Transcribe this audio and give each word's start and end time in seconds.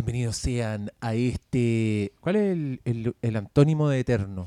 Bienvenidos 0.00 0.36
sean 0.36 0.90
a 1.00 1.14
este. 1.14 2.12
¿Cuál 2.20 2.36
es 2.36 2.42
el, 2.52 2.80
el- 2.84 3.14
el 3.22 3.34
antónimo 3.36 3.88
de 3.88 4.00
eterno? 4.00 4.46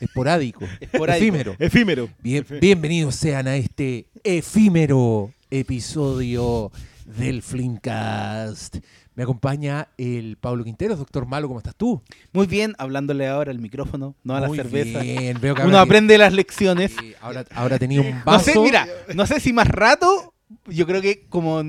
Esporádico. 0.00 0.64
Esporádico. 0.80 1.26
Efímero. 1.26 1.56
Efímero. 1.58 2.08
Bien- 2.22 2.46
bienvenidos 2.58 3.14
sean 3.16 3.48
a 3.48 3.56
este 3.56 4.06
efímero 4.24 5.30
episodio 5.50 6.72
del 7.04 7.42
Flimcast. 7.42 8.76
Me 9.14 9.24
acompaña 9.24 9.88
el 9.98 10.38
Pablo 10.40 10.64
Quinteros. 10.64 10.98
Doctor 10.98 11.26
Malo, 11.26 11.48
¿cómo 11.48 11.58
estás 11.60 11.76
tú? 11.76 12.00
Muy 12.32 12.46
bien, 12.46 12.74
hablándole 12.78 13.28
ahora 13.28 13.50
al 13.50 13.58
micrófono, 13.58 14.14
no 14.24 14.34
a 14.36 14.40
la 14.40 14.48
Muy 14.48 14.56
cerveza. 14.56 15.00
Bien. 15.00 15.38
Veo 15.38 15.54
que 15.54 15.64
Uno 15.64 15.76
aprende 15.80 16.16
las 16.16 16.32
lecciones. 16.32 16.94
ahora, 17.20 17.44
ahora 17.54 17.78
tenía 17.78 18.00
un 18.00 18.08
No 18.10 18.22
vaso. 18.24 18.50
sé, 18.52 18.58
mira, 18.58 18.88
no 19.14 19.26
sé 19.26 19.38
si 19.38 19.52
más 19.52 19.68
rato, 19.68 20.31
yo 20.66 20.86
creo 20.86 21.00
que 21.02 21.26
como, 21.28 21.62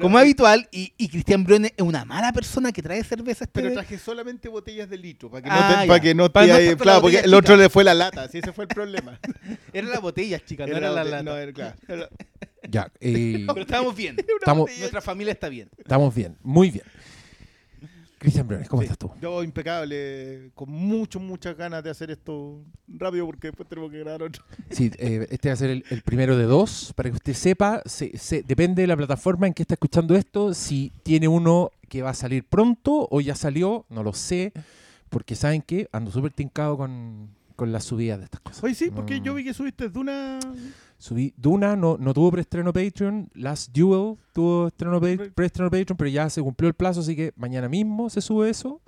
como 0.00 0.18
habitual, 0.18 0.68
y, 0.72 0.92
y 0.96 1.08
Cristian 1.08 1.44
Brune 1.44 1.72
es 1.76 1.82
una 1.84 2.04
mala 2.04 2.32
persona 2.32 2.72
que 2.72 2.82
trae 2.82 3.02
cerveza. 3.04 3.44
este- 3.44 3.60
Pero 3.62 3.72
traje 3.72 3.98
solamente 3.98 4.48
botellas 4.48 4.88
de 4.90 4.98
litro, 4.98 5.30
para 5.30 5.42
que 5.42 5.48
no 5.48 5.54
Ah, 5.56 5.78
te, 5.82 5.88
para 5.88 6.00
que 6.00 6.14
no 6.14 6.32
Para 6.32 6.46
te- 6.46 6.52
no 6.52 6.58
estar 6.58 6.76
con 6.76 6.78
la 6.78 6.82
claro, 6.92 7.00
porque 7.02 7.18
el 7.20 7.34
otro 7.34 7.56
le 7.56 7.68
fue 7.68 7.84
la 7.84 7.94
lata, 7.94 8.28
sí, 8.28 8.38
ese 8.38 8.52
fue 8.52 8.64
el 8.64 8.68
problema. 8.68 9.18
Era 9.72 9.88
la 9.88 9.98
botella, 10.00 10.38
chica, 10.44 10.66
no 10.66 10.76
era 10.76 10.90
la 10.90 11.02
bote- 11.02 11.10
lata. 11.10 11.22
no, 11.22 11.36
era- 11.36 11.52
claro. 11.52 11.76
Era- 11.88 12.08
Ya, 12.70 12.90
eh, 13.00 13.44
Pero 13.46 13.60
estábamos 13.60 13.94
bien. 13.96 14.16
estamos, 14.40 14.70
Nuestra 14.78 15.00
familia 15.00 15.32
está 15.32 15.48
bien. 15.48 15.70
estamos 15.78 16.14
bien, 16.14 16.36
muy 16.42 16.70
bien. 16.70 16.84
Cristian 18.18 18.46
Briones, 18.48 18.68
¿cómo 18.68 18.82
Sí. 18.82 18.86
estás 18.86 18.98
tú? 18.98 19.10
Yo 19.22 19.42
impecable, 19.44 20.50
con 20.54 20.70
mucho, 20.70 21.20
muchas 21.20 21.56
ganas 21.56 21.82
de 21.84 21.90
hacer 21.90 22.10
esto 22.10 22.64
rápido 22.88 23.26
porque 23.26 23.48
después 23.48 23.68
tenemos 23.68 23.90
que 23.90 23.98
grabar 24.00 24.22
otro. 24.24 24.44
Sí, 24.70 24.90
eh, 24.98 25.26
este 25.30 25.48
va 25.48 25.52
a 25.54 25.56
ser 25.56 25.70
el, 25.70 25.84
el 25.90 26.02
primero 26.02 26.36
de 26.36 26.44
dos. 26.44 26.92
Para 26.96 27.10
que 27.10 27.16
usted 27.16 27.32
sepa, 27.34 27.82
se- 27.86 28.16
se- 28.18 28.42
depende 28.42 28.82
de 28.82 28.88
la 28.88 28.96
plataforma 28.96 29.46
en 29.46 29.54
que 29.54 29.62
está 29.62 29.74
escuchando 29.74 30.14
esto, 30.16 30.52
si 30.54 30.92
tiene 31.02 31.28
uno 31.28 31.70
que 31.88 32.02
va 32.02 32.10
a 32.10 32.14
salir 32.14 32.44
pronto 32.44 33.06
o 33.10 33.20
ya 33.20 33.34
salió, 33.34 33.86
no 33.88 34.02
lo 34.02 34.12
sé, 34.12 34.52
porque 35.08 35.34
saben 35.34 35.62
que 35.62 35.88
ando 35.92 36.10
súper 36.10 36.32
tincado 36.32 36.76
con, 36.76 37.30
con 37.56 37.72
las 37.72 37.84
subidas 37.84 38.18
de 38.18 38.24
estas 38.24 38.40
cosas. 38.40 38.62
Oye, 38.64 38.74
sí, 38.74 38.90
porque 38.94 39.18
No. 39.20 39.24
yo 39.26 39.34
vi 39.34 39.44
que 39.44 39.54
subiste 39.54 39.88
de 39.88 39.98
una... 39.98 40.38
Subí 40.98 41.32
Duna, 41.36 41.76
no, 41.76 41.96
no 41.96 42.12
tuvo 42.12 42.32
preestreno 42.32 42.72
Patreon, 42.72 43.30
Last 43.34 43.70
Duel 43.72 44.16
tuvo 44.32 44.66
estreno 44.66 45.00
preestreno 45.00 45.70
Patreon, 45.70 45.96
pero 45.96 46.10
ya 46.10 46.28
se 46.28 46.42
cumplió 46.42 46.68
el 46.68 46.74
plazo, 46.74 47.00
así 47.00 47.14
que 47.14 47.32
mañana 47.36 47.68
mismo 47.68 48.10
se 48.10 48.20
sube 48.20 48.50
eso. 48.50 48.82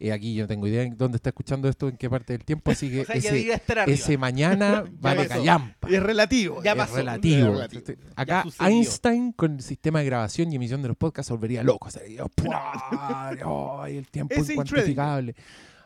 Eh, 0.00 0.10
aquí 0.10 0.34
yo 0.34 0.42
no 0.42 0.48
tengo 0.48 0.66
idea 0.66 0.82
en 0.82 0.96
dónde 0.96 1.14
está 1.14 1.30
escuchando 1.30 1.68
esto, 1.68 1.88
en 1.88 1.96
qué 1.96 2.10
parte 2.10 2.32
del 2.32 2.44
tiempo, 2.44 2.72
así 2.72 2.90
que 2.90 3.02
O 3.02 3.04
sea, 3.04 3.84
ese, 3.86 4.18
mañana 4.18 4.84
vale 5.00 5.28
pasó. 5.28 5.38
callampa. 5.38 5.88
Es 5.88 6.02
relativo. 6.02 6.60
Ya 6.64 6.72
es 6.72 6.76
pasó. 6.78 6.96
relativo. 6.96 7.62
Es 7.62 7.72
relativo. 7.72 7.98
Acá. 8.16 8.44
Einstein 8.58 9.30
con 9.30 9.52
el 9.52 9.62
sistema 9.62 10.00
de 10.00 10.06
grabación 10.06 10.52
y 10.52 10.56
emisión 10.56 10.82
de 10.82 10.88
los 10.88 10.96
podcasts 10.96 11.28
se 11.28 11.34
volvería 11.34 11.62
loco. 11.62 11.88
Sería, 11.88 12.24
¡ay, 13.80 13.96
el 13.96 14.08
tiempo 14.08 14.34
Ese 14.34 14.50
y 14.50 14.54
incuantificable! 14.54 15.36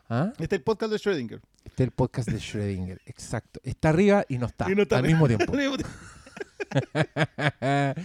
¿Ah? 0.09 0.31
Este 0.39 0.55
es 0.55 0.59
el 0.59 0.63
podcast 0.63 0.91
de 0.91 0.97
Schrödinger. 0.97 1.41
Este 1.65 1.83
es 1.83 1.87
el 1.87 1.91
podcast 1.91 2.29
de 2.29 2.37
Schrödinger, 2.37 2.99
exacto. 3.05 3.59
Está 3.63 3.89
arriba 3.89 4.25
y 4.29 4.37
no 4.37 4.45
está, 4.45 4.71
Y 4.71 4.75
no 4.75 4.83
está 4.83 4.97
al 4.99 5.05
arriba. 5.05 5.19
mismo 5.19 5.27
tiempo. 5.27 5.53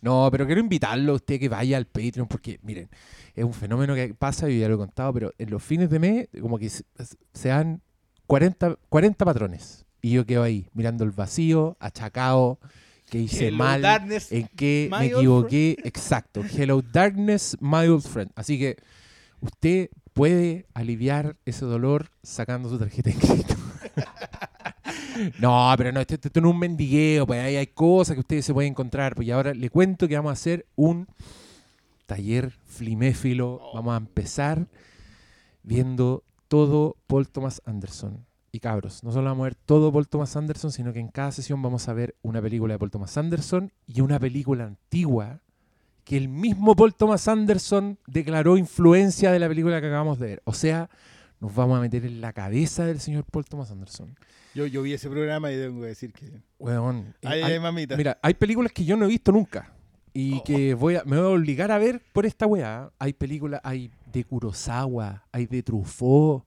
no, 0.00 0.28
pero 0.30 0.46
quiero 0.46 0.60
invitarlo 0.60 1.12
a 1.12 1.14
usted 1.16 1.38
que 1.38 1.48
vaya 1.48 1.76
al 1.76 1.86
Patreon 1.86 2.28
porque, 2.28 2.58
miren, 2.62 2.88
es 3.34 3.44
un 3.44 3.52
fenómeno 3.52 3.94
que 3.94 4.14
pasa, 4.14 4.48
yo 4.48 4.58
ya 4.58 4.68
lo 4.68 4.74
he 4.74 4.78
contado, 4.78 5.12
pero 5.12 5.34
en 5.38 5.50
los 5.50 5.62
fines 5.62 5.90
de 5.90 5.98
mes, 5.98 6.28
como 6.40 6.58
que 6.58 6.70
se, 6.70 6.84
se 7.34 7.48
dan 7.48 7.82
40, 8.26 8.78
40 8.88 9.24
patrones. 9.24 9.84
Y 10.02 10.12
yo 10.12 10.24
quedo 10.24 10.42
ahí, 10.42 10.66
mirando 10.72 11.04
el 11.04 11.10
vacío, 11.10 11.76
achacado, 11.78 12.58
que 13.10 13.18
hice 13.18 13.48
Hello, 13.48 13.58
mal, 13.58 13.82
darkness, 13.82 14.32
en 14.32 14.48
my 14.58 14.88
me 14.88 15.06
equivoqué. 15.06 15.76
Exacto. 15.84 16.42
Hello 16.56 16.80
Darkness, 16.80 17.56
my 17.60 17.86
old 17.88 18.02
friend. 18.06 18.30
Así 18.34 18.58
que 18.58 18.76
usted 19.40 19.90
puede 20.12 20.66
aliviar 20.74 21.36
ese 21.44 21.64
dolor 21.64 22.10
sacando 22.22 22.68
su 22.68 22.78
tarjeta 22.78 23.10
de 23.10 23.16
crédito. 23.16 23.54
no, 25.40 25.72
pero 25.76 25.92
no, 25.92 26.00
esto, 26.00 26.14
esto 26.14 26.40
no 26.40 26.48
es 26.48 26.54
un 26.54 26.60
mendigueo, 26.60 27.26
pues 27.26 27.40
ahí 27.40 27.56
hay 27.56 27.68
cosas 27.68 28.14
que 28.14 28.20
ustedes 28.20 28.44
se 28.44 28.54
pueden 28.54 28.72
encontrar. 28.72 29.14
Pues 29.14 29.28
y 29.28 29.30
ahora 29.30 29.54
le 29.54 29.70
cuento 29.70 30.08
que 30.08 30.16
vamos 30.16 30.30
a 30.30 30.34
hacer 30.34 30.66
un 30.76 31.06
taller 32.06 32.50
fliméfilo. 32.64 33.60
Vamos 33.74 33.94
a 33.94 33.98
empezar 33.98 34.66
viendo 35.62 36.24
todo 36.48 36.96
Paul 37.06 37.28
Thomas 37.28 37.62
Anderson. 37.64 38.26
Y 38.52 38.58
cabros, 38.58 39.04
no 39.04 39.12
solo 39.12 39.26
vamos 39.26 39.42
a 39.42 39.44
ver 39.44 39.54
todo 39.54 39.92
Paul 39.92 40.08
Thomas 40.08 40.34
Anderson, 40.34 40.72
sino 40.72 40.92
que 40.92 40.98
en 40.98 41.06
cada 41.06 41.30
sesión 41.30 41.62
vamos 41.62 41.88
a 41.88 41.92
ver 41.92 42.16
una 42.22 42.42
película 42.42 42.74
de 42.74 42.78
Paul 42.80 42.90
Thomas 42.90 43.16
Anderson 43.16 43.72
y 43.86 44.00
una 44.00 44.18
película 44.18 44.64
antigua 44.64 45.40
que 46.10 46.16
el 46.16 46.28
mismo 46.28 46.74
Paul 46.74 46.92
Thomas 46.92 47.28
Anderson 47.28 47.96
declaró 48.08 48.56
influencia 48.56 49.30
de 49.30 49.38
la 49.38 49.46
película 49.46 49.80
que 49.80 49.86
acabamos 49.86 50.18
de 50.18 50.26
ver. 50.26 50.42
O 50.44 50.52
sea, 50.52 50.90
nos 51.38 51.54
vamos 51.54 51.78
a 51.78 51.80
meter 51.80 52.04
en 52.04 52.20
la 52.20 52.32
cabeza 52.32 52.84
del 52.84 52.98
señor 52.98 53.22
Paul 53.30 53.44
Thomas 53.44 53.70
Anderson. 53.70 54.16
Yo, 54.52 54.66
yo 54.66 54.82
vi 54.82 54.92
ese 54.92 55.08
programa 55.08 55.52
y 55.52 55.54
tengo 55.56 55.82
que 55.82 55.86
decir 55.86 56.12
que... 56.12 56.42
Weón, 56.58 57.14
eh, 57.22 57.28
Ay, 57.28 57.42
hay- 57.42 57.52
ay, 57.52 57.60
mamita. 57.60 57.96
Mira, 57.96 58.18
hay 58.22 58.34
películas 58.34 58.72
que 58.72 58.84
yo 58.84 58.96
no 58.96 59.04
he 59.04 59.08
visto 59.08 59.30
nunca 59.30 59.72
y 60.12 60.38
Oh. 60.38 60.42
que 60.42 60.74
voy 60.74 60.96
a, 60.96 61.04
me 61.04 61.16
voy 61.16 61.26
a 61.26 61.28
obligar 61.28 61.70
a 61.70 61.78
ver 61.78 62.02
por 62.12 62.26
esta 62.26 62.44
weá. 62.44 62.90
Hay 62.98 63.12
películas, 63.12 63.60
hay 63.62 63.92
de 64.12 64.24
Kurosawa, 64.24 65.24
hay 65.30 65.46
de 65.46 65.62
Truffaut, 65.62 66.44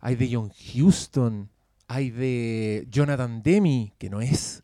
hay 0.00 0.14
de 0.16 0.30
John 0.34 0.50
Huston, 0.74 1.50
hay 1.88 2.08
de 2.08 2.86
Jonathan 2.90 3.42
Demi, 3.42 3.92
que 3.98 4.08
no 4.08 4.22
es 4.22 4.62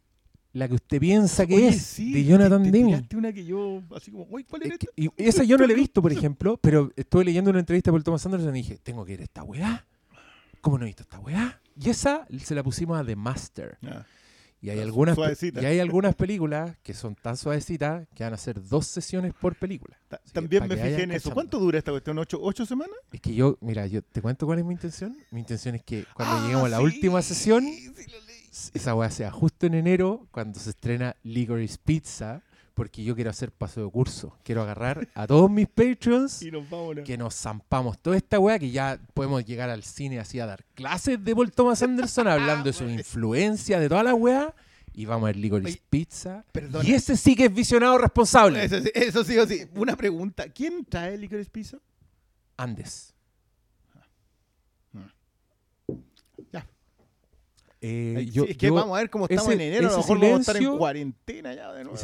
la 0.53 0.66
que 0.69 0.75
usted 0.75 0.99
piensa 0.99 1.47
que 1.47 1.55
Oye, 1.55 1.69
es, 1.69 1.83
sí, 1.83 2.12
de 2.12 2.25
Jonathan 2.25 2.71
te, 3.09 3.16
una 3.16 3.33
que 3.33 3.44
yo, 3.44 3.83
así 3.94 4.11
como, 4.11 4.27
uy, 4.31 4.44
¿cuál 4.44 4.62
Es 4.65 4.72
esta? 4.72 4.87
y 4.97 5.09
esa 5.16 5.44
yo 5.44 5.56
no 5.56 5.66
la 5.66 5.72
he 5.72 5.77
visto, 5.77 6.03
por 6.03 6.12
ejemplo, 6.12 6.56
pero 6.61 6.91
estuve 6.97 7.25
leyendo 7.25 7.50
una 7.50 7.61
entrevista 7.61 7.91
por 7.93 8.03
Thomas 8.03 8.25
Anderson 8.27 8.55
y 8.56 8.62
dije, 8.62 8.78
tengo 8.83 9.05
que 9.05 9.12
ir 9.12 9.21
a 9.21 9.25
esta 9.25 9.43
weá. 9.44 9.87
¿Cómo 10.60 10.77
no 10.78 10.84
he 10.84 10.89
visto 10.89 11.03
esta 11.03 11.19
weá? 11.21 11.60
Y 11.81 11.89
esa 11.91 12.27
se 12.43 12.55
la 12.55 12.62
pusimos 12.62 12.99
a 13.00 13.05
The 13.05 13.16
Master. 13.16 13.78
Ah, 13.83 14.05
Y 14.60 14.69
hay, 14.69 14.81
algunas, 14.81 15.15
suavecita. 15.15 15.62
y 15.62 15.65
hay 15.65 15.78
algunas 15.78 16.15
películas 16.15 16.77
que 16.83 16.93
son 16.93 17.15
tan 17.15 17.39
suavecitas 17.39 18.06
que 18.15 18.25
van 18.25 18.34
a 18.34 18.37
ser 18.37 18.62
dos 18.62 18.87
sesiones 18.87 19.33
por 19.33 19.55
película. 19.56 19.97
ta- 20.09 20.16
Así 20.16 20.27
que 20.27 20.33
También 20.33 20.69
me 20.69 20.77
fijé 20.77 21.03
en 21.05 21.12
eso. 21.12 21.31
cachando. 21.31 21.34
¿Cuánto 21.34 21.59
dura 21.60 21.78
esta 21.78 21.93
cuestión? 21.93 22.19
¿Ocho, 22.19 22.39
ocho 22.43 22.66
semanas? 22.66 22.94
Es 23.10 23.21
que 23.22 23.34
yo, 23.34 23.56
mira, 23.62 23.87
yo 23.87 24.03
te 24.03 24.21
cuento 24.21 24.44
cuál 24.44 24.59
es 24.59 24.65
mi 24.66 24.75
intención. 24.75 25.16
Mi 25.31 25.41
intención 25.41 25.77
es 25.77 25.83
que 25.83 26.05
cuando 26.12 26.37
Ah, 26.37 26.43
lleguemos 26.43 26.66
a 26.66 26.69
la 26.69 26.81
última 26.83 27.22
sesión, 27.22 27.62
sí. 27.65 27.91
Esa 28.75 28.94
weá 28.94 29.11
sea 29.11 29.31
justo 29.31 29.66
en 29.66 29.75
enero, 29.75 30.27
cuando 30.31 30.59
se 30.59 30.71
estrena 30.71 31.15
Licorice 31.22 31.78
Pizza, 31.84 32.43
porque 32.75 33.05
yo 33.05 33.15
quiero 33.15 33.31
hacer 33.31 33.53
paso 33.53 33.84
de 33.84 33.91
curso. 33.91 34.37
Quiero 34.43 34.62
agarrar 34.62 35.06
a 35.15 35.27
todos 35.27 35.50
mis 35.50 35.69
Patreons 35.69 36.41
Y 36.43 36.50
nos 36.50 36.69
vamos. 36.71 36.97
¿no? 36.97 37.05
que 37.05 37.19
nos 37.19 37.34
zampamos 37.34 37.99
toda 37.99 38.16
esta 38.16 38.39
weá, 38.39 38.59
que 38.59 38.71
ya 38.71 38.99
podemos 39.15 39.44
llegar 39.44 39.69
al 39.71 39.83
cine 39.84 40.19
así 40.19 40.41
a 40.41 40.47
dar 40.47 40.65
clases 40.75 41.22
de 41.22 41.34
Paul 41.34 41.53
Thomas 41.53 41.83
Anderson 41.83 42.27
hablando 42.28 42.65
de 42.65 42.72
su 42.72 42.84
influencia, 42.89 43.78
de 43.78 43.89
toda 43.89 44.03
la 44.03 44.15
weá, 44.15 44.55
y 44.94 45.05
vamos 45.05 45.25
a 45.25 45.27
ver 45.27 45.37
Licorice 45.37 45.71
Oye, 45.72 45.83
Pizza. 45.91 46.44
perdona. 46.53 46.89
Y 46.89 46.94
ese 46.94 47.16
sí 47.16 47.37
que 47.37 47.44
es 47.47 47.55
visionado 47.55 47.99
responsable. 47.99 48.65
Eso, 48.65 48.81
sí- 48.81 48.91
eso 48.94 49.25
sí 49.25 49.39
o 49.39 49.47
sí. 49.47 49.66
Una 49.75 49.94
pregunta. 49.97 50.49
¿Quién 50.49 50.84
trae 50.84 51.16
Licorice 51.19 51.50
Pizza? 51.50 51.78
Andes. 52.56 53.15
Ya. 56.53 56.66
Eh, 57.83 58.29
yo- 58.31 58.45
es 58.45 58.59
que 58.59 58.67
yo- 58.67 58.75
vamos 58.75 58.95
a 58.97 59.01
ver 59.01 59.09
cómo 59.11 59.25
estamos 59.25 59.47
ese- 59.47 59.55
en 59.55 59.61
enero. 59.73 59.89
A 59.89 59.93
lo 59.93 59.97
mejor 59.99 60.19
vamos 60.21 60.37
a 60.37 60.41
estar 60.41 60.57
en 60.57 60.63
silencio- 60.63 60.79
cuarentena 60.79 61.55
ya 61.55 61.73
de 61.73 61.85
nuevo. 61.85 61.99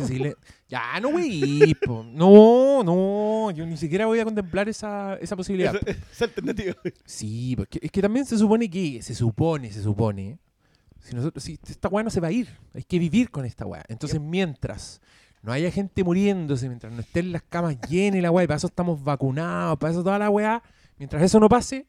Ya, 0.69 1.01
no, 1.01 1.11
güey. 1.11 1.77
No, 2.15 2.83
no. 2.83 3.51
Yo 3.51 3.67
ni 3.67 3.77
siquiera 3.77 4.07
voy 4.07 4.19
a 4.21 4.25
contemplar 4.25 4.69
esa, 4.69 5.17
esa 5.21 5.37
posibilidad. 5.37 5.75
Esa, 5.87 5.91
esa 6.13 6.25
alternativa. 6.25 6.75
Sí, 7.05 7.55
porque 7.57 7.79
es 7.83 7.91
que 7.91 8.01
también 8.01 8.25
se 8.25 8.39
supone 8.39 8.71
que, 8.71 9.03
se 9.03 9.15
supone, 9.15 9.71
se 9.71 9.83
supone, 9.83 10.39
si 11.01 11.15
nosotros, 11.15 11.45
si 11.45 11.59
esta 11.69 11.89
weá 11.89 12.03
no 12.03 12.11
se 12.11 12.21
va 12.21 12.29
a 12.29 12.33
ir, 12.33 12.49
hay 12.75 12.83
que 12.83 12.99
vivir 12.99 13.31
con 13.31 13.45
esta 13.45 13.67
weá. 13.67 13.85
Entonces, 13.89 14.19
mientras 14.21 15.01
no 15.43 15.53
haya 15.53 15.71
gente 15.71 16.03
muriéndose, 16.03 16.69
mientras 16.69 16.93
no 16.93 17.01
estén 17.01 17.33
las 17.33 17.43
camas 17.43 17.77
llenas 17.89 18.19
y 18.19 18.23
la 18.23 18.31
weá, 18.31 18.45
y 18.45 18.47
para 18.47 18.57
eso 18.57 18.67
estamos 18.69 19.05
vacunados, 19.05 19.79
para 19.79 19.93
eso 19.93 20.03
toda 20.03 20.19
la 20.19 20.31
weá, 20.31 20.63
mientras 20.99 21.23
eso 21.23 21.39
no 21.39 21.49
pase, 21.51 21.87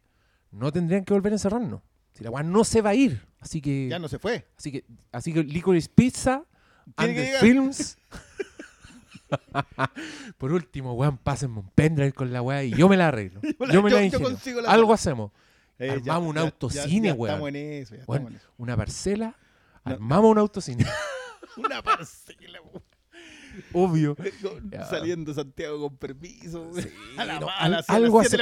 no 0.51 0.71
tendrían 0.73 1.05
que 1.05 1.13
volver 1.13 1.31
a 1.31 1.35
encerrarnos. 1.35 1.81
Si 2.13 2.23
la 2.23 2.29
weá 2.31 2.43
no 2.43 2.63
se 2.63 2.81
va 2.81 2.91
a 2.91 2.95
ir. 2.95 3.25
Así 3.39 3.61
que, 3.61 3.87
Ya 3.89 3.99
no 3.99 4.07
se 4.07 4.19
fue. 4.19 4.47
así 4.57 4.71
que, 4.71 4.85
así 5.11 5.33
que 5.33 5.43
Licorice 5.43 5.89
Pizza, 5.93 6.43
Under 6.97 7.15
llegar. 7.15 7.41
Films. 7.41 7.97
Por 10.37 10.51
último, 10.53 10.93
weón, 10.93 11.17
pásenme 11.17 11.59
un 11.59 11.69
pendrive 11.71 12.13
con 12.13 12.31
la 12.31 12.41
weá 12.41 12.63
y 12.63 12.71
yo 12.71 12.87
me 12.87 12.97
la 12.97 13.09
arreglo. 13.09 13.41
Yo 13.59 13.65
la- 13.65 13.73
Yo 13.73 13.83
me 13.83 13.89
la 13.89 14.03
ingenio. 14.03 14.61
la 14.61 14.71
Algo 14.71 14.93
hacemos. 14.93 15.31
Eh, 15.79 15.91
Armamos 15.91 16.29
un 16.29 16.37
autocine, 16.39 17.09
ya, 17.09 17.13
weón. 17.13 17.33
Estamos 17.35 17.49
en 17.49 17.55
eso. 17.55 17.95
Ya 17.95 18.01
estamos 18.01 18.31
en 18.31 18.35
eso. 18.37 18.47
una 18.57 18.75
parcela, 18.77 19.35
No. 19.85 19.93
armamos 19.93 20.31
un 20.31 20.37
autocine. 20.39 20.85
Una 21.57 21.81
parcela. 21.83 22.59
weón. 22.61 22.83
Obvio. 23.73 24.15
Con- 24.15 24.69
Ya. 24.71 24.85
Saliendo 24.85 25.33
Santiago 25.33 25.79
con 25.79 25.97
permiso. 25.97 26.71
Sí, 26.75 26.87
a 27.17 27.25
la 27.25 27.39
no, 27.39 27.47
al- 27.49 27.83
algo 27.87 28.19
así. 28.19 28.35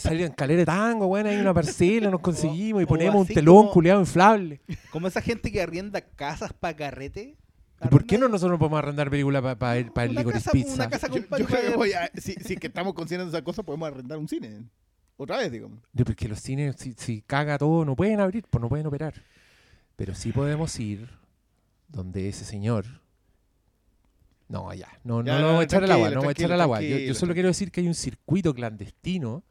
salir 0.00 0.26
en 0.26 0.32
calera 0.32 0.58
de 0.60 0.66
tango, 0.66 1.06
weón, 1.06 1.26
hay 1.26 1.36
una 1.38 1.54
parcela, 1.54 2.10
nos 2.10 2.20
conseguimos 2.22 2.82
y 2.82 2.84
o 2.84 2.88
ponemos 2.88 3.28
un 3.28 3.34
telón 3.34 3.56
como- 3.56 3.70
culeado 3.72 4.00
inflable. 4.00 4.60
Como 4.90 5.06
esa 5.06 5.20
gente 5.20 5.50
que 5.52 5.60
arrienda 5.62 6.00
casas 6.00 6.52
para 6.52 6.76
carrete. 6.76 7.36
¿Y 7.82 7.88
por 7.88 8.04
qué 8.04 8.18
no 8.18 8.28
nosotros 8.28 8.58
podemos 8.58 8.78
arrendar 8.78 9.08
películas 9.08 9.56
para 9.56 9.78
el 9.78 9.86
Licorice 9.86 10.32
casa- 10.44 10.50
Pizza? 10.52 10.74
una 10.74 10.90
casa 10.90 11.06
Yo, 11.06 11.12
con 11.14 11.22
yo 11.22 11.28
patio 11.28 11.46
creo 11.46 11.60
que 11.60 11.66
para- 11.68 11.76
voy 11.78 11.92
a- 11.94 12.10
si, 12.20 12.34
si 12.34 12.56
que 12.56 12.66
estamos 12.66 12.92
considerando 12.92 13.34
esa 13.34 13.42
cosa, 13.42 13.62
podemos 13.62 13.88
arrendar 13.88 14.18
un 14.18 14.28
cine. 14.28 14.64
Otra 15.16 15.38
vez, 15.38 15.50
digamos. 15.52 15.78
Yo, 15.92 16.04
porque 16.04 16.28
los 16.28 16.40
cines, 16.40 16.76
si, 16.78 16.92
si 16.94 17.22
caga 17.22 17.56
todo, 17.58 17.84
no 17.84 17.96
pueden 17.96 18.20
abrir, 18.20 18.44
pues 18.50 18.60
no 18.60 18.68
pueden 18.68 18.86
operar. 18.86 19.14
Pero 19.96 20.14
sí 20.14 20.30
podemos 20.32 20.78
ir 20.80 21.08
donde 21.88 22.28
ese 22.28 22.44
señor. 22.44 22.84
No, 24.50 24.74
ya. 24.74 24.88
No, 25.04 25.24
Ya, 25.24 25.34
no 25.34 25.40
lo 25.40 25.46
vamos 25.46 25.60
a 25.60 25.64
echar 25.64 25.84
al 25.84 25.92
agua, 25.92 26.10
no 26.10 26.22
a 26.28 26.32
echar 26.32 26.52
al 26.52 26.60
agua. 26.60 26.82
Yo, 26.82 26.98
yo 26.98 27.14
solo 27.14 27.32
quiero 27.34 27.48
decir 27.48 27.70
que 27.70 27.80
hay 27.80 27.86
un 27.86 27.94
circuito 27.94 28.52
clandestino 28.54 29.42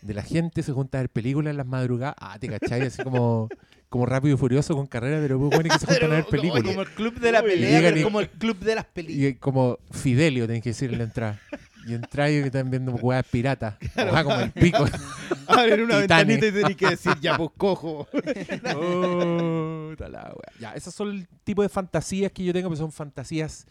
de 0.00 0.14
la 0.14 0.22
gente 0.22 0.62
se 0.62 0.72
junta 0.72 0.98
a 0.98 1.00
ver 1.02 1.10
películas 1.10 1.50
en 1.50 1.56
las 1.56 1.66
madrugadas. 1.66 2.14
Ah, 2.18 2.38
te 2.38 2.48
cachai, 2.48 2.82
así 2.82 3.02
como, 3.02 3.48
como 3.88 4.06
rápido 4.06 4.34
y 4.36 4.38
furioso 4.38 4.74
con 4.76 4.86
carrera, 4.86 5.18
pero 5.20 5.38
muy 5.40 5.48
bueno 5.48 5.68
que 5.68 5.78
se 5.78 5.86
juntan 5.86 6.12
a 6.12 6.14
ver 6.14 6.26
películas. 6.26 6.62
Como 6.64 6.80
el 6.82 6.88
club 6.88 7.18
de 7.20 7.32
la 7.32 7.42
pelea, 7.42 7.96
y- 7.98 8.02
como 8.02 8.20
el 8.20 8.28
club 8.30 8.58
de 8.60 8.74
las 8.76 8.84
películas. 8.86 9.30
Y 9.32 9.34
como 9.34 9.78
Fidelio, 9.90 10.46
tenés 10.46 10.62
que 10.62 10.70
decir 10.70 10.92
en 10.92 10.98
la 10.98 11.04
entrada. 11.04 11.40
Y 11.86 11.94
entrar 11.94 12.30
y 12.30 12.34
que 12.40 12.46
están 12.46 12.70
viendo 12.70 12.92
weas 12.92 13.24
piratas. 13.26 13.74
Ojalá 13.96 14.22
como 14.24 14.40
el 14.40 14.50
pico. 14.52 14.84
Abren 15.48 15.82
una 15.82 15.96
ventanita 15.98 16.46
y 16.46 16.52
tenés 16.52 16.76
que 16.76 16.90
decir, 16.90 17.12
ya, 17.20 17.36
pues 17.36 17.50
cojo. 17.56 18.06
Puta 18.12 20.08
la 20.08 20.24
wea. 20.34 20.52
Ya, 20.60 20.72
esos 20.74 20.94
son 20.94 21.10
el 21.10 21.28
tipo 21.44 21.62
de 21.62 21.68
fantasías 21.68 22.30
que 22.32 22.44
yo 22.44 22.52
tengo, 22.52 22.68
pero 22.68 22.78
son 22.78 22.92
fantasías 22.92 23.66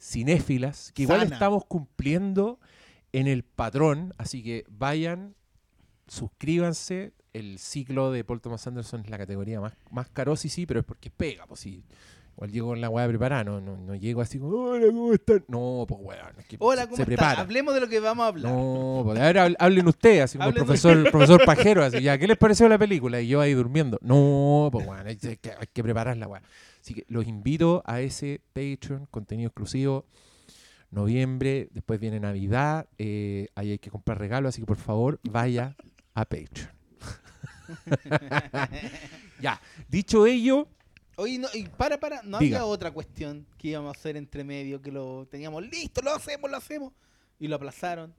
cinéfilas, 0.00 0.92
que 0.92 1.02
igual 1.02 1.20
Sana. 1.20 1.34
estamos 1.34 1.64
cumpliendo 1.66 2.58
en 3.12 3.26
el 3.26 3.44
patrón. 3.44 4.14
Así 4.18 4.42
que 4.42 4.64
vayan, 4.68 5.34
suscríbanse. 6.08 7.12
El 7.32 7.60
ciclo 7.60 8.10
de 8.10 8.24
Paul 8.24 8.40
Thomas 8.40 8.66
Anderson 8.66 9.02
es 9.04 9.10
la 9.10 9.18
categoría 9.18 9.60
más, 9.60 9.74
más 9.92 10.08
caro, 10.08 10.34
sí, 10.34 10.48
sí, 10.48 10.66
pero 10.66 10.80
es 10.80 10.86
porque 10.86 11.10
pega, 11.10 11.46
pues 11.46 11.60
sí. 11.60 11.84
Igual 12.36 12.52
llego 12.52 12.68
con 12.68 12.80
la 12.80 12.88
weá 12.88 13.06
preparada, 13.06 13.44
no, 13.44 13.60
no, 13.60 13.76
no 13.76 13.94
llego 13.94 14.22
así 14.22 14.38
como, 14.38 14.56
hola, 14.56 14.86
¿cómo 14.86 15.12
están? 15.12 15.44
No, 15.48 15.84
pues 15.86 16.00
weón, 16.02 16.38
es 16.38 16.46
que 16.46 16.56
Hola, 16.58 16.82
se- 16.82 16.86
¿cómo 16.88 16.96
se 16.96 17.04
prepara. 17.06 17.40
Hablemos 17.42 17.74
de 17.74 17.80
lo 17.80 17.88
que 17.88 18.00
vamos 18.00 18.24
a 18.24 18.28
hablar. 18.28 18.52
No, 18.52 19.02
pues, 19.04 19.18
a 19.20 19.22
ver, 19.24 19.36
hab- 19.36 19.56
hablen 19.58 19.86
ustedes, 19.88 20.22
así 20.22 20.38
como 20.38 20.48
el 20.50 20.54
profesor, 20.54 20.96
el 20.96 21.10
profesor 21.10 21.44
Pajero, 21.44 21.84
así, 21.84 22.00
ya, 22.00 22.16
¿qué 22.16 22.26
les 22.26 22.38
pareció 22.38 22.66
la 22.68 22.78
película? 22.78 23.20
Y 23.20 23.28
yo 23.28 23.40
ahí 23.42 23.52
durmiendo. 23.52 23.98
No, 24.00 24.70
pues 24.72 24.86
bueno, 24.86 25.02
hay, 25.06 25.18
hay 25.22 25.36
que, 25.36 25.50
hay 25.50 25.66
que 25.72 25.82
preparar 25.82 26.16
la 26.16 26.28
weá. 26.28 26.42
Así 26.80 26.94
que 26.94 27.04
los 27.08 27.26
invito 27.26 27.82
a 27.84 28.00
ese 28.00 28.40
Patreon, 28.54 29.06
contenido 29.10 29.48
exclusivo. 29.48 30.06
Noviembre, 30.90 31.68
después 31.72 32.00
viene 32.00 32.18
Navidad, 32.20 32.88
eh, 32.98 33.48
ahí 33.54 33.72
hay 33.72 33.78
que 33.78 33.90
comprar 33.90 34.18
regalos, 34.18 34.48
así 34.54 34.62
que 34.62 34.66
por 34.66 34.76
favor 34.78 35.20
vaya 35.22 35.76
a 36.14 36.24
Patreon. 36.24 36.70
ya, 39.40 39.60
dicho 39.88 40.26
ello, 40.26 40.66
Oye, 41.16 41.38
no, 41.38 41.48
y 41.52 41.64
para, 41.64 41.98
para, 42.00 42.22
no 42.22 42.38
Diga. 42.38 42.58
había 42.58 42.66
otra 42.66 42.90
cuestión 42.92 43.46
que 43.58 43.68
íbamos 43.68 43.94
a 43.94 43.98
hacer 43.98 44.16
entre 44.16 44.42
medio, 44.44 44.80
que 44.80 44.90
lo 44.90 45.26
teníamos 45.30 45.62
listo, 45.68 46.00
lo 46.02 46.14
hacemos, 46.14 46.50
lo 46.50 46.56
hacemos, 46.56 46.92
y 47.38 47.46
lo 47.48 47.56
aplazaron. 47.56 48.14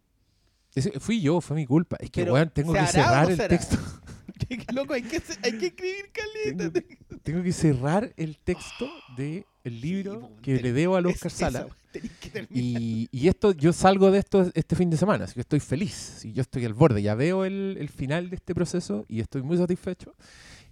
ese 0.75 0.99
fui 0.99 1.21
yo, 1.21 1.41
fue 1.41 1.55
mi 1.55 1.65
culpa. 1.65 1.97
Es 1.99 2.09
que, 2.11 2.21
Pero, 2.21 2.33
weón, 2.33 2.49
tengo 2.53 2.73
¿se 2.73 2.79
que 2.81 2.88
cerrar 2.88 3.31
el 3.31 3.38
texto. 3.38 3.77
Loco, 4.73 4.93
hay 4.93 5.03
que, 5.03 5.21
hay 5.43 5.57
que 5.57 5.67
escribir 5.67 6.11
caleta. 6.11 6.71
tengo, 6.71 6.88
que- 6.88 7.17
tengo 7.23 7.43
que 7.43 7.53
cerrar 7.53 8.11
el 8.17 8.38
texto 8.39 8.89
del 9.15 9.45
libro 9.63 10.19
po, 10.21 10.35
que 10.41 10.55
ten- 10.55 10.63
le 10.63 10.73
debo 10.73 10.95
al 10.95 11.05
Es- 11.05 11.15
Oscar 11.15 11.31
esa, 11.31 11.51
Sala. 11.51 11.67
que. 11.94 12.47
Y, 12.51 13.07
y 13.11 13.27
esto, 13.27 13.51
yo 13.51 13.71
salgo 13.73 14.11
de 14.11 14.19
esto 14.19 14.49
este 14.53 14.75
fin 14.75 14.89
de 14.89 14.97
semana, 14.97 15.25
así 15.25 15.35
que 15.35 15.41
estoy 15.41 15.59
feliz. 15.59 16.21
Yo 16.33 16.41
estoy 16.41 16.65
al 16.65 16.73
borde, 16.73 17.01
ya 17.01 17.15
veo 17.15 17.45
el, 17.45 17.77
el 17.79 17.89
final 17.89 18.29
de 18.29 18.35
este 18.37 18.53
proceso 18.55 19.05
y 19.07 19.19
estoy 19.21 19.41
muy 19.44 19.57
satisfecho. 19.57 20.13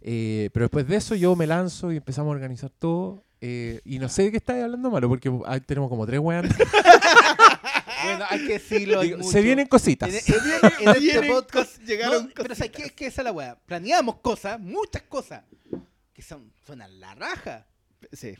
Eh, 0.02 0.50
pero 0.54 0.66
después 0.66 0.88
de 0.88 0.96
eso 0.96 1.16
yo 1.16 1.36
me 1.36 1.46
lanzo 1.48 1.92
y 1.92 1.98
empezamos 1.98 2.32
a 2.32 2.36
organizar 2.36 2.70
todo. 2.70 3.24
eh, 3.42 3.80
y 3.86 4.00
no 4.00 4.10
sé 4.10 4.24
de 4.24 4.32
qué 4.32 4.38
estáis 4.38 4.64
hablando 4.64 4.90
malo, 4.92 5.08
porque 5.10 5.32
ahí 5.46 5.62
tenemos 5.62 5.90
como 5.90 6.06
tres 6.06 6.20
weas. 6.20 6.46
Bueno, 8.04 8.26
hay 8.30 8.48
que 8.48 8.54
decirlo. 8.54 9.00
hay 9.02 9.08
Digo, 9.08 9.18
mucho. 9.20 9.30
se 9.32 9.42
vienen 9.42 9.68
cositas. 9.68 10.10
En, 10.10 10.16
en- 10.16 10.72
en 10.80 10.88
este 10.88 11.00
Vienen 11.02 11.32
podcast 11.32 11.80
llegaron 11.84 12.28
no, 12.28 12.32
pero 12.34 12.56
¿sabes 12.56 12.72
qué? 12.72 12.84
Es 12.84 12.92
que 12.94 13.08
esa 13.08 13.22
es 13.22 13.26
la 13.26 13.32
weá. 13.34 13.58
Planeamos 13.66 14.16
cosas, 14.20 14.58
muchas 14.60 15.02
cosas, 15.04 15.44
que 16.14 16.22
son, 16.22 16.52
suenan 16.66 16.98
la 17.00 17.14
raja. 17.16 17.68
Sí. 18.14 18.36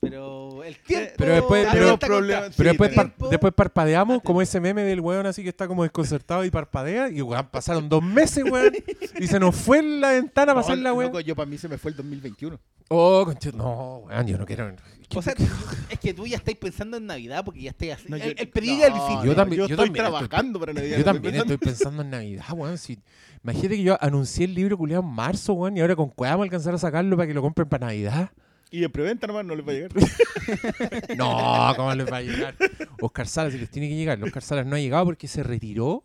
Pero 0.00 0.62
el 0.62 0.76
tiempo. 0.78 1.10
Pero 1.16 1.32
después- 1.34 1.66
pero- 1.72 1.98
Pero 1.98 2.36
después, 2.68 2.90
tenemos- 2.90 3.12
par- 3.18 3.28
después 3.30 3.52
parpadeamos 3.52 4.22
como 4.22 4.40
ese 4.40 4.60
meme 4.60 4.82
del 4.82 5.00
weón 5.00 5.26
así 5.26 5.42
que 5.42 5.48
está 5.48 5.66
como 5.66 5.82
desconcertado 5.82 6.44
y 6.44 6.50
parpadea. 6.50 7.08
Y 7.10 7.20
weón, 7.20 7.48
pasaron 7.50 7.88
dos 7.88 8.02
meses, 8.02 8.44
weón. 8.44 8.72
Y 9.18 9.26
se 9.26 9.40
nos 9.40 9.56
fue 9.56 9.78
en 9.78 10.00
la 10.00 10.10
ventana 10.12 10.52
a 10.52 10.54
No, 10.54 10.60
pasar 10.60 10.78
la 10.78 10.92
weón. 10.92 11.10
loco, 11.10 11.20
yo 11.20 11.34
para 11.34 11.50
mí 11.50 11.58
se 11.58 11.68
me 11.68 11.78
fue 11.78 11.90
el 11.90 11.96
2021. 11.96 12.58
Oh, 12.90 13.24
conche- 13.26 13.52
no, 13.52 13.98
weón, 14.06 14.26
yo 14.26 14.38
no 14.38 14.46
quiero. 14.46 14.72
O 15.16 15.22
sea, 15.22 15.34
es 15.90 15.98
que 15.98 16.14
tú 16.14 16.26
ya 16.26 16.36
estáis 16.36 16.56
pensando 16.58 16.96
en 16.96 17.06
Navidad 17.06 17.44
porque 17.44 17.62
ya 17.62 17.70
estáis 17.70 17.94
así. 17.94 18.04
No, 18.08 18.16
yo- 18.16 18.24
el, 18.24 18.34
el 18.38 18.48
pedir 18.50 18.78
no, 18.78 18.86
el 18.86 18.92
visito. 18.92 19.24
Yo 19.24 19.34
también- 19.34 19.62
Yo, 19.62 19.66
yo 19.68 19.74
estoy 19.74 19.86
también 19.86 20.04
estoy- 20.06 20.28
trabajando 20.28 20.60
para 20.60 20.72
Navidad. 20.74 20.98
Yo 20.98 21.04
también 21.04 21.34
estoy 21.34 21.56
pensando 21.56 22.02
en 22.02 22.10
Navidad, 22.10 22.44
weón. 22.52 22.78
Si, 22.78 22.98
imagínate 23.42 23.76
que 23.76 23.82
yo 23.82 23.98
anuncié 24.00 24.44
el 24.44 24.54
libro 24.54 24.78
culiado 24.78 25.02
en 25.02 25.08
marzo, 25.10 25.54
weón, 25.54 25.76
y 25.76 25.80
ahora 25.80 25.96
con 25.96 26.08
cuál 26.10 26.30
vamos 26.30 26.44
a 26.44 26.46
alcanzar 26.46 26.74
a 26.74 26.78
sacarlo 26.78 27.16
para 27.16 27.26
que 27.26 27.34
lo 27.34 27.42
compren 27.42 27.68
para 27.68 27.86
Navidad. 27.88 28.30
Y 28.70 28.84
en 28.84 28.92
preventa 28.92 29.26
nomás 29.26 29.44
no 29.44 29.54
les 29.54 29.66
va 29.66 29.72
a 29.72 29.74
llegar. 29.74 29.90
No, 31.16 31.72
¿cómo 31.76 31.94
les 31.94 32.10
va 32.10 32.18
a 32.18 32.22
llegar? 32.22 32.54
Oscar 33.00 33.26
Salas, 33.28 33.52
si 33.52 33.58
les 33.58 33.70
tiene 33.70 33.88
que 33.88 33.96
llegar. 33.96 34.22
Oscar 34.22 34.42
Salas 34.42 34.66
no 34.66 34.76
ha 34.76 34.78
llegado 34.78 35.04
porque 35.04 35.28
se 35.28 35.42
retiró 35.42 36.04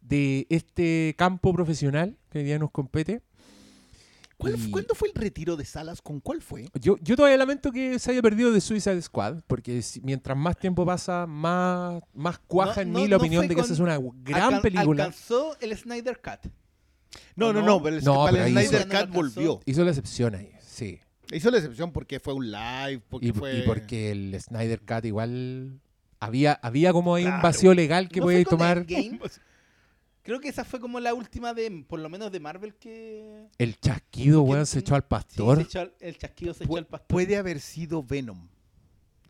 de 0.00 0.46
este 0.50 1.14
campo 1.16 1.52
profesional 1.52 2.16
que 2.30 2.38
hoy 2.38 2.44
día 2.44 2.58
nos 2.58 2.70
compete. 2.70 3.22
¿Cuál- 4.36 4.56
Y- 4.58 4.70
¿Cuándo 4.70 4.94
fue 4.94 5.08
el 5.08 5.14
retiro 5.14 5.56
de 5.56 5.64
Salas? 5.64 6.02
¿Con 6.02 6.20
cuál 6.20 6.42
fue? 6.42 6.68
Yo, 6.80 6.96
yo 7.00 7.14
todavía 7.16 7.36
lamento 7.38 7.70
que 7.70 7.98
se 8.00 8.10
haya 8.10 8.22
perdido 8.22 8.50
de 8.52 8.60
Suicide 8.60 9.00
Squad, 9.02 9.42
porque 9.46 9.82
si- 9.82 10.00
mientras 10.00 10.36
más 10.36 10.56
tiempo 10.58 10.84
pasa, 10.84 11.26
más, 11.26 12.02
más 12.14 12.38
cuaja 12.40 12.76
No, 12.76 12.82
en 12.82 12.92
no, 12.92 12.98
mí 13.00 13.04
la 13.08 13.10
no 13.10 13.16
opinión 13.18 13.42
de 13.42 13.48
que 13.50 13.54
con- 13.54 13.64
esa 13.64 13.72
es 13.74 13.78
una 13.80 13.98
gran 14.24 14.54
Alcan- 14.54 14.62
película. 14.62 15.04
Alcanzó 15.04 15.56
el 15.60 15.76
Snyder 15.76 16.20
Cut. 16.20 16.50
No, 17.36 17.48
¿O 17.48 17.52
no, 17.52 17.60
no? 17.60 17.66
no, 17.66 17.82
pero 17.82 17.96
el, 17.96 18.02
pero 18.04 18.44
el 18.44 18.52
Snyder 18.66 18.88
Cut 18.88 19.14
volvió. 19.14 19.60
Hizo 19.66 19.84
la 19.84 19.90
excepción 19.90 20.34
ahí, 20.34 20.50
sí. 20.60 20.98
Hizo 21.32 21.50
la 21.50 21.58
excepción 21.58 21.92
porque 21.92 22.20
fue 22.20 22.34
un 22.34 22.50
live, 22.50 23.02
porque 23.08 23.26
Y, 23.28 23.32
fue... 23.32 23.58
y 23.58 23.62
porque 23.62 24.10
el 24.12 24.40
Snyder 24.40 24.80
Cut 24.80 25.04
igual 25.04 25.80
había, 26.20 26.52
había 26.62 26.92
como 26.92 27.14
ahí 27.14 27.24
un 27.24 27.30
Claro. 27.30 27.42
vacío 27.42 27.74
legal 27.74 28.08
que 28.08 28.20
¿No 28.20 28.26
con 28.26 28.44
tomar. 28.44 28.86
Creo 30.22 30.38
que 30.40 30.48
esa 30.48 30.64
fue 30.64 30.78
como 30.78 31.00
la 31.00 31.14
última 31.14 31.52
de, 31.52 31.84
por 31.88 31.98
lo 31.98 32.08
menos 32.08 32.30
de 32.30 32.38
Marvel 32.38 32.74
que... 32.76 33.48
El 33.58 33.76
chasquido, 33.80 34.42
¿Quién- 34.44 34.52
weón, 34.52 34.66
se 34.66 34.78
echó 34.78 34.94
al 34.94 35.02
Sí, 35.02 35.06
pastor. 35.08 35.56
se 35.56 35.62
echó 35.64 35.80
al- 35.80 35.94
el 35.98 36.16
chasquido 36.16 36.54
se 36.54 36.62
echó 36.64 36.72
Pu- 36.72 36.78
al 36.78 36.86
pastor. 36.86 37.08
Puede 37.08 37.36
haber 37.36 37.58
sido 37.58 38.04
Venom. 38.04 38.46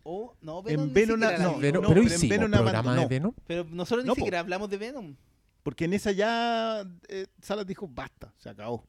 O, 0.04 0.34
no, 0.42 0.58
En 0.58 0.64
Venom 0.64 0.86
ni 0.88 0.92
Venom 0.92 1.20
la 1.20 1.38
no. 1.38 1.58
Venom- 1.58 1.60
no, 1.60 1.60
pero 1.60 1.88
pero 1.88 2.00
en 2.02 2.06
hicimos 2.08 2.28
Venom 2.28 2.50
programa 2.50 2.94
de 2.94 3.00
no. 3.02 3.08
Venom. 3.08 3.32
Pero 3.46 3.64
nosotros 3.70 4.04
ni 4.04 4.08
No, 4.08 4.14
po. 4.14 4.16
siquiera 4.16 4.40
hablamos 4.40 4.68
de 4.68 4.76
Venom. 4.76 5.16
Porque 5.62 5.84
en 5.86 5.94
esa 5.94 6.12
ya 6.12 6.84
eh, 7.08 7.26
Salas 7.40 7.66
dijo, 7.66 7.88
basta, 7.88 8.34
se 8.36 8.50
acabó. 8.50 8.84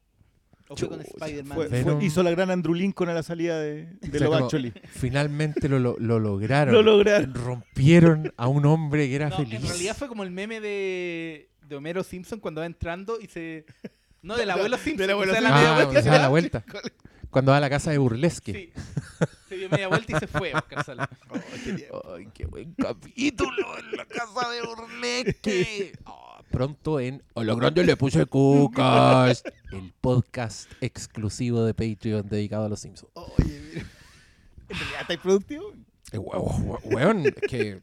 O 0.70 0.76
fue 0.78 0.88
con 0.88 1.02
Spider-Man. 1.02 2.02
Hizo 2.02 2.24
la 2.24 2.32
gran 2.32 2.50
Andrew 2.50 2.74
Lincoln 2.74 3.10
a 3.10 3.14
la 3.14 3.22
salida 3.24 3.60
de, 3.60 3.86
de 4.02 4.26
O 4.26 4.30
sea, 4.32 4.38
Actually. 4.40 4.74
Finalmente 4.90 5.68
lo, 5.70 5.78
lo- 5.80 5.98
lo 6.00 6.20
lograron. 6.20 6.74
Lo 6.74 6.82
lograron. 6.82 7.34
Rompieron 7.34 8.34
a 8.38 8.48
un 8.48 8.66
hombre 8.66 9.08
que 9.10 9.16
era 9.16 9.30
No, 9.30 9.38
feliz. 9.38 9.56
en 9.62 9.68
realidad 9.68 9.96
fue 9.98 10.08
como 10.08 10.24
el 10.24 10.32
meme 10.32 10.62
de, 10.62 11.50
de 11.68 11.76
Homero 11.76 12.04
Simpson 12.04 12.40
cuando 12.40 12.62
va 12.62 12.66
entrando 12.66 13.20
y 13.22 13.28
se... 13.28 13.66
No, 14.22 14.38
del 14.38 14.50
abuelo 14.52 14.78
Simpson. 14.78 14.98
Del 14.98 15.10
abuelo 15.12 15.34
Simpson. 15.34 15.54
media 15.54 16.00
Ah, 16.00 16.02
se 16.02 16.10
da 16.10 16.20
la 16.20 16.30
vuelta. 16.30 16.64
Cuando 17.30 17.52
va 17.52 17.58
a 17.58 17.62
la 17.62 17.70
casa 17.70 17.92
de 17.92 17.98
Burlesque. 17.98 18.54
Sí. 18.54 19.28
Se 19.50 19.58
dio 19.58 19.70
media 19.70 19.88
vuelta 19.90 20.16
y 20.16 20.20
se 20.20 20.28
fue 20.28 20.54
Oscar 20.54 20.86
Sala. 20.86 21.10
Ay, 22.16 22.30
qué 22.34 22.46
buen 22.46 22.74
capítulo 22.76 23.78
en 23.80 23.98
la 23.98 24.06
casa 24.06 24.50
de 24.50 24.62
Burlesque. 24.62 25.94
Ah, 26.06 26.12
pronto 26.54 27.00
en 27.00 27.24
A 27.36 27.44
lo 27.44 27.56
grande 27.58 27.84
le 27.84 27.98
puse 27.98 28.26
cucas. 28.28 29.44
El 29.72 29.92
podcast 30.00 30.72
exclusivo 30.82 31.64
de 31.66 31.74
Patreon 31.74 32.30
dedicado 32.30 32.66
a 32.66 32.70
los 32.70 32.80
Simpsons. 32.80 33.12
Oye, 33.16 33.60
mira. 33.74 33.86
¿En 34.70 34.78
realidad 34.78 35.02
estáis 35.02 35.20
productivo? 35.20 35.74
Eh, 36.12 36.18
Weón, 36.20 37.26
es 37.26 37.34
que. 37.50 37.82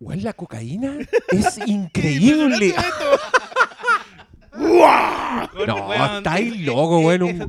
Weón, 0.00 0.22
la 0.22 0.32
cocaína 0.32 0.96
es 1.32 1.58
increíble. 1.66 2.74
No, 5.66 5.92
estáis 6.16 6.60
loco, 6.64 7.00
weón, 7.00 7.22
un-. 7.24 7.48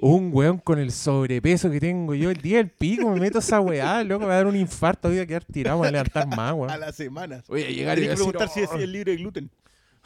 Un 0.00 0.30
weón 0.32 0.58
con 0.58 0.80
el 0.80 0.90
sobrepeso 0.90 1.70
que 1.70 1.78
tengo 1.78 2.14
yo 2.16 2.30
el 2.30 2.38
día 2.40 2.56
del 2.56 2.68
pico, 2.70 3.08
me 3.10 3.20
meto 3.20 3.38
a 3.38 3.40
esa 3.40 3.60
weá, 3.60 4.02
loco, 4.02 4.20
me 4.22 4.26
va 4.26 4.32
a 4.34 4.36
dar 4.38 4.46
un 4.48 4.56
infarto, 4.56 5.08
voy 5.08 5.20
a 5.20 5.26
quedar 5.26 5.44
tirado, 5.44 5.78
voy 5.78 5.86
a 5.88 5.90
levantar 5.92 6.26
más, 6.26 6.50
A 6.50 6.54
weón. 6.54 6.80
las 6.80 6.96
semanas. 6.96 7.44
Voy 7.46 7.62
a 7.62 7.70
llegar 7.70 7.98
y 7.98 8.02
voy 8.02 8.10
a 8.10 8.14
preguntar 8.14 8.48
si 8.48 8.60
es, 8.60 8.68
"Oh". 8.72 8.76
si 8.76 8.82
es 8.82 8.88
libre 8.88 9.12
de 9.12 9.18
gluten. 9.18 9.50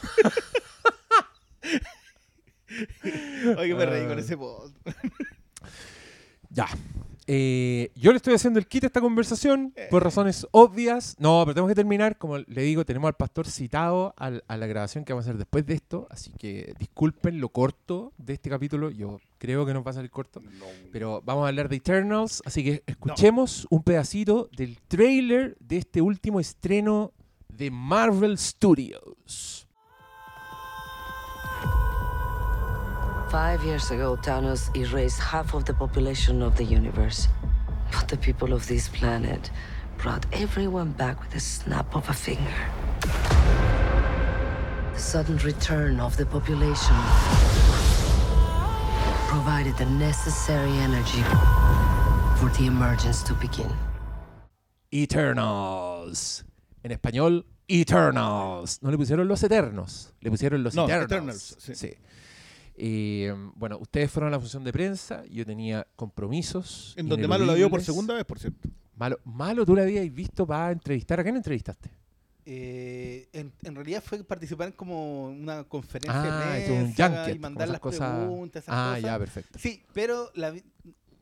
Oye, 3.59 3.75
me 3.75 3.87
reí 3.87 4.07
con 4.07 4.19
Ah. 4.19 4.21
ese 4.21 4.37
post. 4.37 4.77
Ya. 6.55 6.67
Eh, 7.27 7.91
yo 7.95 8.11
le 8.11 8.19
estoy 8.19 8.35
haciendo 8.35 8.59
el 8.59 8.67
kit 8.67 8.85
a 8.85 8.89
esta 8.89 9.01
conversación 9.01 9.73
por 9.91 10.05
razones 10.05 10.47
obvias. 10.51 11.17
No, 11.19 11.41
pero 11.47 11.55
tenemos 11.55 11.71
que 11.71 11.75
terminar. 11.75 12.19
Como 12.19 12.37
le 12.37 12.63
digo, 12.63 12.85
tenemos 12.85 13.09
al 13.09 13.15
pastor 13.15 13.47
citado 13.49 14.13
al- 14.19 14.45
a 14.49 14.59
la 14.59 14.67
grabación 14.67 15.03
que 15.07 15.15
vamos 15.15 15.25
a 15.27 15.31
hacer 15.31 15.39
después 15.39 15.65
de 15.65 15.73
esto. 15.73 16.07
Así 16.11 16.31
que 16.39 16.75
disculpen 16.79 17.41
lo 17.41 17.49
corto 17.49 18.13
de 18.19 18.35
este 18.35 18.51
capítulo. 18.51 18.91
Yo 18.91 19.19
creo 19.39 19.65
que 19.65 19.73
nos 19.73 19.83
va 19.87 19.93
a 19.93 19.95
salir 19.95 20.11
corto. 20.11 20.43
Pero 20.93 21.23
vamos 21.25 21.47
a 21.47 21.49
hablar 21.49 21.71
de 21.71 21.77
Eternals. 21.77 22.43
Así 22.45 22.63
que 22.63 22.83
escuchemos 22.87 23.67
un 23.71 23.83
pedacito 23.83 24.51
del 24.55 24.79
trailer 24.89 25.57
de 25.59 25.79
este 25.79 26.03
último 26.03 26.39
estreno 26.39 27.13
de 27.49 27.71
Marvel 27.71 28.37
Studios. 28.37 29.67
Five 33.33 33.65
years 33.65 33.91
ago, 33.91 34.19
Thanos 34.21 34.69
erased 34.77 35.19
half 35.19 35.55
of 35.55 35.65
the 35.65 35.73
population 35.73 36.43
of 36.43 36.55
the 36.59 36.65
universe. 36.65 37.29
But 37.91 38.07
the 38.07 38.19
people 38.19 38.53
of 38.53 38.67
this 38.67 38.91
planet 38.91 39.51
brought 39.97 40.27
everyone 40.35 40.93
back 40.93 41.19
with 41.19 41.35
a 41.35 41.41
snap 41.41 41.97
of 41.97 42.07
a 42.11 42.13
finger. 42.13 42.55
The 44.93 44.99
sudden 44.99 45.39
return 45.39 45.99
of 45.99 46.15
the 46.19 46.27
population 46.27 46.95
provided 49.29 49.79
the 49.79 49.87
necessary 49.87 50.77
energy 50.85 51.23
for 52.37 52.51
the 52.59 52.67
emergence 52.67 53.23
to 53.23 53.33
begin. 53.33 53.73
Eternals. 54.93 56.45
En 56.85 56.91
español, 56.91 57.47
Eternals. 57.67 58.83
No 58.83 58.91
le 58.91 58.99
pusieron 58.99 59.27
los 59.27 59.43
Eternos, 59.43 60.13
le 60.21 60.31
pusieron 60.31 60.63
los 60.63 60.75
No, 60.75 60.85
Eternals. 60.85 61.07
Eternals, 61.07 61.57
sí. 61.59 61.75
Sí. 61.75 61.95
Eh, 62.85 63.33
bueno, 63.55 63.79
ustedes 63.79 64.11
fueron 64.11 64.29
a 64.29 64.31
la 64.33 64.41
función 64.41 64.65
de 64.65 64.73
prensa, 64.73 65.25
yo 65.27 65.47
tenía 65.47 65.87
compromisos. 65.95 66.95
En 66.97 67.09
donde 67.09 67.29
Malo 67.29 67.47
la 67.47 67.55
vio 67.55 67.71
por 67.71 67.81
segunda 67.81 68.15
vez, 68.15 68.25
por 68.25 68.41
cierto. 68.41 68.69
Malo, 68.97 69.21
malo 69.25 69.65
tú 69.65 69.77
la 69.77 69.83
habías 69.83 70.13
visto 70.13 70.45
para 70.47 70.73
entrevistar. 70.73 71.21
¿A 71.21 71.23
quién 71.23 71.37
entrevistaste? 71.37 71.91
Eh, 72.45 73.29
en, 73.33 73.53
en 73.63 73.75
realidad 73.77 74.03
fue 74.05 74.25
participar 74.25 74.67
en 74.69 74.73
como 74.73 75.29
una 75.29 75.63
conferencia 75.63 76.51
Ah, 76.51 76.55
de 76.57 76.73
un 76.73 76.93
prensa 76.93 77.09
junket. 77.19 77.37
y 77.37 77.39
mandar 77.39 77.63
esas 77.69 77.73
las 77.73 77.81
cosas- 77.81 78.19
preguntas, 78.19 78.63
esas 78.65 78.75
Ah, 78.77 78.87
cosas. 78.97 79.03
ya, 79.03 79.19
perfecto. 79.19 79.59
Sí, 79.61 79.83
pero 79.93 80.31
la 80.35 80.53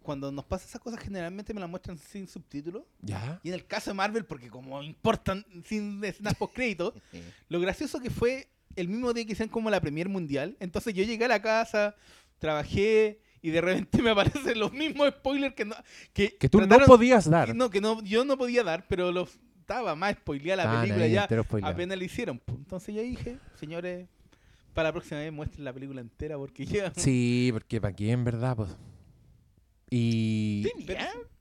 cuando 0.02 0.32
nos 0.32 0.46
pasa 0.46 0.64
esas 0.66 0.80
cosas 0.80 0.98
generalmente 0.98 1.52
me 1.52 1.60
las 1.60 1.68
muestran 1.68 1.98
sin 1.98 2.26
subtítulos. 2.26 2.84
Ya. 3.02 3.38
Y 3.42 3.48
en 3.48 3.54
el 3.54 3.66
caso 3.66 3.90
de 3.90 3.94
Marvel, 3.94 4.24
porque 4.24 4.48
como 4.48 4.82
importan 4.82 5.44
sin 5.66 6.02
escenas 6.02 6.34
post 6.36 6.54
crédito, 6.54 6.94
lo 7.50 7.60
gracioso 7.60 8.00
que 8.00 8.08
fue 8.08 8.48
el 8.76 8.88
mismo 8.88 9.12
día 9.12 9.24
que 9.24 9.32
hicieron 9.32 9.50
como 9.52 9.70
la 9.70 9.80
premier 9.80 10.08
mundial. 10.08 10.56
Entonces 10.60 10.94
yo 10.94 11.04
llegué 11.04 11.24
a 11.24 11.28
la 11.28 11.42
casa, 11.42 11.94
trabajé 12.38 13.20
y 13.42 13.50
de 13.50 13.60
repente 13.60 14.02
me 14.02 14.10
aparecen 14.10 14.58
los 14.58 14.72
mismos 14.72 15.08
spoilers 15.08 15.54
que 15.54 15.64
no, 15.64 15.74
que, 16.12 16.36
Que 16.36 16.48
tú 16.48 16.60
no 16.60 16.78
podías 16.86 17.28
dar. 17.28 17.54
no, 17.54 17.70
que 17.70 17.80
no, 17.80 18.02
yo 18.02 18.24
no 18.24 18.36
podía 18.36 18.62
dar, 18.62 18.86
pero 18.88 19.12
los 19.12 19.38
estaba 19.70 19.94
más 19.94 20.14
spoileada 20.14 20.56
la 20.56 20.62
Estaban 20.64 20.82
película 20.82 21.06
ya. 21.06 21.68
Apenas 21.68 21.96
la 21.96 22.04
hicieron. 22.04 22.42
Entonces 22.48 22.92
yo 22.92 23.02
dije, 23.02 23.38
señores, 23.54 24.08
para 24.74 24.88
la 24.88 24.92
próxima 24.92 25.20
vez 25.20 25.32
muestren 25.32 25.64
la 25.64 25.72
película 25.72 26.00
entera 26.00 26.36
porque 26.36 26.66
ya. 26.66 26.92
Sí, 26.96 27.50
porque 27.52 27.80
para 27.80 27.94
quién, 27.94 28.24
¿verdad? 28.24 28.56
Pues. 28.56 28.76
Y, 29.90 30.66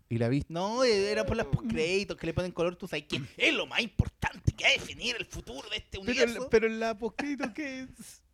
y 0.10 0.18
la 0.18 0.28
viste. 0.28 0.52
No, 0.52 0.84
era 0.84 1.24
por 1.26 1.38
los 1.38 1.46
postcréditos 1.48 2.18
que 2.18 2.26
le 2.28 2.34
ponen 2.34 2.52
color, 2.52 2.76
tú 2.76 2.88
sabes 2.88 3.06
que 3.06 3.22
es 3.38 3.54
lo 3.54 3.68
más 3.68 3.80
importante 3.82 4.52
que 4.54 4.64
va 4.64 4.70
a 4.72 4.74
definir 4.74 5.16
el 5.20 5.26
futuro 5.26 5.70
de 5.70 5.78
este 5.78 6.00
Pero, 6.00 6.02
universo. 6.02 6.48
pero 6.50 6.68
en 6.68 6.80
la 6.80 6.98
postcrédito 6.98 7.54
que 7.54 7.86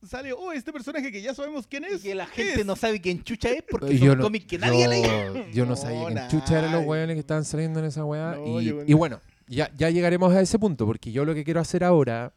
sale, 0.08 0.32
oh, 0.34 0.52
este 0.54 0.72
personaje 0.72 1.12
que 1.12 1.22
ya 1.22 1.34
sabemos 1.34 1.68
quién 1.68 1.84
y 1.84 1.94
es. 1.96 2.02
que 2.02 2.16
la 2.16 2.28
gente 2.28 2.62
es". 2.62 2.66
no 2.66 2.76
sabe 2.76 3.02
quién 3.02 3.24
chucha 3.24 3.50
es 3.50 3.64
porque 3.70 3.98
Yo 3.98 4.12
son 4.12 4.18
no- 4.20 4.24
cómics 4.24 4.46
que 4.46 4.58
nadie 4.58 4.80
yo- 4.80 4.86
ha 4.86 4.88
leído. 4.88 5.46
Yo 5.52 5.66
no 5.66 5.72
No, 5.72 5.76
sabía 5.76 6.08
quién 6.08 6.28
chucha 6.30 6.60
eran 6.60 6.72
los 6.72 6.86
weones 6.86 7.16
que 7.16 7.20
estaban 7.20 7.44
saliendo 7.44 7.80
en 7.80 7.86
esa 7.86 8.06
weá. 8.06 8.36
No, 8.36 8.62
y, 8.62 8.70
y 8.88 8.94
bueno, 8.94 9.20
ya, 9.48 9.70
ya 9.76 9.90
llegaremos 9.90 10.34
a 10.34 10.40
ese 10.42 10.58
punto, 10.58 10.86
porque 10.86 11.12
yo 11.12 11.26
lo 11.26 11.34
que 11.36 11.44
quiero 11.44 11.60
hacer 11.60 11.84
ahora. 11.84 12.32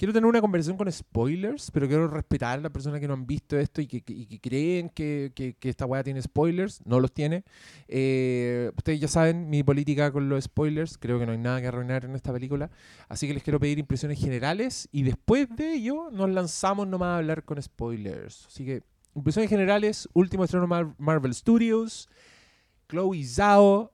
Quiero 0.00 0.14
tener 0.14 0.24
una 0.26 0.40
conversación 0.40 0.78
con 0.78 0.90
spoilers, 0.90 1.70
pero 1.70 1.86
quiero 1.86 2.08
respetar 2.08 2.58
a 2.58 2.62
las 2.62 2.72
personas 2.72 3.00
que 3.00 3.06
no 3.06 3.12
han 3.12 3.26
visto 3.26 3.58
esto 3.58 3.82
y 3.82 3.86
que, 3.86 4.02
creen 4.40 4.88
que, 4.88 5.54
esta 5.60 5.84
weá 5.84 6.02
tiene 6.02 6.22
spoilers. 6.22 6.80
No 6.86 7.00
los 7.00 7.12
tiene. 7.12 7.44
Eh, 7.86 8.72
ustedes 8.78 8.98
ya 8.98 9.08
saben 9.08 9.50
mi 9.50 9.62
política 9.62 10.10
con 10.10 10.30
los 10.30 10.44
spoilers. 10.44 10.96
Creo 10.96 11.18
que 11.18 11.26
no 11.26 11.32
hay 11.32 11.38
nada 11.38 11.60
que 11.60 11.66
arruinar 11.66 12.06
en 12.06 12.14
esta 12.14 12.32
película. 12.32 12.70
Así 13.10 13.28
que 13.28 13.34
les 13.34 13.42
quiero 13.42 13.60
pedir 13.60 13.78
impresiones 13.78 14.18
generales 14.18 14.88
y 14.90 15.02
después 15.02 15.54
de 15.54 15.74
ello 15.74 16.08
nos 16.10 16.30
lanzamos 16.30 16.88
nomás 16.88 17.08
a 17.08 17.16
hablar 17.18 17.44
con 17.44 17.60
spoilers. 17.60 18.46
Así 18.46 18.64
que, 18.64 18.82
impresiones 19.14 19.50
generales, 19.50 20.08
último 20.14 20.44
estreno 20.44 20.66
Mar- 20.66 20.94
Marvel 20.96 21.34
Studios, 21.34 22.08
Chloe 22.88 23.22
Zhao, 23.22 23.92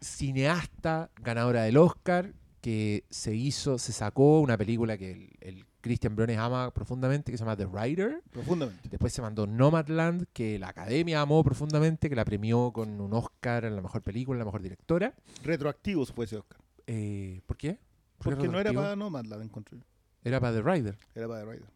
cineasta, 0.00 1.12
ganadora 1.22 1.62
del 1.62 1.76
Oscar, 1.76 2.32
que 2.66 3.04
se 3.10 3.32
hizo, 3.32 3.78
se 3.78 3.92
sacó 3.92 4.40
una 4.40 4.58
película 4.58 4.98
que 4.98 5.12
el, 5.12 5.30
el 5.40 5.66
Christian 5.80 6.16
Briones 6.16 6.36
ama 6.38 6.72
profundamente, 6.74 7.30
que 7.30 7.38
se 7.38 7.44
llama 7.44 7.56
The 7.56 7.66
Rider. 7.72 8.22
Profundamente. 8.32 8.88
Después 8.88 9.12
se 9.12 9.22
mandó 9.22 9.46
Nomadland, 9.46 10.26
que 10.32 10.58
la 10.58 10.70
Academia 10.70 11.20
amó 11.20 11.44
profundamente, 11.44 12.08
que 12.08 12.16
la 12.16 12.24
premió 12.24 12.72
con 12.72 13.00
un 13.00 13.12
Oscar 13.12 13.66
en 13.66 13.76
la 13.76 13.82
mejor 13.82 14.02
película, 14.02 14.34
en 14.34 14.38
la 14.40 14.44
mejor 14.46 14.62
directora. 14.62 15.14
Retroactivos 15.44 16.10
fue 16.10 16.24
ese 16.24 16.38
Oscar. 16.38 16.58
Eh, 16.88 17.40
¿Por 17.46 17.56
qué? 17.56 17.78
¿Por 18.18 18.32
qué 18.32 18.36
Porque 18.36 18.48
no 18.48 18.58
era 18.58 18.72
para 18.72 18.96
Nomadland, 18.96 19.44
encontré. 19.44 19.78
Era 20.24 20.40
para 20.40 20.56
The 20.56 20.62
Rider. 20.68 20.98
Era 21.14 21.28
para 21.28 21.44
The 21.44 21.50
Rider. 21.52 21.68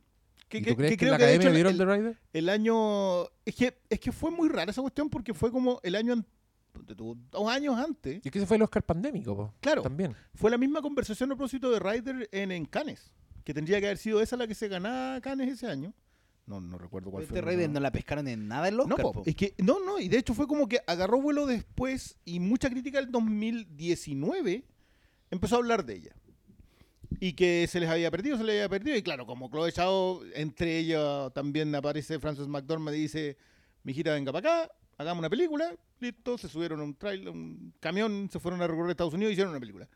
Que- 0.49 0.59
¿Y 0.59 0.62
que- 0.64 0.70
tú 0.73 0.76
crees 0.76 0.90
que 0.90 0.97
que, 0.97 1.00
creo 1.06 1.11
la 1.12 1.16
Academia 1.18 1.49
el- 1.70 1.78
The 1.78 1.85
Rider? 1.87 2.18
El 2.32 2.49
año. 2.49 3.26
Es 3.44 3.54
que, 3.54 3.78
es 3.88 4.00
que 4.00 4.11
fue 4.11 4.32
muy 4.32 4.49
rara 4.49 4.73
esa 4.73 4.80
cuestión 4.80 5.09
porque 5.09 5.35
fue 5.35 5.52
como 5.52 5.78
el 5.85 5.94
año. 5.94 6.14
an- 6.14 6.26
ponte 6.26 6.26
tú, 6.26 6.39
Dos 6.73 7.49
años 7.50 7.77
antes. 7.79 8.21
Y 8.25 8.29
es 8.29 8.33
que 8.33 8.39
ese 8.39 8.47
fue 8.47 8.57
el 8.57 8.62
Oscar 8.62 8.83
pandémico, 8.83 9.37
po, 9.37 9.55
Claro. 9.61 9.83
también. 9.83 10.15
Fue 10.35 10.50
la 10.50 10.59
misma 10.59 10.83
conversación 10.83 11.31
a 11.33 11.37
propósito 11.37 11.71
de 11.71 11.79
Ryder 11.79 12.29
en, 12.33 12.50
en 12.53 12.65
Cannes. 12.65 13.12
Que 13.45 13.55
tendría 13.55 13.81
que 13.81 13.87
haber 13.87 13.99
sido 13.99 14.21
esa 14.21 14.37
la 14.37 14.47
que 14.47 14.55
se 14.55 14.69
ganaba 14.69 15.21
Cannes 15.21 15.50
ese 15.53 15.67
año. 15.67 15.93
No, 16.47 16.61
no 16.61 16.79
recuerdo 16.79 17.11
cuál 17.11 17.23
Este 17.25 17.41
fue. 17.41 17.53
Raven 17.53 17.73
no 17.73 17.79
la 17.81 17.93
pescaron 17.93 18.27
en 18.27 18.49
nada 18.49 18.67
en 18.69 18.77
los 18.77 18.89
No, 18.89 18.97
po, 18.97 19.23
es 19.25 19.37
que, 19.37 19.55
no, 19.59 19.79
no, 19.85 20.00
y 20.00 20.09
de 20.09 20.19
hecho 20.19 20.35
fue 20.35 20.47
como 20.49 20.69
que 20.69 20.81
agarró 20.87 21.21
vuelo 21.21 21.47
después 21.47 22.17
y 22.25 22.41
mucha 22.41 22.69
crítica 22.69 22.99
del 22.99 23.11
2019 23.12 24.65
empezó 25.31 25.55
a 25.57 25.59
hablar 25.59 25.85
de 25.85 25.95
ella. 25.97 26.15
Y 27.21 27.35
que 27.35 27.67
se 27.69 27.81
les 27.81 27.89
había 27.89 28.11
perdido, 28.11 28.37
se 28.37 28.45
les 28.45 28.55
había 28.55 28.69
perdido. 28.69 28.97
Y 28.97 29.03
claro, 29.03 29.27
como 29.27 29.49
Chloe 29.49 29.71
Zhao, 29.73 30.23
entre 30.35 30.79
ellas 30.79 31.33
también 31.35 31.75
aparece 31.75 32.19
Frances 32.19 32.47
McDormand 32.49 32.97
y 32.97 33.00
dice, 33.00 33.37
mijita, 33.83 34.12
venga 34.15 34.33
para 34.33 34.53
acá, 34.65 34.73
hagamos 35.00 35.21
una 35.21 35.30
película. 35.30 35.75
Listo, 35.99 36.38
se 36.38 36.49
subieron 36.49 36.80
a 36.80 36.85
un 36.85 36.95
trailer, 36.95 37.30
un 37.30 37.75
camión, 37.80 38.28
se 38.30 38.38
fueron 38.38 38.62
a 38.62 38.66
recorrer 38.66 38.90
Estados 38.90 39.14
Unidos 39.14 39.30
y 39.30 39.33
hicieron 39.33 39.50
una 39.50 39.61
película. 39.61 39.88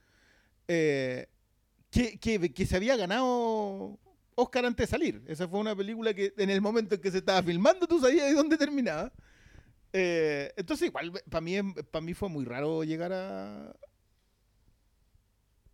Eh, 0.68 1.28
que, 1.90 2.18
que, 2.18 2.52
que 2.52 2.66
se 2.66 2.76
había 2.76 2.96
ganado 2.96 3.98
Oscar 4.34 4.66
antes 4.66 4.88
de 4.88 4.90
salir. 4.90 5.22
Esa 5.26 5.46
fue 5.46 5.60
una 5.60 5.76
película 5.76 6.12
que 6.14 6.32
en 6.36 6.50
el 6.50 6.60
momento 6.60 6.94
en 6.94 7.00
que 7.00 7.10
se 7.10 7.18
estaba 7.18 7.42
filmando 7.42 7.86
tú 7.86 8.00
sabías 8.00 8.26
de 8.26 8.34
dónde 8.34 8.56
terminaba. 8.56 9.12
Eh, 9.92 10.52
entonces 10.56 10.88
igual 10.88 11.12
para 11.30 11.40
mí, 11.40 11.56
para 11.90 12.04
mí 12.04 12.14
fue 12.14 12.28
muy 12.28 12.44
raro 12.44 12.82
llegar 12.82 13.12
a... 13.12 13.76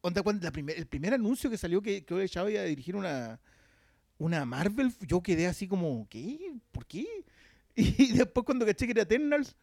Onda, 0.02 0.22
cuando 0.22 0.44
la 0.44 0.50
primer- 0.50 0.76
el 0.78 0.86
primer 0.86 1.14
anuncio 1.14 1.50
que 1.50 1.58
salió 1.58 1.80
que, 1.82 2.04
que 2.04 2.28
Chávez 2.28 2.54
iba 2.54 2.62
a 2.62 2.66
dirigir 2.66 2.96
una, 2.96 3.40
una 4.18 4.44
Marvel, 4.44 4.92
yo 5.06 5.22
quedé 5.22 5.46
así 5.46 5.66
como, 5.68 6.06
¿qué? 6.08 6.54
¿Por 6.72 6.86
qué? 6.86 7.06
Y 7.76 8.12
después 8.12 8.44
cuando 8.44 8.66
caché 8.66 8.86
que 8.86 8.92
era 8.92 9.02
Eternals, 9.02 9.56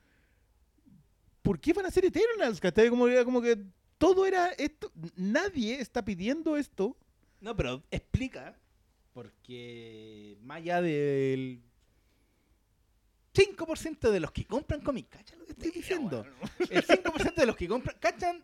¿por 1.42 1.60
qué 1.60 1.74
van 1.74 1.86
a 1.86 1.92
ser 1.92 2.06
Eternals? 2.06 2.60
¿Cachai? 2.60 2.90
Como, 2.90 3.08
como 3.26 3.42
que 3.42 3.58
todo 3.98 4.26
era 4.26 4.50
esto, 4.52 4.92
nadie 5.16 5.80
está 5.80 6.04
pidiendo 6.04 6.58
esto. 6.58 6.96
No, 7.42 7.56
pero 7.56 7.84
explica. 7.92 8.56
Porque 9.14 10.38
más 10.44 10.58
allá 10.58 10.82
del 10.82 11.62
5% 13.34 14.12
de 14.12 14.20
los 14.20 14.32
que 14.32 14.46
compran 14.46 14.82
cómics, 14.82 15.10
¿cachan 15.10 15.40
lo 15.40 15.46
que 15.46 15.54
estoy 15.54 15.72
diciendo? 15.72 16.26
El 16.70 16.86
5% 16.86 17.36
de 17.36 17.46
los 17.46 17.56
que 17.56 17.68
compran, 17.68 17.98
¿cachan? 18.00 18.44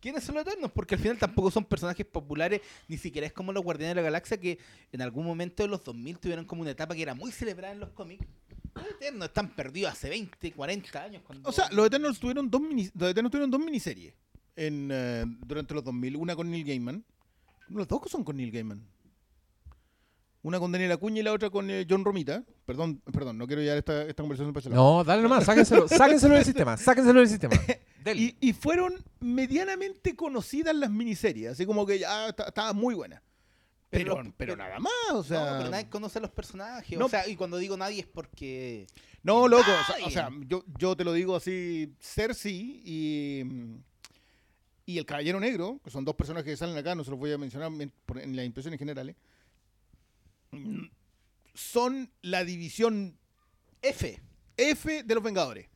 ¿Quiénes 0.00 0.24
son 0.24 0.34
los 0.34 0.42
eternos? 0.44 0.72
Porque 0.72 0.96
al 0.96 1.00
final 1.00 1.16
tampoco 1.16 1.50
son 1.52 1.64
personajes 1.64 2.04
populares, 2.04 2.60
ni 2.88 2.98
siquiera 2.98 3.26
es 3.26 3.32
como 3.32 3.52
los 3.52 3.62
Guardianes 3.62 3.94
de 3.94 4.02
la 4.02 4.04
Galaxia 4.04 4.36
que 4.36 4.58
en 4.90 5.00
algún 5.00 5.24
momento 5.24 5.62
de 5.62 5.68
los 5.68 5.84
2000 5.84 6.18
tuvieron 6.18 6.44
como 6.44 6.62
una 6.62 6.72
etapa 6.72 6.94
que 6.94 7.02
era 7.02 7.14
muy 7.14 7.30
celebrada 7.30 7.72
en 7.72 7.78
los 7.80 7.90
cómics. 7.90 8.26
Los 8.74 8.86
eternos 8.86 9.28
están 9.28 9.54
perdidos 9.54 9.92
hace 9.92 10.08
20, 10.08 10.52
40 10.52 11.02
años. 11.02 11.22
Cuando... 11.26 11.48
O 11.48 11.52
sea, 11.52 11.68
los 11.72 11.86
Eternals 11.86 12.18
tuvieron 12.18 12.50
dos, 12.50 12.60
mini- 12.60 12.90
los 12.94 13.10
Eternals 13.10 13.30
tuvieron 13.30 13.50
dos 13.50 13.60
miniseries 13.60 14.14
en, 14.56 14.88
eh, 14.92 15.24
durante 15.46 15.74
los 15.74 15.84
2000. 15.84 16.16
Una 16.16 16.34
con 16.36 16.50
Neil 16.50 16.64
Gaiman. 16.64 17.04
Los 17.68 17.86
dos 17.88 18.00
son 18.10 18.24
con 18.24 18.36
Neil 18.36 18.50
Gaiman. 18.50 18.82
Una 20.44 20.58
con 20.58 20.72
Daniel 20.72 20.90
Acuña 20.92 21.20
y 21.20 21.22
la 21.22 21.32
otra 21.32 21.50
con 21.50 21.70
eh, 21.70 21.86
John 21.88 22.04
Romita. 22.04 22.42
Perdón, 22.66 23.00
perdón, 23.12 23.38
no 23.38 23.46
quiero 23.46 23.62
llevar 23.62 23.78
esta, 23.78 24.02
esta 24.02 24.22
conversación 24.24 24.52
para. 24.52 24.68
No, 24.70 25.04
dale 25.04 25.22
nomás, 25.22 25.44
sáquenselo, 25.44 25.86
sáquenselo 25.86 26.34
del 26.34 26.44
sistema, 26.44 26.76
sáquenselo 26.76 27.20
del 27.20 27.28
sistema. 27.28 27.54
Y, 28.16 28.34
y 28.40 28.52
fueron 28.52 28.94
medianamente 29.20 30.16
conocidas 30.16 30.74
las 30.74 30.90
miniseries, 30.90 31.52
así 31.52 31.64
como 31.64 31.86
que 31.86 32.00
ya 32.00 32.30
esta- 32.30 32.48
estaba 32.48 32.72
muy 32.72 32.96
buena. 32.96 33.22
Pero, 33.92 34.16
Pero- 34.16 34.34
pero, 34.38 34.56
nada 34.56 34.78
más, 34.78 34.92
o 35.12 35.22
sea. 35.22 35.52
no, 35.52 35.58
pero 35.58 35.70
nadie 35.70 35.90
conoce 35.90 36.18
a 36.18 36.22
los 36.22 36.30
personajes. 36.30 36.98
No. 36.98 37.04
O 37.04 37.08
sea, 37.10 37.28
y 37.28 37.36
cuando 37.36 37.58
digo 37.58 37.76
nadie 37.76 38.00
es 38.00 38.06
porque. 38.06 38.86
No, 39.22 39.46
loco, 39.46 39.62
o 39.70 39.84
sea, 39.84 39.96
Nadie. 39.96 40.04
o 40.06 40.10
sea, 40.10 40.30
yo, 40.48 40.64
yo 40.78 40.96
te 40.96 41.04
lo 41.04 41.12
digo 41.12 41.36
así, 41.36 41.94
Cersei 42.00 42.80
y, 42.84 43.42
y 44.86 44.96
el 44.98 45.04
Caballero 45.04 45.38
Negro, 45.38 45.78
que 45.84 45.90
son 45.90 46.06
dos 46.06 46.14
personajes 46.16 46.50
que 46.50 46.56
salen 46.56 46.76
acá, 46.78 46.94
no 46.94 47.04
se 47.04 47.10
los 47.10 47.20
voy 47.20 47.32
a 47.32 47.38
mencionar 47.38 47.70
en, 47.70 48.34
las 48.36 48.46
impresiones 48.46 48.78
generales, 48.78 49.14
son 51.54 52.10
la 52.22 52.44
división 52.44 53.18
F. 53.82 54.20
F 54.56 55.02
de 55.02 55.14
los 55.14 55.22
Vengadores. 55.22 55.68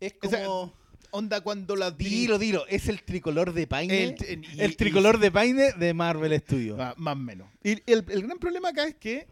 Es 0.00 0.14
O 0.22 0.28
sea, 0.28 0.44
como. 0.46 0.72
Onda 1.16 1.40
cuando 1.42 1.76
las 1.76 1.96
diri- 1.96 2.08
Dilo, 2.10 2.38
dilo. 2.38 2.66
Es 2.66 2.88
el 2.88 3.02
tricolor 3.04 3.52
de 3.52 3.66
Paine. 3.68 4.02
El- 4.04 4.16
El, 4.26 4.44
y- 4.44 4.64
y- 4.72 4.74
tricolor 4.76 5.18
de 5.18 5.30
Paine 5.30 5.72
de 5.72 5.94
Marvel 5.94 6.36
Studios. 6.40 6.78
Ah, 6.80 6.94
más 6.96 7.14
o 7.14 7.18
menos. 7.20 7.48
Y 7.62 7.70
el, 7.90 8.04
el 8.08 8.22
gran 8.22 8.38
problema 8.38 8.70
acá 8.70 8.84
es 8.86 8.96
que 8.96 9.28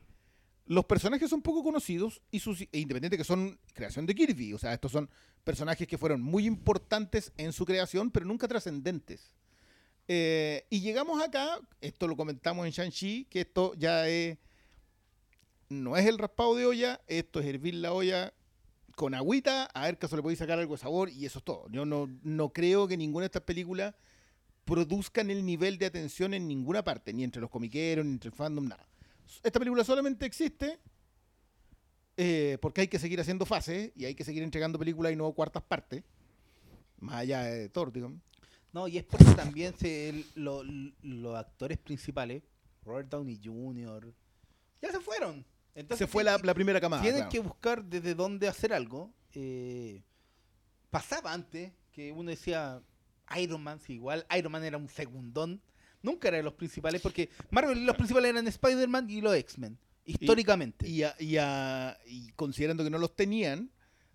los 0.67 0.85
personajes 0.85 1.29
son 1.29 1.43
poco 1.43 1.63
conocidos 1.65 2.23
y 2.31 2.39
sus, 2.39 2.61
e 2.63 2.69
independiente 2.79 3.17
que 3.19 3.25
son 3.25 3.59
creación 3.75 4.07
de 4.07 4.15
Kirby. 4.15 4.53
O 4.55 4.59
sea, 4.59 4.73
estos 4.73 4.93
son 4.93 5.11
personajes 5.43 5.89
que 5.89 5.99
fueron 5.99 6.23
muy 6.23 6.47
importantes 6.47 7.33
en 7.37 7.53
su 7.53 7.65
creación, 7.65 8.11
pero 8.13 8.27
nunca 8.27 8.47
trascendentes. 8.47 9.35
Eh, 10.07 10.65
y 10.71 10.81
llegamos 10.83 11.21
acá, 11.23 11.59
esto 11.81 12.07
lo 12.07 12.17
comentamos 12.17 12.65
en 12.65 12.73
Shang-Chi, 12.73 13.27
que 13.29 13.41
esto 13.41 13.75
ya 13.77 14.09
es. 14.09 14.39
No 15.69 15.97
es 15.97 16.07
el 16.07 16.19
raspado 16.19 16.55
de 16.55 16.67
olla, 16.67 17.01
esto 17.09 17.41
es 17.41 17.47
hervir 17.47 17.75
la 17.75 17.93
olla 17.93 18.33
con 18.95 19.15
agüita, 19.15 19.67
a 19.67 19.83
ver 19.83 19.99
se 20.01 20.17
le 20.17 20.23
puede 20.23 20.37
sacar 20.37 20.59
algo 20.59 20.75
de 20.75 20.81
sabor 20.81 21.11
y 21.11 21.27
eso 21.27 21.39
es 21.39 21.45
todo. 21.45 21.69
Yo 21.71 21.85
no, 21.85 22.09
no 22.23 22.53
creo 22.53 22.87
que 22.89 22.97
ninguna 22.97 23.23
de 23.23 23.27
estas 23.27 23.43
películas 23.43 23.95
produzcan 24.65 25.31
el 25.31 25.45
nivel 25.45 25.79
de 25.79 25.87
atención 25.87 26.35
en 26.35 26.47
ninguna 26.47 26.85
parte, 26.85 27.13
ni 27.13 27.25
entre 27.25 27.41
los 27.41 27.51
comiqueros, 27.51 28.05
ni 28.05 28.13
entre 28.13 28.29
el 28.29 28.35
fandom, 28.35 28.69
nada. 28.69 28.87
Esta 29.43 29.59
película 29.59 29.85
solamente 29.85 30.27
existe 30.27 30.79
eh, 32.17 32.59
porque 32.61 32.83
hay 32.83 32.89
que 32.89 32.99
seguir 32.99 33.21
haciendo 33.21 33.47
fases 33.47 33.91
y 33.97 34.05
hay 34.05 34.15
que 34.15 34.25
seguir 34.25 34.43
entregando 34.43 34.79
películas 34.79 35.13
y 35.13 35.17
no 35.17 35.33
cuartas 35.33 35.63
partes, 35.63 36.05
más 37.01 37.17
allá 37.17 37.43
de 37.43 37.69
Thor, 37.69 37.93
digamos. 37.93 38.21
No, 38.73 38.89
y 38.89 38.99
es 38.99 39.05
porque 39.05 39.33
también 39.35 39.75
se, 39.77 40.25
los 40.35 41.37
actores 41.37 41.79
principales, 41.79 42.43
Robert 42.85 43.09
Downey 43.09 43.41
Jr., 43.43 44.13
ya 44.81 44.91
se 44.91 45.01
fueron. 45.01 45.45
Entonces 45.75 46.07
Se 46.07 46.11
fue 46.13 46.23
la, 46.25 46.39
primera 46.39 46.81
camada. 46.81 47.01
Tienen 47.03 47.21
claro. 47.23 47.31
que 47.31 47.41
buscar 47.41 47.85
desde 47.85 48.15
dónde 48.15 48.49
hacer 48.49 48.73
algo. 48.73 49.11
Eh, 49.35 50.03
pasaba 50.91 51.33
antes 51.33 51.73
que 51.93 52.13
uno 52.13 52.31
decía 52.31 52.83
Iron 53.39 53.63
Man, 53.63 53.81
sí, 53.81 53.95
igual 53.95 54.27
Iron 54.37 54.53
Man 54.53 54.65
era 54.65 54.77
un 54.77 54.89
segundón. 54.89 55.61
Nunca 56.03 56.29
era 56.29 56.37
de 56.39 56.43
los 56.43 56.55
principales 56.55 57.01
porque 57.01 57.31
Marvel 57.51 57.87
los 57.87 57.97
principales 57.97 58.31
eran 58.31 58.47
Spider-Man 58.47 59.09
y 59.09 59.21
los 59.21 59.35
X-Men, 59.37 59.79
históricamente. 60.05 60.89
Y, 60.89 61.05
a- 61.05 61.15
y 61.19 61.37
a- 61.37 61.97
y 62.07 62.33
considerando 62.33 62.83
que 62.85 62.91
no 62.91 62.99
los 62.99 63.15
tenían, 63.15 63.71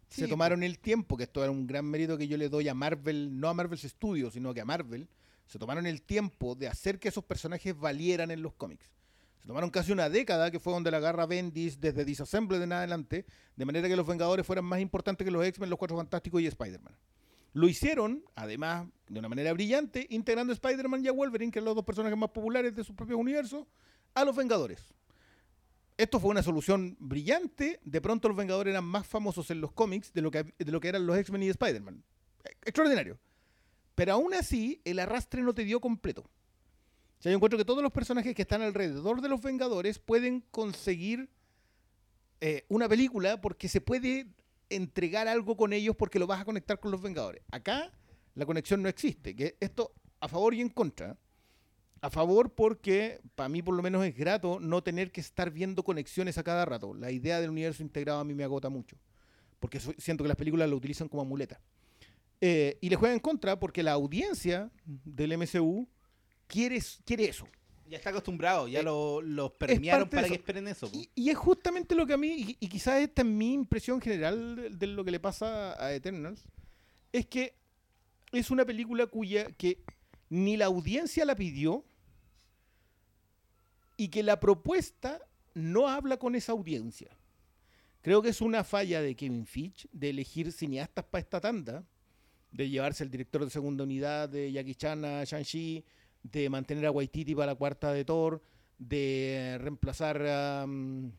Sí, 0.10 0.22
se 0.22 0.28
tomaron 0.30 0.64
el 0.64 0.80
tiempo, 0.80 1.18
que 1.18 1.24
esto 1.24 1.44
era 1.44 1.52
un 1.52 1.68
gran 1.68 1.84
mérito 1.86 2.18
que 2.18 2.28
yo 2.30 2.38
le 2.38 2.48
doy 2.48 2.70
a 2.70 2.74
Marvel, 2.74 3.38
no 3.40 3.50
a 3.50 3.54
Marvel 3.54 3.78
Studios, 3.78 4.34
sino 4.34 4.54
que 4.54 4.62
a 4.62 4.66
Marvel, 4.66 5.08
se 5.48 5.60
tomaron 5.60 5.86
el 5.86 6.02
tiempo 6.02 6.56
de 6.56 6.68
hacer 6.70 6.98
que 6.98 7.10
esos 7.10 7.26
personajes 7.26 7.78
valieran 7.78 8.32
en 8.32 8.42
los 8.42 8.54
cómics. 8.54 8.90
Se 9.40 9.48
tomaron 9.48 9.70
casi 9.70 9.92
una 9.92 10.10
década, 10.10 10.52
que 10.52 10.60
fue 10.60 10.74
donde 10.74 10.92
la 10.92 10.98
agarra 10.98 11.26
Bendis 11.26 11.80
desde 11.80 12.04
Disassembled 12.04 12.62
en 12.62 12.74
adelante, 12.74 13.26
de 13.56 13.66
manera 13.66 13.88
que 13.88 13.96
los 13.96 14.06
Vengadores 14.06 14.46
fueran 14.46 14.66
más 14.66 14.80
importantes 14.80 15.24
que 15.24 15.32
los 15.32 15.46
X-Men, 15.46 15.70
los 15.70 15.80
Cuatro 15.80 15.98
Fantásticos 15.98 16.42
y 16.42 16.48
Spider-Man. 16.48 16.96
Lo 17.54 17.68
hicieron, 17.68 18.24
además, 18.36 18.88
de 19.08 19.20
una 19.20 19.30
manera 19.30 19.54
brillante, 19.54 20.06
integrando 20.10 20.52
a 20.52 20.56
Spider-Man 20.56 21.04
y 21.04 21.08
a 21.08 21.12
Wolverine, 21.12 21.52
que 21.52 21.60
eran 21.60 21.66
los 21.66 21.76
dos 21.76 21.86
personajes 21.86 22.18
más 22.18 22.30
populares 22.30 22.76
de 22.76 22.84
sus 22.84 22.96
propios 22.96 23.20
universos, 23.20 23.66
a 24.14 24.26
los 24.26 24.36
Vengadores. 24.36 24.94
Esto 25.98 26.20
fue 26.20 26.30
una 26.30 26.44
solución 26.44 26.96
brillante. 27.00 27.80
De 27.84 28.02
pronto 28.02 28.28
los 28.28 28.38
Vengadores 28.38 28.72
eran 28.72 28.86
más 28.86 29.08
famosos 29.08 29.50
en 29.50 29.62
los 29.62 29.72
cómics 29.72 30.14
de 30.14 30.22
lo 30.22 30.30
que, 30.30 30.44
de 30.44 30.72
lo 30.72 30.80
que 30.80 30.90
eran 30.90 31.08
los 31.08 31.18
X-Men 31.18 31.44
y 31.44 31.50
Spider-Man. 31.50 32.04
Extraordinario. 32.64 33.18
Pero 33.96 34.14
aún 34.14 34.36
así, 34.36 34.80
el 34.86 35.00
arrastre 35.00 35.42
no 35.42 35.56
te 35.56 35.64
dio 35.64 35.82
completo. 35.82 36.30
O 37.20 37.22
sea, 37.22 37.32
yo 37.32 37.36
encuentro 37.36 37.58
que 37.58 37.66
todos 37.66 37.82
los 37.82 37.92
personajes 37.92 38.36
que 38.36 38.44
están 38.44 38.62
alrededor 38.62 39.22
de 39.22 39.30
los 39.30 39.42
Vengadores 39.42 39.98
pueden 39.98 40.42
conseguir 40.52 41.30
eh, 42.42 42.66
una 42.70 42.88
película 42.88 43.42
porque 43.42 43.68
se 43.68 43.82
puede 43.82 44.28
entregar 44.70 45.28
algo 45.28 45.58
con 45.58 45.74
ellos 45.74 45.96
porque 45.96 46.20
lo 46.20 46.28
vas 46.28 46.42
a 46.42 46.46
conectar 46.46 46.80
con 46.80 46.92
los 46.92 47.02
Vengadores. 47.02 47.42
Acá 47.52 47.92
la 48.36 48.46
conexión 48.46 48.84
no 48.84 48.90
existe. 48.90 49.36
Que 49.36 49.58
esto 49.60 49.94
a 50.20 50.28
favor 50.28 50.54
y 50.54 50.62
en 50.62 50.70
contra. 50.70 51.18
A 52.02 52.12
favor 52.12 52.54
porque 52.54 53.20
para 53.34 53.50
mí 53.50 53.64
por 53.64 53.74
lo 53.74 53.82
menos 53.82 54.06
es 54.06 54.16
grato 54.16 54.60
no 54.60 54.84
tener 54.84 55.12
que 55.12 55.20
estar 55.20 55.50
viendo 55.50 55.84
conexiones 55.84 56.38
a 56.38 56.44
cada 56.44 56.64
rato. 56.66 56.94
La 56.94 57.10
idea 57.10 57.42
del 57.42 57.50
universo 57.50 57.82
integrado 57.82 58.20
a 58.20 58.24
mí 58.24 58.36
me 58.36 58.44
agota 58.44 58.70
mucho. 58.70 58.96
Porque 59.60 59.80
siento 59.80 60.24
que 60.24 60.28
las 60.28 60.38
películas 60.38 60.70
lo 60.70 60.76
utilizan 60.76 61.10
como 61.10 61.26
muleta. 61.26 61.60
Eh, 62.40 62.78
y 62.82 62.90
le 62.90 62.96
juega 62.96 63.16
en 63.16 63.20
contra 63.20 63.60
porque 63.60 63.82
la 63.82 63.94
audiencia 63.94 64.70
del 64.86 65.36
MCU 65.36 65.88
quiere, 66.48 66.82
quiere 67.06 67.26
eso. 67.26 67.48
ya 67.90 67.98
está 67.98 68.10
acostumbrado, 68.10 68.68
ya 68.68 68.80
Eh, 68.80 68.84
lo, 68.84 69.22
lo 69.22 69.56
premiaron 69.58 70.10
para 70.10 70.28
que 70.28 70.36
esperen 70.36 70.68
eso. 70.68 70.90
Y, 70.94 71.10
y 71.16 71.30
es 71.30 71.38
justamente 71.38 71.96
lo 71.96 72.06
que 72.06 72.14
a 72.14 72.18
mí, 72.18 72.28
y, 72.28 72.58
y 72.60 72.68
quizás 72.68 73.00
esta 73.02 73.22
es 73.22 73.28
mi 73.28 73.54
impresión 73.54 74.02
general 74.02 74.56
de, 74.56 74.70
de 74.70 74.88
lo 74.88 75.06
que 75.06 75.12
le 75.12 75.20
pasa 75.20 75.82
a 75.82 75.94
Eternals, 75.94 76.44
es 77.14 77.26
que 77.28 77.56
es 78.32 78.52
una 78.52 78.66
película 78.66 79.08
cuya 79.08 79.46
que 79.52 79.84
ni 80.30 80.58
la 80.58 80.66
audiencia 80.66 81.24
la 81.24 81.36
pidió 81.36 81.86
y 83.96 84.10
que 84.10 84.22
la 84.24 84.40
propuesta 84.40 85.22
no 85.54 85.88
habla 85.88 86.18
con 86.18 86.36
esa 86.36 86.52
audiencia. 86.52 87.18
Creo 88.02 88.22
que 88.22 88.30
es 88.30 88.42
una 88.42 88.64
falla 88.64 89.02
de 89.02 89.16
Kevin 89.16 89.46
Fitch 89.46 89.88
de 89.92 90.10
elegir 90.10 90.52
cineastas 90.52 91.06
para 91.06 91.22
esta 91.22 91.40
tanda, 91.42 91.84
de 92.52 92.70
llevarse 92.70 93.04
el 93.04 93.10
director 93.10 93.44
de 93.44 93.50
segunda 93.50 93.84
unidad 93.84 94.30
de 94.30 94.52
Jackie 94.52 94.76
Chan 94.76 95.04
a 95.04 95.24
Shang-Chi, 95.24 95.84
de 96.32 96.50
mantener 96.50 96.86
a 96.86 96.92
Waititi 96.92 97.36
para 97.36 97.54
la 97.54 97.56
cuarta 97.56 97.92
de 97.94 98.06
Thor, 98.06 98.42
de 98.78 99.58
reemplazar 99.60 100.22
a, 100.26 100.66
mm, 100.68 101.12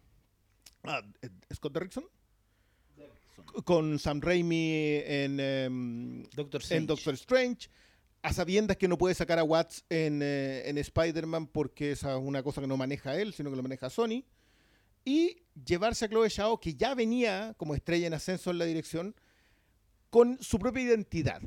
a, 0.84 0.98
eh, 1.22 1.30
Scott 1.54 1.72
Derrickson 1.72 2.04
con 3.64 3.98
Sam 3.98 4.20
Raimi 4.20 5.00
en, 5.04 5.40
em, 5.40 6.22
Doctor 6.34 6.60
en 6.60 6.64
Strange. 6.64 6.86
Doctor 6.86 7.14
Strange, 7.14 7.68
a 8.22 8.32
sabiendas 8.32 8.76
que 8.76 8.88
no 8.88 8.98
puede 8.98 9.14
sacar 9.14 9.38
a 9.38 9.44
Watts 9.44 9.84
en, 9.88 10.20
eh, 10.22 10.68
en 10.68 10.78
Spider-Man 10.78 11.46
porque 11.48 11.92
esa 11.92 12.16
es 12.16 12.22
una 12.22 12.42
cosa 12.42 12.60
que 12.60 12.66
no 12.66 12.76
maneja 12.76 13.16
él, 13.16 13.32
sino 13.32 13.50
que 13.50 13.56
lo 13.56 13.62
maneja 13.62 13.90
Sony, 13.90 14.24
y 15.04 15.42
llevarse 15.64 16.04
a 16.04 16.08
Chloe 16.08 16.30
Zhao, 16.30 16.60
que 16.60 16.74
ya 16.74 16.94
venía 16.94 17.54
como 17.56 17.74
estrella 17.74 18.06
en 18.06 18.14
ascenso 18.14 18.50
en 18.50 18.58
la 18.58 18.64
dirección, 18.64 19.14
con 20.10 20.38
su 20.42 20.58
propia 20.58 20.82
identidad. 20.82 21.42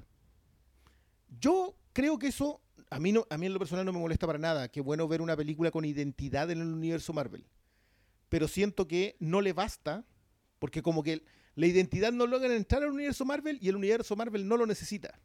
Yo 1.39 1.75
creo 1.93 2.17
que 2.17 2.27
eso, 2.27 2.61
a 2.91 2.99
mí, 2.99 3.13
a 3.29 3.37
mí 3.37 3.45
en 3.45 3.53
lo 3.53 3.59
personal 3.59 3.85
no 3.85 3.93
me 3.93 3.99
molesta 3.99 4.27
para 4.27 4.37
nada, 4.37 4.67
qué 4.67 4.81
bueno 4.81 5.07
ver 5.07 5.21
una 5.21 5.37
película 5.37 5.71
con 5.71 5.85
identidad 5.85 6.51
en 6.51 6.59
el 6.59 6.67
universo 6.67 7.13
Marvel, 7.13 7.45
pero 8.27 8.49
siento 8.49 8.85
que 8.85 9.15
no 9.19 9.39
le 9.39 9.53
basta, 9.53 10.05
porque 10.59 10.83
como 10.83 11.01
que 11.01 11.23
la 11.55 11.67
identidad 11.67 12.11
no 12.11 12.27
logra 12.27 12.53
entrar 12.53 12.83
al 12.83 12.91
universo 12.91 13.23
Marvel 13.23 13.57
y 13.61 13.69
el 13.69 13.77
universo 13.77 14.15
Marvel 14.17 14.45
no 14.45 14.57
lo 14.57 14.65
necesita. 14.65 15.17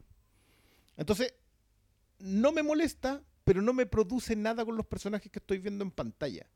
Entonces, 0.95 1.33
no 2.19 2.53
me 2.53 2.63
molesta, 2.63 3.21
pero 3.43 3.61
no 3.61 3.73
me 3.73 3.85
produce 3.85 4.35
nada 4.35 4.63
con 4.63 4.77
los 4.77 4.85
personajes 4.85 5.29
que 5.29 5.39
estoy 5.39 5.57
viendo 5.59 5.83
en 5.83 5.91
pantalla. 5.91 6.47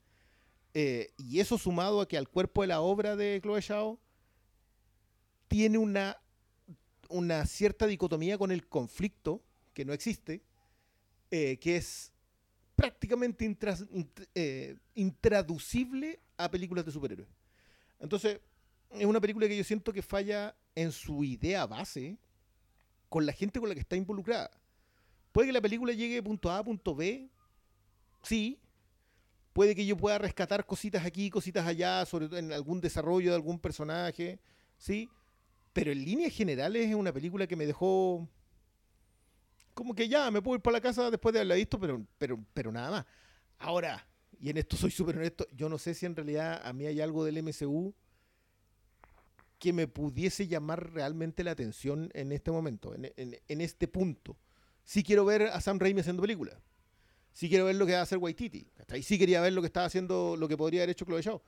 Eh, 0.74 1.14
y 1.18 1.42
eso 1.42 1.58
sumado 1.58 2.00
a 2.00 2.08
que 2.08 2.18
al 2.18 2.30
cuerpo 2.30 2.62
de 2.62 2.70
la 2.70 2.80
obra 2.80 3.18
de 3.18 3.40
Chloe 3.42 3.62
Zhao 3.62 4.00
tiene 5.50 5.78
una 5.78 7.46
cierta 7.46 7.86
dicotomía 7.86 8.38
con 8.38 8.52
el 8.52 8.68
conflicto, 8.68 9.44
que 9.74 9.84
no 9.84 9.92
existe, 9.92 10.42
eh, 11.32 11.58
que 11.58 11.78
es 11.78 12.12
prácticamente 12.76 13.58
eh, 14.36 14.76
intraducible 14.96 16.20
a 16.38 16.52
películas 16.52 16.86
de 16.86 16.92
superhéroes. 16.92 17.30
Entonces, 18.00 18.40
es 18.92 19.06
una 19.06 19.22
película 19.22 19.48
que 19.48 19.56
yo 19.56 19.64
siento 19.64 19.94
que 19.94 20.02
falla 20.02 20.56
en 20.76 20.92
su 20.92 21.24
idea 21.24 21.66
base 21.66 22.18
con 23.08 23.26
la 23.26 23.34
gente 23.34 23.60
con 23.60 23.70
la 23.70 23.76
que 23.76 23.82
está 23.82 23.96
involucrada. 23.96 24.52
Puede 25.32 25.48
que 25.48 25.54
la 25.54 25.62
película 25.62 25.94
llegue 25.94 26.16
de 26.16 26.24
punto 26.24 26.50
A 26.52 26.58
a 26.58 26.64
punto 26.64 26.96
B, 26.96 27.30
sí. 28.24 28.60
Puede 29.54 29.76
que 29.76 29.86
yo 29.86 29.98
pueda 29.98 30.18
rescatar 30.18 30.66
cositas 30.66 31.06
aquí, 31.06 31.30
cositas 31.30 31.66
allá, 31.66 32.06
sobre 32.06 32.28
todo 32.28 32.40
en 32.40 32.52
algún 32.52 32.82
desarrollo 32.82 33.30
de 33.30 33.36
algún 33.36 33.60
personaje, 33.60 34.40
sí. 34.78 35.10
Pero 35.74 35.92
en 35.92 36.04
líneas 36.04 36.34
generales 36.34 36.90
es 36.90 36.96
una 36.96 37.14
película 37.14 37.48
que 37.48 37.56
me 37.56 37.66
dejó 37.66 38.28
como 39.82 39.96
que 39.96 40.08
ya 40.08 40.30
me 40.30 40.44
puedo 40.44 40.58
ir 40.58 40.62
para 40.62 40.74
la 40.74 40.82
casa 40.82 41.10
después 41.10 41.34
de 41.34 41.40
haberla 41.40 41.56
visto, 41.56 41.80
pero, 41.80 42.06
pero, 42.20 42.38
pero 42.54 42.72
nada 42.72 42.92
más. 42.92 43.06
Ahora, 43.58 44.08
y 44.40 44.52
en 44.52 44.58
esto 44.58 44.78
soy 44.78 44.92
súper 44.92 45.18
honesto, 45.18 45.48
yo 45.56 45.70
no 45.70 45.80
sé 45.80 45.96
si 45.96 46.06
en 46.06 46.16
realidad 46.16 46.62
a 46.64 46.72
mí 46.72 46.86
hay 46.86 47.02
algo 47.02 47.26
del 47.26 47.42
MCU 47.42 47.92
que 49.58 49.74
me 49.74 49.88
pudiese 49.88 50.48
llamar 50.48 50.94
realmente 50.94 51.44
la 51.44 51.50
atención 51.52 52.12
en 52.14 52.32
este 52.32 52.52
momento, 52.52 52.94
en, 52.94 53.12
en- 53.16 53.62
este 53.62 53.88
punto. 53.88 54.38
Sí 54.84 55.02
quiero 55.02 55.26
ver 55.26 55.48
a 55.48 55.60
Sam 55.62 55.80
Raimi 55.80 56.02
haciendo 56.02 56.22
películas. 56.22 56.58
Sí 57.34 57.50
quiero 57.50 57.66
ver 57.66 57.76
lo 57.76 57.88
que 57.88 57.94
va 57.94 58.00
a 58.00 58.04
hacer 58.04 58.20
Waititi. 58.20 58.66
¿cachai? 58.78 59.02
Sí 59.02 59.18
quería 59.18 59.42
ver 59.42 59.54
lo 59.54 59.62
que 59.62 59.68
estaba 59.68 59.88
haciendo, 59.88 60.36
lo 60.38 60.48
que 60.48 60.58
podría 60.58 60.82
haber 60.82 60.92
hecho 60.92 61.06
Chloe 61.06 61.24
Zhao. 61.24 61.42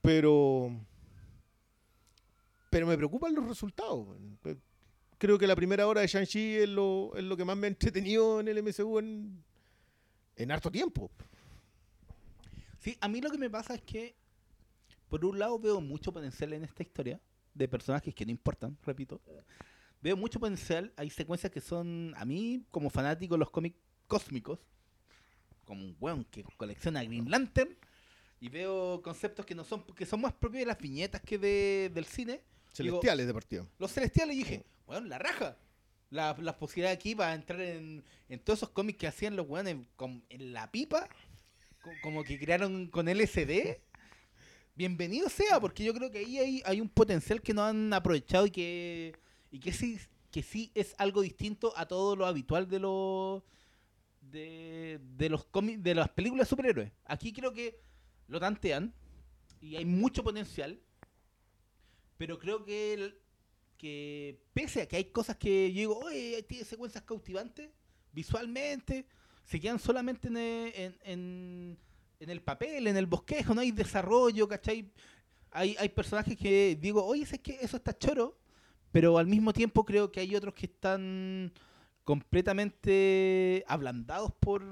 Pero. 0.00 0.70
Pero 2.70 2.86
me 2.86 2.96
preocupan 2.96 3.34
los 3.34 3.48
resultados. 3.48 4.06
Creo 5.22 5.38
que 5.38 5.46
la 5.46 5.54
primera 5.54 5.86
hora 5.86 6.00
de 6.00 6.08
Shang-Chi 6.08 6.56
es 6.56 6.68
lo, 6.68 7.12
es 7.14 7.22
lo 7.22 7.36
que 7.36 7.44
más 7.44 7.56
me 7.56 7.68
ha 7.68 7.70
entretenido 7.70 8.40
en 8.40 8.48
el 8.48 8.60
MCU 8.60 8.98
en, 8.98 9.44
en 10.34 10.50
harto 10.50 10.68
tiempo. 10.68 11.12
Sí, 12.80 12.98
a 13.00 13.06
mí 13.06 13.20
lo 13.20 13.30
que 13.30 13.38
me 13.38 13.48
pasa 13.48 13.76
es 13.76 13.82
que, 13.82 14.16
por 15.08 15.24
un 15.24 15.38
lado, 15.38 15.60
veo 15.60 15.80
mucho 15.80 16.12
potencial 16.12 16.52
en 16.54 16.64
esta 16.64 16.82
historia 16.82 17.20
de 17.54 17.68
personajes 17.68 18.12
que 18.12 18.26
no 18.26 18.32
importan, 18.32 18.76
repito. 18.84 19.20
Veo 20.00 20.16
mucho 20.16 20.40
potencial. 20.40 20.92
Hay 20.96 21.08
secuencias 21.08 21.52
que 21.52 21.60
son, 21.60 22.12
a 22.16 22.24
mí, 22.24 22.66
como 22.72 22.90
fanático 22.90 23.36
de 23.36 23.38
los 23.38 23.50
cómics 23.50 23.78
cósmicos, 24.08 24.58
como 25.64 25.84
un 25.84 25.96
weón 26.00 26.24
que 26.24 26.42
colecciona 26.56 27.04
Green 27.04 27.30
Lantern, 27.30 27.78
y 28.40 28.48
veo 28.48 29.00
conceptos 29.02 29.46
que 29.46 29.54
no 29.54 29.62
son 29.62 29.84
que 29.94 30.04
son 30.04 30.20
más 30.20 30.32
propios 30.32 30.62
de 30.62 30.66
las 30.66 30.78
viñetas 30.78 31.22
que 31.22 31.38
de, 31.38 31.92
del 31.94 32.06
cine. 32.06 32.40
Digo, 32.78 32.96
Celestiales 32.96 33.26
de 33.26 33.34
partido. 33.34 33.68
los 33.78 33.92
celestiales 33.92 34.36
dije, 34.36 34.64
weón, 34.86 35.08
la 35.08 35.18
raja. 35.18 35.56
La, 36.10 36.36
la 36.38 36.58
posibilidad 36.58 36.92
aquí 36.92 37.14
para 37.14 37.32
entrar 37.34 37.58
en, 37.60 38.04
todos 38.44 38.58
esos 38.58 38.68
cómics 38.70 38.98
que 38.98 39.06
hacían 39.06 39.34
los 39.34 39.48
weones 39.48 39.76
en 40.28 40.52
la 40.52 40.70
pipa, 40.70 41.08
co- 41.80 41.90
como 42.02 42.22
que 42.22 42.38
crearon 42.38 42.86
con 42.88 43.08
LSD. 43.08 43.78
Bienvenido 44.74 45.28
sea, 45.30 45.58
porque 45.60 45.84
yo 45.84 45.94
creo 45.94 46.10
que 46.10 46.18
ahí 46.18 46.38
hay, 46.38 46.62
hay 46.66 46.80
un 46.82 46.88
potencial 46.90 47.40
que 47.40 47.54
no 47.54 47.62
han 47.64 47.92
aprovechado 47.94 48.46
y 48.46 48.50
que, 48.50 49.14
y 49.50 49.58
que 49.58 49.72
sí, 49.72 49.98
que 50.30 50.42
sí 50.42 50.70
es 50.74 50.94
algo 50.98 51.20
distinto 51.22 51.72
a 51.76 51.86
todo 51.86 52.14
lo 52.16 52.26
habitual 52.26 52.68
de 52.68 52.78
los 52.78 53.42
de, 54.20 54.98
de 55.16 55.28
los 55.28 55.44
cómics, 55.46 55.82
de 55.82 55.94
las 55.94 56.08
películas 56.10 56.46
de 56.46 56.50
superhéroes. 56.50 56.92
Aquí 57.04 57.32
creo 57.32 57.52
que 57.52 57.80
lo 58.28 58.38
tantean 58.40 58.94
y 59.60 59.76
hay 59.76 59.84
mucho 59.84 60.22
potencial, 60.22 60.78
pero 62.22 62.38
creo 62.38 62.64
que 62.64 63.16
que 63.76 64.38
pese 64.54 64.82
a 64.82 64.86
que 64.86 64.94
hay 64.94 65.06
cosas 65.06 65.36
que 65.36 65.72
yo 65.72 65.80
digo, 65.80 65.98
oye, 65.98 66.40
tiene 66.44 66.64
secuencias 66.64 67.02
cautivantes 67.02 67.68
visualmente, 68.12 69.06
se 69.44 69.58
quedan 69.58 69.80
solamente 69.80 70.28
en 70.28 70.36
el, 70.36 70.72
en, 70.76 70.96
en- 71.02 71.78
en 72.20 72.30
el 72.30 72.40
papel, 72.40 72.86
en 72.86 72.96
el 72.96 73.06
bosquejo, 73.06 73.52
no 73.56 73.60
hay 73.60 73.72
desarrollo, 73.72 74.46
¿cachai? 74.46 74.88
Hay, 75.50 75.74
hay 75.80 75.88
personajes 75.88 76.36
que 76.36 76.78
digo, 76.80 77.04
oye, 77.04 77.26
que 77.40 77.58
eso 77.60 77.76
está 77.76 77.98
choro, 77.98 78.38
pero 78.92 79.18
al 79.18 79.26
mismo 79.26 79.52
tiempo 79.52 79.84
creo 79.84 80.12
que 80.12 80.20
hay 80.20 80.36
otros 80.36 80.54
que 80.54 80.66
están 80.66 81.52
completamente 82.04 83.64
ablandados 83.66 84.30
por, 84.38 84.62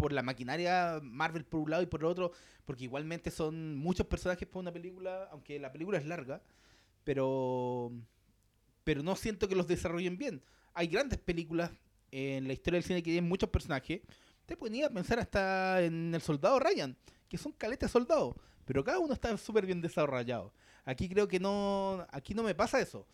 por 0.00 0.12
la 0.12 0.22
maquinaria 0.22 0.98
Marvel 1.02 1.44
por 1.44 1.60
un 1.60 1.70
lado 1.70 1.82
y 1.82 1.86
por 1.86 2.00
el 2.00 2.06
otro, 2.06 2.32
porque 2.64 2.84
igualmente 2.84 3.30
son 3.30 3.76
muchos 3.76 4.06
personajes 4.06 4.48
para 4.48 4.60
una 4.60 4.72
película, 4.72 5.28
aunque 5.30 5.58
la 5.60 5.70
película 5.70 5.98
es 5.98 6.06
larga, 6.06 6.40
pero 7.04 7.92
pero 8.82 9.02
no 9.02 9.14
siento 9.14 9.46
que 9.46 9.54
los 9.54 9.66
desarrollen 9.66 10.16
bien. 10.16 10.42
Hay 10.72 10.86
grandes 10.86 11.18
películas 11.18 11.70
en 12.10 12.46
la 12.46 12.54
historia 12.54 12.78
del 12.78 12.84
cine 12.84 13.02
que 13.02 13.10
tienen 13.10 13.28
muchos 13.28 13.50
personajes. 13.50 14.00
Te 14.46 14.56
ir 14.72 14.84
a 14.84 14.90
pensar 14.90 15.18
hasta 15.20 15.82
en 15.82 16.14
el 16.14 16.20
soldado 16.22 16.58
Ryan, 16.58 16.96
que 17.28 17.36
son 17.38 17.52
caletas 17.52 17.90
soldados, 17.90 18.34
pero 18.64 18.82
cada 18.82 18.98
uno 18.98 19.12
está 19.12 19.36
súper 19.36 19.66
bien 19.66 19.80
desarrollado. 19.80 20.52
Aquí 20.84 21.08
creo 21.08 21.28
que 21.28 21.38
no, 21.38 22.04
aquí 22.10 22.34
no 22.34 22.42
me 22.42 22.54
pasa 22.54 22.80
eso. 22.80 23.06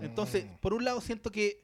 Entonces, 0.00 0.46
Mm. 0.46 0.56
por 0.60 0.72
un 0.74 0.84
lado 0.84 1.00
siento 1.00 1.30
que 1.30 1.62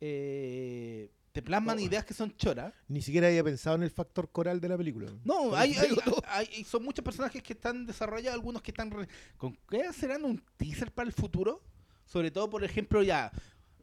eh, 0.00 1.10
te 1.32 1.42
plasman 1.42 1.78
ideas 1.78 2.04
que 2.04 2.12
son 2.14 2.36
choras. 2.36 2.74
Ni 2.88 3.02
siquiera 3.02 3.28
había 3.28 3.44
pensado 3.44 3.76
en 3.76 3.82
el 3.84 3.90
factor 3.90 4.30
coral 4.30 4.60
de 4.60 4.68
la 4.68 4.76
película. 4.76 5.10
No, 5.24 5.54
hay, 5.54 5.74
hay- 5.74 5.90
hay- 6.26 6.48
hay- 6.56 6.64
son 6.64 6.82
muchos 6.84 7.04
personajes 7.04 7.42
que 7.42 7.52
están 7.52 7.86
desarrollados, 7.86 8.34
algunos 8.34 8.62
que 8.62 8.70
están... 8.72 8.90
re- 8.90 9.08
¿Con 9.36 9.56
qué 9.68 9.92
serán 9.92 10.24
un 10.24 10.42
teaser 10.56 10.92
para 10.92 11.06
el 11.08 11.12
futuro? 11.12 11.62
Sobre 12.04 12.30
todo, 12.30 12.50
por 12.50 12.64
ejemplo, 12.64 13.02
ya... 13.02 13.30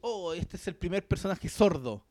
Oh, 0.02 0.34
este 0.34 0.58
es 0.58 0.68
el 0.68 0.76
primer 0.76 1.08
personaje 1.08 1.48
sordo. 1.50 2.06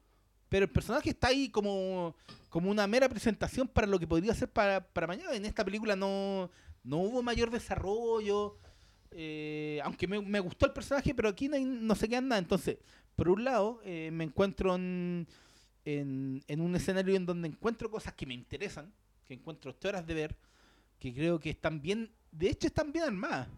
Pero 0.49 0.64
el 0.64 0.70
personaje 0.70 1.11
está 1.11 1.29
ahí 1.29 1.49
como, 1.51 2.14
como 2.49 2.70
una 2.70 2.87
mera 2.87 3.09
presentación 3.09 3.68
para 3.68 3.87
lo 3.87 3.99
que 3.99 4.07
podría 4.07 4.35
ser 4.35 4.51
para, 4.51 4.81
para 4.92 5.07
mañana. 5.07 5.35
En 5.35 5.44
esta 5.44 5.64
película 5.64 5.96
no, 5.96 6.51
no 6.83 6.99
hubo 6.99 7.22
mayor 7.22 7.51
desarrollo. 7.51 8.59
eh, 9.11 9.81
aunque 9.85 10.07
me, 10.07 10.20
me 10.20 10.40
gustó 10.40 10.66
el 10.66 10.72
personaje, 10.72 11.14
pero 11.14 11.29
aquí 11.29 11.49
no, 11.49 11.57
hay- 11.57 11.64
no 11.64 11.94
se 11.94 12.09
queda 12.09 12.20
nada. 12.20 12.38
Entonces, 12.38 12.79
por 13.16 13.31
un 13.31 13.44
lado, 13.44 13.81
eh, 13.85 14.11
me 14.12 14.24
encuentro 14.24 14.74
en, 14.74 15.26
en, 15.85 16.61
un 16.61 16.76
escenario 16.76 17.16
en 17.16 17.24
donde 17.24 17.48
encuentro 17.48 17.90
cosas 17.90 18.12
que 18.14 18.26
me 18.26 18.35
interesan, 18.35 18.92
que 19.26 19.35
encuentro 19.35 19.74
horas 19.85 20.07
de 20.07 20.14
ver, 20.14 20.37
que 20.98 21.14
creo 21.14 21.40
que 21.40 21.50
están 21.50 21.81
bien, 21.81 22.12
de 22.31 22.50
hecho 22.50 22.66
están 22.66 22.92
bien 22.92 23.07
armadas, 23.07 23.48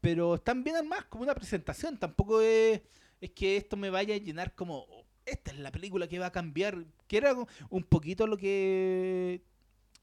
pero 0.00 0.34
están 0.34 0.64
bien 0.64 0.76
armadas 0.76 1.04
como 1.06 1.22
una 1.22 1.34
presentación, 1.34 1.98
tampoco 1.98 2.40
es, 2.40 2.82
es 3.20 3.30
que 3.30 3.56
esto 3.56 3.76
me 3.76 3.90
vaya 3.90 4.14
a 4.14 4.18
llenar 4.18 4.54
como, 4.54 4.80
"Oh, 4.90 5.04
esta 5.24 5.52
es 5.52 5.58
la 5.58 5.70
película 5.70 6.08
que 6.08 6.18
va 6.18 6.26
a 6.26 6.32
cambiar, 6.32 6.84
que 7.06 7.16
era 7.16 7.34
un 7.70 7.82
poquito 7.84 8.26
lo 8.26 8.36
que 8.36 9.42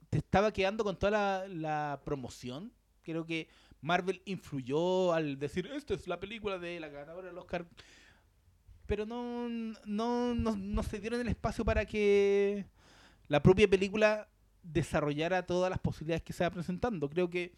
te 0.10 0.18
estaba 0.18 0.52
quedando 0.52 0.84
con 0.84 0.98
toda 0.98 1.48
la 1.48 2.02
promoción, 2.06 2.72
creo 3.04 3.26
que 3.26 3.50
Marvel 3.82 4.22
influyó 4.26 5.14
al 5.14 5.40
decir, 5.40 5.68
esta 5.68 5.94
es 5.94 6.08
la 6.08 6.20
película 6.20 6.58
de 6.60 6.80
la 6.80 6.90
ganadora 6.90 7.28
del 7.28 7.38
Oscar 7.38 7.68
pero 8.92 9.06
no, 9.06 9.48
no, 9.86 10.36
no, 10.36 10.58
no 10.58 10.84
se 10.84 11.00
dieron 11.00 11.22
el 11.22 11.30
espacio 11.30 11.64
para 11.64 11.86
que 11.86 12.66
la 13.30 13.42
propia 13.42 13.70
película 13.70 14.28
desarrollara 14.64 15.46
todas 15.46 15.70
las 15.70 15.80
posibilidades 15.80 16.24
que 16.24 16.34
se 16.34 16.44
va 16.44 16.52
presentando. 16.52 17.10
Creo 17.10 17.30
que 17.30 17.54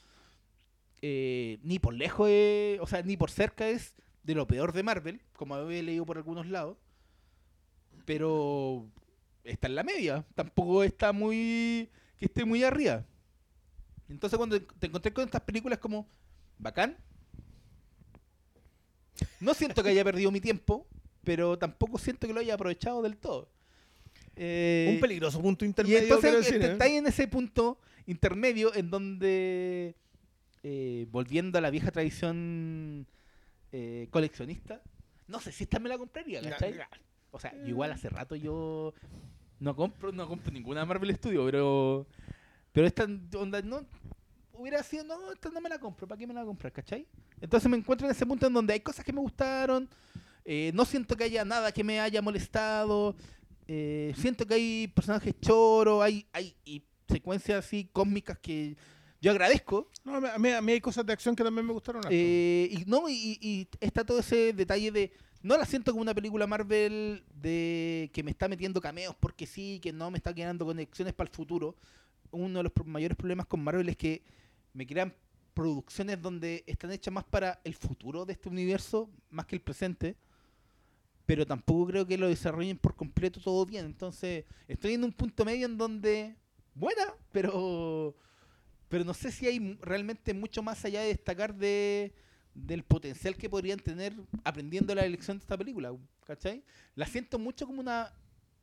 eh, 1.02 1.60
ni 1.64 1.80
por 1.80 1.94
lejos, 1.94 2.30
es- 2.30 2.80
o 2.80 2.88
sea, 2.88 3.02
ni 3.02 3.18
por 3.18 3.32
cerca 3.32 3.68
es 3.68 3.94
de 4.24 4.36
lo 4.36 4.48
peor 4.48 4.72
de 4.74 4.84
Marvel, 4.84 5.22
como 5.36 5.56
había 5.56 5.84
leído 5.84 6.06
por 6.06 6.18
algunos 6.18 6.48
lados, 6.48 6.78
pero 8.06 8.86
está 9.44 9.68
en 9.68 9.76
la 9.76 9.84
media, 9.84 10.26
tampoco 10.36 10.84
está 10.84 11.12
muy, 11.14 11.90
que 12.18 12.26
esté 12.26 12.46
muy 12.46 12.64
arriba. 12.64 13.06
Entonces 14.10 14.38
cuando 14.38 14.62
te 14.62 14.88
encontré 14.88 15.14
con 15.14 15.26
estas 15.26 15.42
películas 15.42 15.80
como, 15.80 16.08
bacán, 16.60 16.98
no 19.40 19.54
siento 19.54 19.84
que 19.84 19.90
haya 19.90 20.04
perdido 20.04 20.32
mi 20.32 20.42
tiempo, 20.42 20.88
pero 21.24 21.58
tampoco 21.58 21.98
siento 21.98 22.28
que 22.28 22.34
lo 22.34 22.40
haya 22.40 22.54
aprovechado 22.56 23.02
del 23.02 23.18
todo. 23.18 23.50
Eh, 24.36 24.92
Un 24.96 25.00
peligroso 25.00 25.42
punto 25.42 25.64
y 25.66 25.68
intermedio. 25.68 26.00
entonces 26.00 26.22
quiero 26.22 26.40
este, 26.40 26.54
decir, 26.54 26.70
¿eh? 26.70 26.74
está 26.74 26.86
ahí 26.86 26.96
en 26.96 27.08
ese 27.08 27.28
punto 27.28 27.78
intermedio 28.08 28.74
en 28.74 28.90
donde, 28.90 29.96
eh, 30.64 31.08
volviendo 31.12 31.58
a 31.58 31.62
la 31.62 31.70
vieja 31.70 31.92
tradición 31.92 33.08
coleccionista, 34.12 34.84
no 35.28 35.40
sé 35.40 35.52
si 35.52 35.64
esta 35.64 35.80
me 35.80 35.90
la 35.90 35.98
compraría, 35.98 36.42
¿cachai? 36.42 36.76
O 37.32 37.40
sea, 37.40 37.52
yo 37.64 37.70
igual 37.70 37.92
hace 37.92 38.08
rato 38.08 38.36
yo 38.36 38.94
no 39.60 39.76
compro, 39.76 40.12
no 40.12 40.28
compro 40.28 40.52
ninguna 40.52 40.86
Marvel 40.86 41.16
Studio, 41.16 41.44
pero 41.46 42.06
pero 42.72 42.86
esta 42.86 43.08
onda 43.36 43.62
no 43.62 43.86
hubiera 44.54 44.84
sido, 44.84 45.04
no, 45.04 45.32
esta 45.32 45.50
no 45.50 45.62
me 45.62 45.70
la 45.70 45.80
compro, 45.80 46.08
¿para 46.08 46.18
qué 46.18 46.28
me 46.28 46.34
la 46.34 46.44
comprar, 46.44 46.72
cachai? 46.72 47.08
Entonces 47.42 47.70
me 47.70 47.78
encuentro 47.78 48.08
en 48.08 48.12
ese 48.12 48.26
punto 48.26 48.48
en 48.48 48.54
donde 48.54 48.74
hay 48.74 48.80
cosas 48.80 49.04
que 49.06 49.14
me 49.14 49.20
gustaron, 49.20 49.90
eh, 50.46 50.72
no 50.74 50.86
siento 50.86 51.16
que 51.16 51.24
haya 51.26 51.46
nada 51.46 51.72
que 51.72 51.84
me 51.84 52.00
haya 52.00 52.22
molestado, 52.22 53.16
eh, 53.68 54.14
siento 54.18 54.46
que 54.46 54.56
hay 54.56 54.88
personajes 54.88 55.34
choros, 55.40 56.04
hay, 56.04 56.26
hay 56.34 56.56
y 56.66 56.84
secuencias 57.08 57.66
así 57.66 57.90
cósmicas 57.92 58.38
que 58.40 58.76
yo 59.22 59.32
agradezco, 59.32 59.90
No, 60.04 60.16
a 60.18 60.38
mí, 60.38 60.50
a 60.50 60.62
mí 60.62 60.72
hay 60.74 60.82
cosas 60.82 61.06
de 61.06 61.14
acción 61.14 61.34
que 61.34 61.44
también 61.46 61.66
me 61.66 61.72
gustaron. 61.72 62.04
eh, 62.10 62.68
y 62.70 62.84
no, 62.86 63.08
y, 63.08 63.38
y 63.40 63.68
está 63.80 64.04
todo 64.04 64.20
ese 64.20 64.52
detalle 64.52 64.92
de. 64.92 65.14
No 65.42 65.58
la 65.58 65.66
siento 65.66 65.92
como 65.92 66.02
una 66.02 66.14
película 66.14 66.46
Marvel 66.48 67.24
de 67.34 68.10
que 68.14 68.24
me 68.24 68.32
está 68.32 68.48
metiendo 68.50 68.82
cameos 68.82 69.16
porque 69.20 69.46
sí, 69.46 69.80
que 69.82 69.94
no 69.94 70.12
me 70.12 70.18
está 70.18 70.34
quedando 70.34 70.66
conexiones 70.66 71.14
para 71.14 71.30
el 71.30 71.36
futuro. 71.36 71.76
Uno 72.32 72.60
de 72.60 72.64
los 72.64 72.74
mayores 72.86 73.16
problemas 73.18 73.46
con 73.46 73.64
Marvel 73.64 73.88
es 73.90 73.98
que 73.98 74.24
me 74.74 74.86
crean 74.86 75.14
producciones 75.54 76.22
donde 76.22 76.64
están 76.68 76.92
hechas 76.92 77.14
más 77.14 77.24
para 77.24 77.62
el 77.64 77.76
futuro 77.76 78.26
de 78.26 78.34
este 78.34 78.50
universo, 78.50 79.10
más 79.30 79.46
que 79.46 79.56
el 79.56 79.62
presente. 79.62 80.18
Pero 81.26 81.46
tampoco 81.46 81.88
creo 81.88 82.06
que 82.06 82.18
lo 82.18 82.28
desarrollen 82.28 82.78
por 82.78 82.96
completo 82.96 83.40
todo 83.40 83.66
bien. 83.66 83.86
Entonces, 83.86 84.46
estoy 84.68 84.94
en 84.94 85.04
un 85.04 85.14
punto 85.14 85.46
medio 85.46 85.66
en 85.66 85.78
donde. 85.78 86.36
Buena, 86.76 87.14
pero 87.32 88.16
pero 88.94 89.06
no 89.06 89.16
sé 89.16 89.32
si 89.32 89.48
hay 89.48 89.76
realmente 89.82 90.36
mucho 90.36 90.62
más 90.62 90.86
allá 90.86 91.02
de 91.02 91.08
destacar 91.08 91.56
de 91.56 92.14
del 92.54 92.84
potencial 92.84 93.36
que 93.36 93.50
podrían 93.50 93.80
tener 93.80 94.14
aprendiendo 94.44 94.94
la 94.94 95.04
elección 95.04 95.38
de 95.38 95.42
esta 95.42 95.58
película, 95.58 95.92
¿cachai? 96.26 96.64
La 96.94 97.08
siento 97.08 97.40
mucho 97.40 97.66
como 97.66 97.82
una 97.82 98.14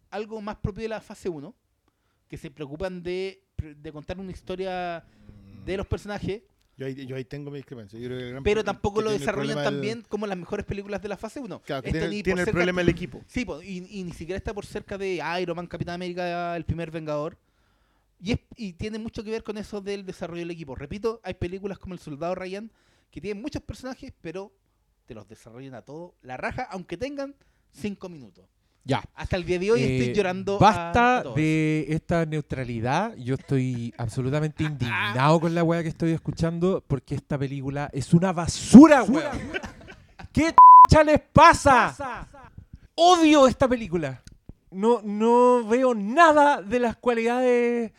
algo 0.09 0.41
más 0.41 0.55
propio 0.57 0.83
de 0.83 0.89
la 0.89 1.01
fase 1.01 1.29
1, 1.29 1.53
que 2.29 2.37
se 2.37 2.49
preocupan 2.49 3.03
de, 3.03 3.43
de 3.59 3.93
contar 3.93 4.21
una 4.21 4.31
historia 4.31 5.05
de 5.65 5.77
los 5.77 5.87
personajes. 5.89 6.43
Yo 6.81 6.87
ahí, 6.87 6.95
yo 7.07 7.15
ahí 7.15 7.27
tengo 7.27 7.51
mi 7.51 7.59
discrepancia. 7.59 7.99
Yo 8.01 8.07
creo 8.07 8.19
que 8.19 8.25
el 8.25 8.31
gran 8.31 8.43
Pero 8.43 8.65
tampoco 8.65 9.03
lo 9.03 9.11
desarrollan 9.11 9.63
tan 9.63 9.83
bien 9.83 10.03
como 10.09 10.27
las 10.27 10.39
mejores 10.39 10.65
películas 10.65 11.03
de 11.03 11.09
la 11.11 11.19
fase 11.19 11.39
1. 11.39 11.61
Claro, 11.61 11.83
que 11.83 11.91
Esto 11.91 12.09
tiene, 12.09 12.41
el 12.41 12.47
cerca- 12.47 12.53
problema 12.53 12.81
el 12.81 12.89
equipo. 12.89 13.23
Sí, 13.27 13.45
po, 13.45 13.61
y, 13.61 13.87
y 13.91 14.03
ni 14.03 14.13
siquiera 14.13 14.39
está 14.39 14.55
por 14.55 14.65
cerca 14.65 14.97
de 14.97 15.23
Iron 15.43 15.57
Man, 15.57 15.67
Capitán 15.67 15.97
América, 15.97 16.57
el 16.57 16.65
primer 16.65 16.91
Vengador. 16.91 17.37
Y, 18.19 18.33
es- 18.33 18.41
y 18.57 18.73
tiene 18.73 18.99
mucho 18.99 19.23
que 19.23 19.31
ver 19.31 19.43
con 19.45 19.59
eso 19.59 19.83
del 19.83 20.07
desarrollo 20.07 20.41
del 20.41 20.53
equipo. 20.53 20.75
Repito, 20.75 21.21
hay 21.23 21.35
películas 21.35 21.79
como 21.79 21.93
El 21.93 22.01
Soldado 22.01 22.35
Ryan 22.35 22.71
que 23.11 23.21
tienen 23.21 23.43
muchos 23.43 23.61
personajes, 23.61 24.15
pero 24.23 24.51
te 25.05 25.13
los 25.15 25.29
desarrollan 25.29 25.75
a 25.75 25.83
todos 25.83 26.13
la 26.23 26.39
raja, 26.39 26.63
aunque 26.71 26.97
tengan 26.97 27.35
cinco 27.73 28.09
minutos. 28.09 28.47
Ya. 28.85 29.03
Hasta 29.15 29.37
el 29.37 29.45
día 29.45 29.59
de 29.59 29.71
hoy 29.73 29.83
estoy 29.83 30.09
Eh, 30.11 30.15
llorando. 30.15 30.59
Basta 30.59 31.19
a 31.19 31.23
todos. 31.23 31.37
de 31.37 31.87
esta 31.91 32.25
neutralidad. 32.27 33.15
Yo 33.17 33.35
estoy 33.35 33.93
absolutamente 33.99 34.65
indignado 34.65 35.39
con 35.41 35.55
la 35.55 35.63
weá 35.63 35.83
que 35.83 35.91
estoy 35.91 36.13
escuchando 36.13 36.83
porque 36.87 37.15
esta 37.15 37.39
película 37.39 37.91
es 37.93 38.13
una 38.15 38.33
basura, 38.33 39.03
weón. 39.03 39.39
¿Qué 40.33 40.55
ch 40.89 41.05
les 41.05 41.21
pasa? 41.21 42.27
Odio 42.95 43.47
esta 43.47 43.69
película. 43.69 44.23
No, 44.71 45.01
no 45.03 45.65
veo 45.67 45.95
nada 45.95 46.63
de 46.63 46.79
las 46.79 46.97
cualidades 46.97 47.93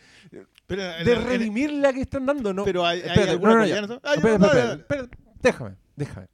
Pero, 0.66 0.82
en- 0.96 1.04
de 1.04 1.12
en- 1.12 1.24
redimir 1.24 1.72
la 1.72 1.92
que 1.92 2.00
están 2.00 2.24
dando. 2.26 2.52
No. 2.52 2.64
Pero 2.64 2.84
hay- 2.84 3.00
hay 3.02 3.08
Espérate, 3.08 3.30
alguna 3.32 3.52
no, 3.52 3.58
no, 3.58 3.64
que 3.64 3.68
ya. 3.70 3.74
ya 3.76 3.86
no. 3.86 5.08
Déjame, 5.42 5.74
déjame. 5.96 6.26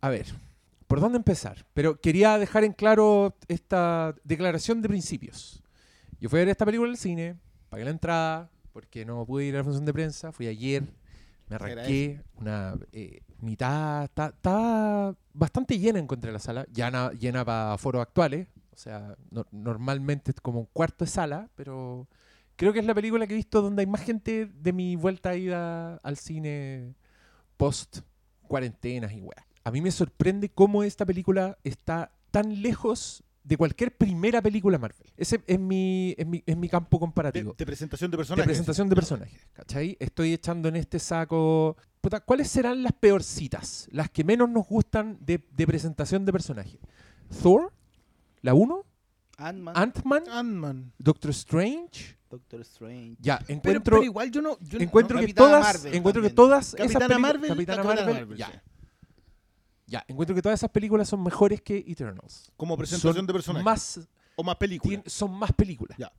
A 0.00 0.08
ver, 0.08 0.26
¿por 0.86 1.00
dónde 1.00 1.18
empezar? 1.18 1.66
Pero 1.74 2.00
quería 2.00 2.38
dejar 2.38 2.64
en 2.64 2.72
claro 2.72 3.34
esta 3.48 4.14
declaración 4.24 4.82
de 4.82 4.88
principios. 4.88 5.62
Yo 6.20 6.28
fui 6.28 6.38
a 6.38 6.42
ver 6.42 6.48
esta 6.48 6.64
película 6.64 6.90
el 6.90 6.96
cine, 6.96 7.36
pagué 7.68 7.84
la 7.84 7.90
entrada, 7.90 8.50
porque 8.72 9.04
no 9.04 9.24
pude 9.26 9.44
ir 9.44 9.54
a 9.54 9.58
la 9.58 9.64
función 9.64 9.84
de 9.84 9.92
prensa, 9.92 10.32
fui 10.32 10.46
ayer, 10.46 10.82
me 11.48 11.56
arranqué, 11.56 12.20
una 12.36 12.74
eh, 12.92 13.20
mitad, 13.40 14.04
está 14.04 15.14
bastante 15.32 15.78
llena 15.78 15.98
encontré 15.98 16.32
la 16.32 16.38
sala, 16.38 16.64
llena, 16.72 17.10
llena 17.12 17.44
para 17.44 17.76
foros 17.78 18.02
actuales, 18.02 18.48
o 18.72 18.76
sea, 18.76 19.16
no- 19.30 19.46
normalmente 19.52 20.30
es 20.32 20.40
como 20.40 20.60
un 20.60 20.66
cuarto 20.72 21.04
de 21.04 21.10
sala, 21.10 21.48
pero 21.54 22.08
creo 22.56 22.72
que 22.72 22.80
es 22.80 22.84
la 22.86 22.94
película 22.94 23.26
que 23.26 23.34
he 23.34 23.36
visto 23.36 23.62
donde 23.62 23.80
hay 23.82 23.86
más 23.86 24.02
gente 24.02 24.46
de 24.46 24.72
mi 24.72 24.96
vuelta 24.96 25.30
a 25.30 25.36
ida 25.36 25.96
al 25.96 26.16
cine 26.16 26.94
post 27.56 28.00
cuarentenas 28.42 29.12
y 29.12 29.20
weá. 29.20 29.46
A 29.66 29.72
mí 29.72 29.80
me 29.80 29.90
sorprende 29.90 30.48
cómo 30.48 30.84
esta 30.84 31.04
película 31.04 31.58
está 31.64 32.12
tan 32.30 32.62
lejos 32.62 33.24
de 33.42 33.56
cualquier 33.56 33.96
primera 33.96 34.40
película 34.40 34.78
Marvel. 34.78 35.08
Ese 35.16 35.40
es 35.44 35.58
mi, 35.58 36.14
es 36.16 36.24
mi, 36.24 36.40
es 36.46 36.56
mi 36.56 36.68
campo 36.68 36.98
De, 36.98 37.00
comparativo. 37.00 37.52
de 37.58 37.66
presentación 37.66 38.08
de 38.08 38.14
De 38.14 38.18
personajes. 38.18 38.44
presentación 38.46 38.88
de 38.88 38.94
personajes, 38.94 39.40
¿cachai? 39.52 39.96
Estoy 39.98 40.34
echando 40.34 40.68
en 40.68 40.76
este 40.76 41.00
saco... 41.00 41.76
Puta, 42.00 42.20
¿Cuáles 42.20 42.46
serán 42.48 42.84
las 42.84 42.92
peorcitas? 42.92 43.88
Las 43.90 44.08
que 44.08 44.22
menos 44.22 44.48
nos 44.48 44.68
gustan 44.68 45.18
de, 45.20 45.44
de 45.50 45.66
presentación 45.66 46.24
de 46.24 46.30
personajes. 46.32 46.78
Thor, 47.42 47.72
la 48.42 48.54
1, 48.54 48.84
Ant-Man, 49.38 49.74
Ant-Man, 49.76 50.22
Ant-Man. 50.30 50.92
Doctor 50.96 51.32
Strange. 51.32 52.16
Doctor 52.30 52.60
Strange. 52.60 53.16
Ya, 53.18 53.40
Pero, 53.40 53.58
encuentro, 53.58 53.96
pero 53.96 54.04
igual 54.04 54.30
yo 54.30 54.42
no. 54.42 54.58
Yo 54.60 54.78
encuentro 54.78 55.14
no- 55.16 55.20
que 55.22 55.26
Capitana 55.34 55.48
todas, 55.50 55.74
Marvel 55.74 55.94
encuentro 55.96 56.22
que 56.22 56.30
todas 56.30 56.74
Capitana 56.76 57.18
Marvel. 57.18 57.48
Capitana 57.50 57.82
Capitana 57.82 57.82
Marvel, 58.06 58.14
Marvel, 58.14 58.38
ya, 58.38 58.46
sí. 58.52 58.58
Ya, 59.86 60.04
encuentro 60.08 60.34
que 60.34 60.42
todas 60.42 60.58
esas 60.58 60.70
películas 60.70 61.08
son 61.08 61.22
mejores 61.22 61.62
que 61.62 61.84
Eternals. 61.86 62.50
Como 62.56 62.76
presentación 62.76 63.14
Son 63.14 63.26
de 63.26 63.32
personajes. 63.32 63.64
Más, 63.64 64.00
o 64.34 64.42
más 64.42 64.56
películas. 64.56 65.02
son 65.06 65.32
más 65.32 65.52
películas. 65.52 65.96
Ya. 65.96 66.12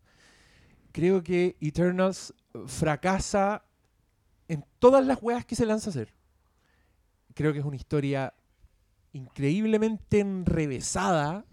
Creo 0.93 1.21
que 1.21 1.57
Eternals 1.59 2.33
fracasa 2.65 3.63
en 4.47 4.65
todas 4.79 5.05
las 5.05 5.21
weas 5.21 5.45
que 5.45 5.55
se 5.55 5.65
lanza 5.65 5.89
a 5.89 5.91
hacer. 5.91 6.13
Creo 7.33 7.51
que 7.53 7.59
es 7.59 7.65
una 7.65 7.75
historia 7.75 8.33
increíblemente 9.11 10.19
enrevesada. 10.19 11.45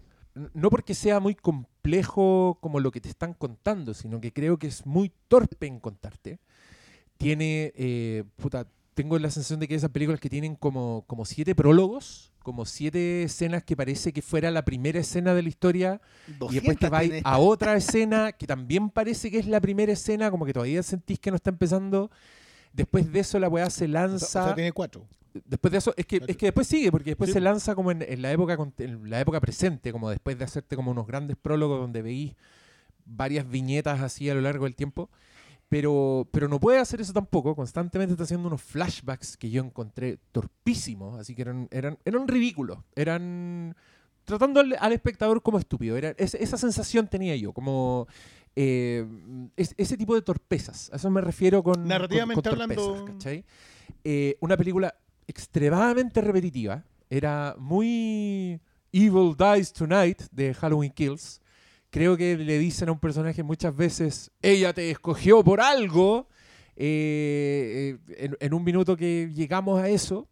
No 0.53 0.69
porque 0.69 0.95
sea 0.95 1.19
muy 1.19 1.35
complejo 1.35 2.57
como 2.61 2.79
lo 2.79 2.91
que 2.91 3.01
te 3.01 3.09
están 3.09 3.33
contando, 3.33 3.93
sino 3.93 4.19
que 4.19 4.33
creo 4.33 4.57
que 4.57 4.67
es 4.67 4.85
muy 4.85 5.11
torpe 5.27 5.67
en 5.67 5.79
contarte. 5.79 6.39
Tiene, 7.17 7.71
eh, 7.75 8.23
puta, 8.37 8.67
tengo 8.95 9.19
la 9.19 9.29
sensación 9.29 9.59
de 9.59 9.67
que 9.67 9.75
esas 9.75 9.91
películas 9.91 10.19
que 10.19 10.29
tienen 10.29 10.55
como, 10.55 11.03
como 11.05 11.25
siete 11.25 11.53
prólogos, 11.53 12.31
como 12.41 12.65
siete 12.65 13.23
escenas 13.23 13.63
que 13.63 13.75
parece 13.75 14.13
que 14.13 14.21
fuera 14.21 14.49
la 14.51 14.63
primera 14.65 14.99
escena 14.99 15.33
de 15.33 15.43
la 15.43 15.49
historia 15.49 16.01
y 16.27 16.31
después 16.55 16.77
te 16.79 16.87
200 16.87 16.89
vais 16.89 17.09
tiene 17.11 17.21
a 17.25 17.37
otra 17.37 17.75
escena 17.75 18.31
que 18.31 18.47
también 18.47 18.89
parece 18.89 19.29
que 19.29 19.37
es 19.39 19.47
la 19.47 19.59
primera 19.59 19.91
escena, 19.91 20.31
como 20.31 20.45
que 20.45 20.53
todavía 20.53 20.81
sentís 20.81 21.19
que 21.19 21.29
no 21.29 21.35
está 21.35 21.49
empezando. 21.49 22.09
Después 22.73 23.11
de 23.11 23.19
eso 23.19 23.37
la 23.39 23.49
weá 23.49 23.69
se 23.69 23.87
lanza. 23.87 24.41
o 24.43 24.45
sea, 24.47 24.55
tiene 24.55 24.71
cuatro. 24.71 25.05
Después 25.45 25.71
de 25.73 25.77
eso, 25.79 25.93
es 25.97 26.05
que, 26.05 26.21
es 26.25 26.37
que 26.37 26.45
después 26.45 26.65
sigue, 26.65 26.91
porque 26.91 27.11
después 27.11 27.29
Sí. 27.29 27.33
se 27.33 27.41
lanza 27.41 27.75
como 27.75 27.91
en, 27.91 28.01
en 28.01 28.21
la 28.21 28.31
época 28.31 28.57
en 28.77 29.09
la 29.09 29.19
época 29.19 29.41
presente, 29.41 29.91
como 29.91 30.09
después 30.09 30.37
de 30.37 30.45
hacerte 30.45 30.77
como 30.77 30.91
unos 30.91 31.05
grandes 31.07 31.35
prólogos 31.35 31.79
donde 31.79 32.01
veís 32.01 32.33
varias 33.05 33.47
viñetas 33.49 33.99
así 34.01 34.29
a 34.29 34.33
lo 34.33 34.41
largo 34.41 34.63
del 34.63 34.75
tiempo. 34.75 35.09
Pero, 35.69 36.27
pero 36.31 36.47
no 36.47 36.59
puede 36.59 36.77
hacer 36.79 37.01
eso 37.01 37.11
tampoco. 37.11 37.55
Constantemente 37.55 38.13
está 38.13 38.23
haciendo 38.23 38.47
unos 38.47 38.61
flashbacks 38.61 39.35
que 39.35 39.49
yo 39.49 39.63
encontré 39.63 40.19
torpísimos. 40.31 41.19
Así 41.19 41.33
que 41.35 41.41
eran, 41.41 41.67
eran, 41.71 41.97
eran 42.05 42.27
ridículos. 42.27 42.79
Eran 42.95 43.75
tratando 44.25 44.59
al, 44.59 44.75
al 44.79 44.93
espectador 44.93 45.41
como 45.41 45.57
estúpido. 45.59 45.97
Era, 45.97 46.09
es- 46.17 46.35
esa 46.35 46.57
sensación 46.57 47.07
tenía 47.07 47.35
yo, 47.35 47.51
como 47.51 48.07
eh, 48.55 49.05
es- 49.55 49.73
ese 49.77 49.97
tipo 49.97 50.13
de 50.15 50.21
torpezas. 50.21 50.89
A 50.93 50.97
eso 50.97 51.09
me 51.09 51.21
refiero 51.21 51.61
con, 51.63 51.73
con- 51.73 51.87
Narrativamente 51.87 52.41
con 52.41 52.57
torpezas, 52.57 52.87
hablando- 52.87 53.05
¿cachai? 53.13 53.43
Eh, 54.03 54.37
una 54.41 54.55
película 54.57 54.95
extremadamente 55.27 56.21
repetitiva. 56.21 56.83
Era 57.09 57.55
muy 57.57 58.59
Evil 58.91 59.35
Dies 59.37 59.73
Tonight 59.73 60.21
de 60.31 60.53
Halloween 60.53 60.91
Kills. 60.91 61.41
Creo 61.95 62.17
que 62.17 62.35
le 62.35 62.59
dicen 62.59 62.89
a 62.89 62.91
un 62.91 62.99
personaje 62.99 63.41
muchas 63.41 63.73
veces, 63.73 64.29
ella 64.41 64.73
te 64.73 64.91
escogió 64.91 65.41
por 65.45 65.61
algo. 65.61 66.27
Eh, 66.75 67.97
eh, 68.05 68.15
en, 68.17 68.37
en 68.37 68.53
un 68.53 68.65
minuto 68.65 68.97
que 68.97 69.31
llegamos 69.33 69.81
a 69.81 69.87
eso, 69.87 70.27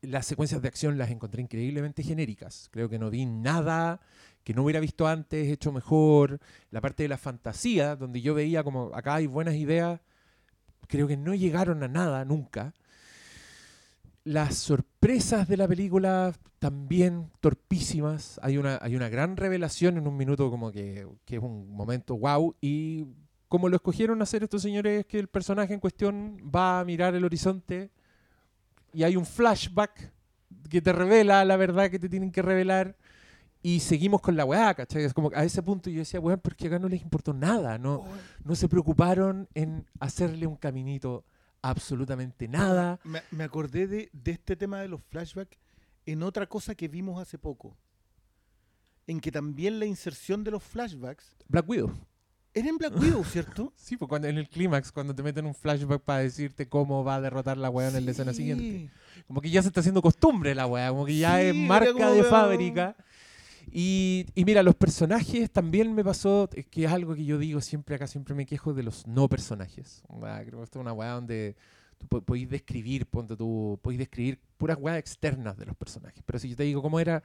las 0.00 0.24
secuencias 0.24 0.62
de 0.62 0.68
acción 0.68 0.96
las 0.96 1.10
encontré 1.10 1.42
increíblemente 1.42 2.02
genéricas. 2.02 2.70
Creo 2.72 2.88
que 2.88 2.98
no 2.98 3.10
vi 3.10 3.26
nada 3.26 4.00
que 4.44 4.54
no 4.54 4.62
hubiera 4.62 4.80
visto 4.80 5.06
antes, 5.06 5.46
hecho 5.46 5.72
mejor. 5.72 6.40
La 6.70 6.80
parte 6.80 7.02
de 7.02 7.10
la 7.10 7.18
fantasía, 7.18 7.94
donde 7.94 8.22
yo 8.22 8.32
veía 8.32 8.64
como 8.64 8.94
acá 8.94 9.16
hay 9.16 9.26
buenas 9.26 9.56
ideas, 9.56 10.00
creo 10.88 11.06
que 11.06 11.18
no 11.18 11.34
llegaron 11.34 11.82
a 11.82 11.88
nada 11.88 12.24
nunca. 12.24 12.72
Las 14.24 14.56
sorpresas 14.56 15.46
de 15.48 15.56
la 15.56 15.68
película 15.68 16.32
también 16.58 17.30
torpísimas. 17.40 18.40
Hay 18.42 18.56
una, 18.56 18.78
hay 18.80 18.96
una 18.96 19.10
gran 19.10 19.36
revelación 19.36 19.98
en 19.98 20.06
un 20.06 20.16
minuto 20.16 20.50
como 20.50 20.72
que, 20.72 21.06
que 21.26 21.36
es 21.36 21.42
un 21.42 21.70
momento 21.70 22.16
wow. 22.16 22.56
Y 22.60 23.06
como 23.48 23.68
lo 23.68 23.76
escogieron 23.76 24.22
hacer 24.22 24.42
estos 24.42 24.62
señores 24.62 25.00
es 25.00 25.06
que 25.06 25.18
el 25.18 25.28
personaje 25.28 25.74
en 25.74 25.80
cuestión 25.80 26.38
va 26.54 26.80
a 26.80 26.84
mirar 26.84 27.14
el 27.14 27.24
horizonte 27.24 27.90
y 28.92 29.02
hay 29.02 29.16
un 29.16 29.26
flashback 29.26 30.12
que 30.70 30.80
te 30.80 30.92
revela 30.92 31.44
la 31.44 31.56
verdad 31.56 31.90
que 31.90 31.98
te 31.98 32.08
tienen 32.08 32.32
que 32.32 32.42
revelar 32.42 32.96
y 33.62 33.80
seguimos 33.80 34.20
con 34.20 34.36
la 34.36 34.44
weá, 34.44 34.74
¿cachai? 34.74 35.04
Es 35.04 35.14
como 35.14 35.30
a 35.34 35.42
ese 35.42 35.62
punto 35.62 35.88
yo 35.88 36.00
decía, 36.00 36.20
weón, 36.20 36.38
porque 36.40 36.66
acá 36.66 36.78
no 36.78 36.88
les 36.88 37.00
importó 37.00 37.32
nada, 37.32 37.78
no, 37.78 38.04
no 38.44 38.54
se 38.54 38.68
preocuparon 38.68 39.48
en 39.54 39.86
hacerle 40.00 40.46
un 40.46 40.56
caminito 40.56 41.24
absolutamente 41.70 42.46
nada. 42.48 43.00
Me, 43.04 43.22
me 43.30 43.44
acordé 43.44 43.86
de, 43.86 44.10
de 44.12 44.32
este 44.32 44.54
tema 44.56 44.80
de 44.80 44.88
los 44.88 45.02
flashbacks 45.02 45.58
en 46.06 46.22
otra 46.22 46.46
cosa 46.46 46.74
que 46.74 46.88
vimos 46.88 47.20
hace 47.20 47.38
poco. 47.38 47.76
En 49.06 49.20
que 49.20 49.32
también 49.32 49.78
la 49.78 49.86
inserción 49.86 50.44
de 50.44 50.50
los 50.50 50.62
flashbacks 50.62 51.36
Black 51.48 51.68
Widow. 51.68 51.92
era 52.54 52.68
en 52.68 52.78
Black 52.78 52.98
Widow, 52.98 53.24
¿cierto? 53.24 53.72
Sí, 53.76 53.96
cuando, 53.96 54.28
en 54.28 54.38
el 54.38 54.48
clímax, 54.48 54.92
cuando 54.92 55.14
te 55.14 55.22
meten 55.22 55.46
un 55.46 55.54
flashback 55.54 56.02
para 56.02 56.20
decirte 56.20 56.68
cómo 56.68 57.02
va 57.04 57.16
a 57.16 57.20
derrotar 57.20 57.56
la 57.56 57.70
weá 57.70 57.88
en 57.88 58.04
la 58.04 58.10
escena 58.10 58.32
siguiente. 58.32 58.90
Como 59.26 59.40
que 59.40 59.50
ya 59.50 59.62
se 59.62 59.68
está 59.68 59.80
haciendo 59.80 60.02
costumbre 60.02 60.54
la 60.54 60.66
weá, 60.66 60.88
como 60.90 61.06
que 61.06 61.16
ya 61.16 61.38
Sí, 61.40 61.46
es 61.46 61.54
marca 61.54 62.10
de 62.10 62.24
fábrica. 62.24 62.96
Y, 63.76 64.26
y 64.36 64.44
mira, 64.44 64.62
los 64.62 64.76
personajes 64.76 65.50
también 65.50 65.92
me 65.94 66.04
pasó, 66.04 66.48
que 66.70 66.84
es 66.84 66.92
algo 66.92 67.16
que 67.16 67.24
yo 67.24 67.38
digo 67.38 67.60
siempre 67.60 67.96
acá, 67.96 68.06
siempre 68.06 68.32
me 68.32 68.46
quejo 68.46 68.72
de 68.72 68.84
los 68.84 69.04
no 69.08 69.28
personajes. 69.28 70.02
Creo 70.08 70.58
que 70.58 70.62
esto 70.62 70.78
es 70.78 70.82
una 70.82 70.92
weá 70.92 71.10
donde 71.10 71.56
tú 71.98 72.06
po- 72.06 72.22
podéis 72.22 72.48
describir, 72.48 73.04
ponte 73.06 73.36
tú, 73.36 73.76
podéis 73.82 73.98
describir 73.98 74.38
puras 74.56 74.78
weas 74.80 74.98
externas 74.98 75.56
de 75.56 75.66
los 75.66 75.74
personajes. 75.76 76.22
Pero 76.24 76.38
si 76.38 76.50
yo 76.50 76.56
te 76.56 76.62
digo 76.62 76.82
cómo 76.82 77.00
era, 77.00 77.20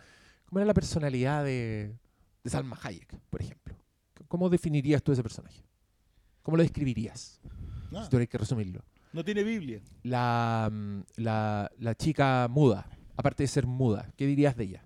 cómo 0.47 0.57
era 0.59 0.65
la 0.65 0.73
personalidad 0.73 1.43
de, 1.43 1.93
de 2.43 2.49
Salma 2.49 2.79
Hayek, 2.81 3.19
por 3.29 3.41
ejemplo. 3.43 3.75
¿Cómo 4.27 4.49
definirías 4.49 5.03
tú 5.03 5.11
ese 5.11 5.21
personaje? 5.21 5.63
¿Cómo 6.41 6.57
lo 6.57 6.63
describirías? 6.63 7.39
Ah, 7.93 8.03
Si 8.05 8.09
tuvieras 8.09 8.27
que 8.29 8.37
resumirlo 8.39 8.83
no 9.13 9.23
tiene 9.23 9.43
Biblia. 9.43 9.81
la, 10.01 10.67
mm, 10.71 11.01
la, 11.17 11.71
la 11.77 11.93
chica 11.95 12.47
muda, 12.49 12.89
aparte 13.17 13.43
de 13.43 13.47
ser 13.47 13.67
muda, 13.67 14.11
¿qué 14.17 14.25
dirías 14.25 14.55
de 14.55 14.63
ella? 14.63 14.85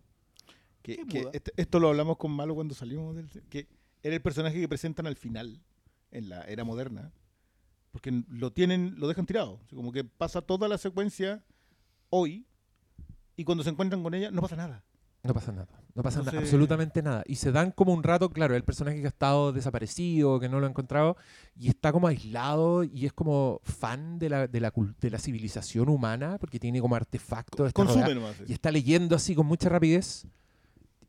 Que, 0.84 0.98
¿Qué 0.98 1.06
que 1.08 1.30
este- 1.34 1.54
esto 1.58 1.80
lo 1.80 1.88
hablamos 1.90 2.18
con 2.18 2.32
Malo 2.32 2.54
cuando 2.54 2.76
salimos 2.76 3.16
del... 3.16 3.28
Que 3.50 3.68
era 4.04 4.16
el 4.16 4.22
personaje 4.22 4.60
que 4.60 4.68
presentan 4.68 5.08
al 5.08 5.16
final, 5.16 5.60
en 6.12 6.30
la 6.30 6.44
era 6.44 6.64
moderna, 6.64 7.12
Porque 7.92 8.24
lo 8.28 8.52
tienen, 8.52 8.96
lo 9.00 9.08
dejan 9.08 9.26
tirado. 9.26 9.60
Así 9.66 9.76
como 9.76 9.92
que 9.92 10.04
pasa 10.04 10.42
toda 10.42 10.68
la 10.68 10.78
secuencia 10.78 11.44
hoy 12.10 12.46
y 13.36 13.44
cuando 13.46 13.64
se 13.64 13.70
encuentran 13.72 14.04
con 14.04 14.14
ella 14.14 14.30
no 14.30 14.42
pasa 14.42 14.56
nada. 14.56 14.84
No 15.24 15.34
pasa 15.34 15.52
nada. 15.54 15.68
No 15.96 16.04
pasa 16.04 16.18
na- 16.18 16.24
Entonces- 16.26 16.42
absolutamente 16.50 17.02
nada. 17.02 17.24
Y 17.28 17.36
se 17.36 17.52
dan 17.54 17.72
como 17.72 17.94
un 17.94 18.04
rato, 18.04 18.30
claro, 18.30 18.56
el 18.58 18.64
personaje 18.66 19.00
que 19.00 19.06
ha 19.06 19.10
estado 19.10 19.54
desaparecido, 19.54 20.38
que 20.40 20.50
no 20.50 20.60
lo 20.60 20.66
ha 20.66 20.70
encontrado, 20.70 21.16
y 21.56 21.70
está 21.70 21.94
como 21.94 22.08
aislado 22.08 22.84
y 22.84 23.06
es 23.06 23.14
como 23.14 23.62
fan 23.64 24.20
de 24.20 24.28
la, 24.30 24.48
de 24.48 24.60
la, 24.60 24.74
de 25.00 25.10
la 25.10 25.20
civilización 25.20 25.88
humana, 25.88 26.38
porque 26.40 26.60
tiene 26.60 26.82
como 26.82 26.96
artefactos. 26.96 27.68
está 27.68 27.86
Consume 27.86 28.16
nomás. 28.16 28.36
y 28.46 28.52
está 28.52 28.70
leyendo 28.72 29.16
así 29.16 29.34
con 29.34 29.46
mucha 29.46 29.70
rapidez. 29.70 30.28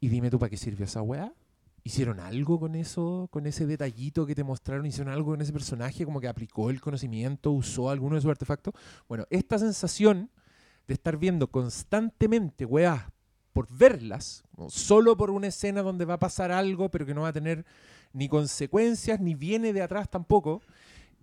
Y 0.04 0.10
dime 0.10 0.28
tú, 0.28 0.38
¿para 0.38 0.50
qué 0.50 0.58
sirvió 0.58 0.84
esa 0.84 1.00
weá? 1.00 1.32
¿Hicieron 1.82 2.20
algo 2.20 2.60
con 2.60 2.74
eso? 2.74 3.26
¿Con 3.30 3.46
ese 3.46 3.64
detallito 3.64 4.26
que 4.26 4.34
te 4.34 4.44
mostraron? 4.44 4.84
¿Hicieron 4.84 5.10
algo 5.10 5.30
con 5.30 5.40
ese 5.40 5.50
personaje? 5.50 6.04
¿Como 6.04 6.20
que 6.20 6.28
aplicó 6.28 6.68
el 6.68 6.78
conocimiento? 6.78 7.52
¿Usó 7.52 7.88
alguno 7.88 8.16
de 8.16 8.20
sus 8.20 8.30
artefactos? 8.30 8.74
Bueno, 9.08 9.24
esta 9.30 9.58
sensación 9.58 10.30
de 10.86 10.92
estar 10.92 11.16
viendo 11.16 11.46
constantemente 11.46 12.66
weas 12.66 13.02
por 13.54 13.66
verlas, 13.74 14.44
solo 14.68 15.16
por 15.16 15.30
una 15.30 15.46
escena 15.46 15.80
donde 15.80 16.04
va 16.04 16.14
a 16.14 16.18
pasar 16.18 16.52
algo, 16.52 16.90
pero 16.90 17.06
que 17.06 17.14
no 17.14 17.22
va 17.22 17.28
a 17.28 17.32
tener 17.32 17.64
ni 18.12 18.28
consecuencias, 18.28 19.20
ni 19.20 19.34
viene 19.34 19.72
de 19.72 19.80
atrás 19.80 20.10
tampoco. 20.10 20.60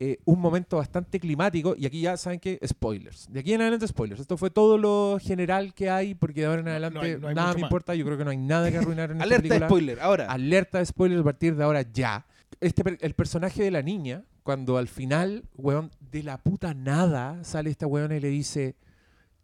Eh, 0.04 0.18
un 0.26 0.40
momento 0.42 0.78
bastante 0.78 1.20
climático, 1.20 1.76
y 1.78 1.86
aquí 1.86 2.02
ya 2.02 2.18
saben 2.18 2.40
que 2.40 2.60
spoilers. 2.66 3.32
De 3.32 3.42
aquí 3.42 3.54
en 3.54 3.62
adelante 3.62 3.88
spoilers. 3.88 4.20
Esto 4.20 4.36
fue 4.36 4.50
todo 4.50 4.76
lo 4.80 5.20
general 5.22 5.76
que 5.76 5.92
hay, 5.92 6.16
porque 6.16 6.42
de 6.42 6.48
ahora 6.48 6.62
en 6.62 6.66
No, 6.66 6.72
no 6.72 6.76
adelante 6.76 7.00
hay- 7.14 7.20
no 7.22 7.28
hay 7.28 7.36
nada 7.36 7.54
me 7.54 7.62
más. 7.62 7.70
importa. 7.70 7.94
Yo 7.94 8.04
creo 8.06 8.18
que 8.18 8.26
no 8.26 8.32
hay 8.32 8.38
nada 8.38 8.72
que 8.72 8.78
arruinar 8.80 9.12
en 9.12 9.18
esta 9.22 9.24
Alerta 9.26 9.44
de 9.44 9.50
película. 9.50 9.68
spoiler, 9.70 10.00
ahora. 10.00 10.26
Alerta 10.32 10.80
de 10.80 10.86
spoilers 10.88 11.22
a 11.22 11.24
partir 11.24 11.56
de 11.56 11.64
ahora 11.64 11.84
ya. 11.84 12.26
Este, 12.60 12.84
el 13.00 13.14
personaje 13.14 13.62
de 13.64 13.70
la 13.70 13.84
niña, 13.84 14.24
cuando 14.42 14.78
al 14.80 14.88
final, 14.88 15.44
weón, 15.56 15.92
de 16.12 16.24
la 16.24 16.40
puta 16.40 16.74
nada, 16.74 17.44
sale 17.44 17.70
esta 17.70 17.86
weona 17.86 18.16
y 18.16 18.20
le 18.22 18.30
dice, 18.30 18.76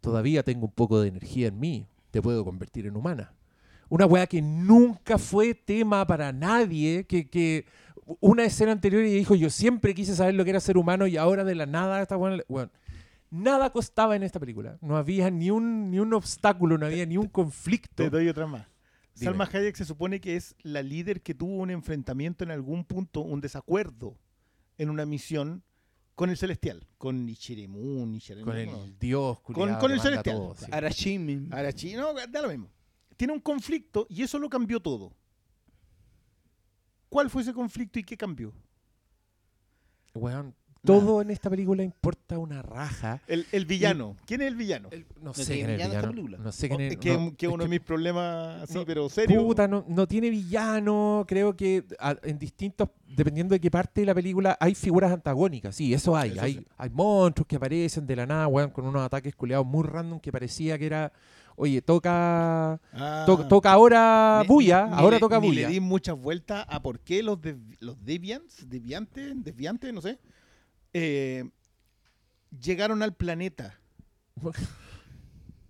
todavía 0.00 0.42
tengo 0.42 0.66
un 0.66 0.72
poco 0.72 1.00
de 1.00 1.08
energía 1.08 1.48
en 1.48 1.58
mí, 1.60 1.86
te 2.10 2.20
puedo 2.20 2.44
convertir 2.44 2.86
en 2.86 2.96
humana. 2.96 3.32
Una 3.90 4.04
weá 4.06 4.26
que 4.26 4.42
nunca 4.42 5.16
fue 5.18 5.54
tema 5.54 6.06
para 6.06 6.30
nadie, 6.32 7.04
que, 7.04 7.28
que 7.30 7.64
una 8.20 8.44
escena 8.44 8.72
anterior 8.72 9.04
y 9.04 9.12
dijo, 9.14 9.34
yo 9.34 9.50
siempre 9.50 9.94
quise 9.94 10.14
saber 10.16 10.34
lo 10.34 10.44
que 10.44 10.50
era 10.50 10.60
ser 10.60 10.76
humano 10.78 11.06
y 11.06 11.16
ahora 11.16 11.44
de 11.44 11.54
la 11.54 11.66
nada 11.66 12.00
esta 12.02 12.16
weona... 12.16 12.36
le- 12.38 12.44
weón, 12.48 12.70
nada 13.30 13.70
costaba 13.70 14.16
en 14.16 14.22
esta 14.22 14.40
película. 14.40 14.78
No 14.80 14.96
había 14.96 15.30
ni 15.30 15.50
un, 15.50 15.90
ni 15.90 15.98
un 15.98 16.14
obstáculo, 16.14 16.78
no 16.78 16.86
había 16.86 17.04
ni 17.06 17.16
un 17.16 17.28
conflicto. 17.28 18.02
Te 18.02 18.10
doy 18.10 18.28
otra 18.28 18.46
más. 18.46 18.66
Dime. 19.14 19.24
Salma 19.32 19.48
Hayek 19.52 19.76
se 19.76 19.84
supone 19.84 20.20
que 20.20 20.36
es 20.36 20.54
la 20.62 20.82
líder 20.82 21.22
que 21.22 21.34
tuvo 21.34 21.56
un 21.56 21.70
enfrentamiento 21.70 22.44
en 22.44 22.50
algún 22.50 22.84
punto, 22.84 23.20
un 23.20 23.40
desacuerdo 23.40 24.16
en 24.78 24.90
una 24.90 25.04
misión 25.04 25.62
con 26.14 26.30
el 26.30 26.36
Celestial, 26.36 26.86
con 26.98 27.26
Nichiremu, 27.26 28.06
Nichiremu, 28.06 28.44
Con 28.46 28.54
no. 28.66 28.84
el 28.84 28.98
dios 28.98 29.40
culiao 29.40 29.78
con 29.78 29.88
que 29.88 29.94
el 29.94 30.00
celestial. 30.00 30.36
todo, 30.36 30.54
sí. 30.56 30.66
Arashimi. 30.70 31.36
No, 31.96 32.14
da 32.28 32.42
lo 32.42 32.48
mismo. 32.48 32.70
Tiene 33.16 33.32
un 33.32 33.40
conflicto 33.40 34.06
y 34.08 34.22
eso 34.22 34.38
lo 34.38 34.48
cambió 34.48 34.80
todo. 34.80 35.12
¿Cuál 37.08 37.30
fue 37.30 37.42
ese 37.42 37.52
conflicto 37.52 37.98
y 37.98 38.04
qué 38.04 38.16
cambió? 38.16 38.52
Weón, 40.14 40.54
todo 40.84 41.20
en 41.20 41.30
esta 41.30 41.50
película 41.50 41.82
importa 41.82 42.38
una 42.38 42.62
raja. 42.62 43.20
El, 43.26 43.46
el 43.52 43.66
villano. 43.66 44.16
¿Quién 44.26 44.40
es 44.42 44.48
el 44.48 44.56
villano? 44.56 44.88
El- 44.90 45.06
no, 45.20 45.24
No 45.26 45.34
sé 45.34 45.44
tiene 45.54 45.56
quién 45.56 45.70
es 45.70 45.70
el 45.70 45.76
villano 45.76 45.92
esta 45.94 45.98
villano. 46.00 46.12
película. 46.12 46.38
No 46.38 46.52
sé 46.52 46.68
quién 46.68 46.80
es. 46.80 46.96
Oh, 46.96 47.00
que, 47.00 47.12
no, 47.18 47.36
que 47.36 47.46
es 47.46 47.52
uno 47.52 47.62
de 47.64 47.68
mis 47.70 47.80
problemas, 47.80 48.62
así, 48.62 48.74
no, 48.74 48.84
pero 48.86 49.08
serio. 49.08 49.42
Puta, 49.44 49.68
no, 49.68 49.84
no 49.88 50.06
tiene 50.06 50.30
villano. 50.30 51.24
Creo 51.28 51.56
que 51.56 51.84
a- 51.98 52.16
en 52.22 52.38
distintos, 52.38 52.88
dependiendo 53.06 53.52
de 53.54 53.60
qué 53.60 53.70
parte 53.70 54.00
de 54.02 54.06
la 54.06 54.14
película, 54.14 54.56
hay 54.60 54.74
figuras 54.74 55.12
antagónicas. 55.12 55.74
Sí, 55.74 55.92
eso 55.92 56.16
hay. 56.16 56.30
Eso 56.32 56.42
hay, 56.42 56.54
sí. 56.54 56.66
hay 56.76 56.90
monstruos 56.90 57.46
que 57.46 57.56
aparecen 57.56 58.06
de 58.06 58.16
la 58.16 58.26
nada, 58.26 58.46
weón, 58.48 58.70
con 58.70 58.86
unos 58.86 59.02
ataques 59.02 59.34
culeados 59.34 59.66
muy 59.66 59.82
random 59.84 60.20
que 60.20 60.32
parecía 60.32 60.78
que 60.78 60.86
era. 60.86 61.12
Oye, 61.60 61.82
toca. 61.82 62.80
Ah. 62.92 63.24
to- 63.26 63.48
toca 63.48 63.72
ahora 63.72 64.38
Ni- 64.42 64.48
bulla. 64.48 64.86
ni- 64.86 64.94
ahora 64.94 65.16
le- 65.16 65.20
toca 65.20 65.40
ni 65.40 65.48
bulla. 65.48 65.66
le 65.66 65.74
di 65.74 65.80
muchas 65.80 66.16
vueltas 66.16 66.64
a 66.68 66.80
por 66.80 67.00
qué 67.00 67.20
los, 67.22 67.40
de, 67.42 67.58
los 67.80 67.96
deviants, 68.04 68.68
deviantes, 68.68 69.34
desviantes, 69.42 69.92
no 69.92 70.00
sé, 70.00 70.18
eh, 70.92 71.44
llegaron 72.60 73.02
al 73.02 73.14
planeta. 73.14 73.78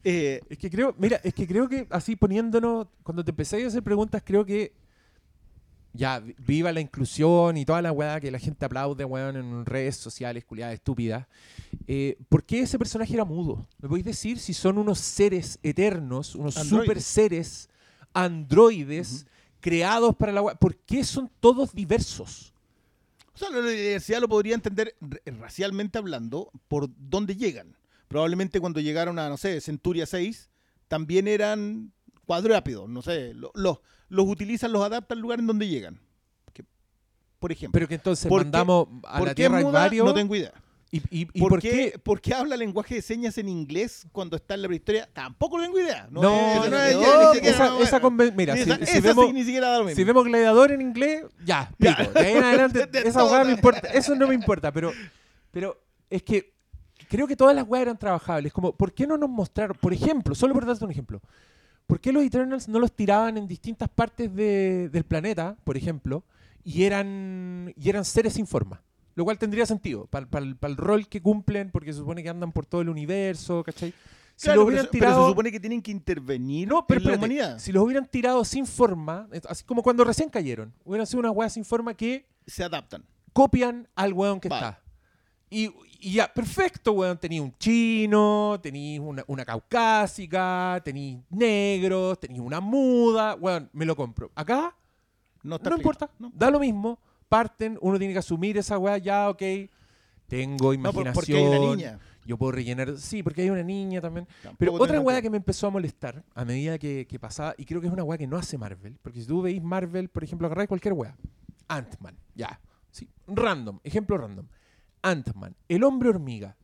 Eh, 0.04 0.40
Es 0.48 0.56
que 0.58 0.70
creo, 0.70 0.94
mira, 0.96 1.20
es 1.24 1.34
que 1.34 1.46
creo 1.46 1.68
que 1.68 1.86
así 1.90 2.14
poniéndonos, 2.16 2.86
cuando 3.02 3.24
te 3.24 3.30
empecé 3.30 3.62
a 3.62 3.66
hacer 3.66 3.82
preguntas, 3.82 4.22
creo 4.24 4.44
que 4.44 4.72
ya 5.92 6.20
vi- 6.20 6.34
viva 6.38 6.70
la 6.72 6.80
inclusión 6.80 7.56
y 7.56 7.64
toda 7.64 7.82
la 7.82 7.92
weá 7.92 8.20
que 8.20 8.30
la 8.30 8.38
gente 8.38 8.64
aplaude, 8.64 9.04
weón, 9.04 9.36
en 9.36 9.66
redes 9.66 9.96
sociales, 9.96 10.44
culiadas 10.44 10.74
estúpidas. 10.74 11.26
Eh, 11.86 12.16
¿Por 12.28 12.44
qué 12.44 12.60
ese 12.60 12.78
personaje 12.78 13.14
era 13.14 13.24
mudo? 13.24 13.66
¿Me 13.80 13.88
podéis 13.88 14.04
decir 14.06 14.38
si 14.38 14.52
son 14.54 14.78
unos 14.78 14.98
seres 14.98 15.58
eternos, 15.62 16.34
unos 16.34 16.56
Androides. 16.56 16.86
super 16.86 17.02
seres, 17.02 17.68
androides, 18.14 19.26
creados 19.60 20.14
para 20.16 20.32
la 20.32 20.42
weá? 20.42 20.54
¿Por 20.54 20.76
qué 20.76 21.02
son 21.04 21.30
todos 21.40 21.72
diversos? 21.74 22.52
o 23.34 23.38
sea, 23.38 23.50
la 23.50 23.60
universidad 23.60 24.20
lo 24.20 24.28
podría 24.28 24.56
entender 24.56 24.96
racialmente 25.38 25.96
hablando 25.96 26.50
por 26.66 26.88
dónde 26.98 27.36
llegan. 27.36 27.76
Probablemente 28.08 28.58
cuando 28.58 28.80
llegaron 28.80 29.16
a, 29.20 29.28
no 29.28 29.36
sé, 29.36 29.60
Centuria 29.60 30.06
6, 30.06 30.48
también 30.88 31.28
eran 31.28 31.92
cuadrápidos, 32.28 32.88
no 32.88 33.00
sé, 33.00 33.32
lo- 33.34 33.50
los, 33.54 33.78
los 34.10 34.26
utilizan, 34.28 34.70
los 34.70 34.84
adaptan 34.84 35.16
al 35.16 35.22
lugar 35.22 35.38
en 35.40 35.46
donde 35.46 35.66
llegan. 35.66 35.98
Que, 36.52 36.62
por 37.38 37.50
ejemplo, 37.50 37.72
Pero 37.72 37.88
que 37.88 37.94
entonces 37.94 38.28
¿Por 38.28 38.42
qué- 38.42 38.44
mandamos 38.44 38.88
a 39.04 39.18
¿por 39.18 39.28
la 39.28 39.34
Tierra 39.34 39.60
muda? 39.60 39.80
varios. 39.80 40.06
No 40.06 40.12
tengo 40.14 40.36
idea. 40.36 40.52
¿Y, 40.90 40.98
y- 41.10 41.28
y 41.34 41.40
¿Por, 41.40 41.60
qué, 41.60 41.70
qué? 41.92 41.98
por 41.98 42.20
qué 42.20 42.32
habla 42.34 42.56
lenguaje 42.56 42.94
de 42.96 43.02
señas 43.02 43.36
en 43.38 43.48
inglés 43.48 44.06
cuando 44.12 44.36
está 44.36 44.54
en 44.54 44.62
la 44.62 44.68
prehistoria? 44.68 45.08
Tampoco 45.12 45.60
tengo 45.60 45.78
idea. 45.78 46.06
No, 46.10 46.22
No, 46.22 46.30
no, 46.64 46.70
no, 46.70 46.76
esa, 47.34 48.00
mira, 48.34 48.56
si, 48.56 49.00
vemos. 49.00 49.26
Si 49.94 50.04
vemos 50.04 50.24
gladiador 50.24 50.72
en 50.72 50.80
inglés, 50.82 51.24
ya, 51.44 51.70
Ya. 51.78 51.96
pico. 51.96 52.12
De 52.12 52.20
ahí 52.26 52.36
en 52.36 52.44
adelante, 52.44 52.86
De- 52.86 53.02
de 53.02 53.08
esa 53.08 53.44
me 53.44 53.52
importa. 53.52 53.88
Eso 53.88 54.14
no 54.14 54.26
me 54.28 54.34
importa, 54.34 54.72
pero, 54.72 54.92
pero 55.50 55.78
es 56.10 56.22
que 56.22 56.54
creo 57.08 57.26
que 57.26 57.36
todas 57.36 57.54
las 57.54 57.66
weas 57.68 57.82
eran 57.82 57.98
trabajables. 57.98 58.52
Como, 58.52 58.72
¿por 58.74 58.92
qué 58.94 59.06
no 59.06 59.18
nos 59.18 59.28
mostraron? 59.28 59.76
Por 59.78 59.92
ejemplo, 59.92 60.34
solo 60.34 60.54
por 60.54 60.64
darte 60.66 60.84
un 60.84 60.90
ejemplo. 60.90 61.20
¿Por 61.88 62.00
qué 62.00 62.12
los 62.12 62.22
Eternals 62.22 62.68
no 62.68 62.78
los 62.78 62.92
tiraban 62.92 63.36
en 63.38 63.48
distintas 63.48 63.88
partes 63.88 64.32
de- 64.32 64.88
del 64.90 65.04
planeta, 65.04 65.56
por 65.64 65.76
ejemplo, 65.76 66.22
y 66.62 66.84
eran, 66.84 67.72
y 67.76 67.88
eran 67.88 68.04
seres 68.04 68.34
sin 68.34 68.46
forma? 68.46 68.82
Lo 69.14 69.24
cual 69.24 69.38
tendría 69.38 69.64
sentido 69.66 70.06
para 70.06 70.28
el 70.38 70.76
rol 70.76 71.08
que 71.08 71.20
cumplen, 71.22 71.70
porque 71.72 71.92
se 71.92 71.98
supone 71.98 72.22
que 72.22 72.28
andan 72.28 72.52
por 72.52 72.66
todo 72.66 72.82
el 72.82 72.88
universo, 72.90 73.64
¿cachai? 73.64 73.92
Si 74.36 74.44
Claro, 74.44 74.60
lo 74.60 74.66
pero, 74.68 74.88
tirado... 74.88 75.24
se 75.24 75.30
supone 75.30 75.50
que 75.50 75.58
tienen 75.58 75.82
que 75.82 75.90
intervenir 75.90 76.68
No, 76.68 76.86
pero 76.86 77.00
en 77.00 77.06
la 77.10 77.16
humanidad. 77.16 77.58
Si 77.58 77.72
los 77.72 77.82
hubieran 77.82 78.06
tirado 78.06 78.44
sin 78.44 78.66
forma, 78.66 79.26
así 79.48 79.64
como 79.64 79.82
cuando 79.82 80.04
recién 80.04 80.28
cayeron, 80.28 80.72
hubieran 80.84 81.06
sido 81.08 81.20
unas 81.20 81.32
weas 81.34 81.54
sin 81.54 81.64
forma 81.64 81.94
que 81.94 82.28
Se 82.46 82.62
adaptan. 82.62 83.02
copian 83.32 83.88
al 83.96 84.12
weón 84.12 84.38
que 84.38 84.46
está. 84.48 84.80
Y, 85.50 85.70
y 86.00 86.12
ya, 86.14 86.32
perfecto, 86.32 86.92
weón. 86.92 87.18
Tenéis 87.18 87.40
un 87.40 87.54
chino, 87.58 88.58
tenéis 88.62 89.00
una, 89.00 89.24
una 89.26 89.44
caucásica, 89.44 90.80
tenéis 90.84 91.18
negros, 91.30 92.20
tenéis 92.20 92.40
una 92.40 92.60
muda, 92.60 93.34
weón, 93.34 93.68
me 93.72 93.84
lo 93.84 93.96
compro. 93.96 94.30
Acá 94.34 94.74
No, 95.42 95.58
no 95.58 95.76
importa, 95.76 96.10
No. 96.18 96.30
da 96.34 96.50
lo 96.50 96.58
mismo. 96.60 96.98
Parten, 97.28 97.78
uno 97.82 97.98
tiene 97.98 98.12
que 98.14 98.18
asumir 98.20 98.56
esa 98.58 98.78
weá, 98.78 98.98
ya, 98.98 99.28
ok. 99.28 99.42
Tengo 100.26 100.66
No, 100.68 100.72
imaginación. 100.74 101.14
porque 101.14 101.36
hay 101.36 101.44
una 101.46 101.58
niña. 101.58 101.98
Yo 102.26 102.36
puedo 102.36 102.52
rellenar. 102.52 102.98
Sí, 102.98 103.22
porque 103.22 103.42
hay 103.42 103.50
una 103.50 103.62
niña 103.62 104.00
también. 104.02 104.26
Tampoco 104.42 104.56
Pero 104.58 104.72
otra 104.74 105.00
weá 105.00 105.22
que 105.22 105.30
me 105.30 105.38
empezó 105.38 105.66
a 105.66 105.70
molestar 105.70 106.22
a 106.34 106.44
medida 106.44 106.78
que, 106.78 107.06
que 107.06 107.18
pasaba, 107.18 107.54
y 107.56 107.64
creo 107.64 107.80
que 107.80 107.86
es 107.86 107.92
una 107.92 108.04
weá 108.04 108.18
que 108.18 108.26
no 108.26 108.36
hace 108.36 108.58
Marvel, 108.58 108.98
porque 109.02 109.20
si 109.22 109.26
tú 109.26 109.40
veis 109.42 109.62
Marvel, 109.62 110.08
por 110.10 110.22
ejemplo, 110.24 110.46
agarráis 110.46 110.68
cualquier 110.68 110.92
weá. 110.94 111.16
Ant-Man, 111.68 112.16
ya. 112.34 112.60
Sí, 112.90 113.08
random, 113.26 113.78
ejemplo 113.84 114.16
random. 114.18 114.46
Ant-Man, 115.02 115.56
el 115.68 115.84
hombre 115.84 116.10
hormiga. 116.10 116.56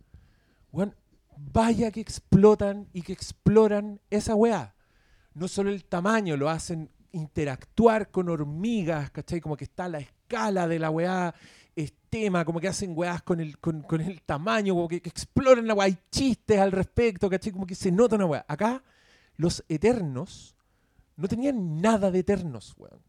Vaya 1.37 1.91
que 1.91 2.01
explotan 2.01 2.89
y 2.93 3.03
que 3.03 3.13
exploran 3.13 4.01
esa 4.11 4.35
weá. 4.35 4.75
No 5.35 5.49
solo 5.49 5.71
el 5.71 5.85
tamaño, 5.85 6.37
lo 6.37 6.49
hacen 6.49 6.91
interactuar 7.13 8.11
con 8.11 8.29
hormigas, 8.29 9.11
¿cachai? 9.11 9.41
Como 9.41 9.57
que 9.57 9.65
está 9.65 9.89
la 9.89 9.99
escala 9.99 10.69
de 10.69 10.79
la 10.79 10.91
weá, 10.91 11.35
es 11.75 11.93
tema, 12.09 12.45
como 12.45 12.61
que 12.61 12.69
hacen 12.69 12.93
weás 12.95 13.23
con 13.23 13.41
el, 13.41 13.59
con, 13.59 13.83
con 13.83 14.01
el 14.01 14.23
tamaño, 14.23 14.75
como 14.75 14.89
que, 14.89 15.01
que 15.01 15.09
exploran 15.09 15.67
la 15.67 15.75
weá, 15.75 15.87
hay 15.87 15.99
chistes 16.11 16.59
al 16.59 16.73
respecto, 16.73 17.29
¿cachai? 17.29 17.53
Como 17.53 17.67
que 17.67 17.75
se 17.75 17.91
nota 17.91 18.17
una 18.17 18.27
weá. 18.27 18.45
Acá, 18.49 18.83
los 19.37 19.65
eternos 19.69 20.55
no 21.17 21.29
tenían 21.29 21.81
nada 21.81 22.11
de 22.11 22.21
eternos, 22.21 22.75
weón. 22.77 23.01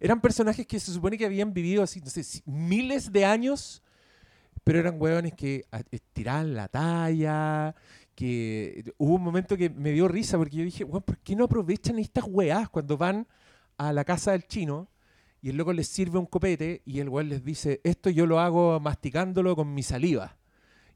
Eran 0.00 0.20
personajes 0.20 0.66
que 0.66 0.78
se 0.78 0.92
supone 0.92 1.18
que 1.18 1.26
habían 1.26 1.52
vivido 1.52 1.82
así, 1.82 2.00
no 2.00 2.10
sé, 2.10 2.24
miles 2.44 3.12
de 3.12 3.24
años, 3.24 3.82
pero 4.68 4.80
eran 4.80 5.00
weones 5.00 5.32
que 5.32 5.64
a- 5.72 5.80
estiraban 5.90 6.52
la 6.52 6.68
talla, 6.68 7.74
que 8.14 8.92
hubo 8.98 9.14
un 9.14 9.22
momento 9.22 9.56
que 9.56 9.70
me 9.70 9.92
dio 9.92 10.08
risa 10.08 10.36
porque 10.36 10.58
yo 10.58 10.62
dije, 10.64 10.84
¿por 10.84 11.16
qué 11.20 11.34
no 11.34 11.44
aprovechan 11.44 11.98
estas 11.98 12.24
weás 12.28 12.68
cuando 12.68 12.98
van 12.98 13.26
a 13.78 13.94
la 13.94 14.04
casa 14.04 14.32
del 14.32 14.46
chino 14.46 14.90
y 15.40 15.48
el 15.48 15.56
loco 15.56 15.72
les 15.72 15.88
sirve 15.88 16.18
un 16.18 16.26
copete 16.26 16.82
y 16.84 17.00
el 17.00 17.08
weón 17.08 17.30
les 17.30 17.42
dice, 17.42 17.80
esto 17.82 18.10
yo 18.10 18.26
lo 18.26 18.40
hago 18.40 18.78
masticándolo 18.78 19.56
con 19.56 19.72
mi 19.72 19.82
saliva. 19.82 20.36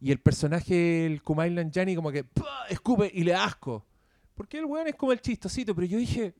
Y 0.02 0.10
el 0.12 0.20
personaje, 0.20 1.06
el 1.06 1.22
Kumail 1.22 1.54
Nanjiani, 1.54 1.96
como 1.96 2.12
que 2.12 2.24
¡pah! 2.24 2.66
escupe 2.68 3.10
y 3.14 3.24
le 3.24 3.32
da 3.32 3.44
asco. 3.44 3.86
Porque 4.34 4.58
el 4.58 4.66
weón 4.66 4.86
es 4.88 4.96
como 4.96 5.12
el 5.12 5.20
chistosito, 5.22 5.74
pero 5.74 5.86
yo 5.86 5.96
dije, 5.96 6.34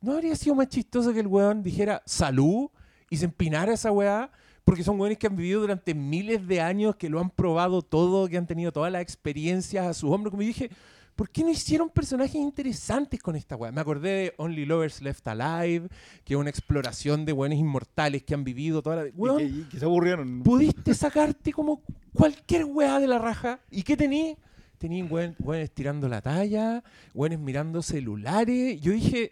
¿no 0.00 0.14
habría 0.14 0.34
sido 0.34 0.56
más 0.56 0.66
chistoso 0.68 1.12
que 1.12 1.20
el 1.20 1.28
weón 1.28 1.62
dijera 1.62 2.02
salud 2.06 2.70
y 3.08 3.18
se 3.18 3.26
empinara 3.26 3.72
esa 3.74 3.92
weá? 3.92 4.32
Porque 4.66 4.82
son 4.82 4.98
weones 5.00 5.16
que 5.16 5.28
han 5.28 5.36
vivido 5.36 5.60
durante 5.60 5.94
miles 5.94 6.46
de 6.46 6.60
años, 6.60 6.96
que 6.96 7.08
lo 7.08 7.20
han 7.20 7.30
probado 7.30 7.80
todo, 7.82 8.28
que 8.28 8.36
han 8.36 8.46
tenido 8.48 8.72
todas 8.72 8.90
las 8.92 9.00
experiencias 9.00 9.86
a 9.86 9.94
su 9.94 10.10
hombro. 10.10 10.32
Como 10.32 10.42
dije, 10.42 10.70
¿por 11.14 11.30
qué 11.30 11.44
no 11.44 11.50
hicieron 11.50 11.88
personajes 11.88 12.34
interesantes 12.34 13.22
con 13.22 13.36
esta 13.36 13.54
weá? 13.54 13.70
Me 13.70 13.80
acordé 13.80 14.10
de 14.10 14.34
Only 14.38 14.66
Lovers 14.66 15.00
Left 15.02 15.26
Alive, 15.28 15.88
que 16.24 16.34
es 16.34 16.40
una 16.40 16.50
exploración 16.50 17.24
de 17.24 17.32
weones 17.32 17.60
inmortales 17.60 18.24
que 18.24 18.34
han 18.34 18.42
vivido 18.42 18.82
toda 18.82 18.96
la... 18.96 19.06
Y 19.08 19.12
Weón, 19.14 19.38
que, 19.38 19.44
y 19.44 19.62
que 19.70 19.78
se 19.78 19.84
aburrieron. 19.84 20.42
pudiste 20.42 20.94
sacarte 20.94 21.52
como 21.52 21.80
cualquier 22.12 22.64
weá 22.64 22.98
de 22.98 23.06
la 23.06 23.20
raja. 23.20 23.60
¿Y 23.70 23.84
qué 23.84 23.96
tení? 23.96 24.36
Tení 24.78 25.02
weón- 25.04 25.36
weones 25.38 25.70
tirando 25.70 26.08
la 26.08 26.20
talla, 26.20 26.82
weones 27.14 27.38
mirando 27.38 27.82
celulares. 27.82 28.80
Yo 28.80 28.90
dije, 28.90 29.30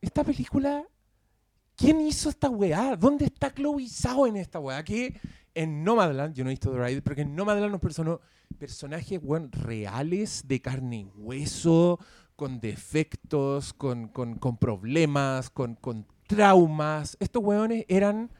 esta 0.00 0.24
película, 0.24 0.82
¿quién 1.82 2.00
hizo 2.00 2.28
esta 2.28 2.48
weá? 2.48 2.94
¿Dónde 2.94 3.24
está 3.24 3.52
Chloe 3.52 3.88
en 4.28 4.36
esta 4.36 4.60
weá? 4.60 4.84
Que 4.84 5.20
en 5.52 5.82
Nomadland, 5.82 6.32
yo 6.32 6.44
no 6.44 6.50
he 6.50 6.52
visto 6.52 6.70
The 6.70 6.78
Ride, 6.78 7.02
pero 7.02 7.16
que 7.16 7.22
en 7.22 7.34
Nomadland 7.34 7.72
nos 7.72 7.80
personajes 8.56 9.20
weón, 9.20 9.50
reales, 9.50 10.44
de 10.46 10.62
carne 10.62 10.98
y 11.00 11.04
hueso, 11.16 11.98
con 12.36 12.60
defectos, 12.60 13.72
con, 13.74 14.10
problemas, 14.60 15.50
con 15.50 16.06
traumas. 16.28 17.16
Estos 17.18 17.42
weones 17.42 17.84
eran 17.88 18.30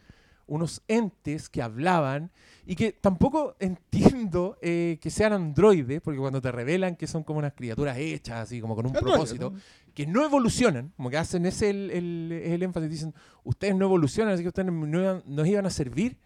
unos 0.46 0.82
entes 0.88 1.48
que 1.48 1.62
hablaban 1.62 2.30
y 2.66 2.76
que 2.76 2.92
tampoco 2.92 3.56
entiendo 3.60 4.56
eh, 4.62 4.98
que 5.00 5.10
sean 5.10 5.32
androides, 5.32 6.00
porque 6.00 6.18
cuando 6.20 6.40
te 6.40 6.52
revelan 6.52 6.96
que 6.96 7.06
son 7.06 7.22
como 7.24 7.38
unas 7.38 7.52
criaturas 7.54 7.96
hechas, 7.98 8.40
así 8.40 8.60
como 8.60 8.74
con 8.76 8.86
un 8.86 8.96
Androides, 8.96 9.12
propósito, 9.14 9.50
¿no? 9.50 9.58
que 9.94 10.06
no 10.06 10.24
evolucionan, 10.24 10.92
como 10.96 11.10
que 11.10 11.18
hacen 11.18 11.44
ese 11.46 11.70
el, 11.70 11.90
el- 11.90 12.32
el 12.32 12.62
énfasis, 12.62 12.90
dicen, 12.90 13.14
ustedes 13.44 13.74
no 13.76 13.84
evolucionan, 13.86 14.34
así 14.34 14.42
que 14.42 14.48
ustedes 14.48 14.72
no 14.72 14.98
iban- 15.00 15.22
nos 15.26 15.46
iban 15.46 15.66
a 15.66 15.70
servir. 15.70 16.16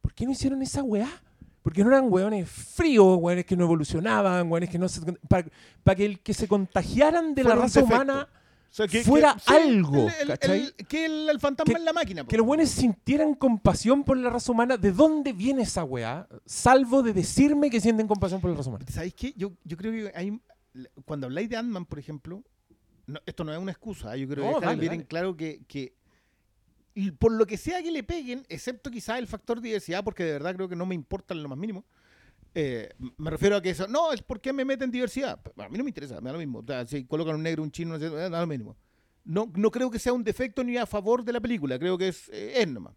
¿Por 0.00 0.14
qué 0.14 0.24
no 0.24 0.30
hicieron 0.32 0.62
esa 0.62 0.82
weá? 0.84 1.08
Porque 1.62 1.82
no 1.82 1.90
eran 1.90 2.06
weones 2.12 2.48
fríos, 2.48 3.18
weones 3.20 3.44
que 3.44 3.56
no 3.56 3.64
evolucionaban, 3.64 4.50
weones 4.50 4.70
que 4.70 4.78
no 4.78 4.88
se... 4.88 5.00
Para 5.28 5.96
que 5.96 6.04
el 6.06 6.20
que 6.20 6.32
se 6.32 6.46
contagiaran 6.46 7.34
de 7.34 7.42
la 7.42 7.56
raza 7.56 7.80
defecto. 7.80 7.86
humana 8.02 8.28
sea, 8.76 8.86
que- 8.88 9.02
fuera 9.04 9.36
que- 9.46 9.54
algo, 9.54 10.08
el- 10.20 10.30
el- 10.30 10.50
el- 10.50 10.74
que 10.86 11.04
el, 11.06 11.40
fantasma 11.40 11.72
Que- 11.72 11.78
en 11.78 11.84
la 11.84 11.92
máquina. 11.92 12.24
po. 12.24 12.28
que 12.28 12.36
los 12.36 12.46
buenos 12.46 12.68
sintieran 12.68 13.34
compasión 13.34 14.04
por 14.04 14.16
la 14.18 14.28
raza 14.30 14.52
humana, 14.52 14.76
¿de 14.76 14.92
dónde 14.92 15.32
viene 15.32 15.62
esa 15.62 15.82
weá? 15.84 16.28
Salvo 16.44 17.02
de 17.02 17.12
decirme 17.12 17.70
que 17.70 17.80
sienten 17.80 18.06
compasión 18.06 18.40
por 18.40 18.50
la 18.50 18.56
raza 18.56 18.68
humana. 18.70 18.84
¿Sabéis 18.90 19.14
qué? 19.14 19.32
Yo, 19.36 19.52
yo 19.64 19.76
creo 19.76 19.92
que 19.92 20.12
hay. 20.16 20.40
Cuando 21.06 21.26
habláis 21.26 21.48
de 21.48 21.56
Ant-Man, 21.56 21.86
por 21.86 21.98
ejemplo, 21.98 22.42
no- 23.06 23.20
esto 23.24 23.44
no 23.44 23.52
es 23.52 23.58
una 23.58 23.72
excusa. 23.72 24.14
¿eh? 24.14 24.20
Yo 24.20 24.28
creo 24.28 24.44
No, 24.44 24.54
que 24.54 24.60
dejar 24.60 24.76
bien 24.78 24.92
en 24.92 25.02
claro 25.04 25.36
que, 25.36 25.62
que 25.66 25.94
por 27.18 27.32
lo 27.32 27.46
que 27.46 27.56
sea 27.58 27.82
que 27.82 27.90
le 27.90 28.02
peguen, 28.02 28.44
excepto 28.48 28.90
quizás 28.90 29.18
el 29.18 29.26
factor 29.26 29.60
diversidad, 29.60 30.02
porque 30.04 30.24
de 30.24 30.32
verdad 30.32 30.54
creo 30.54 30.68
que 30.68 30.76
no 30.76 30.86
me 30.86 30.94
importa 30.94 31.34
en 31.34 31.42
lo 31.42 31.48
más 31.48 31.58
mínimo. 31.58 31.84
Eh, 32.58 32.88
me 33.18 33.28
refiero 33.28 33.56
a 33.56 33.60
que 33.60 33.68
eso, 33.68 33.86
no, 33.86 34.14
es 34.14 34.22
porque 34.22 34.50
me 34.50 34.64
meten 34.64 34.90
diversidad. 34.90 35.38
A 35.58 35.68
mí 35.68 35.76
no 35.76 35.84
me 35.84 35.90
interesa, 35.90 36.22
me 36.22 36.28
da 36.30 36.32
lo 36.32 36.38
mismo. 36.38 36.60
O 36.60 36.64
sea, 36.66 36.86
si 36.86 37.04
colocan 37.04 37.34
un 37.34 37.42
negro, 37.42 37.62
un 37.62 37.70
chino, 37.70 37.98
me 37.98 38.08
da 38.08 38.40
lo 38.40 38.46
mismo. 38.46 38.74
No, 39.24 39.52
no 39.54 39.70
creo 39.70 39.90
que 39.90 39.98
sea 39.98 40.14
un 40.14 40.24
defecto 40.24 40.64
ni 40.64 40.78
a 40.78 40.86
favor 40.86 41.22
de 41.22 41.34
la 41.34 41.40
película, 41.40 41.78
creo 41.78 41.98
que 41.98 42.08
es, 42.08 42.30
eh, 42.30 42.62
es 42.62 42.66
nomás. 42.66 42.94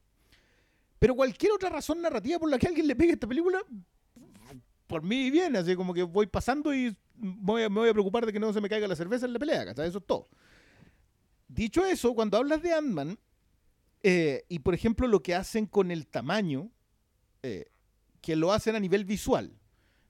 Pero 0.98 1.14
cualquier 1.14 1.52
otra 1.52 1.70
razón 1.70 2.02
narrativa 2.02 2.40
por 2.40 2.50
la 2.50 2.58
que 2.58 2.68
alguien 2.68 2.88
le 2.88 2.96
pegue 2.96 3.12
esta 3.12 3.28
película, 3.28 3.60
por 4.88 5.04
mí 5.04 5.30
bien, 5.30 5.58
así 5.58 5.76
como 5.76 5.94
que 5.94 6.04
voy 6.04 6.28
pasando 6.28 6.74
y 6.74 6.96
me 7.18 7.36
voy, 7.42 7.64
a, 7.64 7.70
me 7.70 7.82
voy 7.82 7.90
a 7.90 7.94
preocupar 7.94 8.26
de 8.26 8.32
que 8.32 8.40
no 8.40 8.54
se 8.54 8.62
me 8.62 8.70
caiga 8.70 8.88
la 8.88 8.96
cerveza 8.96 9.26
en 9.26 9.34
la 9.34 9.40
pelea, 9.40 9.66
¿cachai? 9.66 9.90
Eso 9.90 9.98
es 9.98 10.06
todo. 10.06 10.30
Dicho 11.50 11.84
eso, 11.84 12.16
cuando 12.16 12.38
hablas 12.38 12.62
de 12.62 12.74
Ant-Man, 12.74 13.20
eh, 14.04 14.46
y 14.48 14.60
por 14.60 14.74
ejemplo 14.74 15.06
lo 15.06 15.22
que 15.22 15.36
hacen 15.36 15.66
con 15.66 15.92
el 15.92 16.08
tamaño, 16.08 16.72
eh, 17.44 17.66
que 18.22 18.36
lo 18.36 18.52
hacen 18.52 18.76
a 18.76 18.80
nivel 18.80 19.06
visual, 19.06 19.58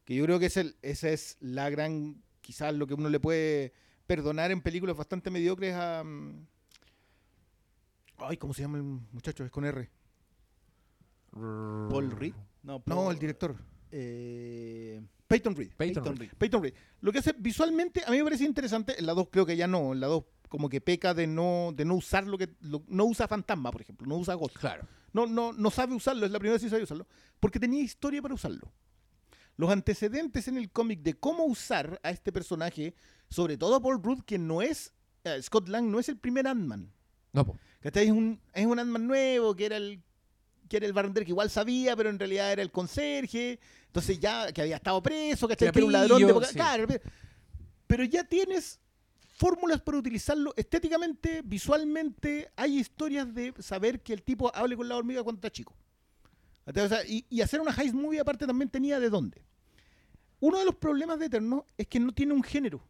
que 0.05 0.15
yo 0.15 0.23
creo 0.25 0.39
que 0.39 0.47
es 0.47 0.57
el, 0.57 0.75
esa 0.81 1.09
es 1.09 1.37
la 1.39 1.69
gran, 1.69 2.21
quizás 2.41 2.73
lo 2.73 2.87
que 2.87 2.93
uno 2.93 3.09
le 3.09 3.19
puede 3.19 3.73
perdonar 4.07 4.51
en 4.51 4.61
películas 4.61 4.97
bastante 4.97 5.29
mediocres 5.29 5.75
a... 5.75 6.03
mm, 6.03 6.47
Ay, 8.17 8.37
¿cómo 8.37 8.53
se 8.53 8.63
llama 8.63 8.77
el 8.77 8.83
muchacho? 8.83 9.45
Es 9.45 9.51
con 9.51 9.63
R. 9.65 9.89
Paul 11.31 12.11
Reed. 12.11 12.33
No, 12.63 13.11
el 13.11 13.19
director. 13.19 13.55
Eh, 13.91 15.01
Peyton 15.27 15.55
Reed. 15.55 15.71
Peyton 15.77 16.03
Peyton 16.03 16.17
Reed. 16.17 16.29
Reed. 16.29 16.37
Peyton 16.37 16.63
Reed. 16.63 16.73
Lo 17.01 17.11
que 17.11 17.19
hace 17.19 17.33
visualmente 17.37 18.03
a 18.05 18.11
mí 18.11 18.17
me 18.17 18.23
parece 18.25 18.43
interesante. 18.43 18.99
En 18.99 19.05
la 19.05 19.13
2 19.13 19.29
creo 19.31 19.45
que 19.45 19.55
ya 19.55 19.67
no. 19.67 19.93
En 19.93 19.99
la 19.99 20.07
2 20.07 20.23
como 20.49 20.67
que 20.67 20.81
peca 20.81 21.13
de 21.13 21.27
no, 21.27 21.71
de 21.73 21.85
no 21.85 21.95
usar 21.95 22.27
lo 22.27 22.37
que... 22.37 22.49
lo- 22.61 22.83
no 22.87 23.05
usa 23.05 23.27
fantasma, 23.27 23.71
por 23.71 23.81
ejemplo. 23.81 24.05
No 24.07 24.17
usa 24.17 24.33
Ghost. 24.33 24.57
Claro. 24.57 24.85
No, 25.13 25.25
no, 25.25 25.53
no 25.53 25.71
sabe 25.71 25.95
usarlo. 25.95 26.25
Es 26.25 26.31
la 26.31 26.39
primera 26.39 26.53
vez 26.55 26.63
que 26.63 26.69
sabe 26.69 26.83
usarlo. 26.83 27.07
Porque 27.39 27.59
tenía 27.59 27.81
historia 27.81 28.21
para 28.21 28.33
usarlo. 28.33 28.71
Los 29.55 29.69
antecedentes 29.71 30.47
en 30.47 30.57
el 30.57 30.71
cómic 30.71 31.01
de 31.01 31.13
cómo 31.13 31.45
usar 31.45 31.99
a 32.03 32.09
este 32.11 32.31
personaje, 32.31 32.93
sobre 33.29 33.57
todo 33.57 33.75
a 33.75 33.81
Paul 33.81 34.01
Rudd, 34.03 34.21
que 34.23 34.37
no 34.37 34.61
es... 34.61 34.93
eh, 35.23 35.41
Scott 35.41 35.69
Lang 35.69 35.85
no 35.89 35.99
es 35.99 36.09
el 36.09 36.17
primer 36.17 36.47
Ant-Man. 36.47 36.91
No, 37.33 37.45
po. 37.45 37.57
¿Cachai? 37.81 38.05
Es 38.07 38.11
un, 38.11 38.41
es 38.53 38.65
un 38.65 38.79
Ant-Man 38.79 39.07
nuevo, 39.07 39.55
que 39.55 39.65
era 39.67 39.77
el 39.77 40.01
que 40.67 40.77
era 40.77 40.85
el 40.85 40.93
barrendero 40.93 41.25
que 41.25 41.31
igual 41.31 41.49
sabía, 41.49 41.95
pero 41.95 42.11
en 42.11 42.19
realidad 42.19 42.51
era 42.51 42.61
el 42.61 42.71
conserje. 42.71 43.59
Entonces 43.87 44.19
ya, 44.19 44.51
que 44.53 44.61
había 44.61 44.75
estado 44.75 45.01
preso, 45.01 45.47
¿cachai? 45.47 45.71
Que 45.71 45.79
era 45.79 45.85
un 45.87 45.91
ladrón 45.91 46.19
de... 46.23 46.31
Boca- 46.31 46.45
sí. 46.45 46.53
Claro, 46.53 46.85
pero 47.87 48.03
ya 48.03 48.23
tienes 48.23 48.79
fórmulas 49.39 49.81
para 49.81 49.97
utilizarlo 49.97 50.53
estéticamente, 50.57 51.41
visualmente. 51.43 52.51
Hay 52.57 52.77
historias 52.77 53.33
de 53.33 53.53
saber 53.59 54.01
que 54.01 54.13
el 54.13 54.21
tipo 54.21 54.53
hable 54.53 54.75
con 54.75 54.87
la 54.89 54.97
hormiga 54.97 55.23
cuando 55.23 55.39
está 55.39 55.49
chico. 55.49 55.73
Y 57.07 57.41
hacer 57.41 57.61
una 57.61 57.71
heist 57.71 57.95
movie 57.95 58.19
aparte 58.19 58.45
también 58.45 58.69
tenía 58.69 58.99
de 58.99 59.09
dónde. 59.09 59.41
Uno 60.41 60.59
de 60.59 60.65
los 60.65 60.75
problemas 60.75 61.19
de 61.19 61.25
Eterno 61.27 61.65
es 61.77 61.87
que 61.87 61.99
no 61.99 62.11
tiene 62.11 62.33
un 62.33 62.43
género. 62.43 62.83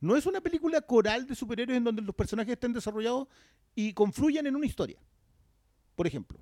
No 0.00 0.16
es 0.16 0.24
una 0.24 0.40
película 0.40 0.80
coral 0.80 1.26
de 1.26 1.34
superhéroes 1.34 1.76
en 1.76 1.84
donde 1.84 2.02
los 2.02 2.14
personajes 2.14 2.52
estén 2.52 2.72
desarrollados 2.72 3.26
y 3.74 3.92
confluyan 3.92 4.46
en 4.46 4.54
una 4.54 4.66
historia. 4.66 4.98
Por 5.96 6.06
ejemplo. 6.06 6.38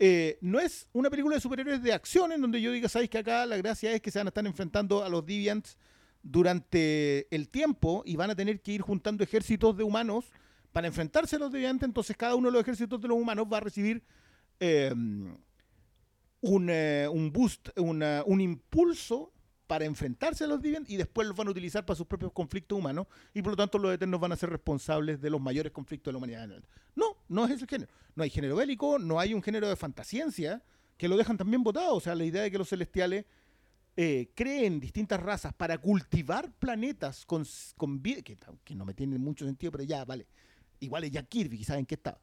Eh, 0.00 0.38
no 0.40 0.58
es 0.58 0.88
una 0.92 1.10
película 1.10 1.36
de 1.36 1.40
superhéroes 1.40 1.82
de 1.82 1.92
acción 1.92 2.32
en 2.32 2.40
donde 2.40 2.60
yo 2.60 2.72
diga, 2.72 2.88
sabéis 2.88 3.10
que 3.10 3.18
acá 3.18 3.46
la 3.46 3.56
gracia 3.58 3.92
es 3.92 4.00
que 4.00 4.10
se 4.10 4.18
van 4.18 4.26
a 4.26 4.30
estar 4.30 4.44
enfrentando 4.44 5.04
a 5.04 5.08
los 5.08 5.24
Deviants 5.24 5.76
durante 6.22 7.34
el 7.34 7.48
tiempo 7.48 8.02
y 8.04 8.16
van 8.16 8.30
a 8.30 8.34
tener 8.36 8.60
que 8.60 8.72
ir 8.72 8.80
juntando 8.82 9.24
ejércitos 9.24 9.76
de 9.76 9.84
humanos 9.84 10.26
para 10.72 10.86
enfrentarse 10.86 11.36
a 11.36 11.38
los 11.38 11.50
Deviants. 11.52 11.82
Entonces 11.82 12.16
cada 12.16 12.34
uno 12.34 12.48
de 12.48 12.52
los 12.52 12.62
ejércitos 12.62 13.00
de 13.00 13.08
los 13.08 13.18
humanos 13.18 13.46
va 13.52 13.56
a 13.58 13.60
recibir 13.60 14.02
eh, 14.60 14.92
un, 16.42 16.68
eh, 16.70 17.08
un 17.10 17.32
boost, 17.32 17.68
una- 17.78 18.22
un 18.26 18.40
impulso 18.40 19.32
para 19.66 19.84
enfrentarse 19.84 20.44
a 20.44 20.46
los 20.48 20.60
Deviants 20.60 20.90
y 20.90 20.96
después 20.96 21.28
los 21.28 21.36
van 21.36 21.46
a 21.48 21.50
utilizar 21.52 21.86
para 21.86 21.96
sus 21.96 22.06
propios 22.06 22.32
conflictos 22.32 22.76
humanos 22.76 23.06
y 23.32 23.40
por 23.40 23.52
lo 23.52 23.56
tanto 23.56 23.78
los 23.78 23.94
Eternos 23.94 24.20
van 24.20 24.32
a 24.32 24.36
ser 24.36 24.50
responsables 24.50 25.20
de 25.20 25.30
los 25.30 25.40
mayores 25.40 25.70
conflictos 25.72 26.10
de 26.10 26.12
la 26.12 26.18
humanidad. 26.18 26.48
No, 26.96 27.16
no 27.28 27.44
es 27.44 27.52
ese 27.52 27.66
género. 27.66 27.90
No 28.16 28.24
hay 28.24 28.30
género 28.30 28.56
bélico, 28.56 28.98
no 28.98 29.20
hay 29.20 29.32
un 29.32 29.42
género 29.42 29.68
de 29.68 29.76
fantasciencia 29.76 30.62
que 30.96 31.08
lo 31.08 31.16
dejan 31.16 31.36
también 31.36 31.62
votado. 31.62 31.94
O 31.94 32.00
sea, 32.00 32.14
la 32.16 32.24
idea 32.24 32.42
de 32.42 32.50
que 32.50 32.58
los 32.58 32.68
celestiales 32.68 33.26
eh, 33.96 34.30
creen 34.34 34.80
distintas 34.80 35.20
razas 35.20 35.52
para 35.52 35.78
cultivar 35.78 36.52
planetas 36.52 37.26
con, 37.26 37.44
con 37.76 38.00
vida, 38.02 38.22
que, 38.22 38.38
que 38.64 38.74
no 38.74 38.84
me 38.84 38.94
tiene 38.94 39.18
mucho 39.18 39.44
sentido, 39.44 39.72
pero 39.72 39.84
ya, 39.84 40.04
vale. 40.04 40.26
Igual 40.80 41.04
es 41.04 41.10
Jack 41.10 41.28
Kirby, 41.28 41.58
quizás 41.58 41.78
en 41.78 41.86
qué 41.86 41.96
estaba. 41.96 42.18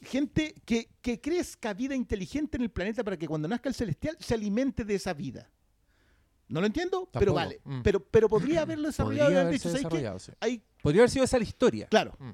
Gente 0.00 0.54
que, 0.64 0.88
que 1.00 1.20
crezca 1.20 1.72
vida 1.74 1.94
inteligente 1.94 2.56
en 2.56 2.62
el 2.62 2.70
planeta 2.70 3.02
para 3.04 3.16
que 3.16 3.26
cuando 3.26 3.48
nazca 3.48 3.68
el 3.68 3.74
celestial 3.74 4.16
se 4.20 4.34
alimente 4.34 4.84
de 4.84 4.94
esa 4.94 5.12
vida. 5.14 5.50
No 6.48 6.60
lo 6.60 6.66
entiendo, 6.66 7.08
pero 7.12 7.32
vale. 7.32 7.60
Mm. 7.64 7.80
Pero, 7.82 8.04
pero 8.04 8.28
podría 8.28 8.62
haberlo 8.62 8.88
desarrollado 8.88 9.26
Podría 9.26 9.40
haber 9.40 9.46
haberse 9.48 9.68
dicho, 9.68 9.68
¿sabes 9.70 9.80
qué? 9.82 9.88
desarrollado, 9.88 10.18
sí. 10.18 10.32
Hay 10.40 10.62
Podría 10.82 11.02
haber 11.02 11.10
sido 11.10 11.24
esa 11.24 11.38
la 11.38 11.44
historia. 11.44 11.86
Claro. 11.88 12.14
Mm. 12.18 12.30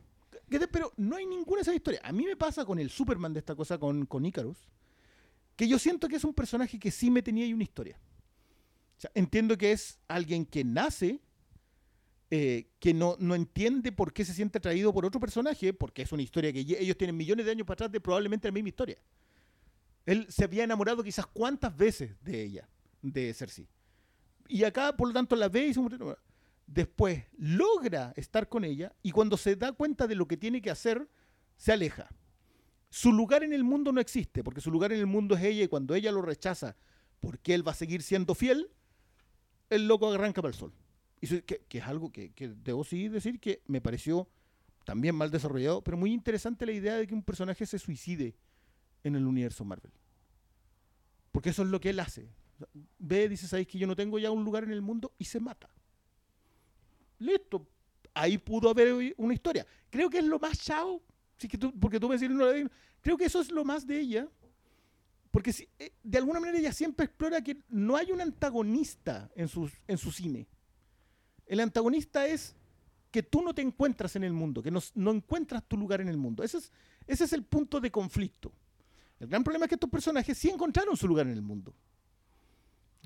¿Qué 0.51 0.59
te- 0.59 0.69
Pero 0.69 0.93
no 0.97 1.17
hay 1.17 1.27
ninguna 1.27 1.59
de 1.59 1.63
esas 1.63 1.75
historias. 1.77 2.03
A 2.05 2.13
mí 2.13 2.25
me 2.25 2.37
pasa 2.37 2.65
con 2.65 2.79
el 2.81 2.91
Superman 2.91 3.33
de 3.33 3.39
esta 3.39 3.55
cosa, 3.55 3.79
con, 3.79 4.07
con 4.07 4.27
Icarus, 4.27 4.59
que 5.55 5.69
yo 5.69 5.79
siento 5.79 6.09
que 6.09 6.17
es 6.17 6.25
un 6.25 6.35
personaje 6.35 6.79
que 6.79 6.91
sí 6.91 7.09
me 7.11 7.23
tenía 7.23 7.45
ahí 7.45 7.53
una 7.55 7.63
historia. 7.63 8.01
Sea, 9.01 9.11
entiendo 9.15 9.57
que 9.57 9.73
es 9.73 9.99
alguien 10.09 10.45
que 10.45 10.63
nace, 10.63 11.23
eh, 12.31 12.69
que 12.79 12.93
no, 12.93 13.17
no 13.19 13.35
entiende 13.35 13.93
por 13.93 14.13
qué 14.13 14.27
se 14.27 14.35
siente 14.35 14.59
atraído 14.59 14.93
por 14.93 15.07
otro 15.07 15.19
personaje, 15.19 15.73
porque 15.73 16.03
es 16.03 16.13
una 16.13 16.23
historia 16.23 16.53
que 16.53 16.61
ellos 16.61 16.99
tienen 16.99 17.17
millones 17.17 17.47
de 17.47 17.53
años 17.53 17.67
para 17.67 17.77
atrás 17.77 17.93
de 17.93 17.99
probablemente 17.99 18.47
la 18.47 18.53
misma 18.53 18.69
historia. 18.69 18.99
Él 20.05 20.27
se 20.29 20.45
había 20.45 20.65
enamorado 20.65 21.03
quizás 21.03 21.25
cuántas 21.27 21.75
veces 21.75 22.23
de 22.23 22.43
ella, 22.43 22.69
de 23.01 23.33
Cersei. 23.33 23.67
Y 24.49 24.65
acá, 24.65 24.95
por 24.95 25.09
lo 25.09 25.15
tanto, 25.15 25.35
la 25.35 25.49
ve 25.49 25.69
y 25.69 25.73
se 25.73 25.81
después 26.67 27.25
logra 27.39 28.13
estar 28.17 28.51
con 28.51 28.65
ella 28.65 28.95
y 29.03 29.13
cuando 29.13 29.39
se 29.39 29.57
da 29.57 29.73
cuenta 29.73 30.07
de 30.07 30.15
lo 30.15 30.29
que 30.29 30.37
tiene 30.37 30.61
que 30.61 30.71
hacer, 30.71 31.09
se 31.57 31.73
aleja. 31.73 32.11
su 32.91 33.15
lugar 33.15 33.45
en 33.45 33.55
el 33.55 33.65
mundo 33.65 33.93
no 33.93 34.01
existe, 34.01 34.45
porque 34.45 34.61
su 34.61 34.71
lugar 34.71 34.93
en 34.93 34.99
el 34.99 35.07
mundo 35.07 35.37
es 35.37 35.43
ella 35.43 35.65
y 35.65 35.69
cuando 35.69 35.95
ella 35.95 36.13
lo 36.13 36.21
rechaza, 36.21 36.77
porque 37.19 37.55
él 37.55 37.67
va 37.67 37.73
a 37.73 37.75
seguir 37.75 38.03
siendo 38.03 38.35
fiel, 38.35 38.71
el 39.71 39.87
loco 39.89 40.13
arranca 40.13 40.43
para 40.43 40.53
el 40.53 40.59
sol. 40.59 40.73
Y 41.21 41.27
eso- 41.27 41.45
que, 41.45 41.63
que 41.69 41.79
es 41.79 41.85
algo 41.85 42.11
que, 42.13 42.33
que 42.33 42.49
debo 42.49 42.85
sí 42.85 43.09
decir 43.09 43.41
que 43.41 43.63
me 43.67 43.81
pareció 43.81 44.29
también 44.85 45.15
mal 45.15 45.31
desarrollado, 45.31 45.83
pero 45.83 45.97
muy 45.97 46.13
interesante 46.13 46.67
la 46.67 46.73
idea 46.73 46.97
de 46.97 47.07
que 47.07 47.15
un 47.15 47.23
personaje 47.23 47.65
se 47.67 47.79
suicide 47.79 48.35
en 49.05 49.15
el 49.17 49.27
universo 49.27 49.65
Marvel. 49.65 49.93
Porque 51.33 51.51
eso 51.51 51.63
es 51.63 51.69
lo 51.69 51.81
que 51.81 51.91
él 51.91 52.01
hace. 52.01 52.29
Ve, 52.99 53.29
dice, 53.29 53.47
¿sabéis 53.47 53.69
que 53.69 53.79
yo 53.79 53.87
no 53.87 53.95
tengo 53.97 54.19
ya 54.19 54.31
un 54.31 54.45
lugar 54.45 54.65
en 54.65 54.73
el 54.73 54.83
mundo? 54.83 55.13
Y 55.19 55.25
se 55.25 55.41
mata. 55.41 55.71
Listo. 57.19 57.67
Ahí 58.15 58.39
pudo 58.39 58.71
haber 58.71 59.15
una 59.17 59.35
historia. 59.35 59.67
Creo 59.89 60.11
que 60.11 60.19
es 60.19 60.25
lo 60.25 60.39
más 60.39 60.59
chao. 60.59 61.01
Sí 61.39 61.47
que 61.49 61.57
tú, 61.57 61.73
porque 61.79 62.01
tú 62.01 62.09
me 62.09 62.17
decís, 62.17 62.29
no 62.35 62.47
creo 63.01 63.17
que 63.17 63.25
eso 63.27 63.41
es 63.41 63.51
lo 63.51 63.65
más 63.65 63.87
de 63.87 64.01
ella. 64.01 64.29
Porque 65.31 65.53
si- 65.53 65.69
eh, 65.79 65.93
de 66.03 66.19
alguna 66.19 66.41
manera 66.41 66.59
ella 66.59 66.73
siempre 66.73 67.07
explora 67.07 67.41
que 67.43 67.57
no 67.69 67.97
hay 67.97 68.11
un 68.13 68.21
antagonista 68.21 69.31
en, 69.35 69.49
sus, 69.49 69.73
en 69.87 69.97
su 69.99 70.11
cine. 70.11 70.47
El 71.47 71.61
antagonista 71.61 72.27
es 72.27 72.55
que 73.11 73.23
tú 73.23 73.43
no 73.43 73.55
te 73.55 73.63
encuentras 73.63 74.15
en 74.17 74.25
el 74.25 74.33
mundo, 74.33 74.63
que 74.63 74.71
no, 74.71 74.81
no 74.95 75.11
encuentras 75.11 75.65
tu 75.65 75.77
lugar 75.77 76.01
en 76.01 76.09
el 76.09 76.17
mundo. 76.17 76.43
Ese 76.43 76.59
es, 76.59 76.73
ese 77.07 77.25
es 77.25 77.33
el 77.33 77.45
punto 77.45 77.81
de 77.81 77.91
conflicto. 77.91 78.53
El 79.19 79.29
gran 79.29 79.43
problema 79.45 79.65
es 79.67 79.69
que 79.69 79.75
estos 79.75 79.91
personajes 79.91 80.39
sí 80.39 80.49
encontraron 80.49 80.97
su 80.97 81.07
lugar 81.07 81.27
en 81.27 81.33
el 81.33 81.43
mundo. 81.43 81.75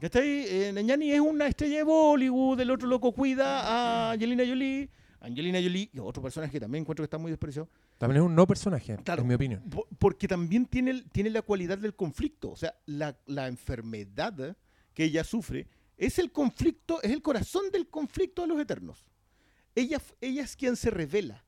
¿Cachai? 0.01 0.27
Eh, 0.47 0.73
Ñani 0.85 1.13
es 1.13 1.21
una 1.21 1.47
estrella 1.47 1.79
de 1.79 1.83
Bollywood, 1.85 2.61
el 2.61 2.71
otro 2.71 2.89
loco 2.89 3.13
cuida 3.13 3.63
a 3.63 4.11
Angelina 4.13 4.45
Jolie. 4.47 4.91
Angelina 5.25 5.59
Jolie 5.61 5.91
y 5.93 5.99
otro 5.99 6.23
personaje 6.23 6.53
que 6.53 6.61
también 6.61 6.83
encuentro 6.83 7.03
que 7.03 7.07
está 7.07 7.19
muy 7.19 7.31
despreciado. 7.31 7.69
También 7.99 8.23
es 8.23 8.27
un 8.27 8.35
no 8.35 8.47
personaje, 8.47 8.97
Claro. 9.05 9.23
en 9.23 9.29
mi 9.29 9.35
opinión. 9.35 9.63
Po- 9.71 9.87
Porque 9.99 10.29
también 10.29 10.67
tiene, 10.67 11.03
tiene 11.13 11.31
la 11.31 11.43
cualidad 11.43 11.79
del 11.79 11.95
conflicto. 11.95 12.51
O 12.51 12.57
sea, 12.57 12.75
la, 12.87 13.17
la 13.27 13.47
enfermedad 13.49 14.57
que 14.93 15.05
ella 15.05 15.25
sufre 15.25 15.67
es 15.97 16.19
el 16.19 16.31
conflicto, 16.33 17.01
es 17.03 17.11
el 17.13 17.23
corazón 17.23 17.71
del 17.73 17.89
conflicto 17.89 18.43
de 18.43 18.49
los 18.49 18.61
eternos. 18.61 19.05
Ella, 19.75 20.01
ella 20.21 20.43
es 20.43 20.57
quien 20.57 20.77
se 20.77 20.91
revela. 20.91 21.45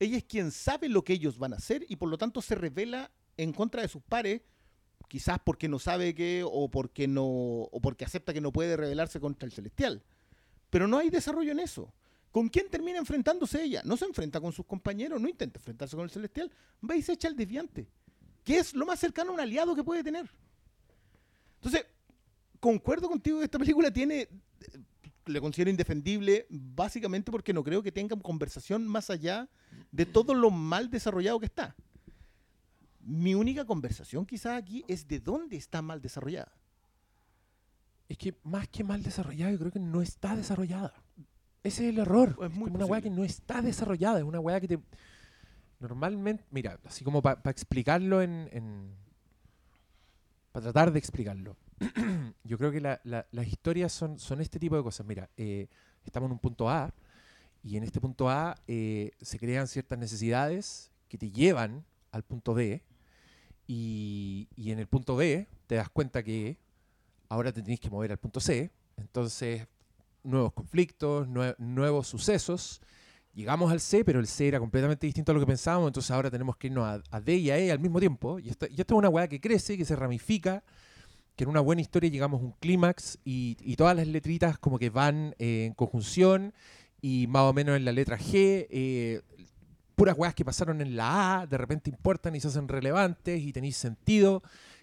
Ella 0.00 0.16
es 0.16 0.24
quien 0.24 0.50
sabe 0.50 0.88
lo 0.88 1.04
que 1.04 1.12
ellos 1.12 1.38
van 1.38 1.52
a 1.52 1.56
hacer 1.56 1.84
y 1.88 1.96
por 1.96 2.08
lo 2.08 2.18
tanto 2.18 2.42
se 2.42 2.54
revela 2.56 3.10
en 3.36 3.52
contra 3.52 3.82
de 3.82 3.88
sus 3.88 4.02
pares, 4.02 4.40
quizás 5.08 5.38
porque 5.44 5.68
no 5.68 5.78
sabe 5.78 6.14
que 6.14 6.42
o 6.44 6.68
porque 6.70 7.06
no 7.06 7.24
o 7.24 7.80
porque 7.80 8.04
acepta 8.04 8.32
que 8.32 8.40
no 8.40 8.50
puede 8.52 8.76
rebelarse 8.76 9.20
contra 9.20 9.46
el 9.46 9.52
celestial. 9.52 10.02
Pero 10.70 10.88
no 10.88 10.98
hay 10.98 11.10
desarrollo 11.10 11.52
en 11.52 11.60
eso. 11.60 11.92
¿Con 12.32 12.48
quién 12.48 12.68
termina 12.70 12.98
enfrentándose 12.98 13.62
ella? 13.62 13.82
No 13.84 13.98
se 13.98 14.06
enfrenta 14.06 14.40
con 14.40 14.52
sus 14.52 14.64
compañeros, 14.64 15.20
no 15.20 15.28
intenta 15.28 15.58
enfrentarse 15.58 15.94
con 15.94 16.04
el 16.04 16.10
celestial, 16.10 16.50
va 16.88 16.96
y 16.96 17.02
se 17.02 17.12
echa 17.12 17.28
al 17.28 17.36
desviante, 17.36 17.86
que 18.42 18.56
es 18.58 18.72
lo 18.72 18.86
más 18.86 18.98
cercano 18.98 19.30
a 19.30 19.34
un 19.34 19.40
aliado 19.40 19.76
que 19.76 19.84
puede 19.84 20.02
tener. 20.02 20.30
Entonces, 21.56 21.84
concuerdo 22.58 23.10
contigo 23.10 23.38
que 23.38 23.44
esta 23.44 23.58
película 23.58 23.92
tiene, 23.92 24.30
le 25.26 25.40
considero 25.42 25.70
indefendible, 25.70 26.46
básicamente 26.48 27.30
porque 27.30 27.52
no 27.52 27.62
creo 27.62 27.82
que 27.82 27.92
tenga 27.92 28.16
conversación 28.16 28.88
más 28.88 29.10
allá 29.10 29.50
de 29.90 30.06
todo 30.06 30.32
lo 30.32 30.50
mal 30.50 30.88
desarrollado 30.88 31.38
que 31.38 31.46
está. 31.46 31.76
Mi 33.00 33.34
única 33.34 33.66
conversación 33.66 34.24
quizás 34.24 34.56
aquí 34.56 34.84
es 34.88 35.06
de 35.06 35.20
dónde 35.20 35.56
está 35.56 35.82
mal 35.82 36.00
desarrollada. 36.00 36.52
Es 38.08 38.16
que 38.16 38.34
más 38.42 38.68
que 38.68 38.84
mal 38.84 39.02
desarrollada, 39.02 39.52
yo 39.52 39.58
creo 39.58 39.72
que 39.72 39.80
no 39.80 40.00
está 40.00 40.34
desarrollada. 40.34 40.94
Ese 41.64 41.84
es 41.88 41.90
el 41.94 41.98
error. 42.00 42.36
Es 42.42 42.50
muy 42.52 42.64
como 42.70 42.76
una 42.76 42.86
weá 42.86 43.00
que 43.00 43.10
no 43.10 43.24
está 43.24 43.62
desarrollada, 43.62 44.18
es 44.18 44.24
una 44.24 44.40
weá 44.40 44.60
que 44.60 44.68
te. 44.68 44.78
Normalmente, 45.78 46.44
mira, 46.50 46.78
así 46.84 47.04
como 47.04 47.22
para 47.22 47.40
explicarlo 47.50 48.22
en. 48.22 48.94
para 50.52 50.64
tratar 50.64 50.92
de 50.92 50.98
explicarlo. 50.98 51.56
yo 52.44 52.58
creo 52.58 52.70
que 52.70 52.80
la- 52.80 53.00
la- 53.04 53.26
las 53.32 53.46
historias 53.46 53.92
son, 53.92 54.18
son 54.18 54.40
este 54.40 54.58
tipo 54.58 54.76
de 54.76 54.82
cosas. 54.82 55.06
Mira, 55.06 55.28
eh, 55.36 55.68
estamos 56.04 56.28
en 56.28 56.32
un 56.32 56.38
punto 56.38 56.68
A 56.68 56.92
y 57.64 57.76
en 57.76 57.84
este 57.84 58.00
punto 58.00 58.28
A 58.28 58.56
eh, 58.68 59.12
se 59.20 59.38
crean 59.38 59.66
ciertas 59.66 59.98
necesidades 59.98 60.90
que 61.08 61.18
te 61.18 61.30
llevan 61.30 61.84
al 62.12 62.22
punto 62.22 62.54
B 62.54 62.82
y, 63.66 64.48
y 64.56 64.70
en 64.72 64.78
el 64.78 64.86
punto 64.86 65.16
B 65.16 65.46
te 65.66 65.76
das 65.76 65.88
cuenta 65.88 66.22
que 66.22 66.58
ahora 67.28 67.52
te 67.52 67.62
tenés 67.62 67.80
que 67.80 67.90
mover 67.90 68.12
al 68.12 68.18
punto 68.18 68.38
C. 68.40 68.70
Entonces, 68.96 69.66
nuevos 70.24 70.52
conflictos, 70.52 71.28
nue- 71.28 71.54
nuevos 71.58 72.06
sucesos. 72.08 72.80
Llegamos 73.34 73.72
al 73.72 73.80
C, 73.80 74.04
pero 74.04 74.20
el 74.20 74.26
C 74.26 74.48
era 74.48 74.58
completamente 74.58 75.06
distinto 75.06 75.32
a 75.32 75.34
lo 75.34 75.40
que 75.40 75.46
pensábamos, 75.46 75.88
entonces 75.88 76.10
ahora 76.10 76.30
tenemos 76.30 76.56
que 76.56 76.66
irnos 76.66 77.02
a, 77.10 77.20
D 77.20 77.36
y 77.36 77.50
a 77.50 77.58
E 77.58 77.72
al 77.72 77.78
mismo 77.78 77.98
tiempo. 77.98 78.38
Y 78.38 78.50
esto, 78.50 78.66
y 78.70 78.78
es 78.78 78.86
una 78.90 79.08
weá 79.08 79.26
que 79.26 79.40
crece, 79.40 79.78
que 79.78 79.86
se 79.86 79.96
ramifica, 79.96 80.62
que 81.34 81.44
en 81.44 81.50
una 81.50 81.60
buena 81.60 81.80
historia 81.80 82.10
llegamos 82.10 82.42
a 82.42 82.44
un 82.44 82.52
clímax 82.52 83.18
y, 83.24 83.56
y 83.60 83.76
todas 83.76 83.96
las 83.96 84.06
letritas 84.06 84.58
como 84.58 84.78
que 84.78 84.90
van 84.90 85.34
eh, 85.38 85.64
en 85.66 85.72
conjunción 85.72 86.52
y 87.00 87.26
más 87.26 87.42
o 87.44 87.54
menos 87.54 87.74
en 87.76 87.86
la 87.86 87.92
letra 87.92 88.18
G, 88.18 88.66
eh, 88.70 89.22
puras 89.94 90.16
weas 90.18 90.34
que 90.34 90.44
pasaron 90.44 90.82
en 90.82 90.94
la 90.94 91.40
A, 91.40 91.46
de 91.46 91.56
repente 91.56 91.88
importan 91.88 92.36
y 92.36 92.40
se 92.40 92.48
hacen 92.48 92.68
relevantes 92.68 93.40
y 93.40 93.50
tenéis 93.52 93.78
sentido 93.78 94.42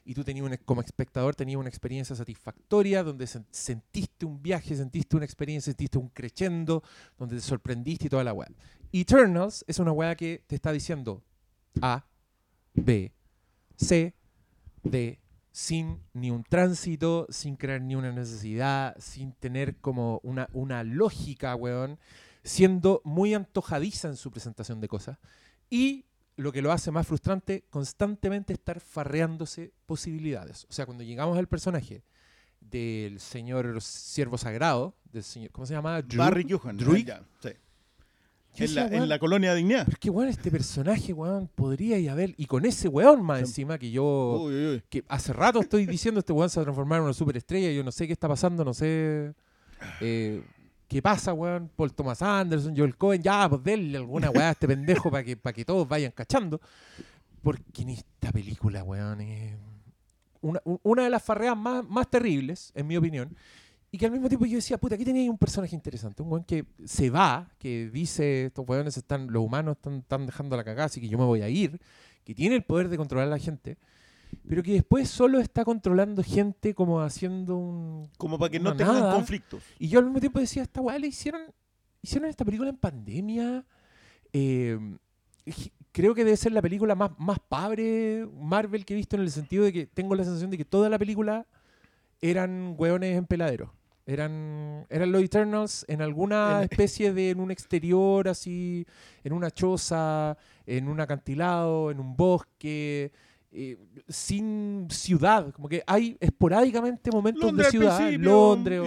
y 0.09 0.15
tú 0.15 0.23
tenías 0.23 0.59
como 0.65 0.81
espectador 0.81 1.35
tenías 1.35 1.59
una 1.59 1.69
experiencia 1.69 2.15
satisfactoria 2.15 3.03
donde 3.03 3.25
sen- 3.25 3.45
sentiste 3.51 4.25
un 4.25 4.41
viaje, 4.41 4.75
sentiste 4.75 5.15
una 5.15 5.23
experiencia, 5.23 5.71
sentiste 5.71 5.99
un 5.99 6.09
crescendo, 6.09 6.81
donde 7.15 7.35
te 7.35 7.41
sorprendiste 7.41 8.07
y 8.07 8.09
toda 8.09 8.23
la 8.23 8.33
wea. 8.33 8.49
Eternals 8.91 9.63
es 9.67 9.77
una 9.77 9.91
wea 9.91 10.15
que 10.15 10.43
te 10.47 10.55
está 10.55 10.71
diciendo 10.71 11.21
A, 11.79 12.07
B, 12.73 13.13
C, 13.77 14.15
D, 14.81 15.19
sin 15.51 16.01
ni 16.13 16.31
un 16.31 16.43
tránsito, 16.43 17.27
sin 17.29 17.55
crear 17.55 17.79
ni 17.79 17.93
una 17.93 18.11
necesidad, 18.11 18.95
sin 18.97 19.33
tener 19.33 19.75
como 19.75 20.21
una, 20.23 20.49
una 20.53 20.83
lógica, 20.83 21.53
weón, 21.55 21.99
siendo 22.43 23.03
muy 23.03 23.35
antojadiza 23.35 24.07
en 24.07 24.15
su 24.15 24.31
presentación 24.31 24.81
de 24.81 24.87
cosas. 24.87 25.19
Y 25.69 26.05
lo 26.39 26.51
que 26.53 26.61
lo 26.61 26.71
hace 26.71 26.89
más 26.89 27.05
frustrante, 27.05 27.65
constantemente 27.69 28.53
estar 28.53 28.79
farreándose 28.79 29.73
posibilidades. 29.85 30.65
O 30.69 30.73
sea, 30.73 30.85
cuando 30.85 31.03
llegamos 31.03 31.37
al 31.37 31.47
personaje 31.47 32.01
del 32.61 33.19
señor 33.19 33.81
siervo 33.81 34.37
sagrado, 34.37 34.95
del 35.11 35.23
señor, 35.23 35.51
¿cómo 35.51 35.65
se 35.65 35.73
llama? 35.73 36.01
Drew. 36.01 36.17
Barry 36.17 36.45
ya, 37.05 37.23
sí. 37.41 37.49
En 38.55 38.75
la, 38.75 38.87
en 38.87 39.19
colonia 39.19 39.51
de 39.51 39.57
dignidad. 39.57 39.85
pero 39.85 39.93
es 39.95 39.99
que, 39.99 40.09
weón, 40.09 40.29
este 40.29 40.49
personaje, 40.49 41.13
weón, 41.13 41.49
podría 41.53 41.99
y 41.99 42.07
haber... 42.07 42.33
Y 42.35 42.45
con 42.45 42.65
ese 42.65 42.87
weón 42.87 43.21
más 43.21 43.41
encima 43.41 43.77
que 43.77 43.91
yo 43.91 44.41
Uy, 44.41 44.53
uy, 44.53 44.65
uy. 44.75 44.83
que 44.89 45.03
hace 45.07 45.33
rato 45.33 45.59
estoy 45.59 45.85
diciendo 45.85 46.19
este 46.19 46.33
weón 46.33 46.49
se 46.49 46.59
va 46.59 46.63
a 46.63 46.65
transformar 46.65 46.99
en 46.99 47.03
una 47.03 47.13
superestrella, 47.13 47.71
yo 47.71 47.83
no 47.83 47.91
sé 47.91 48.07
qué 48.07 48.13
está 48.13 48.27
pasando, 48.27 48.65
no 48.65 48.73
sé 48.73 49.33
eh, 50.01 50.41
qué 50.89 51.01
pasa, 51.01 51.33
weón, 51.33 51.69
Paul 51.75 51.93
Thomas 51.93 52.21
Anderson, 52.21 52.75
Joel 52.75 52.97
Cohen, 52.97 53.21
ya, 53.21 53.47
pues 53.47 53.63
denle 53.63 53.99
alguna 53.99 54.31
weá 54.31 54.49
a 54.49 54.51
este 54.51 54.67
pendejo 54.67 55.09
para 55.11 55.23
que, 55.23 55.37
para 55.37 55.53
que 55.53 55.63
todos 55.63 55.87
vayan 55.87 56.11
cachando. 56.11 56.59
Porque 57.41 57.83
en 57.83 57.89
esta 57.89 58.31
película, 58.31 58.83
weón, 58.83 59.21
es 59.21 59.55
una, 60.41 60.59
una 60.83 61.03
de 61.03 61.09
las 61.11 61.23
farreas 61.23 61.55
más, 61.55 61.87
más 61.87 62.09
terribles, 62.09 62.71
en 62.75 62.87
mi 62.87 62.97
opinión, 62.97 63.37
y 63.91 63.97
que 63.97 64.05
al 64.07 64.11
mismo 64.11 64.27
tiempo 64.27 64.45
yo 64.47 64.55
decía, 64.55 64.77
puta, 64.79 64.95
aquí 64.95 65.05
tenía 65.05 65.29
un 65.29 65.37
personaje 65.37 65.75
interesante, 65.75 66.23
un 66.23 66.31
weón 66.31 66.43
que 66.43 66.65
se 66.83 67.11
va, 67.11 67.47
que 67.59 67.89
dice, 67.91 68.47
estos 68.47 68.67
weones 68.67 68.97
están, 68.97 69.31
los 69.31 69.43
humanos 69.43 69.77
están, 69.77 69.99
están 69.99 70.25
dejando 70.25 70.57
la 70.57 70.63
cagada, 70.63 70.85
así 70.85 70.99
que 70.99 71.07
yo 71.07 71.19
me 71.19 71.25
voy 71.25 71.43
a 71.43 71.49
ir, 71.49 71.79
que 72.25 72.33
tiene 72.33 72.55
el 72.55 72.63
poder 72.63 72.89
de 72.89 72.97
controlar 72.97 73.27
a 73.27 73.31
la 73.31 73.39
gente, 73.39 73.77
pero 74.49 74.63
que 74.63 74.73
después 74.73 75.07
solo 75.07 75.39
está 75.39 75.63
controlando 75.63 76.23
gente 76.23 76.73
como 76.73 77.01
haciendo 77.01 77.55
un... 77.55 78.09
Como 78.17 78.39
para 78.39 78.49
que 78.49 78.59
no 78.59 78.75
tengan 78.75 78.95
nada. 78.95 79.13
conflictos. 79.13 79.61
Y 79.77 79.89
yo 79.89 79.99
al 79.99 80.05
mismo 80.05 80.19
tiempo 80.19 80.39
decía, 80.39 80.63
esta 80.63 80.81
weá 80.81 80.97
le 80.97 81.05
hicieron, 81.05 81.41
hicieron 82.01 82.27
esta 82.27 82.43
película 82.43 82.71
en 82.71 82.77
pandemia. 82.77 83.63
eh, 84.33 84.79
j- 85.45 85.69
creo 85.91 86.15
que 86.15 86.25
debe 86.25 86.35
ser 86.35 86.51
la 86.51 86.63
película 86.63 86.95
más, 86.95 87.11
más 87.19 87.37
padre 87.47 88.27
Marvel 88.39 88.85
que 88.85 88.95
he 88.95 88.97
visto 88.97 89.15
en 89.15 89.21
el 89.21 89.29
sentido 89.29 89.65
de 89.65 89.71
que 89.71 89.85
tengo 89.85 90.15
la 90.15 90.23
sensación 90.23 90.49
de 90.49 90.57
que 90.57 90.65
toda 90.65 90.89
la 90.89 90.97
película 90.97 91.45
eran 92.19 92.73
hueones 92.75 93.15
en 93.17 93.25
peladero. 93.27 93.71
Eran, 94.07 94.87
eran 94.89 95.11
los 95.11 95.21
Eternals 95.21 95.85
en 95.87 96.01
alguna 96.01 96.63
especie 96.63 97.13
de, 97.13 97.29
en 97.29 97.39
un 97.39 97.51
exterior 97.51 98.27
así, 98.27 98.87
en 99.23 99.33
una 99.33 99.51
choza, 99.51 100.35
en 100.65 100.87
un 100.87 100.99
acantilado, 100.99 101.91
en 101.91 101.99
un 101.99 102.15
bosque, 102.17 103.11
eh, 103.51 103.77
sin 104.07 104.87
ciudad. 104.89 105.51
Como 105.53 105.69
que 105.69 105.83
hay 105.87 106.17
esporádicamente 106.19 107.11
momentos 107.11 107.43
Londres 107.43 107.67
de 107.67 107.71
ciudad, 107.71 108.11
Londres 108.13 108.81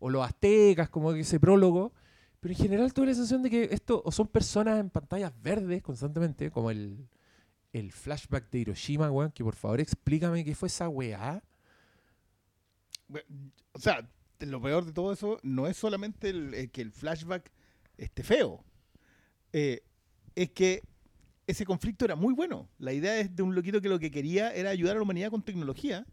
o, 0.00 0.06
o 0.06 0.10
los 0.10 0.24
aztecas, 0.24 0.88
como 0.88 1.12
ese 1.12 1.38
prólogo. 1.38 1.92
Pero 2.40 2.54
en 2.54 2.58
general 2.58 2.94
tuve 2.94 3.06
la 3.06 3.14
sensación 3.14 3.42
de 3.42 3.50
que 3.50 3.68
esto 3.70 4.02
o 4.04 4.10
son 4.10 4.26
personas 4.26 4.80
en 4.80 4.88
pantallas 4.88 5.32
verdes 5.42 5.82
constantemente, 5.82 6.50
como 6.50 6.70
el, 6.70 7.06
el 7.72 7.92
flashback 7.92 8.50
de 8.50 8.60
Hiroshima, 8.60 9.10
weón, 9.10 9.30
que 9.30 9.44
por 9.44 9.54
favor 9.54 9.80
explícame 9.80 10.44
qué 10.44 10.54
fue 10.54 10.68
esa 10.68 10.88
weá. 10.88 11.42
O 13.72 13.78
sea, 13.78 14.08
lo 14.38 14.62
peor 14.62 14.86
de 14.86 14.92
todo 14.92 15.12
eso 15.12 15.38
no 15.42 15.66
es 15.66 15.76
solamente 15.76 16.30
el, 16.30 16.54
el 16.54 16.70
que 16.70 16.80
el 16.80 16.92
flashback 16.92 17.50
esté 17.98 18.22
feo. 18.22 18.64
Eh, 19.52 19.82
es 20.34 20.50
que 20.50 20.82
ese 21.50 21.64
conflicto 21.66 22.04
era 22.04 22.16
muy 22.16 22.34
bueno. 22.34 22.68
La 22.78 22.92
idea 22.92 23.18
es 23.18 23.34
de 23.34 23.42
un 23.42 23.54
loquito 23.54 23.80
que 23.80 23.88
lo 23.88 23.98
que 23.98 24.10
quería 24.10 24.52
era 24.54 24.70
ayudar 24.70 24.92
a 24.96 24.98
la 24.98 25.02
humanidad 25.02 25.30
con 25.30 25.42
tecnología 25.42 26.06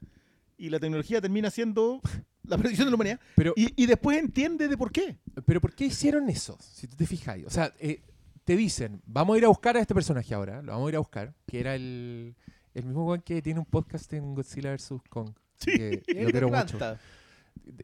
y 0.57 0.69
la 0.69 0.79
tecnología 0.79 1.21
termina 1.21 1.49
siendo 1.51 2.01
la 2.43 2.57
perdición 2.57 2.85
de 2.87 2.91
la 2.91 2.95
humanidad 2.95 3.19
Pero, 3.35 3.53
y, 3.55 3.81
y 3.81 3.85
después 3.85 4.17
entiende 4.17 4.67
de 4.67 4.77
por 4.77 4.91
qué. 4.91 5.17
pero 5.45 5.61
¿por 5.61 5.73
qué 5.75 5.85
hicieron 5.85 6.29
eso? 6.29 6.57
Si 6.61 6.87
tú 6.87 6.95
te 6.95 7.05
fijas. 7.05 7.37
O 7.45 7.49
sea, 7.49 7.73
eh, 7.79 8.01
te 8.43 8.55
dicen, 8.55 9.01
vamos 9.05 9.35
a 9.35 9.37
ir 9.37 9.45
a 9.45 9.49
buscar 9.49 9.75
a 9.77 9.81
este 9.81 9.93
personaje 9.93 10.33
ahora, 10.33 10.61
lo 10.61 10.71
vamos 10.71 10.87
a 10.87 10.89
ir 10.91 10.95
a 10.95 10.99
buscar, 10.99 11.33
que 11.45 11.59
era 11.59 11.75
el, 11.75 12.35
el 12.73 12.85
mismo 12.85 13.05
weón 13.05 13.21
que 13.21 13.41
tiene 13.41 13.59
un 13.59 13.65
podcast 13.65 14.11
en 14.13 14.33
Godzilla 14.33 14.71
vs. 14.73 14.93
Kong. 15.09 15.31
que 15.59 16.01
El 16.07 16.19
lo 16.19 16.25
de 16.27 16.31
quiero 16.31 16.47
mucho. 16.47 16.59
Atlanta. 16.77 16.99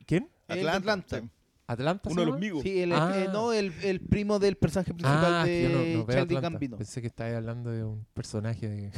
¿Quién? 0.06 0.30
Atlanta. 0.48 1.22
¿Atlanta? 1.68 2.10
Uno 2.10 2.22
de 2.22 2.28
los 2.28 2.36
amigos. 2.36 2.64
Sí, 2.64 2.82
el, 2.82 2.92
Ah. 2.94 3.14
eh, 3.16 3.28
no, 3.32 3.54
el, 3.54 3.72
el 3.84 4.00
primo 4.02 4.40
del 4.40 4.58
personaje 4.58 4.94
principal 4.94 5.24
Ah, 5.26 5.40
no, 5.42 5.46
de 5.46 5.64
no 5.64 5.70
Childish 6.06 6.18
Atlanta. 6.20 6.42
Gambino. 6.42 6.78
Pensé 6.78 7.02
que 7.02 7.08
estabas 7.08 7.34
hablando 7.36 7.72
de 7.72 7.84
un 7.84 8.06
personaje 8.14 8.68
de, 8.68 8.92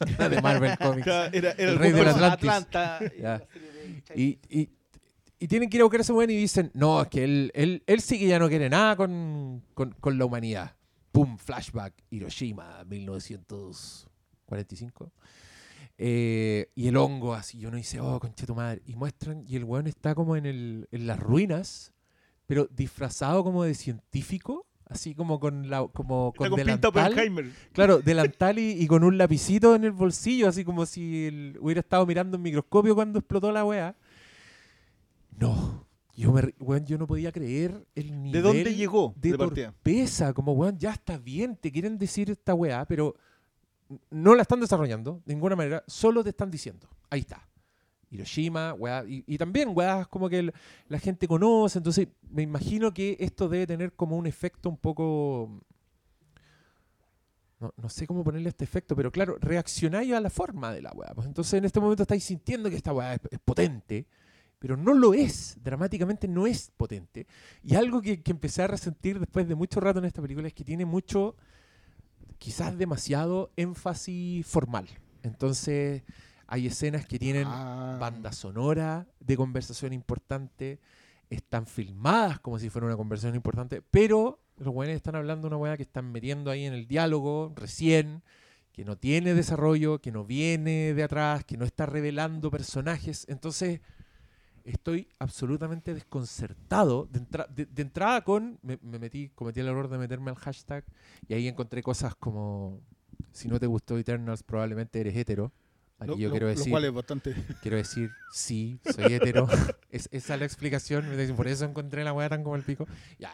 de 0.30 0.42
Marvel 0.42 0.76
Comics. 0.78 1.06
Era, 1.06 1.26
era 1.32 1.50
El 1.52 1.68
el 1.70 1.78
rey. 1.78 1.92
Atlanta. 2.22 2.98
De 3.00 3.10
Childish. 3.10 3.42
Y, 4.14 4.38
y, 4.48 4.70
y 5.38 5.48
tienen 5.48 5.68
que 5.68 5.76
ir 5.76 5.80
a 5.82 5.84
buscar 5.84 6.00
a 6.00 6.02
ese 6.02 6.12
weón 6.12 6.30
y 6.30 6.36
dicen, 6.36 6.70
no, 6.74 7.02
es 7.02 7.08
que 7.08 7.24
él, 7.24 7.50
él, 7.54 7.82
él 7.86 8.00
sí 8.00 8.18
que 8.18 8.26
ya 8.28 8.38
no 8.38 8.48
quiere 8.48 8.70
nada 8.70 8.96
con, 8.96 9.62
con, 9.74 9.90
con 10.00 10.16
la 10.16 10.24
humanidad. 10.24 10.74
Pum, 11.12 11.36
flashback, 11.38 11.92
Hiroshima, 12.10 12.82
1945. 12.84 15.12
Eh, 15.98 16.70
y 16.74 16.88
el 16.88 16.96
hongo 16.96 17.34
así, 17.34 17.58
y 17.58 17.66
uno 17.66 17.76
dice, 17.78 18.00
oh, 18.00 18.18
concha 18.20 18.44
tu 18.46 18.54
madre. 18.54 18.82
Y 18.86 18.96
muestran, 18.96 19.44
y 19.46 19.56
el 19.56 19.64
weón 19.64 19.86
está 19.86 20.14
como 20.14 20.36
en, 20.36 20.44
el, 20.46 20.88
en 20.90 21.06
las 21.06 21.18
ruinas, 21.18 21.92
pero 22.46 22.68
disfrazado 22.74 23.42
como 23.42 23.64
de 23.64 23.74
científico, 23.74 24.66
así 24.88 25.14
como 25.14 25.40
con 25.40 25.68
la 25.68 25.86
como 25.88 26.32
con, 26.36 26.48
con 26.50 26.56
pinta 26.56 26.90
delantal. 26.90 27.12
Oppenheimer. 27.12 27.50
Claro, 27.72 27.98
delantal 28.00 28.58
y, 28.58 28.70
y 28.72 28.86
con 28.86 29.04
un 29.04 29.18
lapicito 29.18 29.74
en 29.74 29.84
el 29.84 29.92
bolsillo, 29.92 30.48
así 30.48 30.64
como 30.64 30.86
si 30.86 31.54
hubiera 31.60 31.80
estado 31.80 32.06
mirando 32.06 32.36
un 32.36 32.42
microscopio 32.42 32.94
cuando 32.94 33.18
explotó 33.18 33.50
la 33.52 33.64
weá. 33.64 33.96
No, 35.38 35.86
yo, 36.16 36.32
me, 36.32 36.54
weón, 36.58 36.86
yo 36.86 36.96
no 36.96 37.06
podía 37.06 37.30
creer 37.30 37.86
el 37.94 38.22
nivel 38.22 38.32
¿De 38.32 38.40
dónde 38.40 38.74
llegó? 38.74 39.12
de, 39.16 39.32
De 39.32 39.36
torpeza. 39.36 40.32
Como, 40.32 40.52
weón, 40.52 40.78
ya 40.78 40.92
está 40.92 41.18
bien, 41.18 41.56
te 41.56 41.70
quieren 41.70 41.98
decir 41.98 42.30
esta 42.30 42.54
weá, 42.54 42.86
pero 42.86 43.14
no 44.10 44.34
la 44.34 44.42
están 44.42 44.60
desarrollando 44.60 45.20
de 45.26 45.34
ninguna 45.34 45.56
manera, 45.56 45.84
solo 45.86 46.24
te 46.24 46.30
están 46.30 46.50
diciendo. 46.50 46.88
Ahí 47.10 47.20
está. 47.20 47.46
Hiroshima, 48.10 48.72
weá, 48.74 49.04
y, 49.06 49.36
también 49.38 49.70
weá, 49.72 50.04
como 50.04 50.28
que 50.28 50.52
la 50.88 50.98
gente 50.98 51.26
conoce, 51.26 51.78
entonces 51.78 52.08
me 52.30 52.42
imagino 52.42 52.94
que 52.94 53.16
esto 53.18 53.48
debe 53.48 53.66
tener 53.66 53.92
como 53.94 54.16
un 54.16 54.26
efecto 54.26 54.68
un 54.68 54.76
poco... 54.76 55.62
No, 57.58 57.88
sé 57.88 58.06
cómo 58.06 58.22
ponerle 58.22 58.50
este 58.50 58.64
efecto, 58.64 58.94
pero 58.94 59.10
claro, 59.10 59.38
reaccionáis 59.40 60.12
a 60.12 60.20
la 60.20 60.28
forma 60.28 60.72
de 60.72 60.82
la 60.82 60.92
weá. 60.92 61.14
Pues 61.14 61.26
entonces 61.26 61.54
en 61.54 61.64
este 61.64 61.80
momento 61.80 62.02
estáis 62.02 62.22
sintiendo 62.22 62.68
que 62.68 62.76
esta 62.76 62.92
weá 62.92 63.14
es, 63.14 63.20
es 63.30 63.38
potente, 63.38 64.06
pero 64.58 64.76
no 64.76 64.92
lo 64.92 65.14
es, 65.14 65.56
dramáticamente 65.62 66.28
no 66.28 66.46
es 66.46 66.70
potente. 66.76 67.26
Y 67.62 67.74
algo 67.74 68.02
que, 68.02 68.22
que 68.22 68.30
empecé 68.30 68.62
a 68.62 68.66
resentir 68.66 69.18
después 69.18 69.48
de 69.48 69.54
mucho 69.54 69.80
rato 69.80 69.98
en 69.98 70.04
esta 70.04 70.20
película 70.20 70.48
es 70.48 70.54
que 70.54 70.64
tiene 70.64 70.84
mucho, 70.84 71.34
quizás 72.38 72.76
demasiado 72.76 73.50
énfasis 73.56 74.46
formal. 74.46 74.86
Entonces 75.22 76.02
hay 76.46 76.66
escenas 76.66 77.06
que 77.06 77.18
tienen 77.18 77.46
Ah. 77.46 77.96
banda 78.00 78.32
sonora 78.32 79.06
de 79.20 79.36
conversación 79.36 79.92
importante, 79.92 80.78
están 81.30 81.66
filmadas 81.66 82.38
como 82.40 82.58
si 82.58 82.70
fuera 82.70 82.86
una 82.86 82.96
conversación 82.96 83.34
importante, 83.34 83.82
pero 83.82 84.40
los 84.58 84.74
weones 84.74 84.96
están 84.96 85.16
hablando 85.16 85.48
de 85.48 85.54
una 85.54 85.62
weá 85.62 85.76
que 85.76 85.82
están 85.82 86.10
metiendo 86.12 86.50
ahí 86.50 86.64
en 86.64 86.72
el 86.72 86.86
diálogo 86.86 87.52
recién, 87.56 88.22
que 88.72 88.84
no 88.84 88.96
tiene 88.96 89.34
desarrollo, 89.34 90.00
que 90.00 90.12
no 90.12 90.24
viene 90.24 90.94
de 90.94 91.02
atrás, 91.02 91.44
que 91.44 91.56
no 91.56 91.64
está 91.64 91.86
revelando 91.86 92.50
personajes. 92.50 93.24
Entonces, 93.28 93.80
estoy 94.64 95.08
absolutamente 95.18 95.94
desconcertado 95.94 97.06
de, 97.10 97.20
entra- 97.20 97.46
de- 97.48 97.66
de 97.66 97.82
entrada 97.82 98.22
con. 98.22 98.58
Me, 98.62 98.78
me 98.82 98.98
metí, 98.98 99.30
cometí 99.30 99.60
el 99.60 99.68
error 99.68 99.88
de 99.88 99.98
meterme 99.98 100.30
al 100.30 100.36
hashtag 100.36 100.84
y 101.28 101.34
ahí 101.34 101.48
encontré 101.48 101.82
cosas 101.82 102.14
como. 102.14 102.80
Si 103.32 103.48
no 103.48 103.58
te 103.60 103.66
gustó 103.66 103.96
Eternals, 103.98 104.42
probablemente 104.42 105.00
eres 105.00 105.16
hetero. 105.16 105.52
Aquí 105.98 106.08
Lo- 106.10 106.16
yo 106.18 106.30
quiero 106.30 106.46
Lo 106.46 106.50
decir. 106.54 106.70
cual 106.70 106.84
es 106.84 106.92
bastante. 106.92 107.34
Quiero 107.62 107.76
decir, 107.78 108.10
sí, 108.30 108.78
soy 108.94 109.14
hetero. 109.14 109.48
es, 109.90 110.08
esa 110.12 110.34
es 110.34 110.40
la 110.40 110.46
explicación. 110.46 111.06
Por 111.34 111.48
eso 111.48 111.64
encontré 111.64 112.04
la 112.04 112.12
weá 112.12 112.28
tan 112.28 112.42
como 112.42 112.54
el 112.56 112.62
pico. 112.62 112.86
Ya. 113.18 113.32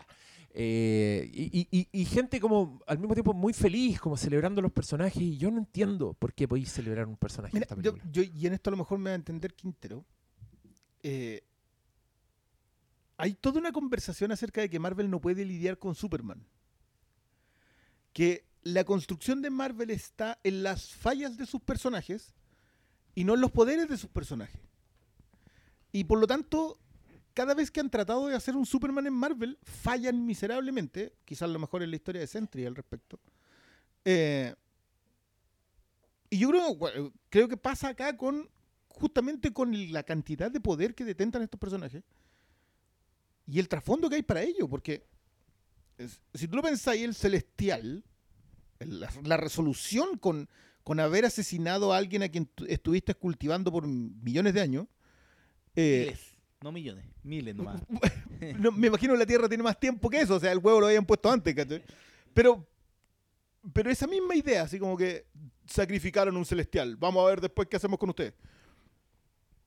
Eh, 0.55 1.29
y, 1.33 1.59
y- 1.61 1.69
y- 1.71 1.89
y 2.03 2.05
gente 2.05 2.39
como 2.39 2.81
al 2.87 2.99
mismo 2.99 3.15
tiempo 3.15 3.33
muy 3.35 3.53
feliz, 3.53 3.99
como 3.99 4.17
celebrando 4.17 4.63
los 4.63 4.71
personajes. 4.71 5.21
Y 5.21 5.39
yo 5.39 5.51
no 5.51 5.59
entiendo 5.59 6.13
por 6.15 6.35
qué 6.35 6.47
podéis 6.47 6.71
celebrar 6.71 7.07
un 7.09 7.17
personaje 7.17 7.57
en 7.57 7.61
Mira, 7.61 7.65
esta 7.65 7.75
yo, 7.83 7.93
película. 7.95 8.13
yo- 8.13 8.23
y 8.23 8.47
en 8.47 8.53
esto 8.53 8.71
a 8.71 8.73
lo 8.73 8.77
mejor 8.77 8.99
me 8.99 9.11
va 9.11 9.15
a 9.15 9.17
entender 9.17 9.55
Quintero. 9.55 10.05
Eh, 11.03 11.43
hay 13.17 13.35
toda 13.35 13.59
una 13.59 13.73
conversación 13.73 14.31
acerca 14.31 14.61
de 14.61 14.71
que 14.71 14.79
Marvel 14.79 15.11
no 15.11 15.21
puede 15.21 15.45
lidiar 15.45 15.79
con 15.79 15.95
Superman. 15.97 16.45
Que 18.13 18.45
la 18.63 18.85
construcción 18.85 19.43
de 19.43 19.51
Marvel 19.51 19.91
está 19.91 20.39
en 20.45 20.63
las 20.63 20.93
fallas 20.93 21.37
de 21.37 21.47
sus 21.47 21.61
personajes 21.61 22.35
y 23.15 23.25
no 23.25 23.35
en 23.35 23.41
los 23.41 23.51
poderes 23.51 23.89
de 23.89 23.97
sus 23.97 24.11
personajes. 24.11 24.61
Y 25.93 26.05
por 26.05 26.19
lo 26.19 26.27
tanto, 26.27 26.79
cada 27.35 27.55
vez 27.55 27.71
que 27.71 27.81
han 27.81 27.91
tratado 27.91 28.27
de 28.29 28.35
hacer 28.35 28.57
un 28.57 28.67
Superman 28.67 29.07
en 29.07 29.13
Marvel, 29.13 29.59
fallan 29.63 30.25
miserablemente. 30.27 31.15
Quizás 31.25 31.49
lo 31.51 31.59
mejor 31.59 31.83
es 31.83 31.89
la 31.89 31.97
historia 31.97 32.21
de 32.21 32.27
Sentry 32.27 32.65
al 32.65 32.75
respecto. 32.75 33.21
Eh, 34.05 34.55
y 36.31 36.39
yo 36.39 36.49
creo, 36.51 37.13
creo 37.29 37.49
que 37.49 37.57
pasa 37.57 37.89
acá 37.89 38.17
con 38.17 38.49
justamente 38.89 39.53
con 39.53 39.93
la 39.93 40.03
cantidad 40.03 40.51
de 40.51 40.61
poder 40.61 40.95
que 40.95 41.05
detentan 41.05 41.43
estos 41.43 41.59
personajes 41.59 42.03
y 43.47 43.59
el 43.59 43.69
trasfondo 43.69 44.09
que 44.09 44.17
hay 44.17 44.23
para 44.23 44.43
ello, 44.43 44.69
porque 44.69 45.05
si 46.35 46.47
tú 46.49 46.57
lo 46.57 46.63
pensáis, 46.63 47.03
el 47.03 47.15
celestial, 47.15 48.05
el- 48.79 49.01
la, 49.01 49.11
la 49.25 49.37
resolución 49.37 50.19
con, 50.19 50.49
con 50.85 51.01
haber 51.01 51.25
asesinado 51.25 51.93
a 51.93 51.97
alguien 51.97 52.23
a 52.23 52.29
quien 52.29 52.49
estuviste 52.69 53.15
cultivando 53.15 53.71
por 53.71 53.87
millones 53.87 54.55
de 54.55 54.61
años, 54.61 54.87
eh, 55.77 56.07
Miles, 56.09 56.21
no 56.63 56.73
millones, 56.73 57.05
miles 57.23 57.55
nomás. 57.57 57.83
no, 58.59 58.73
me 58.73 58.89
imagino 58.89 59.15
que 59.15 59.19
la 59.19 59.27
Tierra 59.27 59.49
tiene 59.49 59.63
más 59.63 59.79
tiempo 59.79 60.09
que 60.11 60.21
eso, 60.21 60.37
o 60.37 60.41
sea, 60.41 60.53
el 60.53 60.59
huevo 60.59 60.81
lo 60.81 60.87
habían 60.87 61.07
puesto 61.07 61.31
antes, 61.31 61.55
¿cachai? 61.55 61.83
Pero, 62.35 62.67
pero 63.73 63.91
esa 63.91 64.07
misma 64.07 64.35
idea, 64.35 64.63
así 64.63 64.79
como 64.79 64.97
que 64.97 65.27
sacrificaron 65.67 66.37
un 66.37 66.45
celestial, 66.45 66.97
vamos 66.97 67.25
a 67.25 67.29
ver 67.29 67.41
después 67.41 67.69
qué 67.69 67.77
hacemos 67.77 67.99
con 67.99 68.11
usted. 68.11 68.35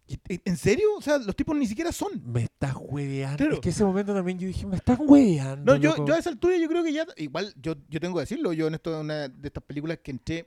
¿Y- 0.07 0.19
y- 0.35 0.41
¿En 0.45 0.55
serio? 0.55 0.87
O 0.97 1.01
sea, 1.01 1.17
los 1.17 1.35
tipos 1.35 1.55
ni 1.57 1.65
siquiera 1.65 1.91
son. 1.91 2.21
Me 2.31 2.43
estás 2.43 2.75
hueveando. 2.79 3.37
Claro. 3.37 3.53
Es 3.55 3.59
que 3.61 3.69
ese 3.69 3.83
momento 3.83 4.13
también 4.13 4.37
yo 4.37 4.45
dije, 4.47 4.63
me 4.67 4.75
estás 4.75 4.99
hueveando. 4.99 5.73
No, 5.73 5.81
yo, 5.81 5.91
loco". 5.91 6.05
yo 6.05 6.13
a 6.13 6.19
esa 6.19 6.29
altura 6.29 6.57
yo 6.57 6.67
creo 6.67 6.83
que 6.83 6.93
ya, 6.93 7.07
igual 7.17 7.51
yo, 7.59 7.73
yo 7.89 7.99
tengo 7.99 8.13
que 8.15 8.19
decirlo, 8.21 8.53
yo 8.53 8.67
en 8.67 8.75
esto 8.75 8.99
una 8.99 9.29
de 9.29 9.47
estas 9.47 9.63
películas 9.63 9.97
que 10.03 10.11
entré 10.11 10.45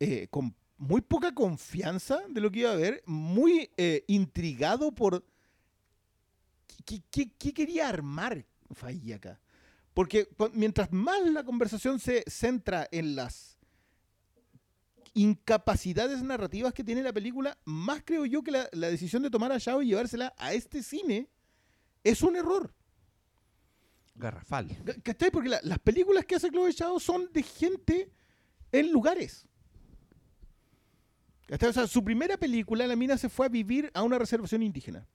eh, 0.00 0.28
con 0.30 0.54
muy 0.76 1.00
poca 1.00 1.34
confianza 1.34 2.20
de 2.28 2.40
lo 2.40 2.50
que 2.50 2.60
iba 2.60 2.70
a 2.72 2.76
ver, 2.76 3.02
muy 3.06 3.70
eh, 3.76 4.04
intrigado 4.06 4.92
por 4.92 5.24
qué, 6.84 7.02
qué- 7.10 7.32
qué 7.38 7.52
quería 7.52 7.88
armar 7.88 8.46
Fahey 8.72 9.12
acá. 9.12 9.40
Porque 9.94 10.28
mientras 10.52 10.92
más 10.92 11.20
la 11.26 11.42
conversación 11.42 11.98
se 11.98 12.22
centra 12.28 12.86
en 12.92 13.16
las 13.16 13.58
incapacidades 15.14 16.22
narrativas 16.22 16.72
que 16.72 16.84
tiene 16.84 17.02
la 17.02 17.12
película, 17.12 17.58
más 17.64 18.02
creo 18.04 18.24
yo 18.24 18.42
que 18.42 18.52
la, 18.52 18.68
la 18.72 18.88
decisión 18.88 19.22
de 19.22 19.30
tomar 19.30 19.50
a 19.50 19.58
Shao 19.58 19.82
y 19.82 19.86
llevársela 19.88 20.32
a 20.38 20.52
este 20.52 20.82
cine 20.84 21.28
es 22.04 22.22
un 22.22 22.36
error. 22.36 22.72
Garrafal. 24.14 24.68
¿Ca- 24.84 24.94
¿Cachai? 25.02 25.30
Porque 25.32 25.48
la- 25.48 25.60
las 25.64 25.80
películas 25.80 26.24
que 26.24 26.36
hace 26.36 26.50
Chloe 26.50 26.72
Zhao 26.72 27.00
son 27.00 27.32
de 27.32 27.42
gente 27.42 28.12
en 28.70 28.92
lugares. 28.92 29.47
O 31.50 31.72
sea, 31.72 31.86
su 31.86 32.04
primera 32.04 32.36
película, 32.36 32.86
la 32.86 32.96
mina 32.96 33.16
se 33.16 33.28
fue 33.28 33.46
a 33.46 33.48
vivir 33.48 33.90
a 33.94 34.02
una 34.02 34.18
reservación 34.18 34.62
indígena. 34.62 35.06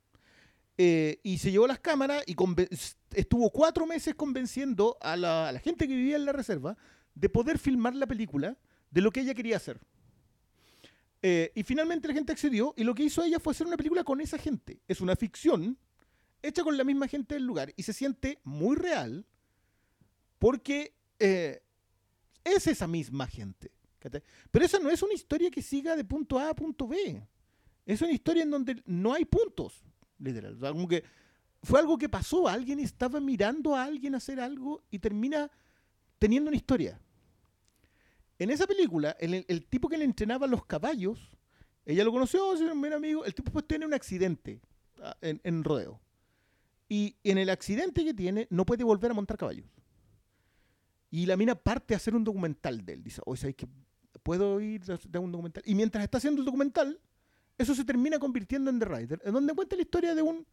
Eh, 0.78 1.20
y 1.22 1.38
se 1.38 1.52
llevó 1.52 1.68
las 1.68 1.80
cámaras 1.80 2.24
y 2.26 2.36
estuvo 3.14 3.52
cuatro 3.52 3.86
meses 3.86 4.16
convenciendo 4.16 4.98
a 5.02 5.16
la, 5.16 5.50
a 5.50 5.52
la 5.52 5.60
gente 5.60 5.88
que 5.88 5.96
vivía 5.96 6.16
en 6.16 6.26
la 6.26 6.32
reserva 6.32 6.76
de 7.14 7.30
poder 7.30 7.60
filmar 7.60 7.94
la 7.96 8.08
película 8.08 8.58
de 8.90 9.02
lo 9.02 9.12
que 9.12 9.22
ella 9.22 9.36
quería 9.36 9.58
hacer. 9.58 9.80
Eh, 11.26 11.52
y 11.56 11.64
finalmente 11.64 12.08
la 12.10 12.14
gente 12.14 12.34
accedió 12.34 12.74
y 12.76 12.84
lo 12.84 12.94
que 12.94 13.04
hizo 13.04 13.24
ella 13.24 13.40
fue 13.40 13.52
hacer 13.52 13.66
una 13.66 13.78
película 13.78 14.04
con 14.04 14.20
esa 14.20 14.38
gente. 14.38 14.82
Es 14.88 15.00
una 15.00 15.16
ficción 15.16 15.78
hecha 16.42 16.64
con 16.64 16.76
la 16.76 16.84
misma 16.84 17.08
gente 17.08 17.36
del 17.36 17.46
lugar 17.46 17.74
y 17.78 17.84
se 17.84 17.94
siente 17.94 18.40
muy 18.44 18.76
real 18.76 19.26
porque 20.38 20.94
eh, 21.20 21.64
es 22.44 22.68
esa 22.68 22.88
misma 22.88 23.26
gente. 23.28 23.72
Pero 24.52 24.66
esa 24.66 24.80
no 24.80 24.90
es 24.90 25.02
una 25.02 25.14
historia 25.14 25.50
que 25.50 25.62
siga 25.62 25.96
de 25.96 26.04
punto 26.04 26.40
A 26.40 26.50
a 26.50 26.56
punto 26.56 26.88
B. 26.88 27.26
Es 27.86 28.02
una 28.02 28.12
historia 28.12 28.44
en 28.44 28.52
donde 28.52 28.82
no 28.86 29.14
hay 29.14 29.26
puntos, 29.26 29.84
literal. 30.20 30.56
O 30.56 30.60
sea, 30.60 30.72
como 30.72 30.88
que 30.88 31.04
fue 31.62 31.80
algo 31.80 31.98
que 31.98 32.10
pasó. 32.10 32.48
Alguien 32.48 32.80
estaba 32.80 33.20
mirando 33.20 33.76
a 33.76 33.84
alguien 33.84 34.16
hacer 34.16 34.40
algo 34.40 34.84
y 34.90 35.00
termina 35.00 35.50
teniendo 36.20 36.50
una 36.50 36.58
historia. 36.58 37.00
En 38.40 38.50
esa 38.50 38.68
película, 38.68 39.16
el, 39.20 39.66
tipo 39.68 39.88
que 39.88 39.98
le 39.98 40.06
entrenaba 40.06 40.48
los 40.48 40.66
caballos, 40.66 41.38
ella 41.86 42.04
lo 42.04 42.12
conoció, 42.12 42.56
era 42.56 42.74
un 42.74 42.82
buen 42.82 42.94
amigo, 42.94 43.26
el 43.26 43.36
tipo 43.36 43.52
pues 43.52 43.68
tiene 43.68 43.86
un 43.86 43.94
accidente 43.94 44.62
ah, 45.02 45.16
en, 45.22 45.40
en 45.44 45.64
rodeo. 45.64 46.02
Y 46.90 47.16
en 47.24 47.38
el 47.38 47.50
accidente 47.50 48.04
que 48.04 48.14
tiene, 48.14 48.48
no 48.50 48.66
puede 48.66 48.84
volver 48.84 49.12
a 49.12 49.14
montar 49.14 49.38
caballos. 49.38 49.68
Y 51.10 51.26
la 51.26 51.38
mina 51.38 51.56
parte 51.56 51.94
a 51.94 51.98
hacer 51.98 52.16
un 52.16 52.24
documental 52.24 52.84
de 52.84 52.94
él. 52.94 53.04
Dice, 53.04 53.22
oye, 53.26 53.40
¿sabes 53.40 53.56
que 53.56 53.68
puedo 54.24 54.60
ir 54.62 54.82
a 54.92 55.20
un 55.20 55.32
documental? 55.32 55.64
Y 55.66 55.76
mientras 55.76 56.04
está 56.04 56.18
haciendo 56.18 56.42
el 56.42 56.46
documental, 56.46 57.00
eso 57.58 57.76
se 57.76 57.84
termina 57.86 58.18
convirtiendo 58.20 58.70
en 58.72 58.80
The 58.80 58.86
Rider, 58.86 59.22
en 59.24 59.34
donde 59.34 59.54
cuenta 59.54 59.76
la 59.76 59.82
historia 59.84 60.16
de 60.16 60.22
un 60.22 60.46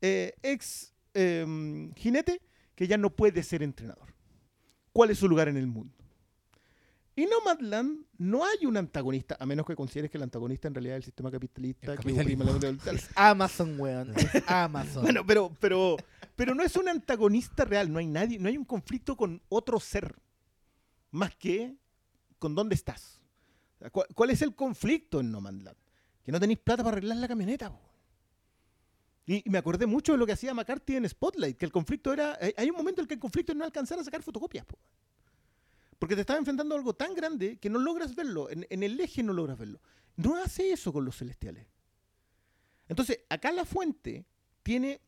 eh, 0.00 0.34
ex 0.42 0.92
eh, 1.14 1.90
jinete 1.96 2.40
que 2.74 2.86
ya 2.88 2.96
no 2.98 3.10
puede 3.10 3.42
ser 3.42 3.62
entrenador. 3.62 4.12
¿Cuál 4.92 5.10
es 5.10 5.18
su 5.18 5.28
lugar 5.28 5.48
en 5.48 5.56
el 5.56 5.66
mundo? 5.66 5.94
Y 7.16 7.26
Nomadland 7.26 8.04
no 8.18 8.44
hay 8.44 8.66
un 8.66 8.76
antagonista, 8.76 9.36
a 9.38 9.46
menos 9.46 9.64
que 9.64 9.76
consideres 9.76 10.10
que 10.10 10.16
el 10.16 10.24
antagonista 10.24 10.66
en 10.66 10.74
realidad 10.74 10.96
es 10.96 11.02
el 11.02 11.04
sistema 11.04 11.30
capitalista. 11.30 11.92
El 11.92 11.98
que 11.98 12.02
capitalismo. 12.02 12.44
oprime 12.50 12.76
la- 12.84 12.92
Es 12.92 13.08
Amazon, 13.14 13.78
weón. 13.78 14.12
Es 14.16 14.42
Amazon. 14.48 15.02
Bueno, 15.04 15.24
pero, 15.24 15.52
pero, 15.60 15.96
pero 16.34 16.54
no 16.56 16.64
es 16.64 16.74
un 16.74 16.88
antagonista 16.88 17.64
real, 17.64 17.92
no 17.92 18.00
hay 18.00 18.06
nadie, 18.08 18.40
no 18.40 18.48
hay 18.48 18.56
un 18.58 18.64
conflicto 18.64 19.16
con 19.16 19.40
otro 19.48 19.78
ser, 19.78 20.16
más 21.12 21.36
que 21.36 21.76
con 22.44 22.54
dónde 22.54 22.74
estás. 22.74 23.22
¿Cuál, 24.14 24.28
es 24.28 24.42
el 24.42 24.54
conflicto 24.54 25.18
en 25.20 25.30
No 25.30 25.40
Man's 25.40 25.62
Land? 25.62 25.78
Que 26.22 26.30
no 26.30 26.38
tenéis 26.38 26.58
plata 26.58 26.84
para 26.84 26.98
arreglar 26.98 27.16
la 27.16 27.26
camioneta. 27.26 27.72
Y, 29.24 29.42
me 29.48 29.56
acordé 29.56 29.86
mucho 29.86 30.12
de 30.12 30.18
lo 30.18 30.26
que 30.26 30.32
hacía 30.32 30.52
McCarthy 30.52 30.96
en 30.96 31.08
Spotlight, 31.08 31.56
que 31.56 31.64
el 31.64 31.72
conflicto 31.72 32.12
era, 32.12 32.36
hay- 32.38 32.52
hay 32.54 32.68
un 32.68 32.76
momento 32.76 33.00
en 33.00 33.04
el 33.04 33.08
que 33.08 33.14
el 33.14 33.20
conflicto 33.20 33.52
es 33.52 33.56
no 33.56 33.64
alcanzar 33.64 33.98
a 33.98 34.04
sacar 34.04 34.22
fotocopias. 34.22 34.66
po. 34.66 34.78
Porque 35.98 36.14
te 36.14 36.20
estás 36.20 36.36
enfrentando 36.36 36.74
a 36.74 36.78
algo 36.78 36.92
tan 36.94 37.14
grande 37.14 37.56
que 37.56 37.70
no 37.70 37.78
logras 37.78 38.14
verlo, 38.14 38.50
en, 38.50 38.66
en 38.68 38.82
el 38.82 39.00
eje 39.00 39.22
no 39.22 39.32
logras 39.32 39.56
verlo. 39.56 39.80
No 40.16 40.36
hace 40.36 40.70
eso 40.70 40.92
con 40.92 41.06
los 41.06 41.16
celestiales. 41.16 41.66
Entonces, 42.88 43.20
acá 43.30 43.52
la 43.52 43.64
fuente 43.64 44.26
tiene 44.62 45.00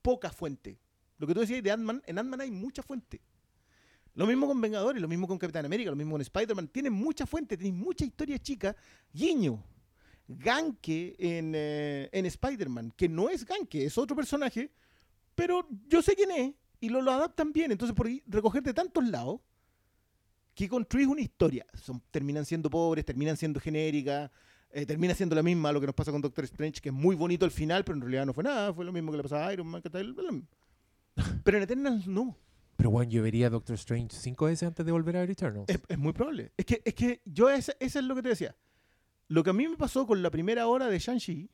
poca 0.00 0.30
fuente. 0.30 0.78
Lo 1.18 1.26
que 1.26 1.34
tú 1.34 1.40
decías 1.40 1.62
de 1.62 1.70
Ant-Man, 1.72 2.02
en 2.06 2.18
Ant-Man 2.18 2.40
hay 2.40 2.50
mucha 2.50 2.82
fuente. 2.82 3.20
Lo 4.14 4.26
mismo 4.26 4.46
con 4.46 4.60
Vengadores, 4.60 5.00
lo 5.00 5.08
mismo 5.08 5.26
con 5.26 5.38
Capitán 5.38 5.64
América, 5.64 5.90
lo 5.90 5.96
mismo 5.96 6.12
con 6.12 6.20
Spider-Man. 6.20 6.68
Tienen 6.68 6.92
mucha 6.92 7.26
fuente, 7.26 7.56
tienen 7.56 7.80
mucha 7.80 8.04
historia 8.04 8.38
chica. 8.38 8.74
Guiño, 9.12 9.62
Ganke 10.26 11.16
en, 11.18 11.52
eh, 11.54 12.08
en 12.12 12.26
Spider-Man, 12.26 12.92
que 12.96 13.08
no 13.08 13.28
es 13.28 13.44
Ganke, 13.44 13.84
es 13.84 13.98
otro 13.98 14.16
personaje, 14.16 14.70
pero 15.34 15.66
yo 15.88 16.02
sé 16.02 16.14
quién 16.14 16.30
es 16.30 16.52
y 16.80 16.88
lo, 16.88 17.02
lo 17.02 17.12
adaptan 17.12 17.52
bien. 17.52 17.72
Entonces, 17.72 17.94
por 17.94 18.08
recoger 18.26 18.62
de 18.62 18.74
tantos 18.74 19.04
lados 19.06 19.40
que 20.54 20.68
construís 20.68 21.06
una 21.06 21.20
historia. 21.20 21.66
Terminan 22.10 22.44
siendo 22.44 22.68
pobres, 22.68 23.04
terminan 23.04 23.36
siendo 23.36 23.60
genéricas, 23.60 24.30
eh, 24.70 24.84
termina 24.86 25.14
siendo 25.14 25.34
la 25.34 25.42
misma 25.42 25.72
lo 25.72 25.80
que 25.80 25.86
nos 25.86 25.94
pasa 25.94 26.12
con 26.12 26.20
Doctor 26.20 26.44
Strange, 26.44 26.80
que 26.80 26.90
es 26.90 26.94
muy 26.94 27.16
bonito 27.16 27.44
al 27.44 27.50
final, 27.50 27.84
pero 27.84 27.96
en 27.96 28.02
realidad 28.02 28.26
no 28.26 28.32
fue 28.32 28.44
nada, 28.44 28.72
fue 28.72 28.84
lo 28.84 28.92
mismo 28.92 29.10
que 29.10 29.16
le 29.16 29.22
pasaba 29.22 29.46
a 29.46 29.52
Iron 29.52 29.66
Man, 29.66 29.82
que 29.82 29.90
tal. 29.90 30.14
Pero 31.44 31.56
en 31.56 31.62
Eternals 31.62 32.06
no. 32.06 32.36
Pero 32.80 32.90
bueno, 32.90 33.10
yo 33.10 33.22
vería 33.22 33.50
Doctor 33.50 33.74
Strange 33.74 34.16
cinco 34.16 34.46
veces 34.46 34.66
antes 34.66 34.86
de 34.86 34.90
volver 34.90 35.14
a 35.18 35.20
ver 35.20 35.30
Eternals. 35.32 35.68
Es, 35.68 35.78
es 35.86 35.98
muy 35.98 36.14
probable. 36.14 36.50
Es 36.56 36.64
que, 36.64 36.80
es 36.82 36.94
que 36.94 37.20
yo, 37.26 37.50
esa, 37.50 37.74
esa 37.78 37.98
es 37.98 38.04
lo 38.06 38.14
que 38.14 38.22
te 38.22 38.30
decía. 38.30 38.56
Lo 39.28 39.44
que 39.44 39.50
a 39.50 39.52
mí 39.52 39.68
me 39.68 39.76
pasó 39.76 40.06
con 40.06 40.22
la 40.22 40.30
primera 40.30 40.66
hora 40.66 40.86
de 40.86 40.98
Shang-Chi 40.98 41.50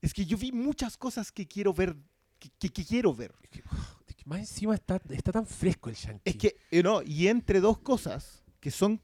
es 0.00 0.14
que 0.14 0.24
yo 0.24 0.36
vi 0.38 0.52
muchas 0.52 0.96
cosas 0.96 1.32
que 1.32 1.48
quiero 1.48 1.74
ver, 1.74 1.96
que, 2.38 2.50
que- 2.56 2.68
que 2.72 2.84
quiero 2.84 3.12
ver. 3.12 3.34
Es 3.42 3.50
que, 3.50 3.64
es 4.06 4.14
que 4.14 4.22
más 4.26 4.38
encima 4.38 4.76
está, 4.76 5.02
está 5.10 5.32
tan 5.32 5.44
fresco 5.44 5.88
el 5.90 5.96
Shang-Chi. 5.96 6.22
Es 6.24 6.36
que, 6.36 6.56
eh, 6.70 6.84
no, 6.84 7.02
y 7.02 7.26
entre 7.26 7.58
dos 7.58 7.78
cosas 7.80 8.44
que 8.60 8.70
son 8.70 9.00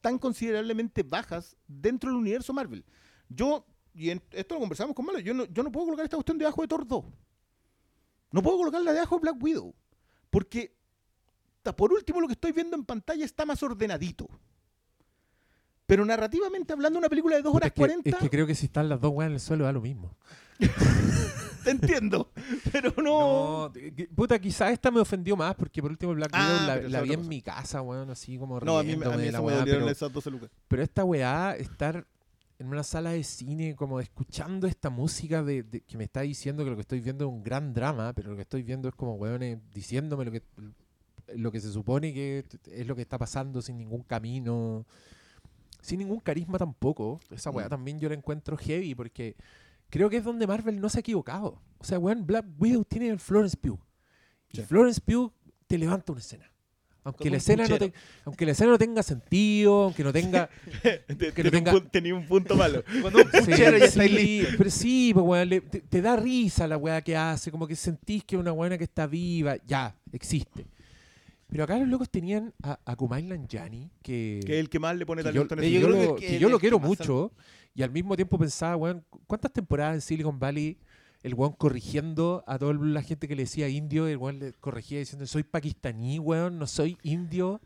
tan 0.00 0.18
considerablemente 0.18 1.04
bajas 1.04 1.56
dentro 1.68 2.10
del 2.10 2.18
universo 2.18 2.52
Marvel. 2.52 2.84
Yo, 3.28 3.64
y 3.94 4.10
en- 4.10 4.20
esto 4.32 4.54
lo 4.56 4.60
conversamos 4.62 4.96
con 4.96 5.06
Malo, 5.06 5.20
yo 5.20 5.32
no, 5.32 5.44
yo 5.44 5.62
no 5.62 5.70
puedo 5.70 5.86
colocar 5.86 6.04
esta 6.06 6.16
cuestión 6.16 6.38
debajo 6.38 6.60
de 6.60 6.66
Thor 6.66 6.84
2. 6.88 7.04
No 8.32 8.42
puedo 8.42 8.56
colocarla 8.58 8.92
debajo 8.92 9.14
de 9.14 9.20
Black 9.20 9.40
Widow. 9.40 9.74
Porque, 10.32 10.74
por 11.76 11.92
último, 11.92 12.20
lo 12.22 12.26
que 12.26 12.32
estoy 12.32 12.52
viendo 12.52 12.74
en 12.74 12.84
pantalla 12.86 13.22
está 13.24 13.44
más 13.44 13.62
ordenadito. 13.62 14.26
Pero 15.84 16.06
narrativamente 16.06 16.72
hablando, 16.72 16.98
una 16.98 17.10
película 17.10 17.36
de 17.36 17.42
2 17.42 17.52
Puta, 17.52 17.56
horas 17.58 17.66
es 17.68 17.72
que, 17.74 17.80
40, 17.80 18.10
es 18.10 18.16
que 18.16 18.30
creo 18.30 18.46
que 18.46 18.54
si 18.54 18.64
están 18.66 18.88
las 18.88 18.98
dos 18.98 19.12
weas 19.12 19.28
en 19.28 19.34
el 19.34 19.40
suelo 19.40 19.64
da 19.64 19.72
lo 19.72 19.82
mismo. 19.82 20.16
te 21.64 21.70
entiendo. 21.70 22.30
Pero 22.72 22.94
no. 22.96 23.68
No, 23.68 23.72
puta, 24.14 24.38
quizás 24.38 24.72
esta 24.72 24.90
me 24.90 25.00
ofendió 25.00 25.36
más 25.36 25.54
porque 25.54 25.82
por 25.82 25.90
último 25.90 26.14
Black 26.14 26.30
Ah, 26.32 26.40
Widow 26.48 26.66
la, 26.66 26.74
pero 26.76 26.88
la 26.88 27.00
vi 27.02 27.12
en 27.12 27.28
mi 27.28 27.42
casa, 27.42 27.82
weón, 27.82 28.08
así 28.08 28.38
como 28.38 28.58
No, 28.60 28.78
a 28.78 28.82
mí, 28.82 28.92
a 28.92 28.96
mí 28.96 29.24
de 29.24 29.32
la 29.32 29.40
me 29.40 29.44
weá, 29.46 29.56
dolieron 29.58 29.82
pero, 29.82 29.92
esas 29.92 30.10
12 30.12 30.30
lucas. 30.30 30.50
pero 30.66 30.82
esta 30.82 31.04
weá, 31.04 31.56
estar 31.58 32.06
en 32.62 32.68
una 32.68 32.82
sala 32.82 33.10
de 33.10 33.22
cine 33.24 33.74
como 33.76 34.00
escuchando 34.00 34.66
esta 34.66 34.88
música 34.90 35.42
de, 35.42 35.62
de- 35.62 35.80
que 35.82 35.96
me 35.98 36.04
está 36.04 36.22
diciendo 36.22 36.64
que 36.64 36.70
lo 36.70 36.76
que 36.76 36.82
estoy 36.82 37.00
viendo 37.00 37.24
es 37.26 37.30
un 37.30 37.42
gran 37.42 37.74
drama, 37.74 38.12
pero 38.14 38.30
lo 38.30 38.36
que 38.36 38.42
estoy 38.42 38.62
viendo 38.62 38.88
es 38.88 38.94
como 38.94 39.14
weones 39.14 39.58
diciéndome 39.74 40.24
lo 40.24 40.30
que 40.32 40.42
lo 41.34 41.50
que 41.52 41.60
se 41.60 41.70
supone 41.70 42.12
que 42.12 42.44
es 42.70 42.86
lo 42.86 42.94
que 42.96 43.02
está 43.02 43.16
pasando 43.18 43.62
sin 43.62 43.78
ningún 43.78 44.02
camino, 44.02 44.84
sin 45.80 45.98
ningún 46.00 46.20
carisma 46.20 46.58
tampoco. 46.58 47.20
Esa 47.30 47.50
weá 47.50 47.66
Mm. 47.66 47.70
también 47.70 48.00
yo 48.00 48.08
la 48.08 48.14
encuentro 48.14 48.56
heavy 48.56 48.94
porque 48.94 49.36
creo 49.88 50.10
que 50.10 50.18
es 50.18 50.24
donde 50.24 50.46
Marvel 50.46 50.80
no 50.80 50.88
se 50.88 50.98
ha 50.98 51.00
equivocado. 51.00 51.60
O 51.78 51.84
sea, 51.84 51.98
weón, 51.98 52.26
Black 52.26 52.46
Widow 52.58 52.84
tiene 52.84 53.08
el 53.08 53.18
Florence 53.18 53.56
Pugh. 53.56 53.78
Y 54.50 54.58
Sí. 54.58 54.62
Florence 54.64 55.00
Pugh 55.00 55.32
te 55.66 55.78
levanta 55.78 56.12
una 56.12 56.20
escena. 56.20 56.51
Aunque 57.04 57.30
la, 57.30 57.36
escena 57.38 57.64
no 57.64 57.68
puchero. 57.70 57.90
te- 57.90 57.98
aunque 58.24 58.46
la 58.46 58.52
escena 58.52 58.70
no 58.70 58.78
tenga 58.78 59.02
sentido, 59.02 59.82
aunque 59.84 60.04
no 60.04 60.12
tenga... 60.12 60.48
Tenía, 61.08 61.50
tenga- 61.50 61.72
un 61.72 61.78
punto, 61.78 61.90
tenía 61.90 62.14
un 62.14 62.26
punto 62.26 62.54
malo. 62.56 62.84
Cuando 63.00 63.18
un 63.22 63.28
puchero 63.30 63.76
ya 63.76 63.84
está 63.86 64.02
sí, 64.04 64.08
listo. 64.08 64.54
Pero 64.56 64.70
sí, 64.70 65.10
pues, 65.12 65.26
weón, 65.26 65.48
le- 65.48 65.60
te, 65.62 65.80
te 65.80 66.00
da 66.00 66.14
risa 66.16 66.66
la 66.68 66.76
weá 66.76 67.00
que 67.02 67.16
hace, 67.16 67.50
como 67.50 67.66
que 67.66 67.74
sentís 67.74 68.22
que 68.24 68.36
es 68.36 68.40
una 68.40 68.52
weona 68.52 68.78
que 68.78 68.84
está 68.84 69.06
viva, 69.08 69.56
ya, 69.66 69.96
existe. 70.12 70.66
Pero 71.48 71.64
acá 71.64 71.76
los 71.78 71.88
locos 71.88 72.08
tenían 72.08 72.54
a, 72.62 72.78
a 72.84 72.96
Kumail 72.96 73.28
Nanjiani, 73.28 73.90
que, 74.02 74.40
Que 74.46 74.54
es 74.54 74.60
el 74.60 74.70
que 74.70 74.78
más 74.78 74.96
le 74.96 75.04
pone 75.04 75.22
que 75.22 75.32
yo, 75.32 75.46
talento 75.46 75.54
en 75.54 75.60
que 75.60 75.66
ese 75.66 75.80
yo 75.80 75.88
lo, 75.88 76.14
que 76.16 76.26
que 76.26 76.34
el- 76.36 76.40
yo 76.40 76.48
lo 76.48 76.54
el 76.56 76.60
quiero 76.60 76.78
mucho, 76.78 77.32
y 77.74 77.82
al 77.82 77.90
mismo 77.90 78.14
tiempo 78.16 78.38
pensaba, 78.38 78.76
weón, 78.76 79.04
¿cuántas 79.26 79.52
temporadas 79.52 79.94
en 79.96 80.00
Silicon 80.02 80.38
Valley 80.38 80.78
el 81.22 81.34
weón 81.34 81.52
corrigiendo 81.52 82.42
a 82.46 82.58
toda 82.58 82.74
la 82.74 83.02
gente 83.02 83.28
que 83.28 83.36
le 83.36 83.42
decía 83.44 83.68
indio, 83.68 84.06
el 84.08 84.16
weón 84.16 84.38
le 84.40 84.52
corregía 84.54 84.98
diciendo, 84.98 85.26
soy 85.26 85.42
pakistaní, 85.44 86.18
weón, 86.18 86.58
no 86.58 86.66
soy 86.66 86.98
indio, 87.02 87.60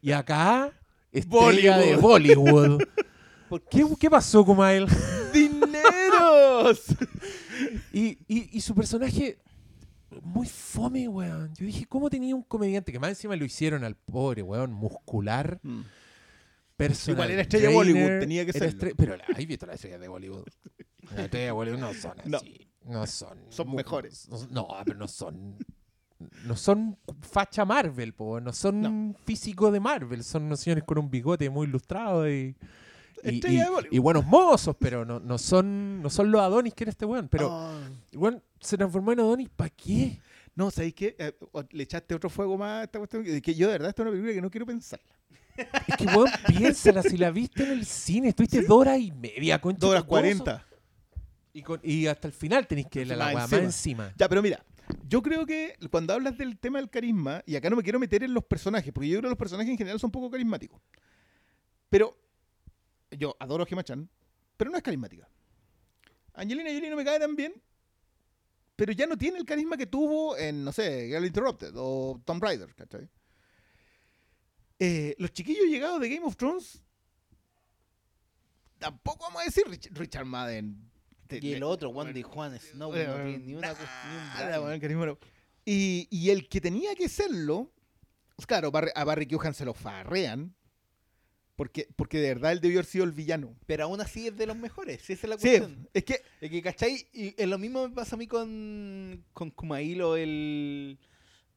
y 0.00 0.12
acá, 0.12 0.72
estrella 1.12 1.78
de 1.78 1.96
Bollywood. 1.96 2.82
¿Qué, 3.70 3.84
¿Qué 3.98 4.08
pasó, 4.08 4.44
Kumail? 4.44 4.86
¡Dineros! 5.34 6.84
Y, 7.92 8.18
y, 8.28 8.48
y 8.56 8.60
su 8.60 8.74
personaje, 8.76 9.38
muy 10.22 10.46
fome, 10.46 11.08
weón. 11.08 11.52
Yo 11.54 11.66
dije, 11.66 11.84
¿cómo 11.86 12.08
tenía 12.10 12.34
un 12.36 12.42
comediante 12.42 12.92
que 12.92 12.98
más 13.00 13.10
encima 13.10 13.34
lo 13.36 13.44
hicieron 13.44 13.82
al 13.84 13.96
pobre, 13.96 14.42
weón, 14.42 14.72
muscular? 14.72 15.60
Personal 16.76 17.16
Igual 17.16 17.30
era 17.32 17.42
estrella 17.42 17.68
de 17.68 17.74
Bollywood, 17.74 18.20
tenía 18.20 18.46
que 18.46 18.52
estre- 18.52 18.94
Pero 18.96 19.16
la- 19.16 19.24
¿has 19.24 19.46
visto 19.46 19.66
las 19.66 19.74
estrellas 19.74 20.00
de 20.00 20.08
Bollywood? 20.08 20.44
Las 21.10 21.18
estrellas 21.24 21.48
de 21.48 21.52
Bollywood 21.52 21.78
no 21.78 21.92
son 21.94 22.20
así. 22.20 22.28
No, 22.30 22.38
son. 23.06 23.38
Son 23.48 23.68
mu- 23.68 23.76
mejores. 23.76 24.28
No, 24.28 24.46
no, 24.50 24.68
pero 24.84 24.98
no 24.98 25.08
son. 25.08 25.56
No 26.44 26.54
son 26.54 26.98
facha 27.22 27.64
Marvel, 27.64 28.12
po, 28.12 28.40
no 28.40 28.52
son 28.52 29.16
físicos 29.24 29.72
de 29.72 29.80
Marvel, 29.80 30.22
son 30.22 30.42
unos 30.44 30.60
señores 30.60 30.84
con 30.84 30.98
un 30.98 31.10
bigote 31.10 31.48
muy 31.48 31.66
ilustrado 31.66 32.30
y, 32.30 32.54
y, 33.90 33.98
buenos 33.98 34.26
mozos, 34.26 34.76
pero 34.78 35.06
no, 35.06 35.18
no 35.18 35.38
son 35.38 36.02
no 36.02 36.10
son 36.10 36.30
los 36.30 36.42
Adonis 36.42 36.74
que 36.74 36.84
era 36.84 36.90
este 36.90 37.06
weón. 37.06 37.28
Pero 37.28 37.48
Ah. 37.50 37.88
el 38.12 38.18
weón 38.18 38.42
se 38.60 38.76
transformó 38.76 39.12
en 39.12 39.20
Adonis, 39.20 39.48
¿para 39.48 39.70
qué? 39.70 40.20
No, 40.54 40.70
¿sabéis 40.70 40.92
qué? 40.94 41.16
Eh, 41.18 41.32
le 41.70 41.82
echaste 41.84 42.14
otro 42.14 42.28
fuego 42.28 42.58
más 42.58 42.80
a 42.80 42.84
esta 42.84 42.98
cuestión. 42.98 43.24
Que 43.24 43.40
que 43.40 43.54
yo, 43.54 43.68
de 43.68 43.72
verdad, 43.74 43.88
esta 43.88 44.02
es 44.02 44.04
una 44.04 44.10
película 44.10 44.34
que 44.34 44.42
no 44.42 44.50
quiero 44.50 44.66
pensarla. 44.66 45.06
Es 45.86 45.96
que 45.96 46.04
weón, 46.06 46.28
piénsala, 46.48 47.02
si 47.02 47.16
la 47.16 47.30
viste 47.30 47.62
en 47.64 47.70
el 47.70 47.86
cine, 47.86 48.28
estuviste 48.28 48.60
dos 48.62 48.78
horas 48.78 48.98
y 48.98 49.10
media, 49.10 49.58
concha. 49.58 49.78
Dos 49.80 49.90
horas 49.92 50.04
cuarenta. 50.04 50.66
Y, 51.52 51.62
con- 51.62 51.80
y 51.82 52.06
hasta 52.06 52.28
el 52.28 52.32
final 52.34 52.66
tenéis 52.66 52.86
que 52.88 53.04
la 53.04 53.26
weá, 53.26 53.34
más 53.34 53.52
encima. 53.64 54.12
Ya, 54.16 54.28
pero 54.28 54.40
mira, 54.42 54.64
yo 55.08 55.20
creo 55.22 55.44
que 55.46 55.76
cuando 55.90 56.12
hablas 56.14 56.36
del 56.38 56.58
tema 56.58 56.78
del 56.78 56.88
carisma, 56.90 57.42
y 57.46 57.56
acá 57.56 57.68
no 57.70 57.76
me 57.76 57.82
quiero 57.82 57.98
meter 57.98 58.22
en 58.22 58.32
los 58.34 58.44
personajes, 58.44 58.92
porque 58.92 59.08
yo 59.08 59.18
creo 59.18 59.28
que 59.28 59.32
los 59.32 59.38
personajes 59.38 59.70
en 59.72 59.78
general 59.78 59.98
son 59.98 60.10
poco 60.10 60.30
carismáticos. 60.30 60.80
Pero 61.88 62.16
yo 63.10 63.36
adoro 63.40 63.64
a 63.64 63.66
Gemma 63.66 63.82
Chan, 63.82 64.08
pero 64.56 64.70
no 64.70 64.76
es 64.76 64.82
carismática. 64.82 65.28
Angelina 66.34 66.70
Jolie 66.70 66.90
no 66.90 66.96
me 66.96 67.04
cae 67.04 67.18
tan 67.18 67.34
bien, 67.34 67.52
pero 68.76 68.92
ya 68.92 69.06
no 69.06 69.16
tiene 69.18 69.38
el 69.38 69.44
carisma 69.44 69.76
que 69.76 69.86
tuvo 69.86 70.36
en, 70.36 70.64
no 70.64 70.70
sé, 70.72 71.08
Girl 71.08 71.26
Interrupted 71.26 71.72
o 71.74 72.20
Tomb 72.24 72.42
Raider, 72.42 72.72
¿cachai? 72.76 73.08
Eh, 74.78 75.14
los 75.18 75.32
chiquillos 75.32 75.66
llegados 75.66 76.00
de 76.00 76.08
Game 76.08 76.24
of 76.24 76.36
Thrones, 76.36 76.82
tampoco 78.78 79.24
vamos 79.24 79.42
a 79.42 79.44
decir 79.44 79.64
Rich- 79.66 79.90
Richard 79.92 80.24
Madden. 80.24 80.89
Te- 81.30 81.46
Y 81.46 81.52
el 81.54 81.62
otro, 81.62 81.92
Juan 81.92 82.12
de 82.12 82.22
Juan 82.22 82.58
Snow, 82.58 82.90
no 82.90 82.94
tiene 82.94 83.38
ni 83.38 83.54
una 83.54 83.72
no. 83.72 85.18
Y, 85.64 86.08
y 86.10 86.30
el 86.30 86.48
que 86.48 86.60
tenía 86.60 86.94
que 86.94 87.08
serlo, 87.08 87.70
Claro, 88.46 88.72
Barry- 88.72 88.92
a 88.94 89.04
Barry 89.04 89.26
Keoghan 89.26 89.52
se 89.54 89.64
lo 89.64 89.74
farrean. 89.74 90.54
Porque, 91.56 91.86
porque 91.94 92.18
de 92.18 92.28
verdad 92.28 92.52
él 92.52 92.60
debió 92.60 92.78
haber 92.78 92.86
sido 92.86 93.04
el 93.04 93.12
villano. 93.12 93.54
Pero 93.66 93.84
aún 93.84 94.00
así 94.00 94.26
es 94.26 94.36
de 94.36 94.46
los 94.46 94.56
mejores, 94.56 95.02
si 95.02 95.12
esa 95.12 95.26
es 95.26 95.30
la 95.30 95.36
Sí, 95.36 95.48
cuestión. 95.58 95.88
es 95.92 96.04
que 96.04 96.22
Es 96.40 96.50
que, 96.50 96.62
¿cachai? 96.62 97.06
Y 97.12 97.34
es 97.40 97.46
lo 97.46 97.58
mismo 97.58 97.86
me 97.86 97.94
pasa 97.94 98.16
a 98.16 98.18
mí 98.18 98.26
con, 98.26 99.22
con 99.34 99.50
Kumail 99.50 100.00
o 100.00 100.16
el. 100.16 100.98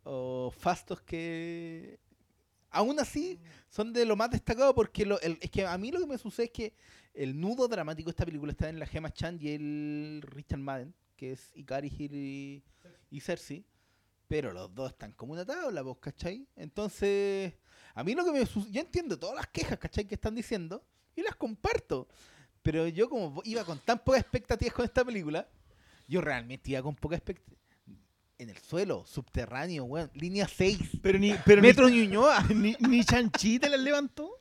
o 0.03 0.51
Fastos 0.55 1.01
que. 1.01 1.99
Aún 2.69 2.99
así, 2.99 3.39
son 3.69 3.93
de 3.93 4.03
lo 4.05 4.17
más 4.17 4.29
destacado 4.31 4.75
porque 4.75 5.05
lo- 5.05 5.21
el- 5.21 5.37
es 5.39 5.49
que 5.49 5.65
a 5.65 5.77
mí 5.77 5.89
lo 5.91 5.99
que 6.01 6.07
me 6.07 6.17
sucede 6.17 6.47
es 6.47 6.51
que 6.51 6.73
el 7.13 7.39
nudo 7.39 7.67
dramático 7.67 8.07
de 8.07 8.11
esta 8.11 8.25
película 8.25 8.51
está 8.51 8.69
en 8.69 8.79
la 8.79 8.85
Gemma 8.85 9.11
Chan 9.11 9.37
y 9.41 9.49
el 9.49 10.21
Richard 10.25 10.59
Madden, 10.59 10.93
que 11.15 11.31
es 11.33 11.51
Ikari 11.55 11.91
Hill 11.97 12.15
y, 12.15 12.63
y 13.11 13.19
Cersei. 13.19 13.65
Pero 14.27 14.51
los 14.51 14.73
dos 14.73 14.91
están 14.91 15.11
como 15.11 15.33
una 15.33 15.45
tabla, 15.45 15.81
¿vos 15.83 15.97
cachai? 15.99 16.47
Entonces, 16.55 17.53
a 17.93 18.03
mí 18.03 18.15
lo 18.15 18.25
que 18.25 18.31
me 18.31 18.45
sucede. 18.45 18.71
Yo 18.71 18.81
entiendo 18.81 19.19
todas 19.19 19.35
las 19.35 19.47
quejas, 19.47 19.77
¿cachai? 19.77 20.05
Que 20.05 20.15
están 20.15 20.33
diciendo 20.33 20.83
y 21.15 21.21
las 21.21 21.35
comparto. 21.35 22.07
Pero 22.63 22.87
yo, 22.87 23.09
como 23.09 23.41
iba 23.45 23.63
con 23.63 23.77
tan 23.79 23.99
pocas 24.03 24.21
expectativas 24.21 24.73
con 24.73 24.85
esta 24.85 25.03
película, 25.05 25.47
yo 26.07 26.21
realmente 26.21 26.71
iba 26.71 26.81
con 26.81 26.95
pocas 26.95 27.17
expectativas. 27.19 27.61
En 28.39 28.49
el 28.49 28.57
suelo, 28.57 29.05
subterráneo, 29.05 29.83
weón. 29.83 30.09
Línea 30.15 30.47
6. 30.47 30.79
pero 31.03 31.19
ni 31.19 31.33
pero 31.45 31.61
ni- 31.61 31.67
Metro 31.67 31.87
Ñuñoa. 31.87 32.41
ni, 32.55 32.75
ni 32.79 33.03
Chanchi 33.05 33.59
te 33.59 33.69
las 33.69 33.79
levantó. 33.79 34.39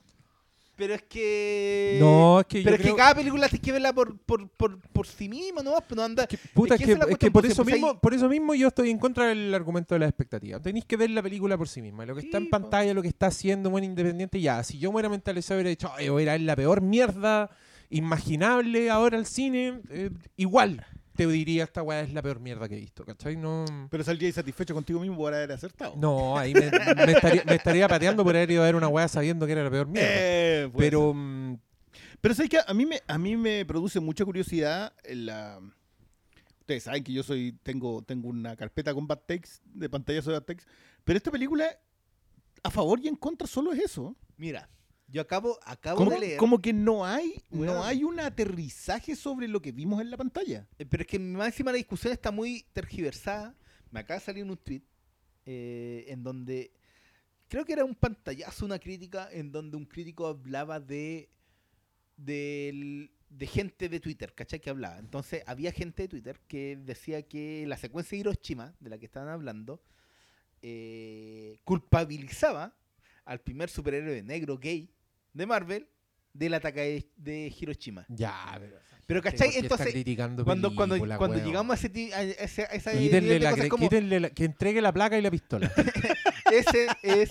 Pero 0.83 0.95
es 0.95 1.03
que. 1.05 1.97
No, 2.01 2.41
es 2.41 2.47
que 2.47 2.59
yo 2.59 2.65
Pero 2.65 2.75
es 2.75 2.83
creo- 2.83 2.95
que 2.97 2.99
cada 3.01 3.15
película 3.15 3.47
tienes 3.49 3.65
que 3.65 3.71
verla 3.71 3.93
por, 3.93 4.19
por, 4.19 4.49
por, 4.49 4.81
por 4.81 5.07
sí 5.07 5.29
misma, 5.29 5.63
¿no? 5.63 5.77
Anda. 6.03 6.27
Que- 6.27 6.37
puta, 6.53 6.75
Es 6.75 6.81
es 6.81 6.87
que 6.89 6.95
que, 6.97 7.01
es 7.13 7.17
es 7.21 7.31
por 7.31 7.47
eso 7.47 7.65
mismo, 7.65 7.91
ahí- 7.91 7.99
por 8.03 8.13
eso 8.15 8.29
mismo 8.29 8.53
yo 8.57 8.67
estoy 8.67 8.91
en 8.91 8.99
contra 8.99 9.27
del 9.29 9.55
argumento 9.55 9.95
de 9.95 10.01
la 10.01 10.07
expectativa. 10.09 10.59
Tenéis 10.61 10.85
que 10.85 10.97
ver 10.97 11.11
la 11.11 11.23
película 11.23 11.57
por 11.57 11.69
sí 11.69 11.81
misma. 11.83 12.05
Lo 12.05 12.17
que 12.17 12.23
está 12.23 12.39
en 12.39 12.47
po. 12.47 12.59
pantalla, 12.59 12.93
lo 12.95 13.03
que 13.03 13.07
está 13.07 13.29
haciendo 13.29 13.71
buen 13.71 13.85
independiente, 13.85 14.41
ya. 14.41 14.61
Si 14.65 14.81
yo 14.81 14.91
me 14.91 14.95
hubiera 14.97 15.09
mentalizado 15.09 15.59
hubiera 15.59 15.71
dicho, 15.71 15.89
"Ay, 15.97 16.09
voy 16.09 16.23
a 16.23 16.25
ir 16.25 16.29
a 16.31 16.33
ver 16.33 16.41
la 16.41 16.57
peor 16.57 16.81
mierda 16.81 17.49
imaginable 17.91 18.91
ahora 18.91 19.19
al 19.19 19.27
cine, 19.27 19.81
eh, 19.91 20.11
igual 20.37 20.85
te 21.15 21.27
diría 21.27 21.65
esta 21.65 21.83
weá 21.83 22.01
es 22.01 22.13
la 22.13 22.23
peor 22.23 22.41
mierda 22.41 22.69
que 22.69 22.77
he 22.77 22.81
visto, 22.81 23.05
¿cachai? 23.05 23.37
No. 23.37 23.65
Pero 23.91 24.05
salí 24.05 24.31
satisfecho 24.33 24.75
contigo 24.75 25.01
mismo 25.01 25.17
por 25.17 25.35
haber 25.35 25.53
acertado. 25.53 25.95
No, 25.97 26.39
ahí 26.39 26.55
me, 26.55 26.71
me 27.07 27.13
estaría, 27.13 27.45
me 27.45 27.55
estaría 27.55 27.89
pateando 27.89 28.25
por 28.25 28.35
haber 28.35 28.51
ido 28.51 28.63
a 28.63 28.67
ver 28.67 28.77
una 28.77 28.89
weá 28.89 29.09
sabiendo 29.09 29.47
que 29.47 29.53
era 29.53 29.65
la 29.65 29.71
peor 29.71 29.87
mierda. 29.87 30.09
Eh. 30.11 30.71
Pero 30.77 31.13
mm, 31.15 31.59
Pero 32.21 32.35
sabes 32.35 32.51
que 32.51 32.59
a 32.65 32.75
mí 32.75 32.87
me 32.87 33.01
a 33.07 33.19
mí 33.19 33.37
me 33.37 33.65
produce 33.67 34.01
mucha 34.01 34.25
curiosidad 34.25 34.93
en 35.05 35.27
la 35.27 35.61
Ustedes 36.61 36.85
saben 36.85 37.03
que 37.03 37.13
yo 37.13 37.23
soy 37.25 37.59
tengo 37.63 38.03
tengo 38.03 38.29
una 38.29 38.55
carpeta 38.57 38.95
con 38.95 39.07
bad 39.07 39.19
takes, 39.27 39.51
de 39.65 39.89
pantallazo 39.91 40.31
de 40.31 40.39
bad 40.39 40.45
takes, 40.45 40.65
pero 41.05 41.17
esta 41.17 41.31
película 41.31 41.67
a 42.63 42.71
favor 42.71 43.01
y 43.03 43.09
en 43.09 43.17
contra 43.17 43.47
solo 43.49 43.73
es 43.73 43.81
eso. 43.81 44.17
Mira, 44.37 44.69
yo 45.13 45.21
acabo, 45.21 45.59
acabo 45.65 46.05
de 46.07 46.19
leer. 46.19 46.39
como 46.39 46.61
que 46.61 46.73
no 46.73 47.05
hay 47.05 47.43
no 47.51 47.85
hay 47.85 48.03
un 48.03 48.19
aterrizaje 48.19 49.15
sobre 49.15 49.47
lo 49.47 49.61
que 49.61 49.71
vimos 49.71 50.01
en 50.01 50.11
la 50.11 50.17
pantalla. 50.17 50.67
Eh, 50.79 50.87
Pero 50.87 51.03
es 51.03 51.07
que 51.07 51.19
más 51.19 51.49
encima 51.49 51.71
la 51.71 51.77
discusión 51.77 52.13
está 52.13 52.31
muy 52.31 52.65
tergiversada. 52.73 53.55
Me 53.91 54.01
acaba 54.01 54.19
de 54.19 54.25
salir 54.25 54.45
un 54.45 54.57
tweet 54.57 54.83
eh, 55.45 56.07
en 56.09 56.23
donde 56.23 56.73
creo 57.49 57.65
que 57.67 57.75
era 57.75 57.85
un 57.85 57.95
pantallazo, 57.95 58.65
una 58.65 58.79
crítica, 58.79 59.29
en 59.31 59.53
donde 59.53 59.77
un 59.77 59.85
crítico 59.85 60.27
hablaba 60.27 60.81
de 60.81 61.29
de 62.17 63.47
gente 63.47 63.89
de 63.89 64.01
Twitter, 64.01 64.35
¿cachai? 64.35 64.61
Que 64.61 64.71
hablaba. 64.71 64.99
Entonces 64.99 65.43
había 65.47 65.73
gente 65.73 66.03
de 66.03 66.09
Twitter 66.09 66.41
que 66.49 66.77
decía 66.77 67.23
que 67.23 67.65
la 67.67 67.77
secuencia 67.77 68.17
de 68.17 68.21
Hiroshima, 68.21 68.75
de 68.81 68.91
la 68.91 68.99
que 68.99 69.07
estaban 69.07 69.29
hablando, 69.29 69.83
eh, 70.63 71.59
culpabilizaba 71.65 72.75
al 73.25 73.41
primer 73.41 73.69
superhéroe 73.69 74.23
negro 74.23 74.59
gay 74.59 74.91
de 75.33 75.47
Marvel 75.47 75.89
del 76.33 76.55
ataque 76.55 76.81
de, 76.81 77.11
de 77.17 77.55
Hiroshima. 77.59 78.07
ya, 78.09 78.57
pero. 78.59 78.77
Pero, 79.05 79.21
¿por 79.21 79.33
qué 79.33 79.37
¿cachai? 79.39 79.57
Entonces, 79.59 79.89
criticando 79.93 80.45
cuando, 80.45 80.75
cuando, 80.75 80.97
cuando 80.99 81.37
weón? 81.37 81.45
llegamos 81.45 81.73
a 81.85 81.87
ese, 81.87 82.15
a 82.15 82.23
ese, 82.23 82.63
a 82.63 82.67
ese 82.67 82.99
Quítenle 82.99 83.41
la, 83.41 83.51
cosas 83.51 83.69
como, 83.69 83.85
quítenle 83.89 84.21
la- 84.21 84.31
que 84.31 84.45
entregue 84.45 84.81
la 84.81 84.93
placa 84.93 85.19
y 85.19 85.23
la 85.23 85.31
pistola. 85.31 85.71
ese 86.53 86.87
es 87.03 87.29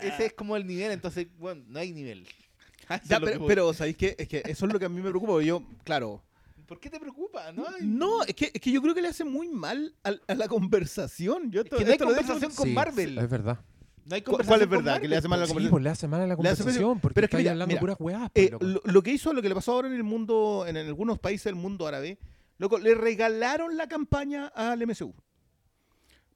ese 0.00 0.26
es 0.26 0.32
como 0.34 0.54
el 0.56 0.66
nivel 0.66 0.92
entonces 0.92 1.26
bueno 1.38 1.64
no 1.66 1.78
hay 1.78 1.92
nivel 1.92 2.26
Ya, 3.08 3.16
es 3.16 3.22
pero, 3.22 3.46
pero, 3.46 3.72
¿sabéis 3.72 3.96
qué? 3.96 4.14
Es 4.18 4.28
que 4.28 4.42
eso 4.46 4.66
es 4.66 4.72
lo 4.72 4.78
que 4.78 4.84
a 4.84 4.88
mí 4.90 5.00
me 5.00 5.08
preocupa. 5.08 5.32
porque 5.32 5.46
Yo, 5.46 5.62
claro. 5.82 6.22
¿por 6.66 6.78
qué 6.78 6.90
te 6.90 7.00
preocupa? 7.00 7.50
no 7.52 7.66
hay, 7.66 7.80
No, 7.82 8.22
es 8.22 8.34
que, 8.34 8.50
es 8.52 8.60
que 8.60 8.70
yo 8.70 8.82
creo 8.82 8.94
que 8.94 9.00
le 9.02 9.08
hace 9.08 9.24
muy 9.24 9.48
mal 9.48 9.94
al- 10.02 10.20
a, 10.28 10.34
la 10.34 10.46
conversación. 10.46 11.50
Yo 11.50 11.62
Es 11.62 11.64
esto- 11.66 11.78
que 11.78 11.84
no 11.86 11.92
hay 11.92 11.98
conversación 11.98 12.52
con 12.54 12.68
Sí, 12.68 12.74
Marvel 12.74 13.16
Es 13.18 13.28
verdad. 13.30 13.58
No 14.06 14.14
hay 14.14 14.22
¿Cuál- 14.22 14.24
conversación 14.24 14.46
cuál 14.46 14.62
es 14.62 14.68
verdad? 14.68 15.00
Que 15.00 15.08
le 15.08 15.16
hace 15.16 15.28
mal 15.28 15.38
a 15.38 15.40
la 15.42 15.46
Sí, 15.46 15.52
conversación. 15.52 15.70
pues 15.70 15.82
le 15.84 15.90
hace 15.90 16.08
mal 16.08 16.20
a 16.20 16.26
la 16.26 16.36
conversación 16.36 17.00
porque 17.00 17.14
pero 17.14 17.24
es 17.24 17.30
que 17.30 17.36
estáis 17.36 17.42
mira, 17.44 17.52
hablando 17.52 17.70
mira, 17.72 17.80
puras 17.80 17.96
weás. 18.00 18.30
Eh, 18.34 18.48
loco. 18.50 18.64
lo, 18.64 18.80
lo 18.84 19.02
que 19.02 19.10
hizo, 19.12 19.32
lo 19.32 19.40
que 19.42 19.48
le 19.48 19.54
pasó 19.54 19.72
ahora 19.72 19.88
en 19.88 19.94
el 19.94 20.02
mundo, 20.04 20.64
en, 20.66 20.76
en 20.76 20.86
algunos 20.86 21.18
países 21.18 21.44
del 21.44 21.54
mundo 21.54 21.86
árabe, 21.86 22.18
loco, 22.58 22.78
le 22.78 22.94
regalaron 22.94 23.76
la 23.76 23.88
campaña 23.88 24.46
al 24.48 24.80
MCU. 24.86 25.14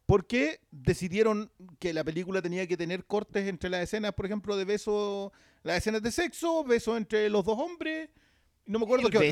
Porque 0.06 0.60
decidieron 0.70 1.50
que 1.78 1.92
la 1.92 2.02
película 2.02 2.40
tenía 2.40 2.66
que 2.66 2.78
tener 2.78 3.04
cortes 3.04 3.46
entre 3.46 3.68
las 3.68 3.82
escenas, 3.82 4.14
por 4.14 4.24
ejemplo, 4.24 4.56
de 4.56 4.64
beso, 4.64 5.32
las 5.62 5.76
escenas 5.76 6.02
de 6.02 6.10
sexo, 6.10 6.64
besos 6.64 6.96
entre 6.96 7.28
los 7.28 7.44
dos 7.44 7.58
hombres. 7.58 8.08
No 8.64 8.78
me 8.78 8.86
acuerdo 8.86 9.06
el 9.08 9.12
qué 9.12 9.18
otra. 9.18 9.28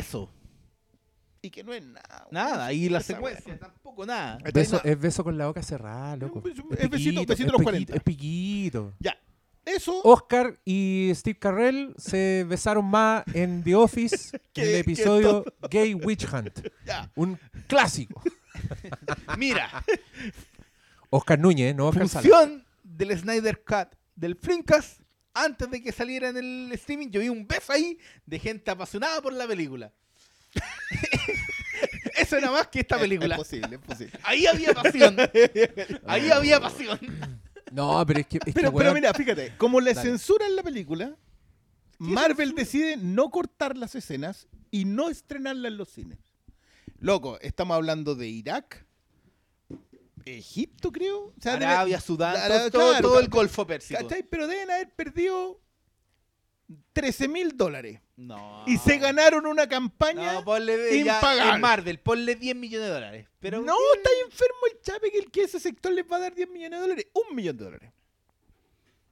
Y 1.46 1.50
que 1.50 1.62
no 1.62 1.72
es 1.72 1.84
nada. 1.86 2.26
nada 2.30 2.72
y 2.72 2.88
la 2.88 3.00
secuencia 3.00 3.56
tampoco 3.58 4.04
nada 4.04 4.38
Beso- 4.52 4.80
es 4.84 4.98
beso 4.98 5.22
con 5.22 5.38
la 5.38 5.46
boca 5.46 5.62
cerrada, 5.62 6.16
loco. 6.16 6.42
Es 6.44 6.58
Es 6.58 6.58
es 6.58 6.90
besito- 6.90 6.90
besito 6.90 7.32
es 7.32 7.38
los 7.38 7.38
piquito, 7.52 7.62
40. 7.62 7.94
Es 7.96 8.02
piquito. 8.02 8.94
Ya. 8.98 9.16
Eso. 9.64 10.00
Oscar 10.04 10.58
y 10.64 11.10
Steve 11.14 11.38
Carrell 11.38 11.94
se 11.98 12.44
besaron 12.48 12.84
más 12.84 13.24
en 13.34 13.62
The 13.64 13.74
Office 13.76 14.38
Que- 14.52 14.62
en 14.62 14.68
el 14.70 14.74
episodio 14.76 15.44
Gay 15.70 15.94
Witch 15.94 16.26
Hunt. 16.32 16.66
Ya. 16.84 17.10
Un 17.16 17.38
clásico. 17.68 18.22
mira 19.38 19.84
Oscar 21.10 21.38
Núñez, 21.38 21.74
no 21.76 21.88
Oscar 21.88 22.08
Sala. 22.08 22.22
función 22.22 22.64
del 22.82 23.16
Snyder 23.18 23.62
Cut 23.64 23.94
del 24.14 24.34
Flimcast 24.36 25.00
antes 25.34 25.70
de 25.70 25.82
que 25.82 25.92
saliera 25.92 26.28
en 26.30 26.36
el 26.38 26.72
streaming 26.72 27.08
yo 27.10 27.20
vi 27.20 27.28
un 27.28 27.46
beso 27.46 27.72
ahí 27.72 27.98
de 28.24 28.38
gente 28.38 28.70
apasionada 28.70 29.20
por 29.20 29.32
la 29.32 29.46
película 29.46 29.92
eso 32.16 32.36
era 32.36 32.50
más 32.50 32.68
que 32.68 32.80
esta 32.80 32.96
Es- 32.96 33.00
película 33.02 33.34
Es 33.34 33.38
posible, 33.38 33.76
es 33.76 33.82
posible. 33.82 34.18
ahí 34.22 34.46
había 34.46 34.72
pasión 34.72 35.16
ahí 36.06 36.30
había 36.30 36.60
pasión 36.60 36.98
No, 37.72 38.04
pero 38.06 38.20
es 38.20 38.26
que. 38.26 38.36
es 38.38 38.44
que, 38.44 38.52
Pero, 38.52 38.70
weón, 38.70 38.94
mira, 38.94 39.12
fíjate, 39.12 39.54
como 39.58 39.80
le 39.80 39.92
Dale. 39.94 40.08
censuran 40.10 40.54
la 40.56 40.62
película, 40.62 41.16
Marvel 41.98 42.54
decide 42.54 42.96
no 42.96 43.30
cortar 43.30 43.76
las 43.76 43.94
escenas 43.94 44.46
y 44.70 44.84
no 44.84 45.08
estrenarla 45.08 45.68
en 45.68 45.76
los 45.76 45.88
cines. 45.88 46.18
Loco, 47.00 47.38
estamos 47.40 47.74
hablando 47.74 48.14
de 48.14 48.28
Irak, 48.28 48.86
Egipto, 50.24 50.90
creo. 50.92 51.26
O 51.26 51.34
sea, 51.40 51.54
debe- 51.54 51.66
Arabia, 51.66 52.00
Sudán, 52.00 52.34
todo, 52.48 52.70
todo- 52.70 52.90
claro, 52.90 53.08
todo 53.08 53.20
el 53.20 53.28
Golfo 53.28 53.66
Pérsico. 53.66 54.00
¿cachai? 54.00 54.22
Pero 54.22 54.46
deben 54.46 54.70
haber 54.70 54.90
perdido 54.94 55.60
13 56.92 57.28
mil 57.28 57.56
dólares. 57.56 58.00
No. 58.16 58.64
Y 58.66 58.78
se 58.78 58.98
ganaron 58.98 59.46
una 59.46 59.68
campaña. 59.68 60.32
No, 60.34 60.44
ponle 60.44 61.04
ya, 61.04 61.16
impagable. 61.16 61.54
en 61.54 61.60
Marvel, 61.60 61.98
ponle 62.00 62.34
10 62.34 62.56
millones 62.56 62.88
de 62.88 62.94
dólares. 62.94 63.28
Pero 63.40 63.60
no, 63.62 63.74
está 63.96 64.10
enfermo 64.24 64.58
el 64.72 64.80
chape 64.80 65.10
que 65.10 65.18
el 65.18 65.30
que 65.30 65.42
ese 65.42 65.60
sector 65.60 65.92
les 65.92 66.04
va 66.10 66.16
a 66.16 66.20
dar 66.20 66.34
10 66.34 66.48
millones 66.48 66.78
de 66.78 66.82
dólares. 66.82 67.06
Un 67.12 67.36
millón 67.36 67.56
de 67.56 67.64
dólares. 67.64 67.92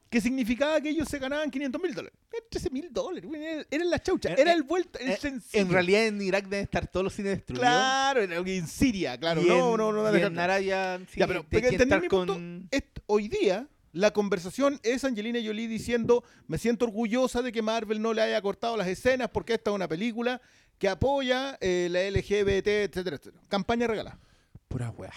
Que 0.09 0.21
significaba 0.21 0.79
que 0.79 0.89
ellos 0.89 1.07
se 1.09 1.19
ganaban 1.19 1.49
500 1.51 1.81
mil 1.81 1.93
dólares. 1.93 2.17
Eran 2.31 2.43
13 2.49 2.69
mil 2.69 2.87
dólares. 2.91 3.65
Era, 3.69 3.83
la 3.85 3.99
chaucha. 4.01 4.29
En- 4.33 4.39
Era 4.39 4.51
en- 4.51 4.57
el 4.57 4.63
vuelto. 4.63 4.97
El 4.99 5.09
Eh, 5.11 5.19
en 5.53 5.69
realidad 5.69 6.05
en 6.07 6.21
Irak 6.21 6.45
deben 6.45 6.63
estar 6.63 6.87
todos 6.87 7.03
los 7.03 7.13
cines 7.13 7.33
destruidos. 7.33 7.63
Claro, 7.67 8.21
en 8.21 8.67
Siria, 8.67 9.17
claro. 9.17 9.41
Y 9.41 9.45
no, 9.45 9.71
en- 9.71 9.77
no, 9.77 9.91
no. 9.91 10.11
no 10.11 10.17
y 10.17 10.21
en 10.21 10.39
Arabia 10.39 10.99
sí, 11.11 11.19
Ya, 11.19 11.27
pero, 11.27 11.47
que 11.49 11.57
¿entendí 11.57 11.83
estar 11.83 12.07
punto? 12.07 12.33
con... 12.33 12.69
Hoy 13.07 13.27
día 13.27 13.67
la 13.95 14.11
conversación 14.11 14.79
es 14.83 15.03
Angelina 15.05 15.39
Jolie 15.43 15.67
diciendo 15.69 16.23
me 16.47 16.57
siento 16.57 16.85
orgullosa 16.85 17.41
de 17.41 17.51
que 17.51 17.61
Marvel 17.61 18.01
no 18.01 18.13
le 18.13 18.21
haya 18.21 18.41
cortado 18.41 18.75
las 18.77 18.87
escenas 18.87 19.29
porque 19.29 19.53
esta 19.53 19.71
es 19.71 19.75
una 19.75 19.87
película 19.87 20.41
que 20.77 20.89
apoya 20.89 21.57
eh, 21.61 21.87
la 21.89 22.01
LGBT, 22.09 22.67
etcétera, 22.67 23.15
etcétera. 23.15 23.41
Campaña 23.47 23.87
regalada. 23.87 24.19
Pura 24.67 24.89
weá. 24.91 25.13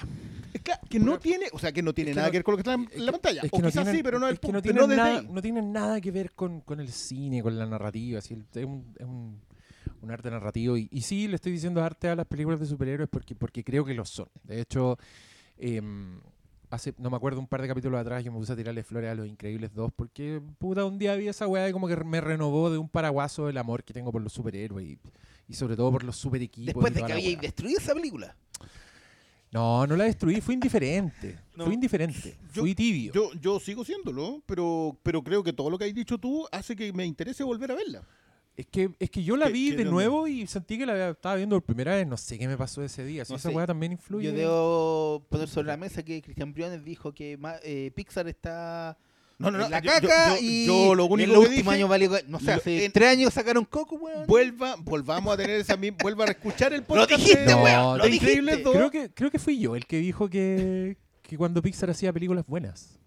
Es 0.52 0.62
que 0.88 1.00
no 1.00 1.18
tiene, 1.18 1.46
o 1.52 1.58
sea, 1.58 1.72
que 1.72 1.82
no 1.82 1.92
tiene 1.92 2.10
Es 2.12 2.14
que 2.14 2.18
nada 2.18 2.28
no- 2.28 2.32
que 2.32 2.38
ver 2.38 2.44
con 2.44 2.52
lo 2.52 2.56
que 2.58 2.60
está 2.70 2.74
en 2.74 3.04
la 3.06 3.10
pantalla. 3.12 3.40
es 3.42 3.48
o 3.52 3.58
no 3.58 3.62
quizás 3.68 3.72
tienen- 3.82 3.96
sí, 3.96 4.02
pero 4.04 4.18
no 4.20 4.28
es 4.28 4.38
que 4.38 4.52
no 4.52 4.60
desde 4.60 4.96
nada, 4.96 5.22
no 5.22 5.42
tienen 5.42 5.72
nada 5.72 6.00
que 6.00 6.10
ver 6.12 6.32
con, 6.32 6.60
con 6.60 6.78
el 6.78 6.88
cine, 6.92 7.42
con 7.42 7.58
la 7.58 7.66
narrativa. 7.66 8.20
así, 8.20 8.34
es 8.54 8.64
un, 8.64 8.94
es 8.96 9.04
un, 9.06 9.40
un 10.02 10.10
arte 10.12 10.30
narrativo. 10.30 10.76
Y, 10.76 10.88
y 10.92 11.00
sí, 11.00 11.26
le 11.26 11.34
estoy 11.34 11.50
diciendo 11.50 11.82
arte 11.82 12.08
a 12.08 12.14
las 12.14 12.26
películas 12.26 12.60
de 12.60 12.66
superhéroes 12.66 13.08
porque, 13.10 13.34
porque 13.34 13.64
creo 13.64 13.84
que 13.84 13.94
lo 13.94 14.04
son. 14.04 14.28
De 14.44 14.60
hecho, 14.60 14.96
em, 15.56 16.20
hace, 16.70 16.94
no 16.98 17.10
me 17.10 17.16
acuerdo, 17.16 17.40
un 17.40 17.46
par 17.46 17.62
de 17.62 17.68
capítulos 17.68 18.00
atrás 18.00 18.22
yo 18.24 18.32
me 18.32 18.38
puse 18.38 18.52
a 18.52 18.56
tirarle 18.56 18.82
flores 18.82 19.10
a 19.10 19.14
Los 19.14 19.26
Increíbles 19.26 19.72
2 19.74 19.90
porque, 19.94 20.40
puta, 20.58 20.84
un 20.84 20.98
día 20.98 21.14
vi 21.16 21.28
esa 21.28 21.46
weá 21.46 21.68
y 21.68 21.72
como 21.72 21.88
que 21.88 21.96
me 21.96 22.20
renovó 22.20 22.70
de 22.70 22.78
un 22.78 22.88
paraguaso 22.88 23.48
el 23.48 23.56
amor 23.58 23.84
que 23.84 23.92
tengo 23.94 24.12
por 24.12 24.22
los 24.22 24.32
superhéroes 24.32 24.86
y, 24.86 24.98
y 25.48 25.54
sobre 25.54 25.76
todo 25.76 25.90
por 25.92 26.04
los 26.04 26.16
super 26.16 26.42
equipos. 26.42 26.74
Después 26.74 26.94
de 26.94 27.02
que 27.02 27.12
habíais 27.12 27.40
destruido 27.40 27.78
esa 27.80 27.94
película. 27.94 28.36
No, 29.50 29.86
no 29.86 29.96
la 29.96 30.04
destruí, 30.04 30.40
fui 30.40 30.54
indiferente. 30.54 31.38
No. 31.58 31.64
Fui 31.64 31.74
indiferente. 31.74 32.38
Yo- 32.52 32.62
fui 32.62 32.72
tibio. 32.72 33.12
Yo, 33.12 33.32
yo 33.40 33.58
sigo 33.58 33.84
siéndolo, 33.84 34.40
pero, 34.46 34.96
pero 35.02 35.24
creo 35.24 35.42
que 35.42 35.52
todo 35.52 35.70
lo 35.70 35.76
que 35.76 35.86
has 35.86 35.92
dicho 35.94 36.16
tú 36.16 36.46
hace 36.52 36.76
que 36.76 36.92
me 36.92 37.04
interese 37.04 37.42
volver 37.42 37.72
a 37.72 37.74
verla. 37.74 38.02
Es 38.58 38.66
que, 38.66 38.90
es 38.98 39.08
que 39.08 39.22
yo 39.22 39.36
la 39.36 39.46
¿Qué- 39.46 39.52
vi 39.52 39.70
de 39.70 39.84
nuevo 39.84 40.26
y 40.26 40.44
sentí 40.48 40.76
que 40.78 40.84
la 40.84 40.92
había- 40.92 41.10
estaba 41.10 41.36
viendo 41.36 41.54
por 41.54 41.62
primera 41.62 41.94
vez. 41.94 42.04
No 42.08 42.16
sé 42.16 42.36
qué 42.40 42.48
me 42.48 42.56
pasó 42.56 42.82
ese 42.82 43.04
día. 43.04 43.24
Si 43.24 43.32
No 43.32 43.36
esa 43.36 43.50
sé. 43.50 43.54
weá 43.54 43.68
también 43.68 43.92
influye. 43.92 44.26
Yo 44.26 44.32
debo 44.32 45.24
poner 45.28 45.46
sobre 45.48 45.68
la 45.68 45.76
mesa 45.76 46.02
que 46.02 46.20
Cristian 46.20 46.52
Briones 46.52 46.84
dijo 46.84 47.12
que 47.14 47.38
eh, 47.62 47.92
Pixar 47.94 48.26
está 48.26 48.98
No, 49.38 49.52
no, 49.52 49.58
no. 49.58 49.64
en 49.66 49.70
la 49.70 49.78
yo- 49.80 49.92
yo- 49.92 50.00
caca 50.08 50.34
yo- 50.34 50.42
y 50.42 50.66
yo 50.66 50.94
lo 50.96 51.04
en 51.06 51.12
único 51.12 51.32
los 51.34 51.42
que 51.44 51.48
últimos 51.50 51.72
dije, 51.72 51.76
años 51.76 51.88
valió... 51.88 52.10
No 52.26 52.40
sé, 52.40 52.46
lo- 52.46 52.52
hace 52.54 52.84
en- 52.86 52.90
tres 52.90 53.08
años 53.10 53.32
sacaron 53.32 53.64
Coco, 53.64 53.94
weón. 53.94 54.26
vuelva, 54.26 54.74
volvamos 54.80 55.32
a 55.32 55.36
tener 55.36 55.60
esa 55.60 55.76
misma, 55.76 55.98
vuelva 56.02 56.24
a 56.24 56.28
escuchar 56.32 56.72
el 56.72 56.82
podcast 57.06 57.10
dijiste, 57.20 57.44
de, 57.44 57.54
weón, 57.54 57.92
de 57.92 57.98
lo 57.98 58.04
dijiste. 58.10 58.56
2. 58.64 58.74
Creo 58.74 58.90
que, 58.90 59.10
creo 59.14 59.30
que 59.30 59.38
fui 59.38 59.60
yo 59.60 59.76
el 59.76 59.86
que 59.86 59.98
dijo 59.98 60.28
que, 60.28 60.96
que 61.22 61.36
cuando 61.38 61.62
Pixar 61.62 61.90
hacía 61.90 62.12
películas 62.12 62.44
buenas. 62.44 62.98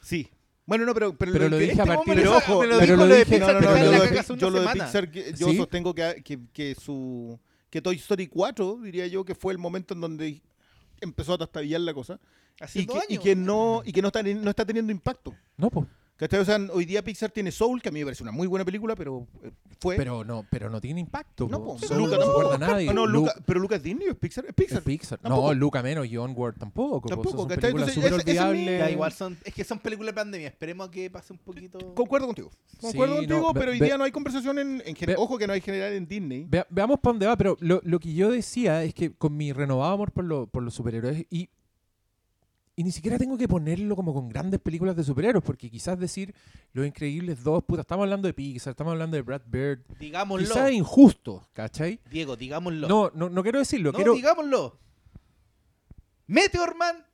Sí. 0.00 0.30
Bueno, 0.70 0.86
no, 0.86 0.94
pero, 0.94 1.16
pero, 1.16 1.32
Pero 1.32 1.48
lo 1.48 1.58
que- 1.58 1.64
dije 1.64 1.80
a 1.80 1.82
Este 1.82 1.94
partir 1.96 1.98
hombre 1.98 2.14
pero 2.22 2.30
de... 2.30 2.36
ojo, 2.36 2.60
me 2.60 2.66
lo 2.68 2.78
pero 2.78 2.86
dijo 2.86 2.96
lo 2.96 3.06
lo 3.08 3.14
de 3.14 3.24
dije- 3.24 3.30
Pixar, 3.38 3.54
no, 3.54 3.60
no, 3.60 3.70
no, 3.70 3.76
yo, 3.76 3.76
lo 3.76 4.36
yo 4.36 4.50
lo 4.50 4.60
de. 4.60 4.68
Pixar, 4.68 5.10
que- 5.10 5.34
yo 5.36 5.48
¿Sí? 5.48 5.56
sostengo 5.56 5.94
que, 5.94 6.22
que, 6.24 6.38
que 6.52 6.74
su 6.76 7.38
que 7.68 7.82
Toy 7.82 7.96
Story 7.96 8.28
4, 8.28 8.78
diría 8.80 9.06
yo, 9.08 9.24
que 9.24 9.34
fue 9.34 9.52
el 9.52 9.58
momento 9.58 9.94
en 9.94 10.00
donde 10.00 10.40
empezó 11.00 11.32
a 11.34 11.38
trastabillar 11.38 11.80
la 11.80 11.92
cosa 11.92 12.20
Hace 12.60 12.82
y 12.82 12.86
que, 12.86 12.92
y 13.08 13.12
años. 13.14 13.24
que 13.24 13.34
no 13.36 13.82
y 13.84 13.92
que 13.92 14.00
no 14.00 14.08
está 14.08 14.22
no 14.22 14.50
está 14.50 14.64
teniendo 14.64 14.92
impacto. 14.92 15.34
No, 15.56 15.70
pues. 15.70 15.86
¿Cachai? 16.20 16.40
O 16.40 16.44
sea, 16.44 16.58
hoy 16.74 16.84
día 16.84 17.02
Pixar 17.02 17.30
tiene 17.30 17.50
Soul, 17.50 17.80
que 17.80 17.88
a 17.88 17.92
mí 17.92 18.00
me 18.00 18.04
parece 18.04 18.22
una 18.22 18.30
muy 18.30 18.46
buena 18.46 18.62
película, 18.62 18.94
pero 18.94 19.26
eh, 19.42 19.50
fue 19.80 19.96
Pero 19.96 20.22
no, 20.22 20.44
pero 20.50 20.68
no 20.68 20.78
tiene 20.78 21.00
impacto. 21.00 21.48
No, 21.48 21.64
po. 21.64 21.78
Luca 21.80 21.86
no 21.96 21.96
se 22.10 22.18
tampoco. 22.18 22.40
acuerda 22.42 22.58
nadie. 22.58 22.92
No, 22.92 23.06
Lu- 23.06 23.20
Luca, 23.20 23.34
pero 23.46 23.58
Lucas 23.58 23.82
Disney 23.82 24.08
es 24.08 24.16
Pixar, 24.16 24.44
es 24.46 24.52
Pixar. 24.52 24.78
es 24.80 24.84
Pixar. 24.84 25.18
Tampoco. 25.18 25.48
No, 25.48 25.54
Luca 25.54 25.82
menos 25.82 26.06
y 26.06 26.18
Onward 26.18 26.56
tampoco. 26.58 27.00
po. 27.00 27.08
Tampoco, 27.08 27.38
Son 27.38 27.48
¿cachai? 27.48 27.72
películas 27.72 27.94
súper 27.94 28.12
es 28.12 28.92
igual 28.92 29.12
son, 29.12 29.38
es 29.42 29.54
que 29.54 29.64
son 29.64 29.78
películas 29.78 30.14
de 30.14 30.20
pandemia. 30.20 30.48
Esperemos 30.48 30.88
a 30.88 30.90
que 30.90 31.08
pase 31.08 31.32
un 31.32 31.38
poquito. 31.38 31.94
Concuerdo 31.94 32.26
contigo. 32.26 32.50
Concuerdo 32.80 33.14
Sí, 33.14 33.18
contigo, 33.26 33.40
no, 33.40 33.52
ve- 33.54 33.60
pero 33.60 33.72
hoy 33.72 33.78
ve- 33.78 33.86
día 33.86 33.96
no 33.96 34.04
hay 34.04 34.12
conversación 34.12 34.58
en, 34.58 34.82
en 34.84 34.94
ve- 35.06 35.14
Ojo 35.16 35.38
que 35.38 35.46
no 35.46 35.54
hay 35.54 35.62
general 35.62 35.94
en 35.94 36.06
Disney. 36.06 36.44
Vea- 36.46 36.66
veamos 36.68 37.00
para 37.00 37.12
dónde 37.14 37.26
va, 37.26 37.36
pero 37.38 37.56
lo, 37.60 37.80
lo 37.82 37.98
que 37.98 38.12
yo 38.12 38.30
decía 38.30 38.84
es 38.84 38.92
que 38.92 39.14
con 39.14 39.34
mi 39.36 39.52
renovado 39.54 39.94
amor 39.94 40.12
por, 40.12 40.24
lo- 40.24 40.46
por 40.46 40.62
los 40.62 40.74
superhéroes 40.74 41.24
y, 41.30 41.48
y 42.80 42.82
ni 42.82 42.92
siquiera 42.92 43.18
tengo 43.18 43.36
que 43.36 43.46
ponerlo 43.46 43.94
como 43.94 44.14
con 44.14 44.30
grandes 44.30 44.58
películas 44.58 44.96
de 44.96 45.04
superhéroes, 45.04 45.44
porque 45.44 45.68
quizás 45.68 45.98
decir 45.98 46.34
Los 46.72 46.86
Increíbles 46.86 47.44
2, 47.44 47.64
puta, 47.64 47.82
estamos 47.82 48.04
hablando 48.04 48.26
de 48.26 48.32
Pixar, 48.32 48.70
estamos 48.70 48.92
hablando 48.92 49.16
de 49.18 49.22
Brad 49.22 49.42
Bird, 49.44 49.80
Digámoslo. 49.98 50.48
quizás 50.48 50.70
es 50.70 50.76
injusto, 50.76 51.46
¿cachai? 51.52 52.00
Diego, 52.10 52.36
digámoslo. 52.36 52.88
No, 52.88 53.10
no, 53.14 53.28
no 53.28 53.42
quiero 53.42 53.58
decirlo, 53.58 53.92
No, 53.92 53.96
quiero... 53.96 54.14
digámoslo. 54.14 54.78
Meteor 56.26 56.74
Man 56.74 57.04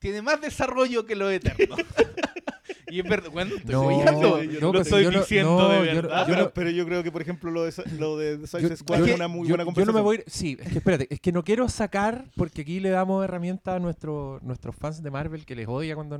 tiene 0.00 0.22
más 0.22 0.40
desarrollo 0.40 1.06
que 1.06 1.14
los 1.14 1.30
Eternos. 1.30 1.78
y 2.92 3.00
es 3.00 3.08
verdad, 3.08 3.30
bueno, 3.30 3.56
estoy 3.56 3.72
No, 3.74 3.82
soñando. 3.84 4.40
no, 4.60 4.72
lo 4.72 4.80
estoy 4.80 5.04
yo 5.04 5.10
no- 5.10 5.18
diciendo 5.20 5.58
no, 5.58 5.68
de 5.70 5.80
verdad. 5.80 6.26
yo 6.28 6.50
pero, 6.52 6.70
yo 6.70 6.84
creo 6.86 7.02
que, 7.02 7.10
por 7.10 7.22
ejemplo, 7.22 7.50
lo 7.50 7.64
de, 7.64 7.72
lo 7.98 8.16
de 8.18 8.46
Suicide 8.46 8.76
Squad 8.76 9.08
es 9.08 9.14
una 9.14 9.28
muy 9.28 9.48
yo- 9.48 9.54
buena 9.56 9.64
yo 9.64 9.70
no 9.70 9.74
conversación. 9.74 9.94
me 9.96 10.00
voy 10.02 10.16
a 10.16 10.20
ir- 10.20 10.24
sí, 10.26 10.56
es 10.60 10.68
que 10.72 10.78
espérate, 10.78 11.06
es 11.10 11.20
que 11.20 11.32
no 11.32 11.42
quiero 11.44 11.68
sacar, 11.68 12.26
porque 12.36 12.62
aquí 12.62 12.80
le 12.80 12.90
damos 12.90 13.24
herramientas 13.24 13.76
a 13.76 13.78
nuestro, 13.78 14.38
nuestros 14.42 14.76
fans 14.76 15.02
de 15.02 15.10
Marvel 15.10 15.44
que 15.46 15.54
les 15.56 15.66
odia 15.68 15.94
cuando 15.94 16.18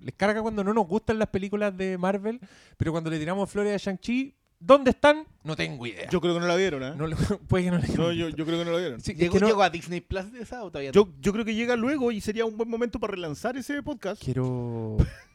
les 0.00 0.14
carga 0.14 0.42
cuando 0.42 0.64
no 0.64 0.72
nos 0.74 0.86
gustan 0.86 1.18
las 1.18 1.28
películas 1.28 1.76
de 1.76 1.98
Marvel, 1.98 2.40
pero 2.76 2.92
cuando 2.92 3.10
le 3.10 3.18
tiramos 3.18 3.50
flores 3.50 3.74
a 3.74 3.90
Shang-Chi, 3.90 4.34
¿dónde 4.58 4.90
están? 4.92 5.24
No 5.44 5.54
tengo 5.54 5.86
idea. 5.86 6.08
Yo 6.10 6.20
creo 6.20 6.34
que 6.34 6.40
no 6.40 6.46
la 6.46 6.56
vieron, 6.56 6.82
¿eh? 6.82 6.94
No 6.96 7.06
puede 7.48 7.64
que 7.64 7.70
no 7.70 7.78
le 7.78 7.88
No, 7.88 8.10
yo, 8.12 8.30
yo 8.30 8.46
creo 8.46 8.58
que 8.58 8.64
no 8.64 8.72
la 8.72 8.78
vieron. 8.78 9.00
Sí, 9.00 9.12
es 9.12 9.18
¿Llegó, 9.18 9.34
que 9.34 9.40
no- 9.40 9.46
llegó 9.48 9.62
a 9.62 9.70
Disney 9.70 10.00
Plus 10.00 10.32
de 10.32 10.40
esa 10.42 10.64
o 10.64 10.70
todavía 10.70 10.90
no? 10.90 10.94
Yo, 10.94 11.08
yo 11.20 11.32
creo 11.32 11.44
que 11.44 11.54
llega 11.54 11.76
luego 11.76 12.10
y 12.10 12.20
sería 12.20 12.46
un 12.46 12.56
buen 12.56 12.68
momento 12.70 12.98
para 12.98 13.12
relanzar 13.12 13.56
ese 13.56 13.82
podcast. 13.82 14.22
quiero 14.24 14.96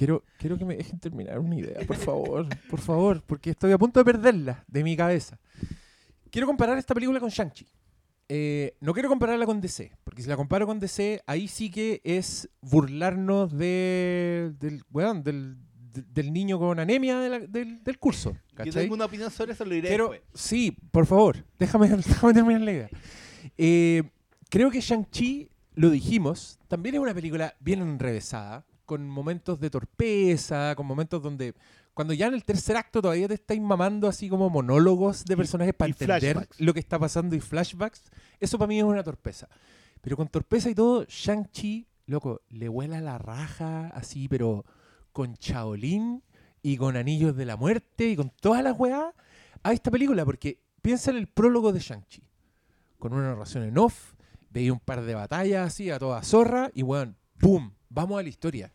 quiero 0.00 0.24
quiero 0.38 0.56
que 0.56 0.64
me 0.64 0.76
dejen 0.78 0.98
terminar 0.98 1.38
una 1.38 1.56
idea, 1.56 1.80
por 1.86 1.96
favor, 1.96 2.46
por 2.70 2.80
favor, 2.80 3.22
porque 3.26 3.50
estoy 3.50 3.70
a 3.72 3.76
punto 3.78 4.00
de 4.00 4.04
perderla 4.04 4.64
de 4.66 4.82
mi 4.82 4.96
cabeza. 4.96 5.38
Quiero 6.30 6.46
comparar 6.46 6.78
esta 6.78 6.94
película 6.94 7.20
con 7.20 7.28
Shang-Chi. 7.28 7.66
Eh, 8.30 8.74
no 8.80 8.94
quiero 8.94 9.08
compararla 9.10 9.44
con 9.44 9.60
DC, 9.60 9.92
porque 10.04 10.22
si 10.22 10.28
la 10.28 10.36
comparo 10.36 10.66
con 10.66 10.78
DC, 10.78 11.20
ahí 11.26 11.48
sí 11.48 11.70
que 11.70 12.00
es 12.02 12.48
burlarnos 12.62 13.52
de, 13.58 14.52
del, 14.58 14.82
weón, 14.90 15.22
del, 15.22 15.56
de- 15.92 16.02
del 16.14 16.32
niño 16.32 16.58
con 16.58 16.78
anemia 16.78 17.18
de 17.18 17.28
la- 17.28 17.40
del, 17.40 17.82
del 17.84 17.98
curso. 17.98 18.30
Yo 18.32 18.54
¿cachai? 18.54 18.82
tengo 18.84 18.94
una 18.94 19.04
opinión 19.04 19.30
sobre 19.30 19.52
eso, 19.52 19.64
lo 19.66 19.74
diré 19.74 19.90
después. 19.90 20.22
sí, 20.32 20.74
por 20.92 21.04
favor, 21.06 21.44
déjame, 21.58 21.88
déjame 22.06 22.32
terminar 22.32 22.62
la 22.62 22.72
idea. 22.72 22.88
Eh, 23.58 24.04
creo 24.48 24.70
que 24.70 24.80
Shang-Chi, 24.80 25.50
lo 25.74 25.90
dijimos, 25.90 26.58
también 26.68 26.94
es 26.94 27.00
una 27.00 27.12
película 27.14 27.54
bien 27.60 27.82
enrevesada, 27.82 28.64
con 28.90 29.08
momentos 29.08 29.60
de 29.60 29.70
torpeza, 29.70 30.74
con 30.74 30.84
momentos 30.84 31.22
donde, 31.22 31.54
cuando 31.94 32.12
ya 32.12 32.26
en 32.26 32.34
el 32.34 32.42
tercer 32.44 32.76
acto 32.76 33.00
todavía 33.00 33.28
te 33.28 33.34
estáis 33.34 33.60
mamando 33.60 34.08
así 34.08 34.28
como 34.28 34.50
monólogos 34.50 35.24
de 35.24 35.34
Y- 35.34 35.36
personajes 35.36 35.74
para 35.74 35.90
y 35.90 35.92
entender 35.92 36.32
flashbacks. 36.34 36.60
lo 36.60 36.74
que 36.74 36.80
está 36.80 36.98
pasando 36.98 37.36
y 37.36 37.40
flashbacks, 37.40 38.10
eso 38.40 38.58
para 38.58 38.66
mí 38.66 38.78
es 38.78 38.84
una 38.84 39.04
torpeza. 39.04 39.48
Pero 40.00 40.16
con 40.16 40.26
torpeza 40.26 40.68
y 40.70 40.74
todo, 40.74 41.04
Shang-Chi, 41.04 41.86
loco, 42.06 42.40
le 42.48 42.68
vuela 42.68 43.00
la 43.00 43.16
raja 43.18 43.86
así, 43.94 44.26
pero 44.26 44.64
con 45.12 45.34
Shaolin 45.34 46.20
y 46.60 46.76
con 46.76 46.96
Anillos 46.96 47.36
de 47.36 47.44
la 47.44 47.56
Muerte 47.56 48.08
y 48.08 48.16
con 48.16 48.30
todas 48.40 48.64
las 48.64 48.76
weas 48.76 49.14
a 49.62 49.72
esta 49.72 49.92
película, 49.92 50.24
porque 50.24 50.58
piensa 50.82 51.12
en 51.12 51.16
el 51.18 51.28
prólogo 51.28 51.72
de 51.72 51.78
Shang-Chi, 51.78 52.24
con 52.98 53.12
una 53.12 53.28
narración 53.28 53.62
en 53.62 53.78
off, 53.78 54.14
veía 54.50 54.72
un 54.72 54.80
par 54.80 55.02
de 55.02 55.14
batallas 55.14 55.68
así 55.68 55.90
a 55.90 55.98
toda 56.00 56.20
zorra 56.24 56.72
y 56.74 56.82
weón, 56.82 57.16
¡pum! 57.38 57.70
Vamos 57.88 58.18
a 58.18 58.22
la 58.22 58.28
historia. 58.28 58.72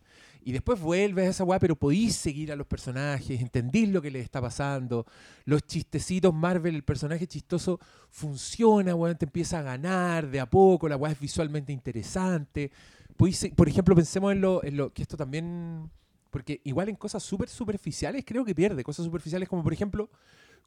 Y 0.47 0.51
después 0.51 0.79
vuelves 0.79 1.25
a 1.25 1.29
esa 1.31 1.43
weá, 1.43 1.57
pero 1.57 1.75
podís 1.75 2.15
seguir 2.15 2.51
a 2.51 2.55
los 2.55 2.67
personajes, 2.67 3.41
entendís 3.41 3.89
lo 3.89 3.99
que 3.99 4.11
les 4.11 4.23
está 4.23 4.39
pasando. 4.39 5.03
Los 5.43 5.65
chistecitos 5.65 6.31
Marvel, 6.35 6.75
el 6.75 6.83
personaje 6.83 7.25
chistoso 7.25 7.79
funciona, 8.11 8.93
weón, 8.93 9.17
te 9.17 9.25
empieza 9.25 9.57
a 9.57 9.63
ganar 9.63 10.29
de 10.29 10.39
a 10.39 10.47
poco, 10.47 10.87
la 10.87 10.97
weá 10.97 11.13
es 11.13 11.19
visualmente 11.19 11.73
interesante. 11.73 12.71
Podís 13.17 13.49
por 13.55 13.67
ejemplo, 13.67 13.95
pensemos 13.95 14.33
en 14.33 14.41
lo, 14.41 14.63
en 14.63 14.77
lo 14.77 14.93
que 14.93 15.01
esto 15.01 15.17
también. 15.17 15.89
Porque 16.29 16.61
igual 16.63 16.89
en 16.89 16.95
cosas 16.95 17.23
súper 17.23 17.49
superficiales 17.49 18.23
creo 18.23 18.45
que 18.45 18.53
pierde. 18.53 18.83
Cosas 18.83 19.03
superficiales 19.03 19.49
como, 19.49 19.63
por 19.63 19.73
ejemplo, 19.73 20.11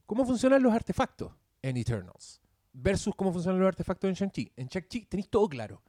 cómo 0.07 0.26
funcionan 0.26 0.61
los 0.61 0.72
artefactos 0.72 1.31
en 1.62 1.76
Eternals 1.76 2.41
versus 2.72 3.14
cómo 3.14 3.33
funcionan 3.33 3.61
los 3.61 3.68
artefactos 3.68 4.09
en 4.09 4.14
Shang-Chi. 4.14 4.51
En 4.57 4.66
Shang-Chi 4.66 5.07
tenéis 5.07 5.29
todo 5.29 5.49
claro. 5.49 5.83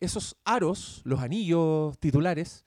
Esos 0.00 0.36
aros, 0.44 1.00
los 1.04 1.20
anillos 1.20 1.98
titulares, 1.98 2.66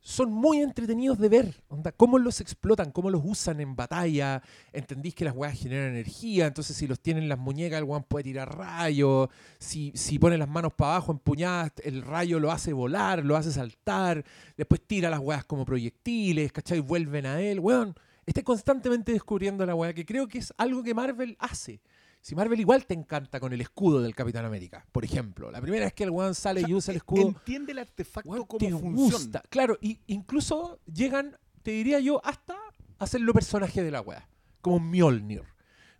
son 0.00 0.32
muy 0.32 0.60
entretenidos 0.60 1.18
de 1.18 1.28
ver. 1.28 1.62
Onda, 1.68 1.92
cómo 1.92 2.18
los 2.18 2.40
explotan, 2.40 2.90
cómo 2.90 3.10
los 3.10 3.22
usan 3.24 3.60
en 3.60 3.76
batalla. 3.76 4.42
Entendís 4.72 5.14
que 5.14 5.24
las 5.24 5.34
weas 5.34 5.58
generan 5.58 5.90
energía, 5.90 6.46
entonces 6.46 6.76
si 6.76 6.86
los 6.86 7.00
tienen 7.00 7.28
las 7.28 7.38
muñecas, 7.38 7.78
el 7.78 7.84
weón 7.84 8.04
puede 8.04 8.24
tirar 8.24 8.56
rayos. 8.56 9.28
Si, 9.58 9.92
si 9.94 10.18
pone 10.18 10.38
las 10.38 10.48
manos 10.48 10.72
para 10.72 10.92
abajo 10.92 11.12
empuñadas, 11.12 11.72
el 11.84 12.02
rayo 12.02 12.40
lo 12.40 12.50
hace 12.50 12.72
volar, 12.72 13.24
lo 13.24 13.36
hace 13.36 13.52
saltar. 13.52 14.24
Después 14.56 14.80
tira 14.86 15.10
las 15.10 15.20
weas 15.20 15.44
como 15.44 15.64
proyectiles, 15.64 16.50
¿cachai? 16.52 16.80
Vuelven 16.80 17.26
a 17.26 17.40
él. 17.40 17.60
Weón, 17.60 17.94
está 18.26 18.42
constantemente 18.42 19.12
descubriendo 19.12 19.66
la 19.66 19.74
wea, 19.74 19.92
que 19.92 20.06
creo 20.06 20.28
que 20.28 20.38
es 20.38 20.52
algo 20.56 20.82
que 20.82 20.94
Marvel 20.94 21.36
hace. 21.38 21.80
Si 22.20 22.34
Marvel 22.34 22.60
igual 22.60 22.84
te 22.84 22.92
encanta 22.94 23.40
con 23.40 23.52
el 23.52 23.60
escudo 23.62 24.02
del 24.02 24.14
Capitán 24.14 24.44
América, 24.44 24.84
por 24.92 25.04
ejemplo. 25.04 25.50
La 25.50 25.60
primera 25.60 25.86
vez 25.86 25.94
que 25.94 26.04
el 26.04 26.10
weón 26.10 26.34
sale 26.34 26.62
y 26.66 26.74
usa 26.74 26.92
el 26.92 26.98
escudo. 26.98 27.28
Entiende 27.28 27.72
el 27.72 27.78
artefacto 27.78 28.28
Weón, 28.28 28.44
cómo 28.46 28.58
te 28.58 28.70
funciona. 28.70 28.94
gusta. 28.94 29.42
Claro, 29.48 29.78
y 29.80 30.00
incluso 30.06 30.78
llegan, 30.92 31.36
te 31.62 31.70
diría 31.70 31.98
yo, 31.98 32.20
hasta 32.24 32.56
hacerlo 32.98 33.32
personaje 33.32 33.82
de 33.82 33.90
la 33.90 34.02
weá. 34.02 34.28
Como 34.60 34.78
Mjolnir. 34.80 35.44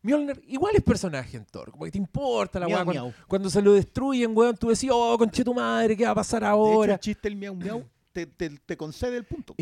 Mjolnir 0.03 0.43
igual 0.47 0.77
es 0.77 0.83
personaje 0.83 1.39
en 1.39 1.47
Thor. 1.47 1.71
Como 1.71 1.87
que 1.87 1.91
te 1.91 1.99
importa 1.99 2.61
la 2.61 2.67
weá. 2.69 3.15
Cuando, 3.27 3.49
se 3.49 3.63
lo 3.63 3.73
destruyen, 3.73 4.37
weón, 4.37 4.57
tú 4.57 4.69
decís, 4.69 4.91
oh, 4.93 5.17
conche 5.17 5.43
tu 5.43 5.55
madre, 5.55 5.97
¿qué 5.97 6.05
va 6.05 6.11
a 6.11 6.17
pasar 6.17 6.43
De 6.43 6.49
hecho, 6.49 6.53
ahora? 6.55 6.95
el 6.95 7.01
chiste 7.01 7.29
el 7.29 7.37
miau 7.37 7.55
miau 7.55 7.85
te, 8.13 8.27
te, 8.27 8.51
te 8.51 8.77
concede 8.77 9.17
el 9.17 9.25
punto. 9.25 9.55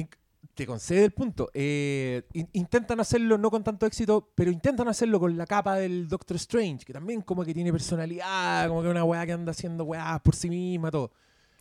Te 0.59 0.67
concede 0.67 1.05
el 1.05 1.13
punto. 1.13 1.49
Eh, 1.55 2.23
in- 2.33 2.49
intentan 2.53 2.99
hacerlo 2.99 3.39
no 3.39 3.49
con 3.49 3.63
tanto 3.63 3.87
éxito, 3.87 4.33
pero 4.35 4.51
intentan 4.51 4.89
hacerlo 4.89 5.21
con 5.21 5.37
la 5.37 5.47
capa 5.47 5.77
del 5.77 6.09
Doctor 6.09 6.37
Strange, 6.37 6.85
que 6.85 6.93
también 6.93 7.21
como 7.23 7.45
que 7.45 7.55
tiene 7.55 7.71
personalidad, 7.71 8.67
como 8.69 8.83
que 8.83 8.89
una 8.89 9.05
weá 9.05 9.25
que 9.25 9.33
anda 9.33 9.53
haciendo 9.53 9.85
weá 9.85 10.19
por 10.19 10.35
sí 10.35 10.51
misma, 10.51 10.91
todo. 10.91 11.13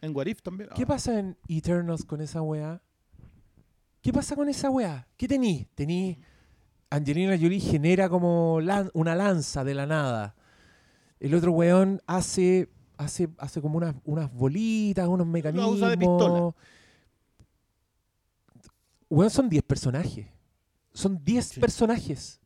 En 0.02 0.16
What 0.16 0.26
If 0.26 0.42
también. 0.42 0.70
¿Qué 0.76 0.84
Ah. 0.84 0.88
pasa 0.88 1.20
en 1.20 1.38
Eternals 1.48 2.06
con 2.06 2.22
esa 2.22 2.42
weá? 2.42 2.82
¿Qué 4.02 4.12
pasa 4.12 4.36
con 4.36 4.50
esa 4.50 4.70
weá? 4.72 5.08
¿Qué 5.16 5.28
tení? 5.28 5.68
Tení. 5.76 6.18
Angelina 6.90 7.38
Jolie 7.40 7.60
genera 7.60 8.10
como 8.10 8.60
lan- 8.62 8.90
una 8.94 9.14
lanza 9.16 9.64
de 9.64 9.74
la 9.76 9.86
nada. 9.86 10.36
El 11.20 11.36
otro 11.36 11.52
weón 11.52 12.02
hace, 12.08 12.70
hace, 12.98 13.28
hace 13.38 13.62
como 13.62 13.78
unas, 13.78 13.96
unas 14.06 14.32
bolitas, 14.34 15.08
unos 15.08 15.28
mecanismos. 15.28 15.76
usa 15.76 15.90
de 15.90 15.98
pistola. 15.98 16.56
Weón, 19.10 19.30
son 19.30 19.50
10 19.50 19.64
personajes. 19.64 20.28
Son 20.94 21.24
10 21.24 21.46
Sí. 21.46 21.60
personajes. 21.60 22.40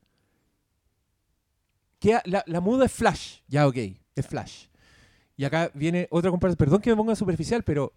Que 2.00 2.20
la, 2.26 2.44
la 2.48 2.62
muda 2.62 2.86
es 2.86 2.92
Flash. 2.92 3.40
Ya, 3.48 3.68
ok. 3.68 3.78
Es 4.16 4.28
Flash. 4.28 4.66
Y 5.38 5.44
acá 5.46 5.72
viene 5.74 6.08
otra 6.12 6.30
comparación. 6.32 6.58
Perdón 6.58 6.82
que 6.82 6.90
me 6.90 6.96
ponga 6.96 7.16
superficial, 7.16 7.64
pero 7.64 7.94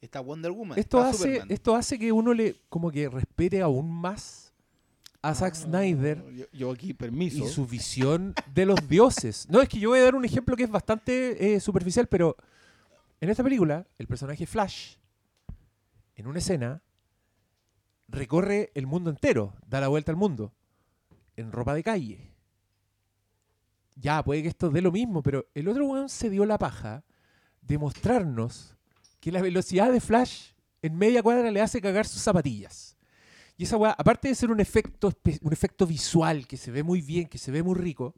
Está 0.00 0.20
Wonder 0.20 0.50
Woman. 0.52 0.78
esto 0.78 0.98
está 0.98 1.10
hace, 1.10 1.18
Superman. 1.18 1.50
esto 1.50 1.74
hace 1.76 1.98
que 1.98 2.10
uno 2.12 2.32
le 2.32 2.56
como 2.70 2.90
que 2.90 3.08
respete 3.08 3.60
aún 3.60 3.90
más 3.90 4.54
a 5.20 5.34
Zack 5.34 5.54
Snyder 5.54 6.24
Yo, 6.32 6.46
yo 6.52 6.70
aquí, 6.70 6.94
permiso. 6.94 7.44
y 7.44 7.48
su 7.48 7.66
visión 7.66 8.32
de 8.54 8.64
los 8.64 8.88
dioses. 8.88 9.46
No, 9.50 9.60
es 9.60 9.68
que 9.68 9.78
yo 9.78 9.90
voy 9.90 9.98
a 9.98 10.04
dar 10.04 10.14
un 10.14 10.24
ejemplo 10.24 10.56
que 10.56 10.62
es 10.62 10.70
bastante 10.70 11.54
eh, 11.54 11.60
superficial, 11.60 12.06
pero 12.06 12.34
en 13.20 13.28
esta 13.28 13.42
película, 13.44 13.86
el 13.98 14.06
personaje 14.06 14.46
Flash, 14.46 14.94
en 16.16 16.26
una 16.26 16.38
escena, 16.38 16.82
recorre 18.10 18.70
el 18.74 18.86
mundo 18.86 19.10
entero, 19.10 19.54
da 19.66 19.80
la 19.80 19.88
vuelta 19.88 20.12
al 20.12 20.16
mundo, 20.16 20.52
en 21.36 21.52
ropa 21.52 21.74
de 21.74 21.82
calle. 21.82 22.34
Ya, 23.96 24.22
puede 24.22 24.42
que 24.42 24.48
esto 24.48 24.70
dé 24.70 24.80
lo 24.80 24.92
mismo, 24.92 25.22
pero 25.22 25.46
el 25.54 25.68
otro 25.68 25.86
weón 25.86 26.08
se 26.08 26.30
dio 26.30 26.44
la 26.46 26.58
paja 26.58 27.04
de 27.60 27.78
mostrarnos 27.78 28.76
que 29.20 29.30
la 29.30 29.42
velocidad 29.42 29.92
de 29.92 30.00
Flash 30.00 30.52
en 30.82 30.96
media 30.96 31.22
cuadra 31.22 31.50
le 31.50 31.60
hace 31.60 31.80
cagar 31.80 32.06
sus 32.06 32.22
zapatillas. 32.22 32.96
Y 33.56 33.64
esa 33.64 33.76
weá, 33.76 33.94
aparte 33.96 34.28
de 34.28 34.34
ser 34.34 34.50
un 34.50 34.60
efecto, 34.60 35.12
visual 35.86 36.46
que 36.46 36.56
se 36.56 36.70
ve 36.70 36.82
muy 36.82 37.02
bien, 37.02 37.28
que 37.28 37.36
se 37.36 37.50
ve 37.50 37.62
muy 37.62 37.74
rico, 37.74 38.14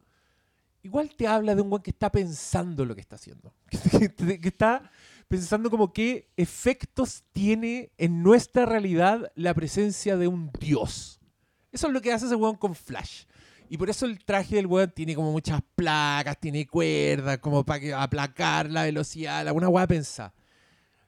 igual 0.84 1.11
te 1.16 1.26
habla 1.26 1.57
de 1.57 1.62
un 1.62 1.68
weón 1.68 1.82
que 1.82 1.90
está 1.90 2.12
pensando 2.12 2.84
lo 2.84 2.95
que 2.95 3.01
está 3.01 3.16
haciendo. 3.16 3.53
Que 4.16 4.49
está 4.49 4.88
pensando 5.33 5.70
como 5.70 5.95
qué 5.95 6.28
efectos 6.37 7.24
tiene 7.33 7.91
en 7.97 8.22
nuestra 8.22 8.66
realidad 8.66 9.33
la 9.35 9.55
presencia 9.55 10.18
de 10.18 10.28
un 10.28 10.51
dios. 10.61 11.22
Eso 11.70 11.87
es 11.87 11.93
lo 11.95 12.03
que 12.03 12.12
hace 12.12 12.26
ese 12.26 12.35
weón 12.35 12.57
con 12.57 12.74
Flash. 12.74 13.24
Y 13.70 13.78
por 13.78 13.89
eso 13.89 14.05
el 14.05 14.22
traje 14.22 14.57
del 14.57 14.66
weón 14.66 14.91
tiene 14.91 15.14
como 15.14 15.33
muchas 15.33 15.62
placas, 15.74 16.39
tiene 16.39 16.66
cuerdas, 16.66 17.39
como 17.39 17.64
para 17.64 18.03
aplacar 18.03 18.68
la 18.68 18.83
velocidad, 18.83 19.49
alguna 19.49 19.70
weá 19.70 19.87
pensada. 19.87 20.35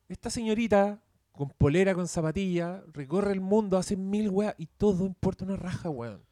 Esta 0.08 0.30
señorita, 0.30 1.02
con 1.30 1.50
polera, 1.50 1.94
con 1.94 2.08
zapatilla, 2.08 2.82
recorre 2.94 3.32
el 3.32 3.42
mundo, 3.42 3.76
hace 3.76 3.94
mil 3.94 4.30
weas 4.30 4.54
y 4.56 4.64
todo 4.64 5.04
importa 5.04 5.44
una 5.44 5.56
raja, 5.56 5.90
weón. 5.90 6.24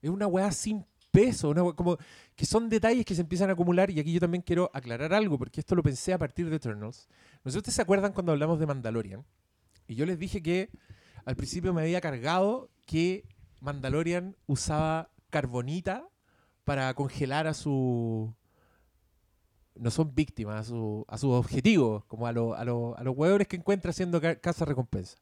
Es 0.00 0.08
una 0.08 0.26
weá 0.26 0.50
sin 0.50 0.86
peso, 1.10 1.48
weá 1.54 1.74
como 1.74 1.96
que 2.36 2.46
son 2.46 2.68
detalles 2.68 3.04
que 3.04 3.14
se 3.14 3.22
empiezan 3.22 3.48
a 3.50 3.52
acumular 3.54 3.90
y 3.90 3.98
aquí 4.00 4.12
yo 4.12 4.20
también 4.20 4.42
quiero 4.42 4.70
aclarar 4.74 5.12
algo, 5.14 5.38
porque 5.38 5.60
esto 5.60 5.74
lo 5.74 5.82
pensé 5.82 6.12
a 6.12 6.18
partir 6.18 6.48
de 6.50 6.56
Eternals. 6.56 7.08
No 7.44 7.50
sé 7.50 7.52
si 7.52 7.58
ustedes 7.58 7.74
se 7.76 7.82
acuerdan 7.82 8.12
cuando 8.12 8.32
hablamos 8.32 8.58
de 8.58 8.66
Mandalorian, 8.66 9.24
y 9.86 9.94
yo 9.94 10.04
les 10.06 10.18
dije 10.18 10.42
que 10.42 10.70
al 11.24 11.34
principio 11.36 11.72
me 11.74 11.82
había 11.82 12.00
cargado 12.00 12.70
que 12.86 13.24
Mandalorian 13.60 14.36
usaba 14.46 15.10
carbonita 15.30 16.06
para 16.64 16.92
congelar 16.94 17.46
a 17.46 17.54
su 17.54 18.34
no 19.74 19.90
son 19.90 20.14
víctimas 20.14 20.56
a, 20.56 20.64
su, 20.64 21.04
a 21.08 21.16
sus 21.18 21.30
objetivos, 21.34 22.04
como 22.06 22.26
a, 22.26 22.32
lo- 22.32 22.54
a, 22.54 22.64
lo- 22.64 22.96
a 22.98 23.02
los 23.04 23.16
hueones 23.16 23.46
que 23.46 23.56
encuentra 23.56 23.90
haciendo 23.90 24.20
ca- 24.20 24.36
casa 24.36 24.64
recompensa. 24.64 25.16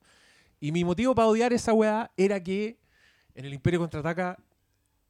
Y 0.60 0.72
mi 0.72 0.82
motivo 0.84 1.14
para 1.14 1.28
odiar 1.28 1.52
esa 1.52 1.74
weá 1.74 2.10
era 2.16 2.42
que 2.42 2.78
en 3.34 3.44
el 3.44 3.52
Imperio 3.52 3.80
Contraataca 3.80 4.38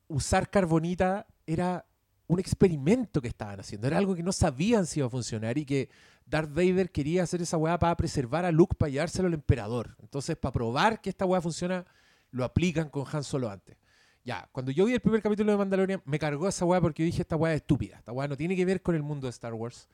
usar 0.08 0.50
carbonita 0.50 1.26
era 1.46 1.86
un 2.28 2.40
experimento 2.40 3.20
que 3.20 3.28
estaban 3.28 3.60
haciendo, 3.60 3.86
era 3.86 3.98
algo 3.98 4.14
que 4.14 4.22
no 4.22 4.32
sabían 4.32 4.86
si 4.86 5.00
iba 5.00 5.06
a 5.06 5.10
funcionar 5.10 5.58
y 5.58 5.64
que 5.64 5.88
Darth 6.26 6.52
Vader 6.52 6.90
quería 6.90 7.22
hacer 7.22 7.40
esa 7.40 7.56
weá 7.56 7.78
para 7.78 7.96
preservar 7.96 8.44
a 8.44 8.50
Luke, 8.50 8.74
para 8.76 8.90
llevárselo 8.90 9.28
al 9.28 9.34
emperador. 9.34 9.96
Entonces, 10.02 10.36
para 10.36 10.52
probar 10.52 11.00
que 11.00 11.08
esta 11.08 11.24
weá 11.24 11.40
funciona, 11.40 11.84
lo 12.32 12.44
aplican 12.44 12.88
con 12.88 13.04
Han 13.10 13.22
Solo 13.22 13.48
antes. 13.48 13.76
Ya, 14.24 14.48
cuando 14.50 14.72
yo 14.72 14.84
vi 14.86 14.92
el 14.92 15.00
primer 15.00 15.22
capítulo 15.22 15.52
de 15.52 15.58
Mandalorian, 15.58 16.02
me 16.04 16.18
cargó 16.18 16.48
esa 16.48 16.64
weá 16.64 16.80
porque 16.80 17.04
yo 17.04 17.06
dije, 17.06 17.22
esta 17.22 17.36
weá 17.36 17.54
es 17.54 17.60
estúpida. 17.60 17.98
Esta 17.98 18.10
weá 18.10 18.26
no 18.26 18.36
tiene 18.36 18.56
que 18.56 18.64
ver 18.64 18.82
con 18.82 18.96
el 18.96 19.04
mundo 19.04 19.28
de 19.28 19.30
Star 19.30 19.54
Wars. 19.54 19.88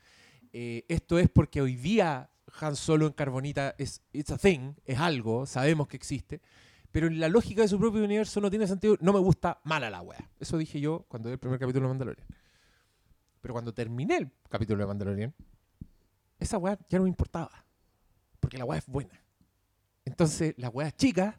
Eh, 0.55 0.87
esto 0.89 1.19
es 1.19 1.29
porque 1.29 1.61
hoy 1.61 1.77
día 1.77 2.31
Han 2.61 2.77
Solo 2.77 3.07
en 3.07 3.13
Carbonita 3.13 3.75
es 3.77 4.01
it's 4.13 4.31
a 4.31 4.39
thing, 4.39 4.73
es 4.87 4.99
algo, 4.99 5.45
sabemos 5.45 5.87
que 5.87 5.99
existe. 5.99 6.41
Pero 6.93 7.07
en 7.07 7.19
la 7.19 7.29
lógica 7.29 7.63
de 7.63 7.69
su 7.69 7.79
propio 7.79 8.05
universo 8.05 8.41
no 8.41 8.51
tiene 8.51 8.67
sentido. 8.67 8.97
No 9.01 9.15
me 9.15 9.19
gusta 9.19 9.61
mala 9.65 9.89
la 9.89 10.03
weá. 10.03 10.31
Eso 10.39 10.59
dije 10.59 10.79
yo 10.79 11.07
cuando 11.09 11.31
vi 11.31 11.33
el 11.33 11.39
primer 11.39 11.59
capítulo 11.59 11.87
de 11.87 11.89
Mandalorian. 11.89 12.27
Pero 13.41 13.55
cuando 13.55 13.73
terminé 13.73 14.19
el 14.19 14.31
capítulo 14.49 14.81
de 14.81 14.87
Mandalorian, 14.87 15.35
esa 16.39 16.59
weá 16.59 16.79
ya 16.91 16.99
no 16.99 17.05
me 17.05 17.09
importaba. 17.09 17.65
Porque 18.39 18.59
la 18.59 18.67
weá 18.67 18.79
es 18.79 18.87
buena. 18.87 19.21
Entonces, 20.05 20.55
las 20.59 20.73
weas 20.73 20.95
chicas 20.97 21.35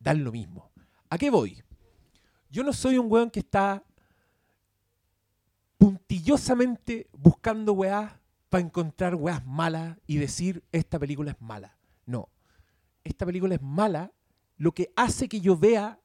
dan 0.00 0.24
lo 0.24 0.32
mismo. 0.32 0.70
¿A 1.10 1.16
qué 1.16 1.30
voy? 1.30 1.62
Yo 2.50 2.64
no 2.64 2.72
soy 2.72 2.98
un 2.98 3.10
weón 3.10 3.30
que 3.30 3.40
está 3.40 3.84
puntillosamente 5.76 7.08
buscando 7.12 7.72
weas 7.72 8.12
para 8.48 8.64
encontrar 8.64 9.14
weas 9.14 9.46
malas 9.46 9.96
y 10.06 10.16
decir 10.16 10.64
esta 10.72 10.98
película 10.98 11.30
es 11.30 11.40
mala. 11.40 11.78
No. 12.04 12.30
Esta 13.04 13.24
película 13.24 13.54
es 13.54 13.62
mala 13.62 14.12
lo 14.58 14.72
que 14.72 14.92
hace 14.96 15.28
que 15.28 15.40
yo 15.40 15.56
vea 15.56 15.98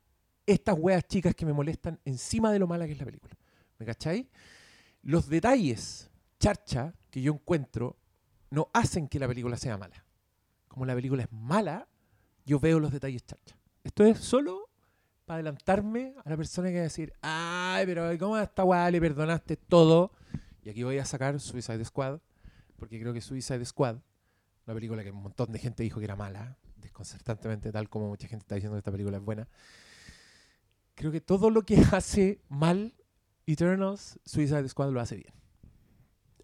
estas 0.46 0.76
weas 0.78 1.06
chicas 1.08 1.36
que 1.36 1.46
me 1.46 1.54
molestan 1.54 2.00
encima 2.06 2.52
de 2.52 2.60
lo 2.60 2.68
mala 2.68 2.86
que 2.86 2.94
es 2.94 3.00
la 3.00 3.06
película. 3.06 3.36
¿Me 3.80 3.86
cacháis? 3.86 4.28
Los 5.02 5.28
detalles 5.28 6.10
charcha 6.40 6.94
que 7.10 7.22
yo 7.22 7.34
encuentro 7.34 7.98
no 8.50 8.70
hacen 8.74 9.08
que 9.08 9.20
la 9.20 9.28
película 9.28 9.58
sea 9.58 9.78
mala. 9.78 10.06
Como 10.68 10.86
la 10.86 10.96
película 10.96 11.24
es 11.24 11.32
mala, 11.32 11.88
yo 12.46 12.60
veo 12.60 12.80
los 12.80 12.92
detalles 12.92 13.26
charcha. 13.26 13.58
Esto 13.84 14.06
es 14.06 14.20
solo 14.20 14.70
para 15.26 15.36
adelantarme 15.36 16.14
a 16.24 16.30
la 16.30 16.38
persona 16.38 16.70
que 16.70 16.76
va 16.76 16.82
a 16.82 16.84
decir, 16.84 17.14
ay, 17.22 17.86
pero 17.86 18.18
¿cómo 18.20 18.36
a 18.36 18.44
esta 18.44 18.64
weá 18.64 18.90
le 18.92 19.00
perdonaste 19.00 19.58
todo? 19.58 20.12
Y 20.64 20.70
aquí 20.70 20.84
voy 20.84 20.98
a 20.98 21.06
sacar 21.06 21.40
Suicide 21.40 21.84
Squad, 21.86 22.20
porque 22.78 23.00
creo 23.00 23.14
que 23.14 23.22
Suicide 23.22 23.66
Squad, 23.66 23.98
una 24.66 24.74
película 24.76 25.04
que 25.04 25.12
un 25.12 25.24
montón 25.24 25.52
de 25.52 25.60
gente 25.60 25.84
dijo 25.84 26.00
que 26.00 26.06
era 26.06 26.16
mala, 26.16 26.58
desconcertantemente, 26.94 27.72
tal 27.72 27.90
como 27.90 28.08
mucha 28.08 28.28
gente 28.28 28.44
está 28.44 28.56
diciendo 28.56 28.76
que 28.76 28.80
esta 28.80 28.92
película 28.92 29.18
es 29.18 29.24
buena. 29.24 29.48
Creo 30.94 31.12
que 31.12 31.22
todo 31.22 31.50
lo 31.50 31.64
que 31.64 31.76
hace 31.92 32.40
mal 32.50 32.94
Eternals, 33.48 34.20
Suicide 34.24 34.70
Squad 34.70 34.92
lo 34.92 35.02
hace 35.02 35.16
bien. 35.16 35.34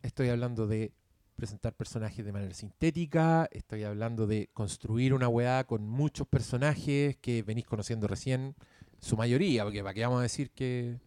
Estoy 0.02 0.30
hablando 0.30 0.66
de 0.66 0.93
presentar 1.36 1.74
personajes 1.74 2.26
de 2.26 2.34
manera 2.34 2.54
sintética, 2.54 3.47
estoy 3.52 3.84
hablando 3.84 4.28
de 4.28 4.50
construir 4.54 5.14
una 5.14 5.30
weá 5.30 5.64
con 5.66 5.88
muchos 5.88 6.28
personajes 6.28 7.16
que 7.18 7.43
venís 7.43 7.66
conociendo 7.66 8.08
recién, 8.08 8.56
su 9.00 9.16
mayoría, 9.16 9.64
porque 9.64 9.82
para 9.82 9.93
qué 9.93 10.02
vamos 10.02 10.20
a 10.20 10.24
decir 10.24 10.52
que 10.52 11.00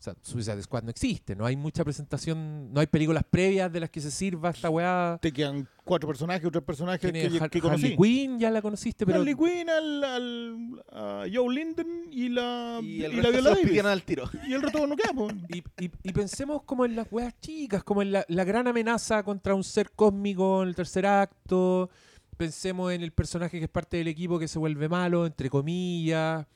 o 0.00 0.02
sea, 0.02 0.14
Suicide 0.22 0.62
Squad 0.62 0.84
no 0.84 0.88
existe, 0.90 1.36
no 1.36 1.44
hay 1.44 1.56
mucha 1.56 1.84
presentación, 1.84 2.72
no 2.72 2.80
hay 2.80 2.86
películas 2.86 3.22
previas 3.28 3.70
de 3.70 3.80
las 3.80 3.90
que 3.90 4.00
se 4.00 4.10
sirva 4.10 4.48
esta 4.48 4.70
weá. 4.70 5.18
Te 5.20 5.30
quedan 5.30 5.68
cuatro 5.84 6.08
personajes 6.08 6.42
o 6.46 6.50
tres 6.50 6.64
personajes 6.64 7.12
que, 7.12 7.26
Har- 7.38 7.50
que 7.50 7.60
conocí. 7.60 7.92
Harley 7.92 7.96
Quinn, 7.98 8.38
ya 8.38 8.50
la 8.50 8.62
conociste, 8.62 9.04
pero 9.04 9.18
Harley 9.18 9.34
Quinn, 9.34 9.68
al, 9.68 10.02
al- 10.04 10.84
a 10.90 11.24
Joe 11.30 11.54
Linden 11.54 12.04
y 12.10 12.30
la, 12.30 12.80
Y 12.82 13.04
el 13.04 13.12
y 13.12 13.20
resto 13.20 13.42
la 13.42 13.54
Viola 13.56 13.92
al 13.92 14.02
tiro. 14.02 14.24
Y 14.48 14.54
el 14.54 14.62
resto 14.62 14.86
no 14.86 14.96
queda, 14.96 15.12
po. 15.12 15.28
Y, 15.50 15.58
y- 15.84 15.90
y 16.02 16.12
pensemos 16.14 16.62
como 16.62 16.86
en 16.86 16.96
las 16.96 17.06
weas 17.10 17.38
chicas, 17.42 17.84
como 17.84 18.00
en 18.00 18.12
la, 18.12 18.24
la 18.28 18.44
gran 18.44 18.68
amenaza 18.68 19.22
contra 19.22 19.54
un 19.54 19.64
ser 19.64 19.90
cósmico 19.90 20.62
en 20.62 20.70
el 20.70 20.74
tercer 20.74 21.04
acto. 21.04 21.90
Pensemos 22.38 22.90
en 22.94 23.02
el 23.02 23.12
personaje 23.12 23.58
que 23.58 23.64
es 23.64 23.70
parte 23.70 23.98
del 23.98 24.08
equipo 24.08 24.38
que 24.38 24.48
se 24.48 24.58
vuelve 24.58 24.88
malo, 24.88 25.26
entre 25.26 25.50
comillas. 25.50 26.46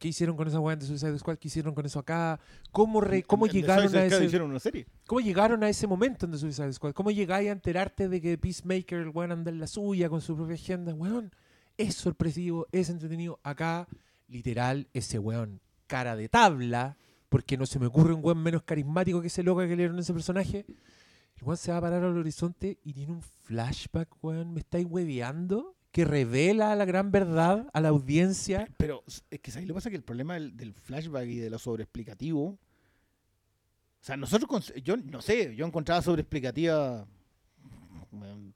¿Qué 0.00 0.08
hicieron 0.08 0.34
con 0.34 0.48
esa 0.48 0.58
wea 0.58 0.74
de 0.76 0.86
Suicide 0.86 1.16
Squad? 1.18 1.36
¿Qué 1.36 1.48
hicieron 1.48 1.74
con 1.74 1.84
eso 1.84 1.98
acá? 1.98 2.40
¿Cómo, 2.72 3.02
re- 3.02 3.22
cómo 3.22 3.44
En 3.46 3.52
llegaron 3.52 3.94
a 3.94 4.04
ese 4.06 4.24
hicieron 4.24 4.50
una 4.50 4.58
serie. 4.58 4.86
¿Cómo 5.06 5.20
llegaron 5.20 5.62
a 5.62 5.68
ese 5.68 5.86
momento 5.86 6.24
en 6.24 6.32
The 6.32 6.38
Suicide 6.38 6.72
Squad? 6.72 6.94
¿Cómo 6.94 7.10
llegáis 7.10 7.50
a 7.50 7.52
enterarte 7.52 8.08
de 8.08 8.20
que 8.22 8.38
Peacemaker, 8.38 8.98
el 8.98 9.10
weón, 9.10 9.30
anda 9.30 9.50
en 9.50 9.60
la 9.60 9.66
suya 9.66 10.08
con 10.08 10.22
su 10.22 10.34
propia 10.34 10.54
agenda? 10.54 10.94
Weón, 10.94 11.30
es 11.76 11.94
sorpresivo, 11.96 12.66
es 12.72 12.88
entretenido. 12.88 13.38
Acá, 13.42 13.86
literal, 14.26 14.88
ese 14.94 15.18
weón, 15.18 15.60
cara 15.86 16.16
de 16.16 16.30
tabla, 16.30 16.96
porque 17.28 17.58
no 17.58 17.66
se 17.66 17.78
me 17.78 17.84
ocurre 17.86 18.14
un 18.14 18.24
weón 18.24 18.42
menos 18.42 18.62
carismático 18.62 19.20
que 19.20 19.26
ese 19.26 19.42
loco 19.42 19.60
que 19.60 19.66
le 19.68 19.76
dieron 19.76 19.98
a 19.98 20.00
ese 20.00 20.14
personaje. 20.14 20.64
El 21.36 21.44
weón 21.44 21.58
se 21.58 21.72
va 21.72 21.76
a 21.76 21.80
parar 21.82 22.02
al 22.04 22.16
horizonte 22.16 22.78
y 22.84 22.94
tiene 22.94 23.12
un 23.12 23.20
flashback, 23.22 24.08
weón. 24.24 24.54
¿Me 24.54 24.60
estáis 24.60 24.86
hueveando? 24.88 25.76
Que 25.92 26.04
revela 26.04 26.76
la 26.76 26.84
gran 26.84 27.10
verdad 27.10 27.68
a 27.72 27.80
la 27.80 27.88
audiencia. 27.88 28.68
Pero 28.76 29.02
es 29.06 29.40
que 29.40 29.50
¿sabes 29.50 29.66
lo 29.66 29.74
que 29.74 29.78
pasa? 29.78 29.90
Que 29.90 29.96
el 29.96 30.04
problema 30.04 30.34
del, 30.34 30.56
del 30.56 30.72
flashback 30.72 31.26
y 31.26 31.36
de 31.38 31.50
lo 31.50 31.58
sobreexplicativo. 31.58 32.42
O 32.42 32.58
sea, 34.02 34.16
nosotros, 34.16 34.72
yo 34.82 34.96
no 34.96 35.20
sé, 35.20 35.54
yo 35.56 35.66
encontraba 35.66 36.00
sobreexplicativa. 36.00 37.06
bueno, 38.12 38.52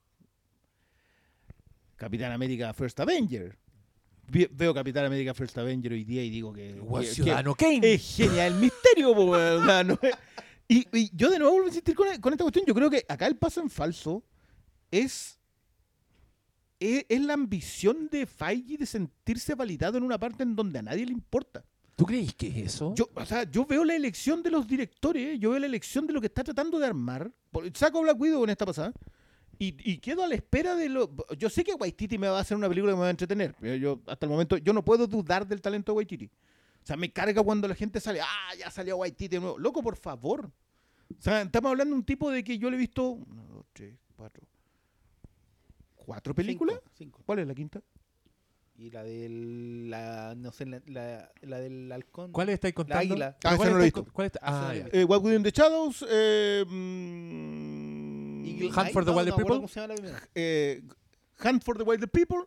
Capitán 1.97 2.33
América 2.33 2.73
First 2.73 3.01
Avenger. 3.01 3.57
Veo 4.27 4.73
Capitán 4.73 5.05
América 5.05 5.35
First 5.35 5.59
Avenger 5.59 5.93
hoy 5.93 6.05
día 6.05 6.23
y 6.25 6.31
digo 6.31 6.53
que. 6.53 6.81
Weón, 6.81 7.03
que- 7.03 7.09
que 7.09 7.15
Ciudadano 7.15 7.55
Kane. 7.55 7.95
es 7.95 8.17
genial 8.17 8.55
el 8.55 8.59
misterio, 8.61 9.15
po, 9.15 9.37
no 9.37 9.99
es- 10.03 10.15
y, 10.69 10.87
y 10.99 11.11
yo 11.15 11.31
de 11.31 11.39
nuevo 11.39 11.53
vuelvo 11.53 11.67
a 11.67 11.69
insistir 11.71 11.95
con, 11.95 12.07
con 12.21 12.33
esta 12.33 12.45
cuestión. 12.45 12.65
Yo 12.67 12.75
creo 12.75 12.89
que 12.91 13.05
acá 13.09 13.27
el 13.27 13.37
paso 13.37 13.61
en 13.61 13.69
falso 13.69 14.25
es, 14.91 15.39
es, 16.85 17.07
es 17.09 17.21
la 17.21 17.35
ambición 17.35 18.09
de 18.11 18.27
Feige 18.27 18.77
de 18.77 18.87
sentirse 18.87 19.55
validado 19.55 19.99
en 19.99 20.05
una 20.05 20.19
parte 20.19 20.43
en 20.43 20.55
donde 20.55 20.79
a 20.79 20.83
nadie 20.83 21.07
le 21.07 21.13
importa. 21.13 21.65
¿Tú 21.97 22.07
crees 22.07 22.35
que 22.35 22.49
es 22.49 22.57
eso? 22.75 22.95
Yo, 22.97 23.09
o 23.15 23.25
sea, 23.25 23.45
yo 23.45 23.65
veo 23.65 23.85
la 23.85 23.95
elección 23.95 24.43
de 24.43 24.51
los 24.51 24.67
directores, 24.67 25.39
yo 25.39 25.51
veo 25.51 25.61
la 25.61 25.67
elección 25.67 26.07
de 26.07 26.13
lo 26.13 26.21
que 26.21 26.27
está 26.27 26.43
tratando 26.43 26.79
de 26.79 26.87
armar. 26.87 27.31
Saco 27.75 28.03
Black 28.03 28.21
Widow 28.21 28.43
en 28.45 28.51
esta 28.51 28.67
pasada. 28.67 28.93
Y, 29.59 29.77
y 29.89 29.99
quedo 29.99 30.25
a 30.25 30.27
la 30.27 30.35
espera 30.35 30.75
de 30.75 30.89
lo. 30.89 31.15
Yo 31.39 31.49
sé 31.49 31.63
que 31.63 31.75
Waititi 31.75 32.19
me 32.19 32.27
va 32.27 32.39
a 32.39 32.41
hacer 32.41 32.57
una 32.57 32.69
película 32.69 32.93
que 32.93 32.97
me 32.97 33.03
va 33.03 33.07
a 33.07 33.11
entretener. 33.11 33.55
pero 33.61 33.77
Yo, 33.77 34.01
hasta 34.07 34.27
el 34.27 34.31
momento, 34.31 34.57
yo 34.57 34.73
no 34.73 34.85
puedo 34.85 35.07
dudar 35.07 35.47
del 35.47 35.61
talento 35.61 35.93
de 35.93 35.97
Waititi. 35.97 36.27
O 36.27 36.87
sea, 36.87 36.97
me 36.97 37.13
carga 37.13 37.43
cuando 37.43 37.69
la 37.69 37.77
gente 37.77 38.01
sale, 38.01 38.21
ah, 38.21 38.55
ya 38.59 38.71
salió 38.73 38.97
Waititi 38.97 39.29
de 39.37 39.41
nuevo. 39.41 39.59
Loco, 39.59 39.81
por 39.81 39.97
favor. 39.97 40.51
O 41.17 41.23
sea, 41.23 41.43
estamos 41.43 41.71
hablando 41.71 41.95
de 41.95 41.99
un 42.01 42.05
tipo 42.05 42.31
de 42.31 42.43
que 42.43 42.59
yo 42.59 42.69
le 42.69 42.77
he 42.77 42.81
visto. 42.81 43.11
Una, 43.11 43.45
dos, 43.45 43.67
tres, 43.73 43.95
cuatro. 44.17 44.45
¿Cuatro 46.05 46.35
películas? 46.35 46.77
Cinco, 46.79 46.91
cinco. 46.95 47.23
¿Cuál 47.27 47.41
es 47.41 47.47
la 47.49 47.55
quinta? 47.55 47.81
Y 48.77 48.91
la 48.91 49.05
del. 49.05 49.89
La, 49.89 50.35
no 50.37 50.51
sé, 50.51 50.67
la, 50.67 50.83
la, 50.87 51.31
la 51.43 51.61
del 51.61 51.93
halcón. 51.93 52.33
¿Cuál 52.33 52.49
estáis 52.49 52.75
contando? 52.75 53.15
águila. 53.15 53.37
Ah, 53.45 53.51
esa 53.51 53.57
¿Cuál 53.57 53.69
no 53.71 53.75
la 53.77 53.81
he 53.83 53.85
visto. 53.85 54.03
con- 54.05 54.13
cuál 54.13 54.27
está- 54.27 54.41
Ah, 54.43 54.51
esa 54.51 54.61
no 54.61 54.65
Ah, 54.65 54.69
la 54.75 54.83
visto. 54.85 54.99
Eh, 54.99 55.05
What 55.05 55.23
Within 55.23 55.43
the 55.45 55.51
Shadows. 55.53 56.05
Eh, 56.11 56.65
mm, 56.69 58.45
Hunt 58.77 58.91
for 58.93 59.05
the 59.05 59.11
no, 59.11 59.17
Wilder 59.17 59.33
no 59.33 59.37
People. 59.37 59.57
¿Cómo 59.57 59.69
se 59.69 59.81
llama 59.81 59.95
la 59.95 59.95
primera? 59.95 60.29
eh, 60.35 60.83
Hunt 61.45 61.63
for 61.63 61.77
the 61.77 61.83
Wilder 61.85 62.09
People, 62.09 62.45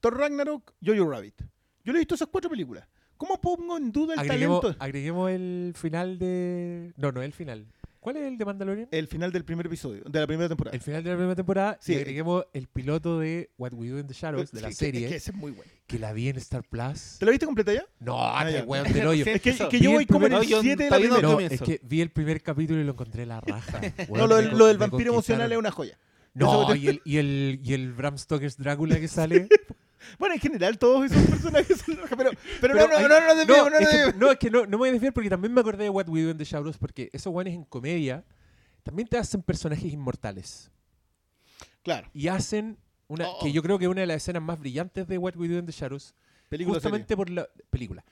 Thor 0.00 0.16
Ragnarok, 0.16 0.74
Jojo 0.84 1.08
Rabbit. 1.10 1.42
Yo 1.84 1.92
le 1.92 1.98
he 1.98 2.00
visto 2.00 2.14
esas 2.14 2.28
cuatro 2.28 2.50
películas. 2.50 2.86
¿Cómo 3.16 3.40
pongo 3.40 3.78
en 3.78 3.92
duda 3.92 4.14
el 4.14 4.20
Agreguemos, 4.20 4.60
talento? 4.60 4.84
agreguemos 4.84 5.30
el 5.30 5.72
final 5.74 6.18
de. 6.18 6.92
No, 6.96 7.12
no 7.12 7.22
el 7.22 7.32
final. 7.32 7.66
¿Cuál 8.06 8.18
es 8.18 8.22
el 8.22 8.38
de 8.38 8.44
Mandalorian? 8.44 8.88
El 8.92 9.08
final 9.08 9.32
del 9.32 9.44
primer 9.44 9.66
episodio, 9.66 10.04
de 10.08 10.20
la 10.20 10.28
primera 10.28 10.48
temporada. 10.48 10.76
El 10.76 10.80
final 10.80 11.02
de 11.02 11.10
la 11.10 11.16
primera 11.16 11.34
temporada. 11.34 11.76
Sí. 11.80 11.92
y 11.92 11.96
agreguemos 11.96 12.44
el 12.52 12.68
piloto 12.68 13.18
de 13.18 13.50
What 13.58 13.72
We 13.72 13.88
Do 13.88 13.98
in 13.98 14.06
the 14.06 14.14
Shadows, 14.14 14.52
de 14.52 14.60
la 14.60 14.68
que- 14.68 14.74
serie, 14.76 15.00
es 15.00 15.06
que 15.06 15.10
que, 15.10 15.16
ese 15.16 15.30
es 15.32 15.36
muy 15.36 15.50
bueno. 15.50 15.68
la 15.98 16.12
vi 16.12 16.28
en 16.28 16.36
Star 16.36 16.62
Plus. 16.62 17.16
¿Te 17.18 17.24
la 17.24 17.32
viste 17.32 17.46
completa 17.46 17.72
ya? 17.74 17.84
No, 17.98 18.16
Ah, 18.16 18.44
te 18.46 18.52
ya. 18.52 18.62
weón 18.62 18.92
del 18.92 19.06
hoyo. 19.08 19.24
Sí. 19.24 19.30
Es 19.30 19.40
que, 19.40 19.56
que 19.68 19.80
yo 19.80 19.90
voy 19.90 20.06
como 20.06 20.26
en 20.26 20.34
el 20.34 20.38
no, 20.38 20.44
yo 20.44 20.62
7 20.62 20.84
de 20.84 20.88
la 20.90 20.98
primera. 20.98 21.20
No, 21.20 21.40
es 21.40 21.60
que 21.60 21.80
vi 21.82 22.00
el 22.00 22.10
primer 22.10 22.40
capítulo 22.44 22.80
y 22.80 22.84
lo 22.84 22.92
encontré 22.92 23.26
la 23.26 23.40
raja. 23.40 23.80
No, 24.08 24.28
lo 24.28 24.36
del, 24.36 24.56
lo 24.56 24.78
vampiro 24.78 25.10
emocional 25.12 25.50
es 25.50 25.58
una 25.58 25.72
joya. 25.72 25.98
No, 26.32 26.76
y 26.76 26.86
el, 26.86 27.02
y, 27.04 27.16
el, 27.16 27.60
y 27.64 27.72
el 27.74 27.92
Bram 27.92 28.18
Stoker's 28.18 28.56
Drácula 28.56 29.00
que 29.00 29.08
sale. 29.08 29.48
Bueno, 30.18 30.34
en 30.34 30.40
general 30.40 30.78
todos 30.78 31.10
esos 31.10 31.26
personajes 31.30 31.78
son 31.80 31.96
rajas, 31.96 32.16
pero, 32.16 32.30
pero, 32.60 32.74
Pero 32.74 32.74
no, 32.74 32.86
no, 32.88 32.96
hay- 32.96 33.02
no, 33.02 33.08
no, 33.08 33.20
no, 33.20 33.44
no, 33.44 33.70
no, 33.70 33.76
es 33.78 33.80
no 33.80 34.12
que, 34.12 34.18
no, 34.18 34.30
es 34.32 34.38
que 34.38 34.50
no, 34.50 34.60
no 34.62 34.68
me 34.70 34.76
voy 34.76 34.88
a 34.90 34.92
desviar 34.92 35.12
porque 35.12 35.30
también 35.30 35.52
me 35.52 35.60
acordé 35.60 35.84
de 35.84 35.90
What 35.90 36.08
We 36.08 36.22
Do 36.22 36.30
in 36.30 36.36
the 36.38 36.44
Shadows 36.44 36.78
porque 36.78 37.10
esos 37.12 37.32
guanes 37.32 37.54
en 37.54 37.64
comedia 37.64 38.24
también 38.82 39.08
te 39.08 39.18
hacen 39.18 39.42
personajes 39.42 39.92
inmortales. 39.92 40.70
Claro, 41.82 42.08
Y 42.14 42.28
hacen 42.28 42.78
una 43.08 43.28
Oh. 43.28 43.38
que 43.40 43.52
yo 43.52 43.62
creo 43.62 43.78
que 43.78 43.84
es 43.84 43.90
una 43.90 44.00
de 44.00 44.06
las 44.08 44.16
escenas 44.18 44.42
más 44.42 44.58
brillantes 44.58 45.06
de 45.06 45.18
What 45.18 45.36
We 45.36 45.48
Do 45.48 45.58
in 45.58 45.66
the 45.66 45.72
Shadows 45.72 46.14
película 46.48 46.74
justamente 46.74 47.16
por 47.16 47.30
la 47.30 47.48
película, 47.70 48.04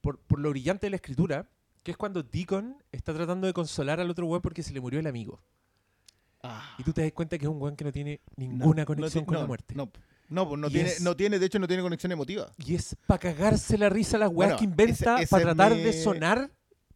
por, 0.00 0.18
por 0.18 0.38
lo 0.40 0.50
brillante 0.50 0.86
de 0.86 0.90
la 0.90 0.96
escritura, 0.96 1.48
que 1.82 1.92
es 1.92 1.96
cuando 1.96 2.22
Deacon 2.22 2.82
está 2.92 3.14
tratando 3.14 3.46
de 3.46 3.52
consolar 3.52 4.00
al 4.00 4.10
otro 4.10 4.26
weón 4.26 4.42
porque 4.42 4.62
se 4.62 4.72
le 4.72 4.80
murió 4.80 4.98
el 5.00 5.06
amigo. 5.06 5.40
serie. 6.42 6.54
Ah. 6.54 6.74
Y 6.78 6.82
tú 6.84 6.92
te 6.92 7.02
das 7.02 7.12
cuenta 7.12 7.38
que 7.38 7.44
es 7.44 7.50
un 7.50 7.60
weón 7.60 7.76
que 7.76 7.84
no 7.84 7.92
tiene 7.92 8.20
No, 8.36 8.46
ninguna 8.46 8.82
no 8.82 8.86
conexión 8.86 9.24
ti- 9.24 9.26
con 9.26 9.34
no, 9.34 9.40
la 9.40 9.46
muerte. 9.46 9.74
No, 9.74 9.90
no, 10.30 10.48
pues 10.48 10.58
no 10.60 10.68
Y 10.68 10.72
tiene, 10.72 10.88
es- 10.88 11.00
no 11.02 11.14
tiene, 11.14 11.38
de 11.38 11.46
hecho 11.46 11.58
no 11.58 11.66
tiene 11.68 11.82
conexión 11.82 12.10
emotiva. 12.12 12.50
Y 12.56 12.74
es 12.76 12.96
para 13.06 13.18
cagarse 13.18 13.76
la 13.76 13.88
risa 13.90 14.16
las 14.16 14.30
weas 14.30 14.52
Bueno, 14.52 14.56
que 14.58 14.64
inventa 14.64 15.18
para 15.28 15.42
tratar 15.44 15.72
me- 15.72 15.82
de 15.82 15.92
sonar 15.92 16.50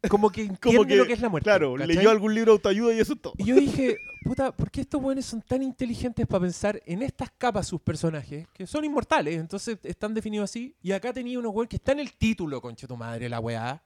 como 0.08 0.30
que 0.30 0.42
entiende 0.44 0.86
que, 0.86 0.96
lo 0.96 1.06
que 1.06 1.12
es 1.14 1.20
la 1.20 1.28
muerte. 1.28 1.44
Claro, 1.44 1.74
¿cachai? 1.74 1.94
leyó 1.96 2.10
algún 2.10 2.34
libro 2.34 2.52
de 2.52 2.56
autoayuda 2.56 2.94
y 2.94 3.00
eso 3.00 3.12
es 3.14 3.20
todo. 3.20 3.32
Y 3.38 3.44
yo 3.44 3.56
dije, 3.56 3.96
puta, 4.22 4.52
¿por 4.52 4.70
qué 4.70 4.82
estos 4.82 5.02
weones 5.02 5.24
son 5.26 5.40
tan 5.42 5.62
inteligentes 5.62 6.26
para 6.26 6.40
pensar 6.42 6.80
en 6.86 7.02
estas 7.02 7.30
capas 7.36 7.66
sus 7.66 7.80
personajes? 7.80 8.46
Que 8.52 8.66
son 8.66 8.84
inmortales, 8.84 9.36
entonces 9.38 9.78
están 9.82 10.12
definidos 10.14 10.50
así. 10.50 10.74
Y 10.82 10.92
acá 10.92 11.12
tenía 11.12 11.38
unos 11.38 11.52
weones 11.54 11.70
que 11.70 11.76
está 11.76 11.92
en 11.92 12.00
el 12.00 12.12
título, 12.12 12.60
concha 12.60 12.86
tu 12.86 12.96
madre, 12.96 13.28
la 13.28 13.40
weá. 13.40 13.82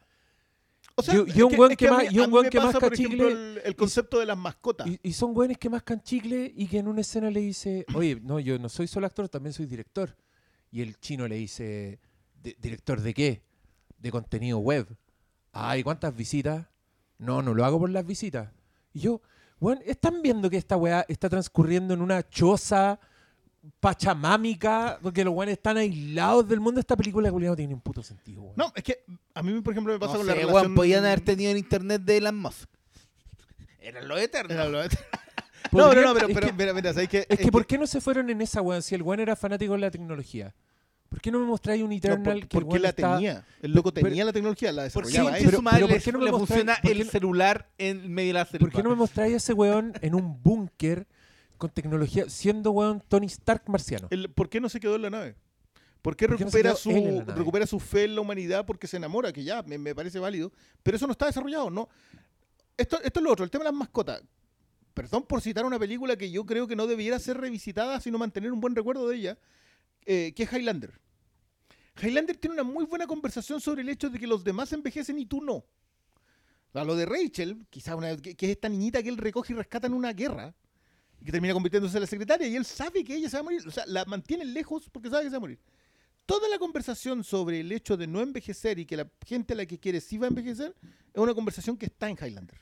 O 0.99 1.03
Y- 1.13 1.39
y 1.39 1.43
un 1.43 1.71
es 1.71 1.77
que 1.77 1.89
más- 1.89 2.13
y 2.13 2.19
un 2.19 2.33
que 2.51 2.59
más 2.59 2.75
pasa, 2.75 2.87
ejemplo, 2.89 3.29
el, 3.29 3.61
el 3.65 3.77
concepto 3.77 4.19
de 4.19 4.27
las 4.27 4.37
mascotas. 4.37 4.87
Y, 4.89 4.99
y 5.03 5.13
son 5.13 5.31
weones 5.37 5.57
que 5.59 5.71
mascan 5.71 6.03
chicle 6.03 6.53
y 6.57 6.67
que 6.67 6.79
en 6.79 6.89
una 6.89 7.03
escena 7.03 7.31
le 7.31 7.41
dice, 7.41 7.87
oye, 7.95 8.19
no, 8.21 8.41
yo 8.41 8.59
no 8.59 8.69
soy 8.69 8.89
solo 8.89 9.07
actor, 9.07 9.29
también 9.29 9.53
soy 9.53 9.67
director. 9.67 10.17
Y 10.73 10.83
el 10.83 10.99
chino 10.99 11.29
le 11.29 11.37
dice, 11.37 12.01
"¿Di- 12.43 12.57
¿director 12.61 13.01
de 13.01 13.15
qué? 13.15 13.43
De 13.97 14.11
contenido 14.11 14.59
web. 14.59 14.89
Ay, 15.53 15.85
¿cuántas 15.85 16.15
visitas? 16.17 16.67
No, 17.19 17.43
no 17.43 17.55
lo 17.55 17.65
hago 17.65 17.79
por 17.79 17.91
las 17.91 18.05
visitas. 18.05 18.51
Y 18.93 19.01
yo, 19.01 19.23
bueno, 19.61 19.81
¿están 19.85 20.21
viendo 20.21 20.51
que 20.51 20.57
esta 20.57 20.77
weá 20.77 21.05
está 21.09 21.29
transcurriendo 21.29 21.95
en 21.95 22.03
una 22.03 22.29
choza 22.29 22.99
pachamámica? 23.81 24.99
Porque 25.03 25.25
los 25.25 25.35
weones 25.35 25.55
están 25.55 25.77
aislados 25.77 26.49
del 26.49 26.61
mundo. 26.61 26.81
Esta 26.81 26.97
película 26.97 27.31
culiao, 27.31 27.53
no 27.53 27.57
tiene 27.57 27.75
un 27.75 27.81
puto 27.81 28.03
sentido, 28.03 28.43
weón. 28.43 28.55
No, 28.57 28.73
es 28.75 28.83
que 28.83 29.05
a 29.35 29.43
mí, 29.43 29.61
por 29.61 29.73
ejemplo, 29.73 29.93
me 29.93 29.99
pasa 29.99 30.13
No 30.15 30.19
con 30.21 30.27
sé, 30.27 30.33
la 30.33 30.39
weón, 30.39 30.49
relación... 30.51 30.75
podían 30.75 31.05
haber 31.05 31.21
tenido 31.21 31.51
en 31.51 31.59
internet 31.59 32.03
de 32.03 32.17
Elon 32.19 32.37
Musk. 32.37 32.69
Eran 33.81 34.09
los 34.09 34.21
eternos. 34.21 34.53
Era 34.53 34.69
lo- 34.69 34.83
No, 35.73 35.85
Podrían- 35.87 36.05
no, 36.05 36.09
no, 36.09 36.15
pero, 36.15 36.29
pero 36.33 36.47
que- 36.47 36.53
mira, 36.55 36.73
mira, 36.73 36.93
¿sabes 36.95 37.09
qué? 37.09 37.27
Es 37.29 37.39
que, 37.39 37.51
¿por 37.53 37.67
qué 37.67 37.77
no 37.77 37.87
se 37.87 38.01
fueron 38.01 38.31
en 38.31 38.41
esa 38.41 38.63
weón? 38.63 38.81
Si 38.83 38.95
el 38.95 39.03
weón 39.03 39.21
era 39.21 39.37
fanático 39.37 39.75
de 39.75 39.81
la 39.81 39.91
tecnología. 39.91 40.55
¿Por 41.11 41.21
qué 41.21 41.31
no 41.31 41.41
me 41.41 41.47
mostráis 41.47 41.83
un 41.83 41.91
No, 41.91 41.97
Eternal 41.97 42.23
por- 42.23 42.33
que 42.35 42.41
el 42.41 42.49
porque 42.49 42.69
weón 42.69 42.83
la 42.83 42.89
está- 42.91 43.15
tenía. 43.17 43.45
El 43.61 43.73
loco 43.73 43.93
Pero- 43.93 44.07
tenía 44.09 44.25
la 44.25 44.33
tecnología, 44.33 44.73
la 44.73 44.89
¿Por 44.89 45.03
qué 45.05 45.09
desarrollaba 45.11 45.39
su 45.51 45.63
madre 45.63 45.79
pero 45.81 45.89
¿por 45.89 46.03
qué 46.03 46.13
no 46.13 46.19
me 46.21 46.25
le 46.25 46.31
mostráis- 46.31 46.47
funciona 46.49 46.75
por 46.75 46.83
qué 46.83 46.93
el 46.93 47.05
no- 47.07 47.11
celular 47.11 47.69
en 47.77 48.13
medio 48.15 48.29
de 48.29 48.33
la 48.35 48.45
selva? 48.47 48.61
¿Por 48.67 48.73
qué 48.73 48.83
no 48.83 48.91
me 48.91 48.97
mostráis 48.97 49.35
a 49.35 49.37
ese 49.39 49.53
weón 49.53 49.93
en 50.01 50.15
un 50.15 50.43
búnker 50.43 51.07
con 51.59 51.71
tecnología, 51.71 52.29
siendo 52.31 52.71
weón 52.71 53.03
Tony 53.09 53.27
Stark 53.27 53.65
marciano? 53.69 54.09
El- 54.11 54.31
¿Por 54.31 54.49
qué 54.49 54.61
no 54.61 54.69
se 54.69 54.81
quedó 54.81 54.97
en 54.97 55.03
la 55.03 55.11
nave? 55.11 55.37
¿Por 56.01 56.17
qué, 56.17 56.29
¿Por 56.29 56.39
qué 56.39 56.45
no 56.45 56.51
se 56.51 56.63
recupera, 56.63 56.77
su, 56.77 57.33
recupera 57.37 57.67
su 57.67 57.81
fe 57.81 58.05
en 58.05 58.15
la 58.15 58.21
humanidad 58.21 58.65
porque 58.65 58.87
se 58.87 58.97
enamora? 58.97 59.33
Que 59.33 59.43
ya, 59.45 59.63
me, 59.65 59.77
me 59.79 59.95
parece 59.95 60.19
válido. 60.21 60.53
Pero 60.83 60.97
eso 60.97 61.07
no 61.07 61.13
está 61.13 61.27
desarrollado, 61.27 61.71
¿no? 61.71 61.89
Esto, 62.77 63.01
esto 63.03 63.19
es 63.21 63.25
lo 63.25 63.33
otro, 63.33 63.45
el 63.45 63.51
tema 63.51 63.65
de 63.65 63.71
las 63.73 63.79
mascotas. 63.79 64.23
Perdón 64.95 65.25
por 65.25 65.41
citar 65.41 65.65
una 65.65 65.79
película 65.79 66.17
que 66.17 66.31
yo 66.31 66.47
creo 66.47 66.67
que 66.69 66.77
no 66.77 66.87
debiera 66.87 67.19
ser 67.19 67.37
revisitada, 67.39 68.01
sino 68.01 68.17
mantener 68.19 68.53
un 68.53 68.61
buen 68.61 68.75
recuerdo 68.77 69.09
de 69.09 69.17
ella, 69.17 69.39
eh, 70.07 70.33
que 70.35 70.45
es 70.45 70.53
Highlander. 70.53 70.93
Highlander 72.01 72.37
tiene 72.37 72.55
una 72.55 72.63
muy 72.63 72.85
buena 72.85 73.07
conversación 73.09 73.61
sobre 73.61 73.83
el 73.83 73.89
hecho 73.89 74.09
de 74.09 74.19
que 74.21 74.27
los 74.29 74.45
demás 74.45 74.73
envejecen 74.73 75.19
y 75.19 75.27
tú 75.27 75.41
no. 75.43 75.65
A 76.75 76.85
lo 76.85 76.95
de 76.95 77.07
Rachel, 77.07 77.67
quizá 77.71 77.97
una, 77.97 78.17
que, 78.17 78.37
que 78.37 78.47
es 78.47 78.53
esta 78.53 78.69
niñita 78.69 79.03
que 79.03 79.09
él 79.09 79.17
recoge 79.17 79.53
y 79.53 79.57
rescata 79.57 79.89
en 79.89 79.95
una 79.95 80.13
guerra, 80.13 80.55
que 81.25 81.33
termina 81.33 81.55
convirtiéndose 81.55 81.97
en 81.97 82.03
la 82.03 82.07
secretaria, 82.07 82.47
y 82.47 82.57
él 82.57 82.65
sabe 82.65 83.05
que 83.05 83.15
ella 83.15 83.29
se 83.29 83.37
va 83.37 83.41
a 83.41 83.45
morir. 83.45 83.67
O 83.67 83.71
sea, 83.71 83.85
la 83.87 84.05
mantiene 84.05 84.45
lejos 84.45 84.89
porque 84.91 85.11
sabe 85.11 85.25
que 85.25 85.31
se 85.31 85.35
va 85.35 85.39
a 85.39 85.41
morir. 85.41 85.59
Toda 86.27 86.49
la 86.49 86.59
conversación 86.59 87.25
sobre 87.25 87.61
el 87.61 87.73
hecho 87.73 87.97
de 87.97 88.07
no 88.07 88.21
envejecer 88.21 88.79
y 88.79 88.85
que 88.85 88.97
la 88.97 89.09
gente 89.27 89.55
a 89.55 89.57
la 89.57 89.67
que 89.67 89.79
quiere 89.79 90.01
sí 90.01 90.19
va 90.19 90.27
a 90.27 90.29
envejecer 90.29 90.75
es 90.83 91.21
una 91.21 91.35
conversación 91.35 91.77
que 91.77 91.87
está 91.87 92.09
en 92.09 92.17
Highlander. 92.21 92.59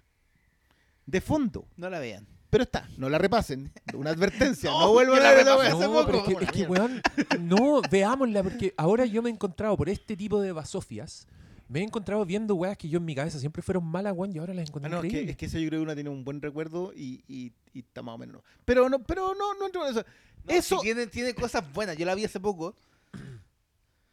De 1.04 1.20
fondo. 1.20 1.66
No 1.76 1.90
la 1.90 1.98
vean. 1.98 2.26
Pero 2.48 2.62
está, 2.64 2.88
no 2.96 3.08
la 3.08 3.18
repasen. 3.18 3.72
Una 3.92 4.10
advertencia, 4.10 4.70
no, 4.70 4.80
No, 4.80 4.92
vuelvan 4.92 5.18
a 5.18 5.22
la 5.22 5.30
ver 5.32 5.46
la 5.46 5.56
wea. 5.56 5.70
No, 5.70 6.06
pero 6.06 6.24
poco. 6.24 6.30
es 6.30 6.38
que, 6.38 6.44
es 6.44 6.50
que, 6.52 6.62
weón, 6.66 7.02
no, 7.40 7.82
veámosla, 7.90 8.42
porque 8.42 8.72
ahora 8.76 9.04
yo 9.04 9.20
me 9.22 9.30
he 9.30 9.32
encontrado 9.32 9.76
por 9.76 9.88
este 9.88 10.16
tipo 10.16 10.40
de 10.40 10.52
basofias, 10.52 11.26
me 11.68 11.80
he 11.80 11.82
encontrado 11.82 12.24
viendo 12.24 12.54
weas 12.54 12.76
que 12.78 12.88
yo 12.88 12.98
en 12.98 13.04
mi 13.04 13.14
cabeza 13.14 13.38
siempre 13.38 13.62
fueron 13.62 13.84
malas, 13.84 14.12
weón, 14.16 14.34
y 14.34 14.38
ahora 14.38 14.54
las 14.54 14.68
encontré 14.68 14.88
Ah, 14.88 14.90
no, 14.90 14.96
es 14.98 15.02
que, 15.02 15.06
increíbles. 15.08 15.30
es 15.32 15.36
que 15.36 15.46
esa 15.46 15.58
yo 15.58 15.68
creo 15.68 15.80
que 15.80 15.84
una 15.84 15.94
tiene 15.94 16.10
un 16.10 16.24
buen 16.24 16.40
recuerdo 16.40 16.92
y, 16.94 17.22
y, 17.28 17.52
y 17.74 17.80
está 17.80 18.02
más 18.02 18.14
o 18.14 18.18
menos. 18.18 18.42
Pero 18.64 18.88
no, 18.88 19.02
pero 19.02 19.34
no, 19.34 19.54
no 19.54 19.66
entro 19.66 19.84
en 19.86 19.92
eso. 19.92 20.04
No, 20.44 20.54
Eso- 20.54 20.78
tiene, 20.80 21.06
tiene 21.08 21.34
cosas 21.34 21.64
buenas. 21.72 21.96
Yo 21.96 22.06
la 22.06 22.14
vi 22.14 22.24
hace 22.24 22.38
poco. 22.40 22.74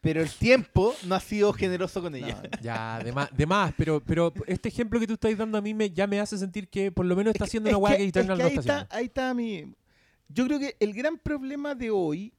Pero 0.01 0.21
el 0.21 0.29
tiempo 0.29 0.93
no 1.05 1.15
ha 1.15 1.19
sido 1.21 1.53
generoso 1.53 2.01
con 2.01 2.13
ella. 2.15 2.41
No, 2.43 2.61
Ya, 2.61 2.99
de 3.01 3.13
más, 3.13 3.29
de 3.31 3.45
más, 3.45 3.73
pero, 3.77 4.01
pero 4.03 4.33
este 4.47 4.67
ejemplo 4.67 4.99
que 4.99 5.07
tú 5.07 5.13
estás 5.13 5.37
dando 5.37 5.57
a 5.57 5.61
mí 5.61 5.73
me, 5.73 5.89
ya 5.91 6.07
me 6.07 6.19
hace 6.19 6.37
sentir 6.37 6.67
que 6.67 6.91
por 6.91 7.05
lo 7.05 7.15
menos 7.15 7.33
está 7.33 7.45
haciendo 7.45 7.69
una 7.69 7.77
wea 7.77 7.91
que- 7.95 8.11
que 8.11 8.19
es 8.19 8.25
que 8.25 8.25
no 8.25 8.33
ahí 8.33 8.39
está 8.41 8.59
está, 8.59 8.73
haciendo. 8.79 8.95
ahí 8.95 9.05
está 9.05 9.33
mi. 9.33 9.73
Yo 10.27 10.45
creo 10.45 10.59
que 10.59 10.75
el 10.81 10.93
gran 10.93 11.17
problema 11.17 11.73
de 11.73 11.89
hoy 11.89 12.33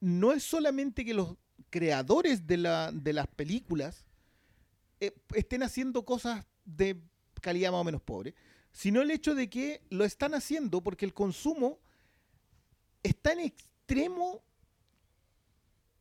no 0.00 0.32
es 0.32 0.42
solamente 0.42 1.04
que 1.04 1.12
los 1.12 1.34
creadores 1.68 2.46
de, 2.46 2.56
la, 2.56 2.90
de 2.92 3.12
las 3.12 3.26
películas 3.26 4.06
eh, 5.00 5.12
estén 5.34 5.62
haciendo 5.62 6.04
cosas 6.04 6.46
de 6.64 7.00
calidad 7.40 7.72
más 7.72 7.80
o 7.80 7.84
menos 7.84 8.02
pobre, 8.02 8.34
sino 8.70 9.00
el 9.00 9.10
hecho 9.10 9.34
de 9.34 9.48
que 9.48 9.82
lo 9.90 10.04
están 10.04 10.34
haciendo 10.34 10.82
porque 10.82 11.04
el 11.04 11.14
consumo 11.14 11.80
está 13.02 13.32
en 13.32 13.40
extremo 13.40 14.42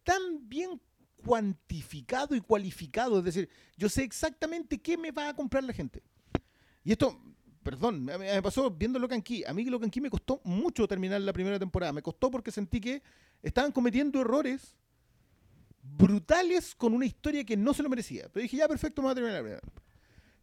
tan 0.03 0.49
bien 0.49 0.81
cuantificado 1.23 2.35
y 2.35 2.41
cualificado. 2.41 3.19
Es 3.19 3.25
decir, 3.25 3.49
yo 3.77 3.89
sé 3.89 4.03
exactamente 4.03 4.79
qué 4.79 4.97
me 4.97 5.11
va 5.11 5.29
a 5.29 5.35
comprar 5.35 5.63
la 5.63 5.73
gente. 5.73 6.03
Y 6.83 6.91
esto, 6.91 7.21
perdón, 7.63 8.03
me, 8.03 8.17
me 8.17 8.41
pasó 8.41 8.69
viendo 8.71 8.99
Locan 8.99 9.21
Key. 9.21 9.43
A 9.45 9.53
mí 9.53 9.65
Locan 9.65 9.89
Key 9.89 10.01
me 10.01 10.09
costó 10.09 10.41
mucho 10.43 10.87
terminar 10.87 11.21
la 11.21 11.33
primera 11.33 11.59
temporada. 11.59 11.93
Me 11.93 12.01
costó 12.01 12.31
porque 12.31 12.51
sentí 12.51 12.79
que 12.79 13.01
estaban 13.41 13.71
cometiendo 13.71 14.21
errores 14.21 14.75
brutales 15.81 16.75
con 16.75 16.93
una 16.93 17.05
historia 17.05 17.43
que 17.43 17.57
no 17.57 17.73
se 17.73 17.83
lo 17.83 17.89
merecía. 17.89 18.29
Pero 18.31 18.43
dije, 18.43 18.57
ya, 18.57 18.67
perfecto, 18.67 19.01
voy 19.01 19.11
a 19.11 19.15
terminar 19.15 19.37
la 19.37 19.41
primera. 19.41 19.61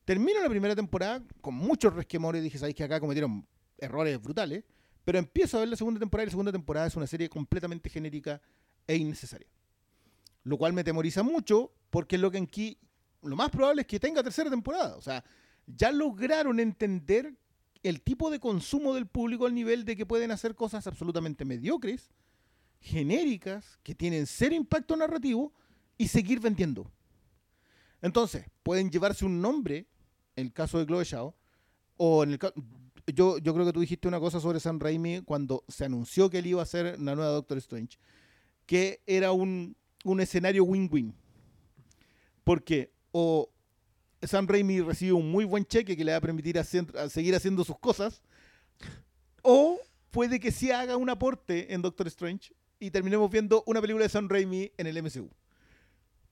Termino 0.04 0.40
la 0.40 0.48
primera 0.48 0.76
temporada 0.76 1.22
con 1.40 1.54
muchos 1.54 1.94
resquemores. 1.94 2.42
Dije, 2.42 2.58
sabéis 2.58 2.76
que 2.76 2.84
acá 2.84 3.00
cometieron 3.00 3.46
errores 3.78 4.20
brutales. 4.20 4.64
Pero 5.04 5.18
empiezo 5.18 5.56
a 5.56 5.60
ver 5.60 5.68
la 5.68 5.76
segunda 5.76 6.00
temporada 6.00 6.24
y 6.24 6.26
la 6.26 6.30
segunda 6.30 6.52
temporada 6.52 6.86
es 6.86 6.96
una 6.96 7.06
serie 7.06 7.28
completamente 7.28 7.88
genérica 7.88 8.40
e 8.86 8.96
innecesaria. 8.96 9.48
Lo 10.42 10.58
cual 10.58 10.72
me 10.72 10.84
temoriza 10.84 11.22
mucho 11.22 11.72
porque 11.90 12.18
Locan 12.18 12.46
Key 12.46 12.78
lo 13.22 13.36
más 13.36 13.50
probable 13.50 13.82
es 13.82 13.86
que 13.86 14.00
tenga 14.00 14.22
tercera 14.22 14.50
temporada. 14.50 14.96
O 14.96 15.02
sea, 15.02 15.24
ya 15.66 15.90
lograron 15.90 16.60
entender 16.60 17.34
el 17.82 18.02
tipo 18.02 18.30
de 18.30 18.40
consumo 18.40 18.94
del 18.94 19.06
público 19.06 19.46
al 19.46 19.54
nivel 19.54 19.84
de 19.84 19.96
que 19.96 20.06
pueden 20.06 20.30
hacer 20.30 20.54
cosas 20.54 20.86
absolutamente 20.86 21.44
mediocres, 21.44 22.10
genéricas, 22.80 23.78
que 23.82 23.94
tienen 23.94 24.26
cero 24.26 24.54
impacto 24.54 24.96
narrativo 24.96 25.52
y 25.98 26.08
seguir 26.08 26.40
vendiendo. 26.40 26.90
Entonces, 28.02 28.44
pueden 28.62 28.90
llevarse 28.90 29.24
un 29.24 29.40
nombre, 29.40 29.86
en 30.36 30.46
el 30.46 30.52
caso 30.52 30.78
de 30.78 30.86
Chloe 30.86 31.04
Zhao, 31.04 31.34
o 31.96 32.22
en 32.22 32.32
el 32.32 32.38
ca- 32.38 32.52
yo, 33.06 33.38
yo 33.38 33.54
creo 33.54 33.64
que 33.66 33.72
tú 33.72 33.80
dijiste 33.80 34.08
una 34.08 34.20
cosa 34.20 34.40
sobre 34.40 34.60
Sam 34.60 34.78
Raimi 34.78 35.22
cuando 35.22 35.64
se 35.68 35.84
anunció 35.84 36.28
que 36.28 36.38
él 36.38 36.46
iba 36.46 36.60
a 36.60 36.64
hacer 36.64 36.98
la 37.00 37.14
nueva 37.14 37.30
Doctor 37.30 37.58
Strange, 37.58 37.98
que 38.66 39.00
era 39.06 39.32
un, 39.32 39.76
un 40.04 40.20
escenario 40.20 40.64
win-win. 40.64 41.14
Porque 42.44 42.92
o 43.12 43.50
Sam 44.22 44.46
Raimi 44.46 44.80
recibe 44.80 45.12
un 45.12 45.30
muy 45.30 45.44
buen 45.44 45.64
cheque 45.64 45.96
que 45.96 46.04
le 46.04 46.12
va 46.12 46.18
a 46.18 46.20
permitir 46.20 46.58
hacer- 46.58 46.96
a 46.98 47.08
seguir 47.08 47.34
haciendo 47.34 47.64
sus 47.64 47.78
cosas, 47.78 48.22
o 49.42 49.78
puede 50.10 50.38
que 50.40 50.50
sí 50.52 50.70
haga 50.70 50.96
un 50.96 51.08
aporte 51.08 51.72
en 51.72 51.82
Doctor 51.82 52.06
Strange 52.08 52.52
y 52.78 52.90
terminemos 52.90 53.30
viendo 53.30 53.62
una 53.66 53.80
película 53.80 54.04
de 54.04 54.08
Sam 54.08 54.28
Raimi 54.28 54.70
en 54.76 54.86
el 54.86 55.02
MCU. 55.02 55.30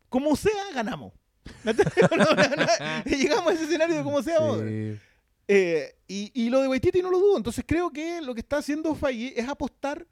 Como 0.08 0.36
sea, 0.36 0.72
ganamos. 0.74 1.12
llegamos 3.04 3.48
a 3.48 3.52
ese 3.54 3.64
escenario 3.64 3.96
de 3.96 4.02
como 4.02 4.22
sea. 4.22 4.38
Sí. 4.58 4.98
Eh, 5.46 5.94
y, 6.08 6.30
y 6.34 6.48
lo 6.50 6.60
de 6.60 6.68
Waititi 6.68 7.02
no 7.02 7.10
lo 7.10 7.18
dudo. 7.18 7.36
Entonces 7.36 7.64
creo 7.66 7.90
que 7.90 8.20
lo 8.20 8.34
que 8.34 8.40
está 8.40 8.58
haciendo 8.58 8.94
Feige 8.94 9.38
es 9.38 9.48
apostar 9.48 10.06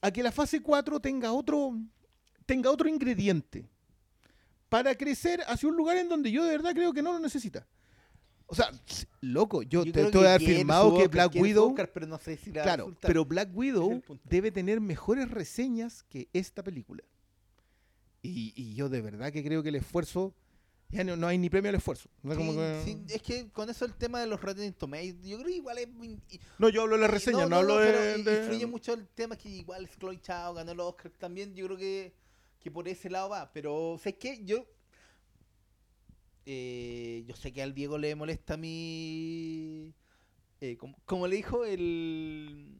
a 0.00 0.10
que 0.10 0.22
la 0.22 0.32
fase 0.32 0.60
4 0.60 1.00
tenga 1.00 1.32
otro, 1.32 1.74
tenga 2.46 2.70
otro 2.70 2.88
ingrediente 2.88 3.68
para 4.68 4.94
crecer 4.94 5.42
hacia 5.46 5.68
un 5.68 5.76
lugar 5.76 5.96
en 5.96 6.08
donde 6.08 6.30
yo 6.30 6.44
de 6.44 6.50
verdad 6.50 6.72
creo 6.72 6.92
que 6.92 7.02
no 7.02 7.12
lo 7.12 7.18
necesita. 7.18 7.66
O 8.50 8.54
sea, 8.54 8.70
loco, 9.20 9.62
yo, 9.62 9.84
te, 9.84 9.92
creo 9.92 10.10
te 10.10 10.18
voy 10.18 10.26
a 10.26 10.38
que 10.38 10.64
Black 11.08 11.34
Widow, 11.34 11.68
Oscar, 11.68 11.92
pero 11.92 12.06
no 12.06 12.18
sé 12.18 12.38
si 12.38 12.50
le 12.50 12.60
va 12.60 12.62
a 12.62 12.64
claro, 12.64 12.96
pero 13.02 13.26
Black 13.26 13.50
Widow 13.54 14.02
debe 14.24 14.50
tener 14.50 14.80
mejores 14.80 15.30
reseñas 15.30 16.02
que 16.04 16.28
esta 16.32 16.62
película. 16.62 17.04
Y, 18.22 18.54
y 18.56 18.74
yo 18.74 18.88
de 18.88 19.02
verdad 19.02 19.30
que 19.32 19.44
creo 19.44 19.62
que 19.62 19.68
el 19.68 19.74
esfuerzo, 19.76 20.34
ya 20.88 21.04
no, 21.04 21.14
no 21.14 21.26
hay 21.26 21.36
ni 21.36 21.50
premio 21.50 21.68
al 21.68 21.74
esfuerzo. 21.74 22.08
No, 22.22 22.32
es 22.32 22.38
Sí, 22.38 22.46
como 22.46 22.58
que- 22.58 22.82
sí, 22.84 23.02
es 23.14 23.22
que 23.22 23.48
con 23.50 23.68
eso 23.68 23.84
el 23.84 23.94
tema 23.94 24.20
de 24.20 24.26
los 24.26 24.40
Rotten 24.40 24.72
Tomatoes, 24.72 25.16
yo 25.22 25.36
creo 25.36 25.48
que 25.48 25.54
igual 25.56 25.78
es... 25.78 25.88
y- 26.30 26.40
no, 26.58 26.70
yo 26.70 26.82
hablo 26.82 26.96
de 26.96 27.02
la 27.02 27.08
reseña, 27.08 27.44
no, 27.46 27.56
hablo 27.56 27.76
de, 27.76 28.22
de- 28.22 28.40
Influye 28.40 28.64
mucho 28.66 28.94
el 28.94 29.06
tema 29.08 29.36
que 29.36 29.50
igual 29.50 29.86
Chloe 29.98 30.20
Chao 30.22 30.54
ganó 30.54 30.72
el 30.72 30.80
Oscar 30.80 31.12
también, 31.18 31.54
yo 31.54 31.66
creo 31.66 31.76
que, 31.76 32.14
que 32.60 32.70
por 32.70 32.88
ese 32.88 33.10
lado 33.10 33.28
va, 33.28 33.52
pero 33.52 33.98
sé 34.02 34.16
que 34.16 34.42
yo... 34.44 34.64
eh, 36.50 37.24
yo 37.26 37.36
sé 37.36 37.52
que 37.52 37.62
al 37.62 37.74
Diego 37.74 37.98
le 37.98 38.14
molesta 38.14 38.56
mi... 38.56 39.92
eh, 40.62 40.76
como, 40.78 40.96
como 41.04 41.26
le 41.26 41.36
dijo 41.36 41.64
el... 41.66 42.74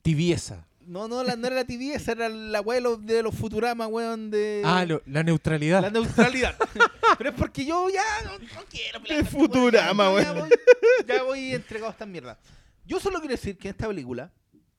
Tibieza. 0.00 0.66
No, 0.80 1.06
no, 1.06 1.22
la, 1.22 1.36
no 1.36 1.46
era 1.46 1.56
la 1.56 1.64
tibieza, 1.66 2.12
era 2.12 2.30
la 2.30 2.62
weá 2.62 2.80
de 2.80 3.22
los, 3.22 3.34
Futurama, 3.34 3.86
weón, 3.86 4.30
de... 4.30 4.62
Ah, 4.64 4.86
lo- 4.86 5.02
la 5.04 5.22
neutralidad. 5.22 5.82
La 5.82 5.90
neutralidad. 5.90 6.56
Pero 7.18 7.30
es 7.30 7.36
porque 7.36 7.66
yo 7.66 7.88
ya 7.90 8.02
no, 8.24 8.38
no 8.38 8.64
quiero 8.70 9.02
pelear 9.02 9.20
este 9.20 9.36
weón, 9.36 9.48
Futurama, 9.50 10.04
ya- 10.04 10.32
weón. 10.32 10.38
voy- 10.48 10.58
Ya 11.06 11.22
voy 11.22 11.52
entregado 11.54 11.88
a 11.88 11.92
esta 11.92 12.06
mierda. 12.06 12.38
Yo 12.86 12.98
solo 12.98 13.18
quiero 13.20 13.34
decir 13.34 13.58
que 13.58 13.68
en 13.68 13.72
esta 13.72 13.86
película, 13.86 14.32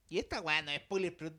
y 0.10 0.18
esta 0.18 0.42
weá 0.42 0.64
no 0.64 0.72
es 0.72 0.82
spoiler, 0.82 1.16
pero 1.16 1.32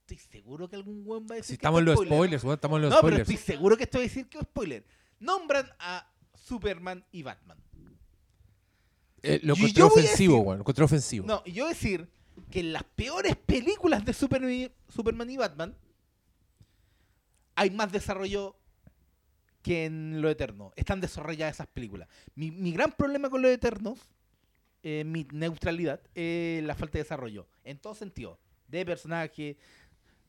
estoy 0.00 0.18
seguro 0.18 0.68
que 0.68 0.74
algún 0.74 1.02
weón 1.06 1.24
va 1.30 1.34
a 1.34 1.36
decir 1.36 1.52
Si 1.54 1.56
que 1.56 1.60
estamos 1.60 1.78
en 1.78 1.84
los 1.86 2.00
spoilers, 2.04 2.42
weón, 2.42 2.54
estamos 2.56 2.76
en 2.78 2.82
los 2.82 2.90
No, 2.90 2.96
pero 3.00 3.16
spoilers. 3.16 3.30
estoy 3.30 3.54
seguro 3.54 3.76
que 3.76 3.84
esto 3.84 3.98
va 3.98 4.02
a 4.02 4.08
decir 4.08 4.28
que 4.28 4.38
es 4.38 4.44
spoiler. 4.44 4.84
Nombran 5.20 5.70
a 5.78 6.10
Superman 6.48 7.04
y 7.12 7.22
Batman. 7.22 7.58
Eh, 9.22 9.40
lo 9.42 9.54
Y 9.54 9.58
encontré 9.58 9.72
yo 9.80 9.88
voy 9.88 9.98
a 9.98 10.04
ofensivo, 10.04 10.34
decir- 10.36 10.46
weón. 10.46 10.58
Lo 10.58 10.62
encontré 10.62 10.84
ofensivo. 10.84 11.26
No, 11.26 11.42
y 11.44 11.52
yo 11.52 11.66
decir 11.68 12.08
que 12.50 12.60
en 12.60 12.72
las 12.72 12.84
peores 12.84 13.36
películas 13.36 14.04
de 14.04 14.12
Superman 14.12 14.50
y, 14.52 14.70
Superman 14.88 15.28
y 15.30 15.36
Batman 15.36 15.74
hay 17.54 17.70
más 17.70 17.90
desarrollo 17.90 18.56
que 19.62 19.86
en 19.86 20.22
Lo 20.22 20.30
Eterno. 20.30 20.72
Están 20.76 21.00
desarrolladas 21.00 21.56
esas 21.56 21.66
películas. 21.66 22.08
Mi, 22.36 22.50
mi 22.50 22.72
gran 22.72 22.92
problema 22.92 23.28
con 23.28 23.42
Lo 23.42 23.48
Eternos, 23.48 23.98
eh, 24.84 25.02
mi 25.04 25.26
neutralidad, 25.32 26.00
es 26.14 26.62
la 26.62 26.76
falta 26.76 26.98
de 26.98 27.02
desarrollo. 27.04 27.48
En 27.64 27.78
todo 27.78 27.94
sentido. 27.94 28.38
De 28.68 28.86
personaje, 28.86 29.56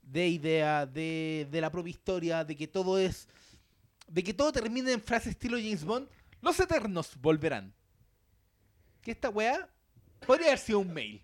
de 0.01 0.27
idea, 0.27 0.85
de, 0.87 1.47
de 1.51 1.61
la 1.61 1.71
propia 1.71 1.91
historia, 1.91 2.43
de 2.43 2.55
que 2.55 2.67
todo 2.67 2.97
es... 2.97 3.27
De 4.09 4.23
que 4.23 4.33
todo 4.33 4.51
termine 4.51 4.91
en 4.91 5.01
frase 5.01 5.29
estilo 5.29 5.57
James 5.57 5.83
Bond. 5.85 6.07
Los 6.41 6.59
Eternos 6.59 7.11
volverán. 7.21 7.73
Que 9.01 9.11
esta 9.11 9.29
weá 9.29 9.69
podría 10.25 10.47
haber 10.47 10.59
sido 10.59 10.79
un 10.79 10.93
mail. 10.93 11.21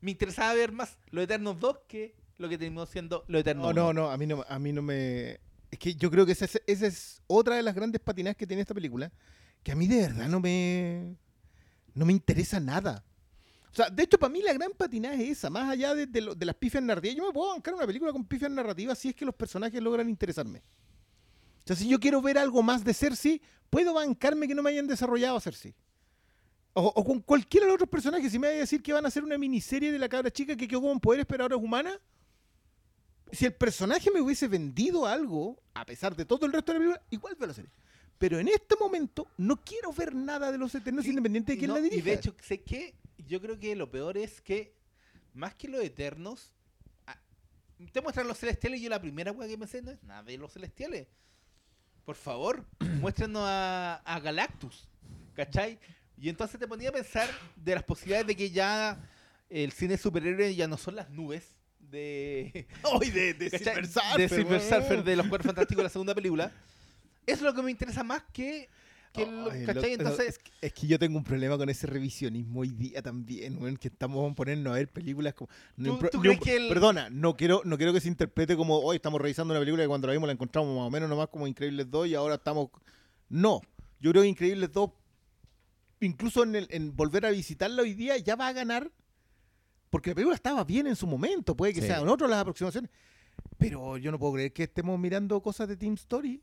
Me 0.00 0.12
interesaba 0.12 0.54
ver 0.54 0.72
más 0.72 0.96
Los 1.10 1.24
Eternos 1.24 1.58
2 1.60 1.78
que 1.88 2.14
lo 2.38 2.48
que 2.48 2.56
terminó 2.56 2.86
siendo 2.86 3.24
Lo 3.28 3.38
Eterno 3.38 3.64
No, 3.64 3.68
1. 3.68 3.74
no, 3.74 3.92
no, 3.92 4.10
a 4.10 4.16
mí 4.16 4.26
no, 4.26 4.44
a 4.48 4.58
mí 4.58 4.72
no 4.72 4.80
me... 4.82 5.38
Es 5.70 5.78
que 5.78 5.94
yo 5.94 6.10
creo 6.10 6.24
que 6.26 6.32
esa 6.32 6.46
es, 6.46 6.60
esa 6.66 6.86
es 6.86 7.22
otra 7.26 7.54
de 7.56 7.62
las 7.62 7.74
grandes 7.74 8.00
patinadas 8.00 8.36
que 8.36 8.46
tiene 8.46 8.62
esta 8.62 8.74
película, 8.74 9.12
que 9.62 9.72
a 9.72 9.76
mí 9.76 9.86
de 9.86 10.00
verdad 10.00 10.28
no 10.28 10.40
me... 10.40 11.16
No 11.94 12.06
me 12.06 12.12
interesa 12.12 12.58
nada. 12.60 13.04
O 13.70 13.74
sea, 13.74 13.90
de 13.90 14.02
hecho, 14.04 14.18
para 14.18 14.32
mí 14.32 14.42
la 14.42 14.52
gran 14.52 14.70
patinada 14.72 15.14
es 15.16 15.30
esa, 15.38 15.50
más 15.50 15.68
allá 15.70 15.94
de, 15.94 16.06
de 16.06 16.20
lo- 16.22 16.34
de 16.34 16.46
las 16.46 16.54
pifias 16.56 16.82
narrativas. 16.82 17.16
Yo 17.16 17.26
me 17.26 17.32
puedo 17.32 17.50
bancar 17.50 17.74
una 17.74 17.86
película 17.86 18.10
con 18.12 18.24
pifias 18.24 18.50
narrativas 18.50 18.98
si 18.98 19.10
es 19.10 19.14
que 19.14 19.24
los 19.24 19.34
personajes 19.34 19.80
logran 19.82 20.08
interesarme. 20.08 20.62
Sea, 21.70 21.84
si 21.84 21.88
yo 21.88 22.00
quiero 22.00 22.20
ver 22.20 22.36
algo 22.36 22.64
más 22.64 22.82
de 22.82 22.92
Cersei, 22.92 23.40
puedo 23.70 23.94
bancarme 23.94 24.48
que 24.48 24.54
no 24.56 24.62
me 24.62 24.70
hayan 24.70 24.88
desarrollado 24.88 25.36
a 25.36 25.40
Cersei. 25.40 25.72
O, 26.72 26.82
o 26.86 27.04
con 27.04 27.20
cualquiera 27.20 27.66
de 27.66 27.68
los 27.70 27.74
otros 27.76 27.88
personajes, 27.90 28.32
si 28.32 28.38
me 28.40 28.48
vaya 28.48 28.58
a 28.58 28.60
decir 28.62 28.82
que 28.82 28.92
van 28.92 29.04
a 29.04 29.08
hacer 29.08 29.22
una 29.22 29.38
miniserie 29.38 29.92
de 29.92 29.98
la 30.00 30.08
cabra 30.08 30.32
chica 30.32 30.56
que 30.56 30.66
quedó 30.66 30.80
con 30.82 30.98
poderes 30.98 31.26
pero 31.26 31.44
ahora 31.44 31.54
es 31.56 31.62
humana, 31.62 32.00
si 33.30 33.46
el 33.46 33.54
personaje 33.54 34.10
me 34.10 34.20
hubiese 34.20 34.48
vendido 34.48 35.06
algo, 35.06 35.62
a 35.74 35.86
pesar 35.86 36.16
de 36.16 36.24
todo 36.24 36.44
el 36.46 36.52
resto 36.52 36.72
de 36.72 36.78
la 36.78 36.84
película, 36.84 37.06
igual 37.10 37.36
veo 37.38 37.46
la 37.48 37.54
serie. 37.54 37.70
Pero 38.18 38.40
en 38.40 38.48
este 38.48 38.74
momento 38.74 39.28
no 39.36 39.56
quiero 39.64 39.92
ver 39.92 40.12
nada 40.12 40.50
de 40.50 40.58
los 40.58 40.74
Eternos 40.74 41.06
Y- 41.06 41.10
independiente 41.10 41.52
de 41.52 41.58
quién 41.58 41.68
no, 41.68 41.76
la 41.76 41.80
dirija. 41.82 42.00
Y 42.00 42.02
de 42.02 42.12
hecho, 42.14 42.34
sé 42.42 42.62
que 42.62 42.94
yo 43.28 43.40
creo 43.40 43.58
que 43.60 43.76
lo 43.76 43.90
peor 43.90 44.18
es 44.18 44.40
que, 44.40 44.74
más 45.34 45.54
que 45.54 45.68
los 45.68 45.80
Eternos, 45.82 46.52
te 47.92 48.00
muestran 48.00 48.26
los 48.28 48.38
celestiales 48.38 48.80
y 48.80 48.82
yo 48.82 48.90
la 48.90 49.00
primera 49.00 49.32
weá 49.32 49.48
que 49.48 49.56
me 49.56 49.66
sé 49.66 49.80
no 49.82 49.92
es 49.92 50.02
nada 50.02 50.22
de 50.22 50.36
los 50.36 50.52
celestiales. 50.52 51.06
Por 52.10 52.16
favor, 52.16 52.66
muéstranos 53.00 53.44
a, 53.46 54.02
a 54.04 54.18
Galactus. 54.18 54.88
¿Cachai? 55.32 55.78
Y 56.18 56.28
entonces 56.28 56.58
te 56.58 56.66
ponía 56.66 56.88
a 56.88 56.92
pensar 56.92 57.28
de 57.54 57.72
las 57.72 57.84
posibilidades 57.84 58.26
de 58.26 58.34
que 58.34 58.50
ya 58.50 58.98
el 59.48 59.70
cine 59.70 59.96
superhéroe 59.96 60.52
ya 60.56 60.66
no 60.66 60.76
son 60.76 60.96
las 60.96 61.08
nubes 61.10 61.54
de, 61.78 62.66
Ay, 63.00 63.10
de, 63.12 63.34
de 63.34 63.48
¿cachai? 63.48 63.74
Silver 63.76 63.86
Surfer, 63.86 64.18
de 64.18 64.28
Silver. 64.28 64.60
Surfer 64.60 65.04
de 65.04 65.14
los 65.14 65.28
Cuerpos 65.28 65.46
Fantásticos 65.46 65.78
de 65.78 65.84
la 65.84 65.88
segunda 65.88 66.12
película. 66.12 66.52
Eso 67.26 67.36
es 67.36 67.42
lo 67.42 67.54
que 67.54 67.62
me 67.62 67.70
interesa 67.70 68.02
más 68.02 68.24
que, 68.32 68.68
que 69.12 69.26
lo- 69.26 69.50
Ay, 69.50 69.64
¿cachai? 69.64 69.82
lo- 69.96 70.02
Entonces, 70.02 70.28
es, 70.28 70.38
que, 70.38 70.50
es 70.60 70.72
que 70.72 70.86
yo 70.86 70.98
tengo 70.98 71.18
un 71.18 71.24
problema 71.24 71.58
con 71.58 71.68
ese 71.68 71.86
revisionismo 71.86 72.60
hoy 72.60 72.70
día 72.70 73.02
también, 73.02 73.76
que 73.76 73.88
estamos 73.88 74.32
poniendo 74.34 74.70
a 74.70 74.74
ver 74.74 74.88
películas 74.88 75.34
como... 75.34 75.50
ni 75.76 75.86
¿Tú- 75.86 75.92
un 75.94 75.98
pro- 75.98 76.10
tú 76.10 76.18
ni 76.18 76.22
crees 76.22 76.38
un- 76.38 76.44
que 76.44 76.56
el- 76.56 76.68
Perdona, 76.68 77.10
no 77.10 77.36
quiero, 77.36 77.62
no 77.64 77.76
quiero 77.76 77.92
que 77.92 78.00
se 78.00 78.08
interprete 78.08 78.56
como 78.56 78.78
hoy 78.78 78.96
estamos 78.96 79.20
revisando 79.20 79.52
una 79.52 79.60
película 79.60 79.82
que 79.82 79.88
cuando 79.88 80.06
la 80.06 80.12
vimos 80.12 80.26
la 80.28 80.32
encontramos 80.32 80.76
más 80.76 80.86
o 80.86 80.90
menos 80.90 81.08
nomás 81.08 81.28
como 81.28 81.46
Increíbles 81.46 81.90
2 81.90 82.06
y 82.08 82.14
ahora 82.14 82.36
estamos... 82.36 82.68
No, 83.28 83.60
yo 84.00 84.10
creo 84.12 84.22
que 84.22 84.28
Increíbles 84.28 84.70
2, 84.72 84.90
incluso 86.00 86.42
en, 86.44 86.56
el- 86.56 86.68
en 86.70 86.94
volver 86.96 87.26
a 87.26 87.30
visitarla 87.30 87.82
hoy 87.82 87.94
día, 87.94 88.16
ya 88.18 88.36
va 88.36 88.48
a 88.48 88.52
ganar, 88.52 88.90
porque 89.90 90.10
la 90.10 90.14
película 90.14 90.36
estaba 90.36 90.62
bien 90.64 90.86
en 90.86 90.96
su 90.96 91.06
momento, 91.06 91.56
puede 91.56 91.74
que 91.74 91.80
Sí. 91.80 91.88
sean 91.88 92.08
otras 92.08 92.30
las 92.30 92.40
aproximaciones, 92.40 92.90
pero 93.58 93.96
yo 93.98 94.10
no 94.10 94.18
puedo 94.18 94.34
creer 94.34 94.52
que 94.52 94.62
estemos 94.64 94.98
mirando 94.98 95.40
cosas 95.42 95.68
de 95.68 95.76
Team 95.76 95.94
Story 95.94 96.40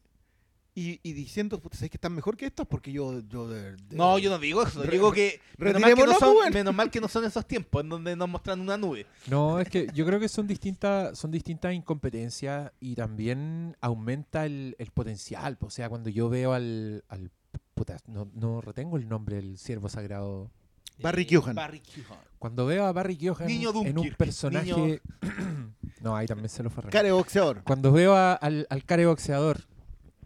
y, 0.80 1.00
y 1.02 1.14
diciendo, 1.14 1.60
"Puta, 1.60 1.76
¿sabes 1.76 1.90
que 1.90 1.98
están 1.98 2.14
mejor 2.14 2.38
que 2.38 2.46
estas? 2.46 2.68
Porque 2.68 2.92
yo, 2.92 3.22
yo 3.28 3.48
de, 3.50 3.72
de- 3.76 3.96
No, 3.96 4.20
yo 4.20 4.30
no 4.30 4.38
digo 4.38 4.62
eso. 4.62 4.84
Re- 4.84 4.92
digo 4.92 5.12
que 5.12 5.42
menos 5.58 5.82
mal 5.82 5.96
que, 5.96 6.06
no 6.06 6.20
son, 6.20 6.36
menos 6.54 6.76
mal 6.76 6.92
que 6.92 7.02
no 7.02 7.08
son 7.08 7.26
esos 7.26 7.46
tiempos 7.48 7.84
en 7.84 7.90
donde 7.90 8.16
nos 8.16 8.30
muestran 8.30 8.60
una 8.62 8.78
nube. 8.78 9.08
No, 9.28 9.60
es 9.60 9.70
que 9.70 9.88
yo 9.96 10.06
creo 10.06 10.20
que 10.20 10.30
son 10.30 10.46
distintas, 10.46 11.18
son 11.18 11.32
distintas 11.32 11.74
incompetencias 11.74 12.72
y 12.80 12.94
también 12.96 13.76
aumenta 13.82 14.46
el, 14.46 14.76
el 14.78 14.92
potencial. 14.92 15.58
O 15.62 15.70
sea, 15.72 15.90
cuando 15.90 16.10
yo 16.12 16.30
veo 16.30 16.54
al, 16.54 17.04
al 17.10 17.32
puta, 17.74 17.98
no, 18.08 18.30
no 18.36 18.62
retengo 18.62 18.98
el 18.98 19.10
nombre 19.10 19.38
del 19.38 19.58
siervo 19.58 19.90
sagrado. 19.90 20.52
Barry 21.00 21.24
Eh, 21.24 21.28
Keoghan. 21.28 21.56
Barry 21.56 21.80
Keoghan. 21.80 22.20
Cuando 22.38 22.66
veo 22.68 22.86
a 22.86 22.92
Barry 22.92 23.18
Keoghan 23.18 23.48
Niño 23.48 23.72
en 23.84 23.98
un 23.98 24.12
personaje. 24.14 24.72
niño- 24.74 25.00
no, 26.02 26.16
ahí 26.16 26.28
también 26.28 26.50
se 26.50 26.62
lo 26.64 26.70
fue. 26.70 26.84
Boxeador. 27.12 27.64
Cuando 27.64 27.92
veo 27.92 28.16
a- 28.16 28.34
al, 28.34 28.68
al 28.70 28.84
care 28.84 29.06
boxeador 29.08 29.66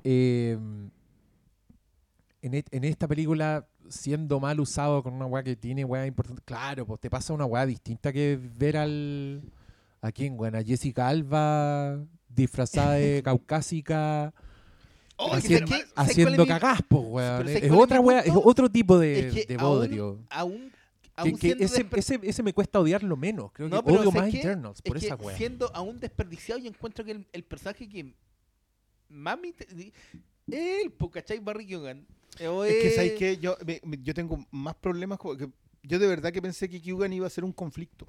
eh, 0.04 0.58
en, 2.42 2.54
et- 2.54 2.74
en 2.74 2.84
esta 2.84 3.08
película 3.08 3.68
siendo 3.90 4.40
mal 4.40 4.60
usado 4.60 5.04
con 5.04 5.14
una 5.14 5.26
weá 5.26 5.44
que 5.44 5.56
tiene 5.56 5.84
weá 5.86 6.06
importante, 6.06 6.42
claro, 6.46 6.86
pues 6.86 7.00
te 7.00 7.10
pasa 7.10 7.34
una 7.34 7.46
weá 7.46 7.66
distinta 7.66 8.12
que 8.14 8.40
ver 8.58 8.78
al. 8.78 9.42
¿A 10.04 10.12
quién, 10.12 10.34
weón? 10.40 10.56
A 10.56 10.64
Jessica 10.64 11.08
Alba 11.08 12.00
disfrazada 12.28 12.94
de 12.94 13.22
caucásica. 13.24 14.34
Oh, 15.18 15.30
Haci- 15.34 15.42
¿sabes 15.42 15.62
qué? 15.62 15.68
¿Sabes 15.68 15.86
cuál 15.94 16.08
haciendo 16.10 16.32
es 16.32 16.40
mi- 16.40 16.48
cagás, 16.48 16.82
po, 16.84 17.00
weón. 17.02 17.48
Es, 17.48 17.54
¿sabes 17.54 17.68
cuál 17.70 17.80
es 17.80 17.84
otra 17.84 18.00
weá, 18.02 18.20
es 18.22 18.34
otro 18.36 18.70
tipo 18.72 18.98
de, 18.98 19.28
Es 19.28 19.34
que 19.34 19.46
de 19.46 19.58
bodrio. 19.58 20.20
Aún, 20.30 20.72
Que, 21.24 21.34
que 21.34 21.52
ese, 21.60 21.86
ese, 21.96 22.20
ese 22.24 22.42
me 22.42 22.52
cuesta 22.54 22.80
odiarlo 22.80 23.16
menos. 23.16 23.52
Creo 23.52 23.70
No, 23.70 23.84
que 23.84 23.92
odio 23.92 24.12
¿sabes 24.12 24.14
más? 24.16 24.34
Eternals 24.34 24.82
por 24.82 24.98
es 24.98 25.02
que 25.02 25.08
esa 25.08 25.16
weá. 25.18 25.38
siendo 25.38 25.70
aún 25.76 26.00
desperdiciado, 26.00 26.60
yo 26.60 26.68
encuentro 26.70 27.06
que 27.06 27.12
el, 27.12 27.28
el 27.32 27.44
personaje 27.44 27.88
que 27.88 28.16
más 29.12 29.40
me 29.40 29.50
inter- 29.50 29.68
él, 30.52 30.92
po, 30.92 31.10
¿cachai? 31.12 31.40
Barry 31.40 31.66
Keoghan. 31.68 32.06
eh, 32.40 32.48
o 32.48 32.64
Es 32.64 32.74
que, 32.74 32.88
es- 32.88 32.96
¿sabes 32.96 33.14
qué? 33.14 33.38
Yo, 33.38 33.56
me- 33.66 33.82
me- 33.84 34.00
yo 34.02 34.14
tengo 34.14 34.46
más 34.52 34.76
problemas. 34.76 35.18
con- 35.20 35.38
que 35.38 35.48
yo 35.84 36.00
de 36.00 36.08
verdad 36.08 36.32
que 36.32 36.42
pensé 36.42 36.70
que 36.70 36.82
Kugan 36.82 37.12
iba 37.14 37.28
a 37.28 37.30
ser 37.30 37.44
un 37.44 37.52
conflicto. 37.54 38.08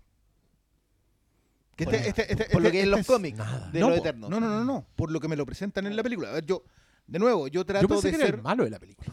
Que 1.77 1.85
Por- 1.85 1.95
este- 1.95 2.09
este- 2.11 2.33
este- 2.33 2.45
por 2.47 2.61
lo 2.61 2.69
este- 2.69 2.73
que 2.73 2.79
es 2.81 2.85
en 2.85 2.91
los 2.91 3.07
cómics 3.07 3.39
Nada. 3.39 3.71
de 3.71 3.81
no, 3.81 3.89
los 3.89 3.99
po, 3.99 4.05
Eternos. 4.05 4.31
No, 4.31 4.41
no, 4.41 4.49
no, 4.49 4.65
no. 4.65 4.87
Por 4.95 5.11
lo 5.11 5.21
que 5.21 5.29
me 5.29 5.37
lo 5.37 5.47
presentan 5.47 5.87
en 5.87 5.97
la 5.97 6.03
película. 6.03 6.29
A 6.29 6.33
ver, 6.33 6.45
yo, 6.45 6.63
de 7.07 7.19
nuevo, 7.19 7.49
yo 7.49 7.65
trato 7.65 7.83
Yo 7.83 7.89
pensé 7.89 8.09
de 8.09 8.13
que 8.13 8.17
era 8.19 8.27
ser. 8.27 8.35
el 8.37 8.43
malo 8.43 8.65
de 8.65 8.71
la 8.71 8.79
película. 8.79 9.09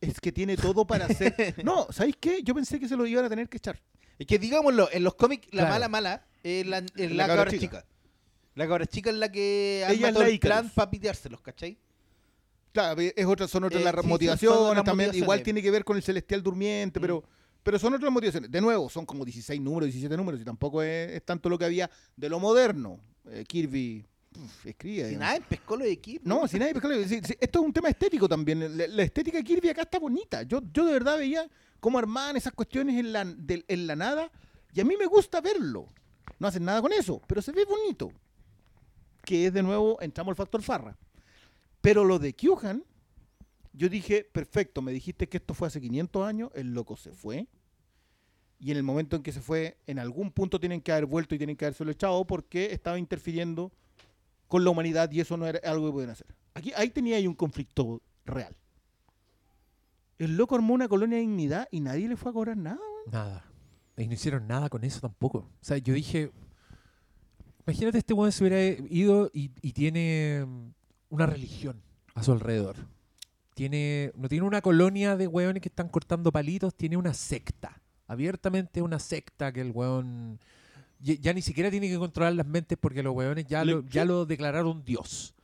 Es 0.00 0.20
que 0.20 0.32
tiene 0.32 0.56
todo 0.56 0.84
para 0.86 1.06
ser. 1.08 1.34
No, 1.64 1.86
¿sabéis 1.90 2.16
qué? 2.18 2.42
Yo 2.42 2.54
pensé 2.54 2.80
que 2.80 2.88
se 2.88 2.96
lo 2.96 3.06
iban 3.06 3.24
a 3.24 3.28
tener 3.28 3.48
que 3.48 3.58
echar. 3.58 3.80
Es 4.18 4.26
que 4.26 4.38
digámoslo, 4.38 4.88
en 4.92 5.04
los 5.04 5.14
cómics, 5.14 5.46
la 5.52 5.62
Claro. 5.62 5.70
mala 5.70 5.88
mala 5.88 6.26
es 6.42 6.66
la, 6.66 6.78
es 6.78 6.92
La 6.96 7.08
la, 7.08 7.26
cabra 7.28 7.44
cabra 7.44 7.50
chica. 7.58 7.80
chica. 7.82 7.86
La 8.54 8.66
cabra 8.68 8.86
chica 8.86 9.10
es 9.10 9.16
la 9.16 9.30
que 9.30 9.84
Ella 9.88 9.88
arma 9.88 10.08
es 10.08 10.14
todo 10.14 10.22
la 10.24 10.28
el 10.28 10.34
Icarus. 10.34 10.58
plan 10.60 10.72
para 10.74 10.90
piteárselos, 10.90 11.40
¿cachai? 11.40 11.78
Claro, 12.72 13.00
es 13.00 13.26
otra, 13.26 13.48
son 13.48 13.64
otras 13.64 13.80
Eh, 13.80 13.84
las 13.84 13.94
sí, 13.94 14.00
son- 14.00 14.08
motivaciones 14.08 14.58
otras 14.58 14.84
también. 14.84 15.14
Igual 15.14 15.42
tiene 15.42 15.60
que 15.62 15.70
ver 15.70 15.84
con 15.84 15.96
el 15.96 16.02
celestial 16.02 16.42
durmiente, 16.42 16.98
Mm. 17.00 17.02
pero, 17.02 17.24
pero 17.62 17.78
son 17.78 17.94
otras 17.94 18.12
motivaciones. 18.12 18.50
De 18.50 18.60
nuevo, 18.60 18.88
son 18.88 19.04
como 19.06 19.24
16 19.24 19.60
números, 19.60 19.86
17 19.86 20.16
números, 20.16 20.40
y 20.40 20.44
tampoco 20.44 20.82
es, 20.82 21.10
es 21.12 21.24
tanto 21.24 21.48
lo 21.48 21.58
que 21.58 21.64
había 21.64 21.90
de 22.16 22.28
lo 22.28 22.38
moderno. 22.38 23.00
Eh, 23.28 23.44
Kirby 23.46 24.06
uf, 24.36 24.66
escribe. 24.66 25.02
Si 25.02 25.08
digamos. 25.10 25.18
nada, 25.34 25.46
pescó 25.48 25.76
lo 25.76 25.84
de 25.84 25.90
equipo. 25.92 26.28
No, 26.28 26.46
sin 26.46 26.60
nadie 26.60 26.72
pescado. 26.74 26.94
Sí, 27.04 27.20
sí, 27.24 27.34
esto 27.40 27.58
es 27.60 27.64
un 27.64 27.72
tema 27.72 27.88
estético 27.88 28.28
también. 28.28 28.76
La, 28.78 28.86
la 28.86 29.02
estética 29.02 29.38
de 29.38 29.44
Kirby 29.44 29.68
acá 29.70 29.82
está 29.82 29.98
bonita. 29.98 30.42
Yo, 30.44 30.60
yo 30.72 30.84
de 30.84 30.92
verdad 30.92 31.18
veía 31.18 31.48
cómo 31.80 31.98
armaban 31.98 32.36
esas 32.36 32.52
cuestiones 32.52 32.96
en 32.98 33.12
la, 33.12 33.24
del- 33.24 33.64
en 33.66 33.86
la 33.88 33.96
nada. 33.96 34.30
Y 34.72 34.80
a 34.80 34.84
mí 34.84 34.94
me 34.96 35.06
gusta 35.06 35.40
verlo. 35.40 35.88
No 36.38 36.46
hacen 36.46 36.64
nada 36.64 36.80
con 36.80 36.92
eso, 36.92 37.20
pero 37.26 37.42
se 37.42 37.50
ve 37.52 37.64
bonito. 37.64 38.12
Que 39.30 39.46
es 39.46 39.52
de 39.52 39.62
nuevo, 39.62 39.96
entramos 40.00 40.32
al 40.32 40.34
factor 40.34 40.60
farra. 40.60 40.98
Pero 41.80 42.04
lo 42.04 42.18
de 42.18 42.32
Kyuhan, 42.32 42.82
yo 43.72 43.88
dije, 43.88 44.24
perfecto, 44.24 44.82
me 44.82 44.90
dijiste 44.90 45.28
que 45.28 45.36
esto 45.36 45.54
fue 45.54 45.68
hace 45.68 45.80
500 45.80 46.26
años, 46.26 46.50
el 46.56 46.74
loco 46.74 46.96
se 46.96 47.12
fue. 47.12 47.46
Y 48.58 48.72
en 48.72 48.76
el 48.76 48.82
momento 48.82 49.14
en 49.14 49.22
que 49.22 49.30
se 49.30 49.40
fue, 49.40 49.78
en 49.86 50.00
algún 50.00 50.32
punto 50.32 50.58
tienen 50.58 50.80
que 50.80 50.90
haber 50.90 51.06
vuelto 51.06 51.36
y 51.36 51.38
tienen 51.38 51.56
que 51.56 51.64
haberse 51.64 51.88
echado 51.88 52.26
porque 52.26 52.72
estaba 52.72 52.98
interfiriendo 52.98 53.70
con 54.48 54.64
la 54.64 54.70
humanidad 54.70 55.08
y 55.12 55.20
eso 55.20 55.36
no 55.36 55.46
era 55.46 55.60
algo 55.62 55.86
que 55.86 55.92
podían 55.92 56.10
hacer. 56.10 56.26
Aquí, 56.54 56.72
ahí 56.74 56.90
tenía 56.90 57.14
ahí 57.14 57.28
un 57.28 57.34
conflicto 57.34 58.02
real. 58.24 58.56
El 60.18 60.36
loco 60.36 60.56
armó 60.56 60.74
una 60.74 60.88
colonia 60.88 61.18
de 61.18 61.22
dignidad 61.22 61.68
y 61.70 61.78
nadie 61.78 62.08
le 62.08 62.16
fue 62.16 62.30
a 62.30 62.34
cobrar 62.34 62.56
nada. 62.56 62.80
Nada. 63.06 63.44
Y 63.96 64.08
no 64.08 64.12
hicieron 64.14 64.48
nada 64.48 64.68
con 64.68 64.82
eso 64.82 64.98
tampoco. 64.98 65.38
O 65.38 65.50
sea, 65.60 65.78
yo 65.78 65.94
dije. 65.94 66.32
Imagínate 67.66 67.98
este 67.98 68.14
weón 68.14 68.32
se 68.32 68.44
hubiera 68.44 68.62
ido 68.88 69.30
y, 69.32 69.50
y 69.62 69.72
tiene 69.72 70.44
mm, 70.46 70.70
una 71.10 71.26
religión 71.26 71.80
a 72.14 72.22
su 72.22 72.32
alrededor. 72.32 72.76
Tiene, 73.54 74.12
no 74.16 74.28
tiene 74.28 74.46
una 74.46 74.62
colonia 74.62 75.16
de 75.16 75.26
weones 75.26 75.62
que 75.62 75.68
están 75.68 75.88
cortando 75.88 76.32
palitos, 76.32 76.74
tiene 76.74 76.96
una 76.96 77.12
secta. 77.12 77.80
Abiertamente 78.06 78.82
una 78.82 78.98
secta 78.98 79.52
que 79.52 79.60
el 79.60 79.70
weón. 79.72 80.38
Ya, 81.00 81.14
ya 81.14 81.32
ni 81.32 81.42
siquiera 81.42 81.70
tiene 81.70 81.88
que 81.88 81.98
controlar 81.98 82.34
las 82.34 82.46
mentes 82.46 82.78
porque 82.78 83.02
los 83.02 83.14
weones 83.14 83.46
ya, 83.46 83.64
lo, 83.64 83.82
ya 83.88 84.04
lo 84.04 84.26
declararon 84.26 84.84
Dios. 84.84 85.34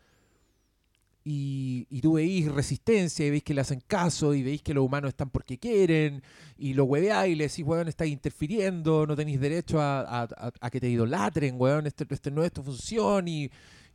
Y, 1.28 1.88
y 1.90 2.00
tú 2.02 2.12
veis 2.12 2.46
resistencia 2.52 3.26
y 3.26 3.30
veis 3.30 3.42
que 3.42 3.52
le 3.52 3.60
hacen 3.60 3.80
caso 3.84 4.32
y 4.32 4.44
veis 4.44 4.62
que 4.62 4.72
los 4.72 4.84
humanos 4.84 5.08
están 5.08 5.28
porque 5.28 5.58
quieren 5.58 6.22
y 6.56 6.72
lo 6.74 6.84
hueveáis 6.84 7.32
y 7.32 7.34
le 7.34 7.48
decís, 7.48 7.64
weón, 7.66 7.88
estáis 7.88 8.12
interfiriendo, 8.12 9.08
no 9.08 9.16
tenéis 9.16 9.40
derecho 9.40 9.80
a, 9.80 10.02
a- 10.02 10.22
a- 10.22 10.52
a 10.60 10.70
que 10.70 10.78
te 10.78 10.88
idolatren, 10.88 11.56
weón, 11.58 11.84
este, 11.88 12.06
este 12.10 12.30
no 12.30 12.44
es 12.44 12.52
tu 12.52 12.62
función 12.62 13.26
y, 13.26 13.50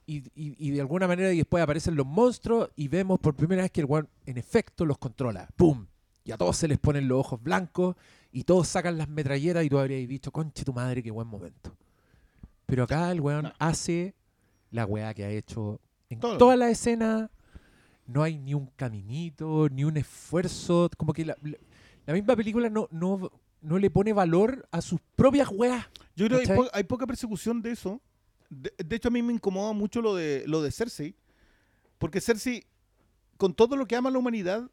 y, 0.06 0.24
y- 0.36 0.72
de 0.72 0.82
alguna 0.82 1.08
manera 1.08 1.32
y 1.32 1.38
después 1.38 1.64
aparecen 1.64 1.96
los 1.96 2.06
monstruos 2.06 2.70
y 2.76 2.90
vemos 2.90 3.18
por 3.22 3.34
primera 3.34 3.62
vez 3.62 3.72
que 3.72 3.80
el 3.80 3.86
weón 3.88 4.10
en 4.26 4.38
efecto 4.38 4.84
los 4.84 4.98
controla. 4.98 5.48
¡Pum! 5.56 5.86
Y 6.26 6.34
a 6.34 6.38
todos 6.38 6.58
se 6.58 6.68
les 6.68 6.80
ponen 6.80 7.08
los 7.08 7.20
ojos 7.22 7.42
blancos 7.42 7.96
y 8.34 8.44
todos 8.44 8.68
sacan 8.68 8.98
las 8.98 9.08
metralleras 9.08 9.64
y 9.64 9.70
tú 9.70 9.80
habrías 9.80 10.06
dicho, 10.06 10.32
conche 10.34 10.66
tu 10.66 10.74
madre, 10.74 11.02
qué 11.02 11.12
buen 11.12 11.28
momento. 11.30 11.78
Pero 12.66 12.84
acá 12.84 13.10
el 13.10 13.22
weón 13.22 13.44
No. 13.44 13.54
hace 13.58 14.16
la 14.72 14.86
weá 14.86 15.14
que 15.14 15.24
ha 15.24 15.30
hecho 15.30 15.80
en 16.14 16.20
Todo. 16.20 16.38
toda 16.38 16.56
la 16.56 16.70
escena. 16.70 17.30
No 18.08 18.24
hay 18.24 18.38
ni 18.38 18.54
un 18.54 18.68
caminito, 18.76 19.70
ni 19.70 19.84
un 19.84 19.98
esfuerzo. 19.98 20.90
Como 20.98 21.14
que 21.14 21.26
la, 21.26 21.36
la- 21.42 21.58
la 22.06 22.14
misma 22.14 22.36
película 22.36 22.70
no, 22.70 22.88
no, 22.92 23.32
no 23.62 23.78
le 23.78 23.90
pone 23.90 24.12
valor 24.12 24.68
a 24.72 24.82
sus 24.82 25.00
propias 25.16 25.48
weas. 25.50 25.86
Yo 26.16 26.28
creo 26.28 26.40
que 26.42 26.52
hay, 26.52 26.58
po- 26.58 26.70
hay 26.74 26.84
poca 26.84 27.06
persecución 27.08 27.62
de 27.62 27.72
eso. 27.72 28.02
De, 28.50 28.74
de 28.78 28.96
hecho, 28.96 29.08
a 29.08 29.12
mí 29.12 29.22
me 29.22 29.32
incomoda 29.34 29.72
mucho 29.74 30.02
lo 30.02 30.16
de, 30.16 30.44
lo 30.48 30.62
de 30.62 30.72
Cersei. 30.72 31.16
Porque 31.98 32.20
Cersei, 32.20 32.66
con 33.38 33.54
todo 33.54 33.76
lo 33.76 33.86
que 33.88 33.96
ama 33.96 34.10
a 34.10 34.12
la 34.12 34.18
humanidad, 34.18 34.70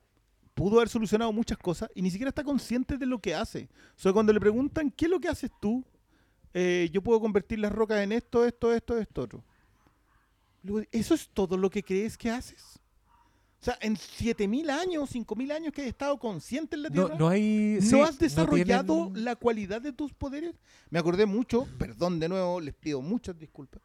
pudo 0.54 0.76
haber 0.78 0.88
solucionado 0.88 1.32
muchas 1.32 1.58
cosas 1.58 1.88
y 1.94 2.02
ni 2.02 2.10
siquiera 2.10 2.30
está 2.30 2.42
consciente 2.42 2.96
de 2.98 3.06
lo 3.06 3.20
que 3.20 3.34
hace. 3.34 3.68
O 3.96 4.00
sea, 4.00 4.12
cuando 4.12 4.32
le 4.32 4.40
preguntan, 4.40 4.90
¿qué 4.90 5.04
es 5.04 5.10
lo 5.10 5.20
que 5.20 5.28
haces 5.28 5.50
tú? 5.60 5.84
Eh, 6.54 6.88
yo 6.92 7.02
puedo 7.02 7.20
convertir 7.20 7.58
las 7.60 7.70
rocas 7.70 7.98
en 8.02 8.10
esto, 8.12 8.44
esto, 8.44 8.72
esto, 8.72 8.98
esto, 8.98 9.22
otro. 9.22 9.44
Luego, 10.62 10.86
¿Eso 10.92 11.14
es 11.14 11.28
todo 11.28 11.56
lo 11.56 11.70
que 11.70 11.82
crees 11.82 12.16
que 12.18 12.30
haces? 12.30 12.78
O 13.60 13.64
sea, 13.64 13.76
en 13.80 13.96
7.000 13.96 14.70
años, 14.70 15.10
5.000 15.12 15.50
años 15.52 15.72
que 15.72 15.82
has 15.82 15.88
estado 15.88 16.16
consciente 16.18 16.76
en 16.76 16.82
la 16.82 16.90
Tierra. 16.90 17.16
no 17.18 17.28
hay. 17.28 17.78
¿No 17.80 17.86
sí, 17.88 18.00
has 18.00 18.18
desarrollado 18.18 19.06
tienen- 19.06 19.24
la 19.24 19.34
cualidad 19.34 19.82
de 19.82 19.92
tus 19.92 20.12
poderes? 20.12 20.54
Me 20.90 20.98
acordé 21.00 21.26
mucho, 21.26 21.66
perdón 21.78 22.20
de 22.20 22.28
nuevo, 22.28 22.60
les 22.60 22.74
pido 22.74 23.02
muchas 23.02 23.36
disculpas, 23.36 23.82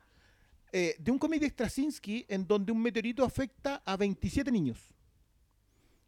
eh, 0.72 0.96
de 1.00 1.12
un 1.12 1.18
cómic 1.18 1.42
de 1.42 1.50
Straczynski 1.50 2.26
en 2.30 2.46
donde 2.46 2.72
un 2.72 2.82
meteorito 2.82 3.24
afecta 3.24 3.82
a 3.84 3.98
27 3.98 4.52
niños. 4.52 4.78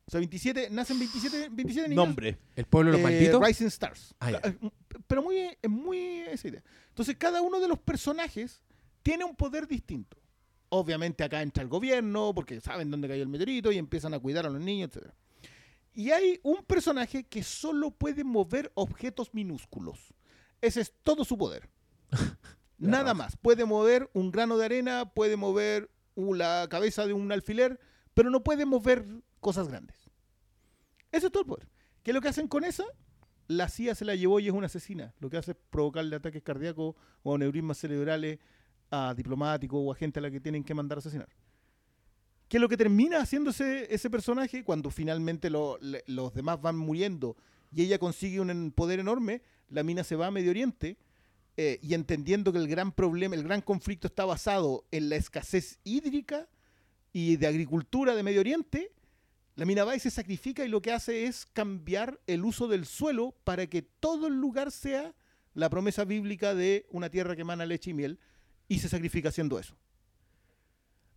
O 0.07 0.11
sea, 0.11 0.19
27, 0.19 0.69
nacen 0.69 0.99
27, 0.99 1.49
27 1.49 1.89
niños. 1.89 2.05
Nombre. 2.05 2.37
El 2.55 2.65
pueblo 2.65 2.91
de 2.91 2.97
los 2.99 3.09
eh, 3.09 3.11
malditos. 3.11 3.47
Rising 3.47 3.65
Stars. 3.67 4.13
Ah. 4.19 4.31
Eh, 4.43 4.55
Pero 5.07 5.23
muy, 5.23 5.37
es 5.59 5.69
muy 5.69 6.19
esa 6.21 6.47
idea. 6.47 6.63
Entonces, 6.89 7.15
cada 7.17 7.41
uno 7.41 7.59
de 7.59 7.67
los 7.67 7.79
personajes 7.79 8.61
tiene 9.01 9.23
un 9.25 9.35
poder 9.35 9.67
distinto. 9.67 10.17
Obviamente 10.77 11.23
acá 11.23 11.41
entra 11.41 11.63
el 11.63 11.69
gobierno, 11.69 12.33
porque 12.35 12.59
saben 12.59 12.91
dónde 12.91 13.07
cayó 13.07 13.23
el 13.23 13.29
meteorito 13.29 13.71
y 13.71 13.77
empiezan 13.77 14.13
a 14.13 14.19
cuidar 14.19 14.45
a 14.45 14.49
los 14.49 14.61
niños, 14.61 14.89
etc. 14.93 15.07
Y 15.93 16.11
hay 16.11 16.41
un 16.43 16.65
personaje 16.65 17.23
que 17.23 17.43
solo 17.43 17.91
puede 17.91 18.25
mover 18.25 18.73
objetos 18.75 19.33
minúsculos. 19.33 20.13
Ese 20.59 20.81
es 20.81 20.93
todo 21.01 21.23
su 21.23 21.37
poder. 21.37 21.69
Nada 22.77 23.13
más. 23.13 23.37
Puede 23.37 23.63
mover 23.63 24.09
un 24.13 24.31
grano 24.31 24.57
de 24.57 24.65
arena, 24.65 25.13
puede 25.13 25.37
mover 25.37 25.89
la 26.15 26.67
cabeza 26.69 27.07
de 27.07 27.13
un 27.13 27.31
alfiler, 27.31 27.79
pero 28.13 28.29
no 28.29 28.43
puede 28.43 28.65
mover 28.65 29.05
cosas 29.39 29.69
grandes. 29.69 29.95
Eso 31.13 31.27
es 31.27 31.31
todo 31.31 31.43
el 31.43 31.47
poder. 31.47 31.69
¿Qué 32.03 32.11
es 32.11 32.15
lo 32.15 32.19
que 32.19 32.27
hacen 32.27 32.49
con 32.49 32.65
esa? 32.65 32.83
La 33.47 33.69
CIA 33.69 33.95
se 33.95 34.03
la 34.03 34.15
llevó 34.15 34.41
y 34.41 34.47
es 34.47 34.53
una 34.53 34.65
asesina. 34.65 35.13
Lo 35.19 35.29
que 35.29 35.37
hace 35.37 35.51
es 35.51 35.57
provocarle 35.69 36.17
ataques 36.17 36.43
cardíacos 36.43 36.95
o 37.23 37.35
aneurismas 37.35 37.77
cerebrales 37.77 38.39
a 38.91 39.13
diplomáticos 39.15 39.79
o 39.83 39.91
a 39.91 39.95
gente 39.95 40.19
a 40.19 40.21
la 40.21 40.31
que 40.31 40.39
tienen 40.39 40.63
que 40.63 40.73
mandar 40.73 40.97
a 40.97 40.99
asesinar. 40.99 41.29
¿Qué 42.47 42.57
es 42.57 42.61
lo 42.61 42.69
que 42.69 42.77
termina 42.77 43.19
haciendo 43.21 43.49
ese, 43.49 43.93
ese 43.93 44.09
personaje 44.09 44.63
cuando 44.63 44.91
finalmente 44.91 45.49
lo- 45.49 45.77
le- 45.81 46.03
los 46.07 46.33
demás 46.33 46.61
van 46.61 46.77
muriendo 46.77 47.35
y 47.71 47.81
ella 47.81 47.97
consigue 47.97 48.39
un 48.39 48.71
poder 48.71 48.99
enorme? 48.99 49.41
La 49.69 49.83
mina 49.83 50.03
se 50.03 50.15
va 50.15 50.27
a 50.27 50.31
Medio 50.31 50.51
Oriente 50.51 50.97
eh, 51.57 51.79
y 51.81 51.95
entendiendo 51.95 52.51
que 52.53 52.59
el 52.59 52.67
gran 52.67 52.91
problema, 52.91 53.35
el 53.35 53.43
gran 53.43 53.61
conflicto 53.61 54.07
está 54.07 54.25
basado 54.25 54.85
en 54.91 55.09
la 55.09 55.15
escasez 55.15 55.79
hídrica 55.83 56.47
y 57.13 57.37
de 57.37 57.47
agricultura 57.47 58.13
de 58.13 58.21
Medio 58.23 58.41
Oriente, 58.41 58.91
la 59.55 59.65
mina 59.65 59.83
va 59.85 59.95
y 59.95 59.99
se 59.99 60.11
sacrifica 60.11 60.63
y 60.65 60.67
lo 60.67 60.81
que 60.81 60.91
hace 60.91 61.25
es 61.25 61.45
cambiar 61.47 62.19
el 62.27 62.43
uso 62.45 62.67
del 62.67 62.85
suelo 62.85 63.33
para 63.43 63.65
que 63.67 63.81
todo 63.81 64.27
el 64.27 64.35
lugar 64.39 64.71
sea 64.71 65.15
la 65.53 65.69
promesa 65.69 66.03
bíblica 66.03 66.53
de 66.53 66.85
una 66.91 67.09
tierra 67.09 67.35
que 67.35 67.41
emana 67.41 67.65
leche 67.65 67.91
y 67.91 67.93
miel 67.93 68.19
y 68.67 68.79
se 68.79 68.89
sacrifica 68.89 69.29
haciendo 69.29 69.59
eso. 69.59 69.75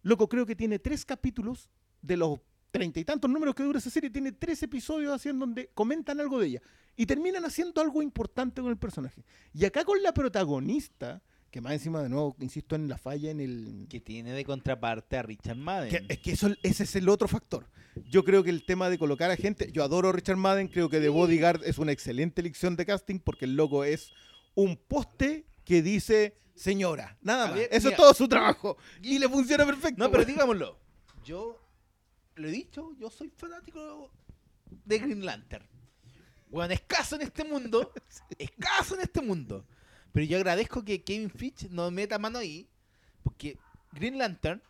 Loco, 0.02 0.28
creo 0.28 0.46
que 0.46 0.56
tiene 0.56 0.78
tres 0.78 1.04
capítulos 1.04 1.68
de 2.02 2.16
los 2.16 2.38
treinta 2.70 3.00
y 3.00 3.04
tantos 3.04 3.30
números 3.30 3.54
que 3.54 3.62
dura 3.62 3.78
esa 3.78 3.90
serie, 3.90 4.10
tiene 4.10 4.30
tres 4.32 4.62
episodios 4.62 5.12
así 5.12 5.28
en 5.30 5.38
donde 5.38 5.70
comentan 5.74 6.20
algo 6.20 6.38
de 6.38 6.48
ella 6.48 6.62
y 6.96 7.06
terminan 7.06 7.44
haciendo 7.44 7.80
algo 7.80 8.02
importante 8.02 8.60
con 8.60 8.70
el 8.70 8.76
personaje. 8.76 9.24
Y 9.54 9.64
acá 9.64 9.84
con 9.84 10.02
la 10.02 10.12
protagonista, 10.12 11.22
que 11.50 11.60
más 11.62 11.72
encima 11.72 12.02
de 12.02 12.10
nuevo, 12.10 12.36
insisto 12.40 12.76
en 12.76 12.88
la 12.88 12.98
falla 12.98 13.30
en 13.30 13.40
el, 13.40 13.86
Que 13.88 14.00
tiene 14.00 14.32
de 14.32 14.44
contraparte 14.44 15.16
a 15.16 15.22
Richard 15.22 15.56
Madden. 15.56 15.90
que- 15.90 16.12
es 16.12 16.18
que 16.20 16.32
eso, 16.32 16.50
ese 16.62 16.84
es 16.84 16.94
el 16.96 17.08
otro 17.08 17.26
factor. 17.26 17.66
Yo 18.10 18.22
creo 18.24 18.44
que 18.44 18.50
el 18.50 18.64
tema 18.66 18.90
de 18.90 18.98
colocar 18.98 19.30
a 19.30 19.36
gente. 19.36 19.72
Yo 19.72 19.82
adoro 19.82 20.10
a 20.10 20.12
Richard 20.12 20.36
Madden, 20.36 20.68
creo 20.68 20.88
que 20.90 21.00
The 21.00 21.08
Bodyguard 21.08 21.64
es 21.64 21.78
una 21.78 21.90
excelente 21.92 22.40
elección 22.42 22.76
de 22.76 22.84
casting 22.86 23.18
porque 23.18 23.46
el 23.46 23.56
loco 23.56 23.82
es 23.84 24.12
un 24.54 24.76
poste 24.76 25.46
que 25.68 25.82
dice 25.82 26.34
señora. 26.54 27.18
Nada 27.20 27.48
más. 27.48 27.58
eso 27.58 27.88
mira. 27.88 27.90
es 27.90 27.96
todo 27.96 28.14
su 28.14 28.26
trabajo. 28.26 28.78
Y 29.02 29.18
le 29.18 29.28
funciona 29.28 29.66
perfecto. 29.66 30.02
No, 30.02 30.10
pero 30.10 30.24
digámoslo. 30.24 30.78
Yo 31.22 31.60
lo 32.36 32.48
he 32.48 32.50
dicho, 32.50 32.94
yo 32.98 33.10
soy 33.10 33.28
fanático 33.28 34.10
de 34.70 34.98
Green 34.98 35.26
Lantern. 35.26 35.68
Bueno, 36.48 36.72
escaso 36.72 37.16
en 37.16 37.22
este 37.22 37.44
mundo, 37.44 37.92
escaso 38.38 38.94
en 38.94 39.02
este 39.02 39.20
mundo. 39.20 39.66
Pero 40.10 40.24
yo 40.24 40.38
agradezco 40.38 40.82
que 40.82 41.04
Kevin 41.04 41.28
Fitch 41.28 41.68
no 41.68 41.90
meta 41.90 42.18
mano 42.18 42.38
ahí, 42.38 42.66
porque 43.22 43.58
Green 43.92 44.16
Lantern, 44.16 44.62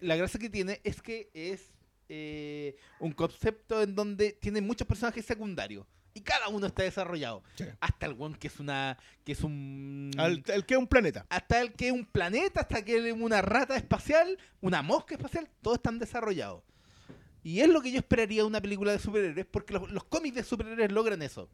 la 0.00 0.14
gracia 0.14 0.38
que 0.38 0.48
tiene 0.48 0.80
es 0.84 1.02
que 1.02 1.28
es 1.34 1.72
eh, 2.08 2.76
un 3.00 3.10
concepto 3.10 3.82
en 3.82 3.96
donde 3.96 4.30
tiene 4.34 4.60
muchos 4.60 4.86
personajes 4.86 5.26
secundarios 5.26 5.84
y 6.18 6.20
cada 6.20 6.48
uno 6.48 6.66
está 6.66 6.82
desarrollado. 6.82 7.42
Sí. 7.54 7.64
Hasta 7.80 8.06
el 8.06 8.16
one 8.18 8.36
que 8.38 8.48
es 8.48 8.60
una, 8.60 8.98
que 9.24 9.32
es 9.32 9.42
un, 9.42 10.10
Al- 10.18 10.42
el 10.46 10.66
que 10.66 10.74
es 10.74 10.78
un 10.78 10.86
planeta. 10.86 11.26
hasta 11.28 11.60
el 11.60 11.72
que 11.72 11.88
es 11.88 11.92
un 11.92 12.04
planeta, 12.04 12.60
hasta 12.60 12.84
que 12.84 13.08
es 13.08 13.12
una 13.14 13.40
rata 13.42 13.76
espacial, 13.76 14.38
una 14.60 14.82
mosca 14.82 15.14
espacial, 15.14 15.48
todos 15.62 15.78
están 15.78 15.98
desarrollados. 15.98 16.62
Y 17.42 17.60
es 17.60 17.68
lo 17.68 17.80
que 17.80 17.90
yo 17.92 17.98
esperaría 17.98 18.42
de 18.42 18.48
una 18.48 18.60
película 18.60 18.92
de 18.92 18.98
superhéroes, 18.98 19.46
porque 19.46 19.72
los, 19.72 19.90
los 19.90 20.04
cómics 20.04 20.34
de 20.36 20.42
superhéroes 20.42 20.92
logran 20.92 21.22
eso. 21.22 21.48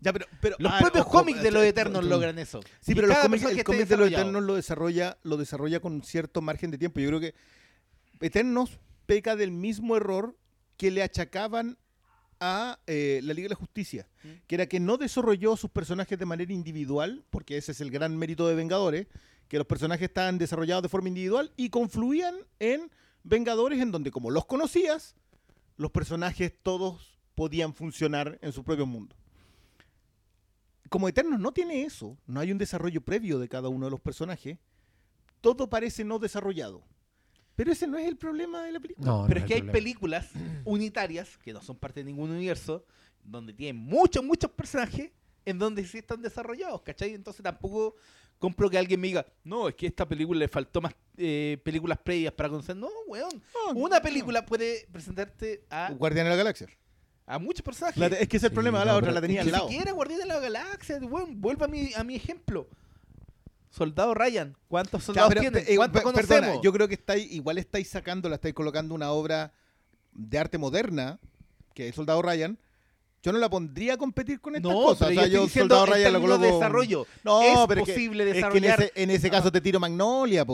Ya, 0.00 0.12
pero, 0.12 0.26
pero 0.40 0.56
Los 0.58 0.72
ah, 0.72 0.78
propios 0.80 1.06
cómics 1.06 1.42
de 1.42 1.50
los 1.50 1.62
eh, 1.62 1.68
Eternos 1.68 2.04
no, 2.04 2.08
logran 2.08 2.38
eso. 2.38 2.60
Sí, 2.80 2.92
Y 2.92 2.94
pero 2.94 3.08
los 3.08 3.18
cómics, 3.18 3.44
el 3.44 3.64
cómic 3.64 3.86
de 3.88 3.96
los. 3.96 4.08
Eternos 4.08 4.42
lo 4.42 4.54
desarrolla, 4.54 5.18
lo 5.22 5.36
desarrolla 5.36 5.80
con 5.80 6.02
cierto 6.02 6.40
margen 6.40 6.70
de 6.70 6.78
tiempo. 6.78 7.00
Yo 7.00 7.08
creo 7.08 7.20
que 7.20 7.34
Eternos 8.20 8.78
peca 9.06 9.34
del 9.36 9.50
mismo 9.50 9.96
error 9.96 10.36
que 10.76 10.90
le 10.90 11.02
achacaban 11.02 11.78
a 12.40 12.78
eh, 12.86 13.20
la 13.22 13.34
Liga 13.34 13.46
de 13.46 13.50
la 13.50 13.54
Justicia, 13.56 14.08
Mm. 14.22 14.28
que 14.46 14.54
era 14.54 14.66
que 14.66 14.80
no 14.80 14.96
desarrolló 14.96 15.56
sus 15.56 15.70
personajes 15.70 16.18
de 16.18 16.24
manera 16.26 16.52
individual, 16.52 17.24
porque 17.30 17.56
ese 17.56 17.72
es 17.72 17.80
el 17.80 17.90
gran 17.90 18.16
mérito 18.16 18.46
de 18.46 18.54
Vengadores, 18.54 19.06
que 19.48 19.58
los 19.58 19.66
personajes 19.66 20.08
estaban 20.08 20.38
desarrollados 20.38 20.82
de 20.82 20.88
forma 20.88 21.08
individual 21.08 21.52
y 21.56 21.70
confluían 21.70 22.34
en 22.58 22.90
Vengadores 23.24 23.80
en 23.80 23.90
donde 23.90 24.10
como 24.10 24.30
los 24.30 24.44
conocías, 24.46 25.16
los 25.76 25.90
personajes 25.90 26.52
todos 26.62 27.18
podían 27.34 27.74
funcionar 27.74 28.38
en 28.42 28.52
su 28.52 28.62
propio 28.64 28.86
mundo. 28.86 29.16
Como 30.88 31.08
Eternos 31.08 31.38
no 31.38 31.52
tiene 31.52 31.82
eso, 31.82 32.16
no 32.26 32.40
hay 32.40 32.50
un 32.50 32.58
desarrollo 32.58 33.00
previo 33.02 33.38
de 33.38 33.48
cada 33.48 33.68
uno 33.68 33.86
de 33.86 33.90
los 33.90 34.00
personajes, 34.00 34.58
todo 35.40 35.68
parece 35.68 36.04
no 36.04 36.18
desarrollado. 36.18 36.82
Pero 37.58 37.72
ese 37.72 37.88
no 37.88 37.98
es 37.98 38.06
el 38.06 38.16
problema 38.16 38.62
de 38.62 38.70
la 38.70 38.78
película. 38.78 39.04
No, 39.04 39.24
Pero 39.26 39.40
no 39.40 39.44
es 39.44 39.48
que 39.48 39.54
hay 39.54 39.60
problema. 39.62 39.72
películas 39.72 40.28
unitarias 40.64 41.36
que 41.38 41.52
no 41.52 41.60
son 41.60 41.74
parte 41.76 41.98
de 42.00 42.04
ningún 42.04 42.30
universo, 42.30 42.84
donde 43.24 43.52
tienen 43.52 43.82
muchos, 43.82 44.22
muchos 44.22 44.48
personajes 44.52 45.10
en 45.44 45.58
donde 45.58 45.84
sí 45.84 45.98
están 45.98 46.22
desarrollados, 46.22 46.80
¿cachai? 46.82 47.14
Entonces 47.14 47.42
tampoco 47.42 47.96
compro 48.38 48.70
que 48.70 48.78
alguien 48.78 49.00
me 49.00 49.08
diga, 49.08 49.26
no, 49.42 49.66
es 49.68 49.74
que 49.74 49.86
a 49.86 49.88
esta 49.88 50.06
película 50.06 50.38
le 50.38 50.46
faltó 50.46 50.80
más 50.80 50.94
eh, 51.16 51.58
películas 51.64 51.98
previas 51.98 52.32
para 52.32 52.48
conocer. 52.48 52.76
No, 52.76 52.88
weón. 53.08 53.42
No, 53.66 53.72
Una 53.80 53.96
no. 53.96 54.02
película 54.02 54.46
puede 54.46 54.86
presentarte 54.92 55.64
a, 55.68 55.90
Guardián 55.98 56.26
de 56.26 56.30
la 56.30 56.36
Galaxia. 56.36 56.68
a 57.26 57.40
muchos 57.40 57.62
personajes. 57.62 57.98
La- 57.98 58.06
es 58.06 58.28
que 58.28 58.36
ese 58.36 58.36
es 58.36 58.42
el 58.44 58.50
Sí, 58.50 58.54
problema, 58.54 58.84
la 58.84 58.92
no, 58.92 58.98
otra 58.98 59.08
pero- 59.08 59.14
la 59.14 59.20
tenía 59.20 59.42
Ni 59.42 59.48
al 59.48 59.52
lado. 59.52 59.68
siquiera 59.68 59.90
Guardián 59.90 60.20
de 60.20 60.26
la 60.26 60.38
Galaxia, 60.38 60.98
weón. 60.98 61.40
Vuelva 61.40 61.64
a 61.66 61.68
mi, 61.68 61.92
a 61.92 62.04
mi 62.04 62.14
ejemplo. 62.14 62.68
Soldado 63.70 64.14
Ryan, 64.14 64.56
¿cuántos 64.68 65.04
soldados 65.04 65.28
pero, 65.28 65.40
tienen? 65.42 65.64
eh, 65.66 65.76
¿Cuántos 65.76 66.02
per- 66.02 66.12
conocemos? 66.12 66.40
perdona, 66.40 66.62
yo 66.62 66.72
creo 66.72 66.88
que 66.88 66.94
estáis, 66.94 67.30
igual 67.32 67.58
estáis 67.58 67.88
sacando, 67.88 68.28
la 68.28 68.36
estáis 68.36 68.54
colocando 68.54 68.94
una 68.94 69.10
obra 69.10 69.52
de 70.12 70.38
arte 70.38 70.56
moderna, 70.58 71.18
que 71.74 71.88
es 71.88 71.94
Soldado 71.94 72.22
Ryan. 72.22 72.58
Yo 73.22 73.32
no 73.32 73.38
la 73.38 73.50
pondría 73.50 73.94
a 73.94 73.96
competir 73.96 74.40
con 74.40 74.54
estas 74.56 74.72
no, 74.72 74.80
cosas. 74.80 75.08
pero 75.08 75.20
O 75.20 75.24
sea, 75.24 75.32
yo 75.32 75.44
estoy 75.44 75.60
Soldado 75.60 75.86
Ryan 75.86 76.12
lo 76.12 76.18
de 76.20 76.26
coloco. 76.26 76.44
desarrollo. 76.54 77.06
No, 77.24 77.42
es 77.42 77.58
pero 77.68 77.80
es 77.82 77.86
que- 77.86 77.92
posible 77.92 78.22
Es 78.24 78.30
que 78.30 78.30
en 78.30 78.34
desarrollar 78.42 78.82
ese, 78.82 78.92
en 79.02 79.10
ese 79.10 79.30
caso 79.30 79.52
te 79.52 79.60
tiro 79.60 79.78
Magnolia. 79.80 80.46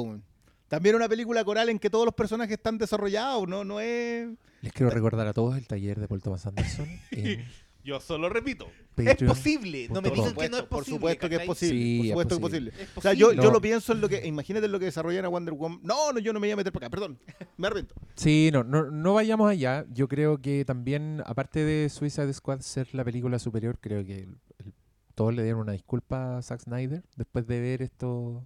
También 0.68 0.96
una 0.96 1.08
película 1.08 1.44
coral 1.44 1.68
en 1.68 1.78
que 1.78 1.90
todos 1.90 2.04
los 2.06 2.14
personajes 2.14 2.56
están 2.56 2.78
desarrollados, 2.78 3.46
no, 3.46 3.64
no 3.64 3.80
es. 3.80 4.28
Les 4.62 4.72
quiero 4.72 4.90
recordar 4.90 5.26
a 5.28 5.32
todos 5.34 5.56
el 5.56 5.66
taller 5.66 6.00
de 6.00 6.08
Paul 6.08 6.22
Thomas 6.22 6.46
Anderson. 6.46 6.88
en 7.12 7.44
Yo 7.84 8.00
solo 8.00 8.28
repito. 8.30 8.66
Patreon. 8.94 9.16
Es 9.32 9.36
posible. 9.38 9.88
No 9.90 10.00
me 10.00 10.08
Por 10.08 10.16
digan 10.18 10.34
que 10.34 10.48
no 10.48 10.56
es 10.56 10.62
por 10.62 10.78
posible. 10.78 10.96
supuesto 10.96 11.28
que 11.28 11.34
es 11.36 11.42
posible. 11.42 11.74
Sí, 11.78 11.98
por 11.98 12.04
es 12.04 12.10
supuesto 12.10 12.28
que 12.28 12.34
es 12.34 12.40
posible. 12.72 12.72
O 12.94 13.00
sea, 13.02 13.12
yo, 13.12 13.32
yo 13.34 13.50
lo 13.50 13.60
pienso 13.60 13.92
en 13.92 14.00
lo 14.00 14.08
que. 14.08 14.26
Imagínate 14.26 14.68
lo 14.68 14.78
que 14.78 14.86
desarrollan 14.86 15.24
a 15.24 15.28
Wonder 15.28 15.52
Woman. 15.54 15.80
No, 15.82 16.12
no, 16.12 16.18
yo 16.18 16.32
no 16.32 16.40
me 16.40 16.46
iba 16.46 16.54
a 16.54 16.56
meter 16.56 16.72
para 16.72 16.86
acá, 16.86 16.90
perdón. 16.90 17.18
Me 17.58 17.66
arrepiento. 17.66 17.94
Sí, 18.14 18.48
no, 18.52 18.64
no, 18.64 18.90
no 18.90 19.14
vayamos 19.14 19.50
allá. 19.50 19.84
Yo 19.92 20.08
creo 20.08 20.38
que 20.40 20.64
también, 20.64 21.22
aparte 21.26 21.64
de 21.64 21.88
Suicide 21.90 22.32
Squad 22.32 22.60
ser 22.60 22.88
la 22.94 23.04
película 23.04 23.38
superior, 23.38 23.78
creo 23.80 24.04
que 24.04 24.20
el- 24.20 24.38
el- 24.64 24.72
todos 25.14 25.34
le 25.34 25.42
dieron 25.42 25.60
una 25.60 25.72
disculpa 25.72 26.38
a 26.38 26.42
Zack 26.42 26.60
Snyder 26.62 27.02
después 27.16 27.46
de 27.46 27.60
ver 27.60 27.82
estos 27.82 28.42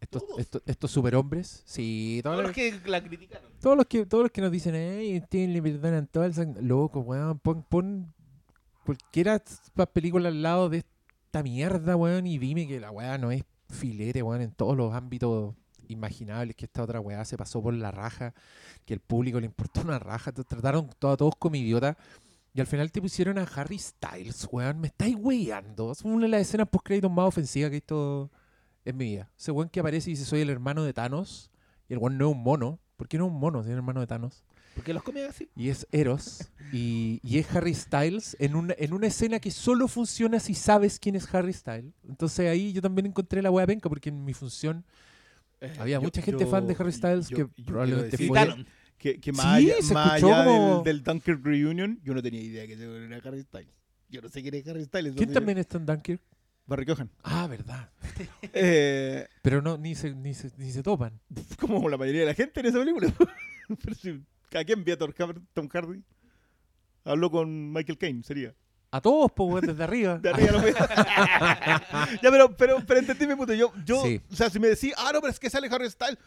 estos, 0.00 0.22
estos, 0.36 0.62
estos 0.66 0.90
superhombres. 0.90 1.62
Sí, 1.64 2.20
todos, 2.22 2.34
Todos 2.34 2.48
los, 2.48 2.56
los 2.56 2.82
que 2.82 2.90
la 2.90 3.02
criticaron. 3.02 3.50
todos 3.60 3.76
los 3.76 3.86
que 3.86 4.04
todos 4.04 4.24
los 4.24 4.32
que 4.32 4.40
nos 4.42 4.50
dicen, 4.52 4.74
hey, 4.74 5.18
ustedes 5.22 5.48
le 5.48 5.62
perdonan 5.62 6.06
todo 6.08 6.24
el 6.24 6.34
Zack-". 6.34 6.60
Loco, 6.60 7.00
weón, 7.00 7.38
pon, 7.38 7.62
pon 7.68 8.12
cualquiera 8.94 9.38
de 9.38 9.44
estas 9.44 9.86
películas 9.88 10.32
al 10.32 10.42
lado 10.42 10.68
de 10.68 10.78
esta 10.78 11.42
mierda, 11.42 11.96
weón, 11.96 12.26
y 12.26 12.38
dime 12.38 12.66
que 12.66 12.78
la 12.78 12.90
weá 12.90 13.16
no 13.18 13.30
es 13.30 13.42
filete, 13.70 14.22
weón, 14.22 14.42
en 14.42 14.52
todos 14.52 14.76
los 14.76 14.92
ámbitos 14.92 15.54
imaginables, 15.88 16.54
que 16.56 16.66
esta 16.66 16.82
otra 16.82 17.00
weá 17.00 17.24
se 17.24 17.36
pasó 17.36 17.62
por 17.62 17.72
la 17.74 17.90
raja, 17.90 18.34
que 18.84 18.94
el 18.94 19.00
público 19.00 19.40
le 19.40 19.46
importó 19.46 19.80
una 19.80 19.98
raja, 19.98 20.32
te 20.32 20.44
trataron 20.44 20.90
a 20.90 21.14
todos 21.14 21.34
como 21.38 21.56
idiotas. 21.56 21.96
Y 22.54 22.60
al 22.60 22.66
final 22.66 22.92
te 22.92 23.00
pusieron 23.00 23.38
a 23.38 23.44
Harry 23.44 23.78
Styles, 23.78 24.46
weón. 24.52 24.78
Me 24.78 24.88
estáis 24.88 25.16
weyando. 25.18 25.90
Es 25.90 26.02
una 26.02 26.26
de 26.26 26.28
las 26.28 26.42
escenas 26.42 26.68
post 26.68 26.84
créditos 26.84 27.10
más 27.10 27.28
ofensivas 27.28 27.70
que 27.70 27.76
he 27.76 27.80
visto 27.80 28.30
en 28.84 28.96
mi 28.98 29.06
vida. 29.06 29.30
Ese 29.38 29.52
weón 29.52 29.70
que 29.70 29.80
aparece 29.80 30.10
y 30.10 30.12
dice 30.12 30.26
soy 30.26 30.42
el 30.42 30.50
hermano 30.50 30.84
de 30.84 30.92
Thanos. 30.92 31.50
Y 31.88 31.94
el 31.94 31.98
weón 31.98 32.18
no 32.18 32.28
es 32.28 32.36
un 32.36 32.42
mono. 32.42 32.78
¿Por 32.98 33.08
qué 33.08 33.16
no 33.16 33.24
es 33.24 33.32
un 33.32 33.40
mono? 33.40 33.62
Si 33.62 33.68
es 33.68 33.72
el 33.72 33.78
hermano 33.78 34.00
de 34.00 34.06
Thanos. 34.06 34.44
Porque 34.74 34.94
los 34.94 35.02
cómics 35.02 35.28
así. 35.28 35.48
Y 35.54 35.68
es 35.68 35.86
Eros. 35.92 36.50
Y, 36.72 37.20
y 37.22 37.38
es 37.38 37.54
Harry 37.54 37.74
Styles 37.74 38.36
en 38.40 38.56
una, 38.56 38.74
en 38.78 38.92
una 38.94 39.06
escena 39.06 39.38
que 39.38 39.50
solo 39.50 39.86
funciona 39.88 40.40
si 40.40 40.54
sabes 40.54 40.98
quién 40.98 41.14
es 41.16 41.32
Harry 41.34 41.52
Styles. 41.52 41.92
Entonces 42.08 42.48
ahí 42.48 42.72
yo 42.72 42.80
también 42.80 43.06
encontré 43.06 43.42
la 43.42 43.50
wea 43.50 43.66
penca 43.66 43.88
porque 43.88 44.08
en 44.08 44.24
mi 44.24 44.32
función 44.32 44.84
había 45.78 45.96
Yo- 45.98 46.02
mucha 46.02 46.22
gente 46.22 46.46
fan 46.46 46.66
de 46.66 46.74
yo- 46.74 46.80
Harry 46.80 46.92
Styles 46.92 47.28
yo- 47.28 47.36
que 47.36 47.62
yo 47.62 47.64
probablemente 47.66 48.16
fue... 48.26 48.64
Que, 48.98 49.18
que 49.20 49.32
Sí, 49.32 49.36
más 49.36 49.46
allá, 49.46 49.74
se 49.82 49.94
más 49.94 50.06
escuchó 50.16 50.32
allá 50.34 50.44
como- 50.44 50.74
del, 50.76 50.84
del 50.84 51.02
Dunkirk 51.02 51.44
Reunion, 51.44 52.00
yo 52.04 52.14
no 52.14 52.22
tenía 52.22 52.40
idea 52.40 52.66
que 52.66 52.74
era 52.74 53.16
Harry 53.24 53.42
Styles. 53.42 53.74
Yo 54.08 54.20
no 54.22 54.28
sé 54.28 54.42
quién 54.42 54.54
es 54.54 54.66
Harry 54.68 54.84
Styles. 54.84 55.14
¿Quién 55.16 55.32
también 55.32 55.58
está 55.58 55.76
en 55.78 55.86
Dunkirk? 55.86 56.20
Barry 56.66 56.86
Cohan. 56.86 57.10
Ah, 57.24 57.46
verdad. 57.48 57.90
Eh, 58.54 59.26
Pero 59.42 59.60
no, 59.62 59.76
ni 59.76 59.94
se, 59.96 60.14
ni 60.14 60.34
se, 60.34 60.52
ni 60.56 60.70
se 60.70 60.82
topan. 60.82 61.18
como 61.58 61.88
la 61.88 61.96
mayoría 61.96 62.20
de 62.20 62.26
la 62.28 62.34
gente 62.34 62.60
en 62.60 62.66
esa 62.66 62.78
película. 62.78 63.12
Pero 63.82 63.94
si- 63.96 64.22
¿A 64.54 64.64
quién 64.64 64.84
vio 64.84 64.94
a 64.94 64.98
Tom 64.98 65.12
Har- 65.18 65.40
Tom 65.54 65.68
Hardy? 65.68 66.02
Habló 67.04 67.30
con 67.30 67.72
Michael 67.72 67.98
Caine, 67.98 68.22
sería. 68.22 68.54
A 68.90 69.00
todos, 69.00 69.32
pues, 69.34 69.66
desde 69.66 69.82
arriba. 69.82 70.18
De 70.22 70.30
arriba 70.30 70.60
veo. 70.60 70.74
ya, 72.22 72.30
pero, 72.30 72.56
pero, 72.56 72.82
pero 72.86 73.00
entendí 73.00 73.26
mi 73.26 73.34
punto. 73.34 73.54
Yo, 73.54 73.72
yo 73.84 74.02
Sí. 74.04 74.20
o 74.30 74.36
sea, 74.36 74.50
si 74.50 74.58
me 74.58 74.68
decís, 74.68 74.92
ah, 74.96 75.10
no, 75.12 75.20
pero 75.20 75.30
es 75.32 75.40
que 75.40 75.48
sale 75.50 75.68
Harry 75.70 75.90
Styles. 75.90 76.18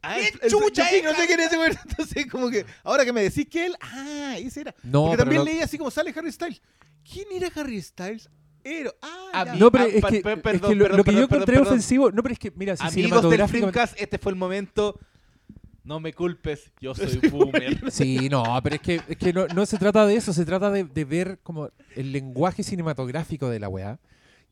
Ah, 0.00 0.16
El- 0.18 0.26
el 0.26 0.40
el- 0.42 0.50
chucha, 0.50 0.88
yo 0.92 1.02
no 1.10 1.14
sé 1.16 1.26
quién 1.26 1.40
es 1.40 1.46
ese 1.46 1.56
güey. 1.56 1.70
Entonces, 1.88 2.26
como 2.30 2.48
que, 2.50 2.64
ahora 2.84 3.04
que 3.04 3.12
me 3.12 3.22
decís 3.22 3.46
que 3.50 3.66
él, 3.66 3.76
ah, 3.80 4.36
ese 4.38 4.60
era. 4.60 4.74
No, 4.84 5.02
Porque 5.06 5.16
pero 5.16 5.22
también 5.24 5.38
lo- 5.40 5.44
leí 5.46 5.60
así 5.60 5.76
como 5.76 5.90
sale 5.90 6.12
Harry 6.16 6.30
Styles. 6.30 6.62
¿Quién 7.10 7.26
era 7.32 7.50
Harry 7.56 7.82
Styles? 7.82 8.30
Era, 8.64 8.92
ah, 9.02 9.44
mí- 9.52 9.58
No, 9.58 9.72
pero 9.72 9.84
Ah, 9.84 9.88
es 9.88 10.00
per- 10.00 10.10
que, 10.12 10.20
per- 10.20 10.36
es 10.38 10.42
perdón, 10.42 10.70
que 10.70 10.76
lo, 10.76 10.84
perdón, 10.84 10.98
lo 10.98 11.04
que 11.04 11.10
yo 11.12 11.16
perdón, 11.16 11.34
encontré 11.36 11.54
perdón. 11.56 11.66
ofensivo... 11.72 12.10
No, 12.12 12.22
pero 12.22 12.32
es 12.34 12.38
que, 12.38 12.52
mira, 12.52 12.76
si 12.76 12.86
Amigos 12.86 13.28
del. 13.28 13.48
Filmcast, 13.48 14.00
este 14.00 14.18
fue 14.18 14.30
el 14.30 14.36
momento. 14.38 15.00
No 15.84 15.98
me 16.00 16.12
culpes, 16.12 16.70
yo 16.80 16.94
soy 16.94 17.18
boomer. 17.30 17.90
Sí, 17.90 18.28
no, 18.30 18.44
pero 18.62 18.76
es 18.76 18.82
que, 18.82 19.00
es 19.08 19.16
que 19.16 19.32
no, 19.32 19.46
no 19.48 19.66
se 19.66 19.78
trata 19.78 20.06
de 20.06 20.14
eso, 20.16 20.32
se 20.32 20.44
trata 20.44 20.70
de, 20.70 20.84
de 20.84 21.04
ver 21.04 21.38
como 21.42 21.70
el 21.96 22.12
lenguaje 22.12 22.62
cinematográfico 22.62 23.48
de 23.48 23.58
la 23.60 23.68
weá. 23.68 23.98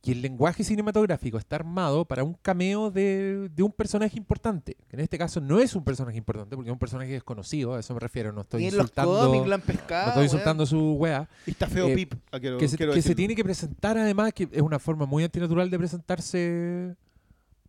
Y 0.02 0.12
el 0.12 0.23
lenguaje 0.23 0.65
cinematográfico 0.65 1.36
está 1.36 1.57
armado 1.57 2.07
para 2.07 2.24
un 2.24 2.32
cameo 2.32 2.90
de, 2.90 3.51
de 3.55 3.62
un 3.62 3.70
personaje 3.70 4.16
importante. 4.16 4.74
Que 4.89 4.97
en 4.97 5.01
este 5.01 5.19
caso 5.19 5.43
no 5.43 5.61
es 5.61 5.74
un 5.77 5.85
personaje 5.85 6.16
importante, 6.16 6.57
porque 6.57 6.70
es 6.70 6.73
un 6.73 6.78
personaje 6.78 7.12
desconocido, 7.12 7.74
a 7.74 7.81
eso 7.81 7.93
me 7.93 8.01
refiero. 8.01 8.32
No 8.32 8.40
estoy 8.40 8.62
insultando, 8.65 9.27
cómics 9.27 9.47
lo 9.47 9.55
han 9.57 9.62
no 9.66 10.09
estoy 10.09 10.24
insultando 10.24 10.65
su 10.65 10.93
weá. 10.94 11.28
Y 11.47 11.51
está 11.51 11.66
feo 11.66 11.89
eh, 11.89 11.94
Pip. 11.94 12.15
ah, 12.32 12.40
quiero- 12.40 12.57
Que, 12.57 12.66
se, 12.66 12.78
que 12.78 13.02
se 13.02 13.15
tiene 13.15 13.35
que 13.36 13.44
presentar 13.44 13.98
además, 13.98 14.32
que 14.32 14.48
es 14.51 14.62
una 14.62 14.78
forma 14.78 15.05
muy 15.05 15.23
antinatural 15.23 15.69
de 15.69 15.78
presentarse, 15.78 16.39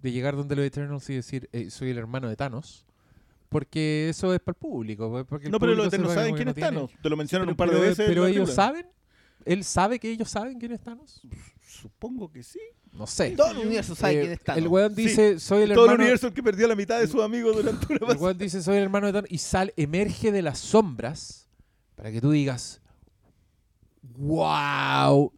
de 0.01 0.11
llegar 0.13 0.37
donde 0.37 0.55
los 0.55 0.63
Eternals 0.65 1.09
y 1.09 1.15
decir, 1.15 1.49
"Eh, 1.51 1.69
soy 1.69 1.89
el 1.89 1.97
hermano 1.97 2.29
de 2.29 2.37
Thanos. 2.37 2.85
Porque 3.51 4.07
eso 4.09 4.33
es 4.33 4.39
para 4.39 4.53
el 4.53 4.59
público. 4.59 5.09
pues, 5.11 5.25
Porque 5.27 5.47
el 5.47 5.51
No, 5.51 5.59
pero 5.59 5.73
los 5.75 5.87
público 5.89 5.95
Eternos 5.95 6.13
saben 6.15 6.35
quién 6.35 6.45
no 6.45 6.51
es 6.51 6.55
tiene- 6.55 6.69
Thanos. 6.71 6.91
Te 7.03 7.09
lo 7.09 7.17
mencionan 7.17 7.45
Pero, 7.47 7.51
un 7.51 7.57
par 7.57 7.69
de 7.69 7.79
veces. 7.81 8.05
pero 8.07 8.25
ellos 8.25 8.49
película. 8.49 8.55
saben. 8.55 8.87
¿Él 9.43 9.63
sabe 9.65 9.99
que 9.99 10.09
ellos 10.09 10.29
saben 10.29 10.57
quién 10.57 10.71
es 10.71 10.79
Thanos? 10.81 11.21
Supongo 11.61 12.31
que 12.31 12.43
sí. 12.43 12.59
No 12.93 13.05
sé. 13.07 13.31
Todo 13.31 13.51
el 13.51 13.57
universo 13.57 13.93
sabe 13.95 14.13
Eh, 14.13 14.21
quién 14.21 14.31
está. 14.33 14.53
el 14.55 14.67
weón 14.67 14.95
Sí. 14.95 15.01
dice, 15.03 15.39
soy 15.39 15.63
el 15.63 15.73
Todo 15.73 15.85
el 15.85 15.91
hermano... 15.91 16.03
universo 16.03 16.27
el 16.27 16.33
que 16.33 16.43
perdió 16.43 16.65
a 16.65 16.69
la 16.69 16.75
mitad 16.75 16.99
de 16.99 17.07
sus 17.07 17.21
amigos 17.21 17.55
durante 17.57 17.85
una 17.87 17.95
el 17.95 17.99
pasada. 17.99 18.19
weón 18.23 18.37
dice, 18.37 18.61
soy 18.63 18.77
el 18.77 18.83
hermano 18.83 19.07
de 19.07 19.13
Thanos 19.13 19.31
y 19.31 19.37
sale, 19.37 19.73
emerge 19.75 20.31
de 20.31 20.41
las 20.41 20.59
sombras 20.59 21.49
para 21.95 22.11
que 22.11 22.21
tú 22.21 22.31
digas, 22.31 22.81
wow. 24.17 25.31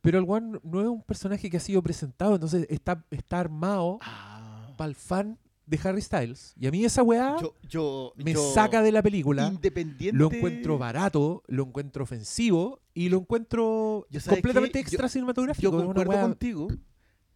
Pero 0.00 0.18
el 0.18 0.24
weón 0.24 0.60
no 0.64 0.80
es 0.80 0.86
un 0.88 1.02
personaje 1.02 1.48
que 1.50 1.56
ha 1.58 1.60
sido 1.60 1.82
presentado, 1.82 2.34
entonces 2.34 2.66
está, 2.70 3.04
está 3.10 3.38
armado 3.40 3.98
Ah. 4.02 4.72
para 4.76 4.88
el 4.88 4.96
fan 4.96 5.38
de 5.72 5.88
Harry 5.88 6.02
Styles. 6.02 6.54
Y 6.58 6.66
a 6.66 6.70
mí 6.70 6.84
esa 6.84 7.02
weá 7.02 7.36
Yo, 7.40 7.54
yo, 7.68 8.12
me 8.16 8.34
yo- 8.34 8.52
saca 8.52 8.82
de 8.82 8.92
la 8.92 9.02
película. 9.02 9.46
Independiente. 9.48 10.16
Lo 10.18 10.30
encuentro 10.32 10.76
barato, 10.78 11.42
lo 11.48 11.64
encuentro 11.64 12.04
ofensivo 12.04 12.80
y 12.94 13.08
lo 13.08 13.18
encuentro 13.18 14.06
Yo, 14.10 14.20
¿sabes 14.20 14.38
completamente 14.38 14.72
qué? 14.74 14.80
extra 14.80 15.08
cinematográfico. 15.08 15.62
Yo 15.62 15.70
concuerdo 15.84 16.12
weá- 16.12 16.22
contigo, 16.22 16.68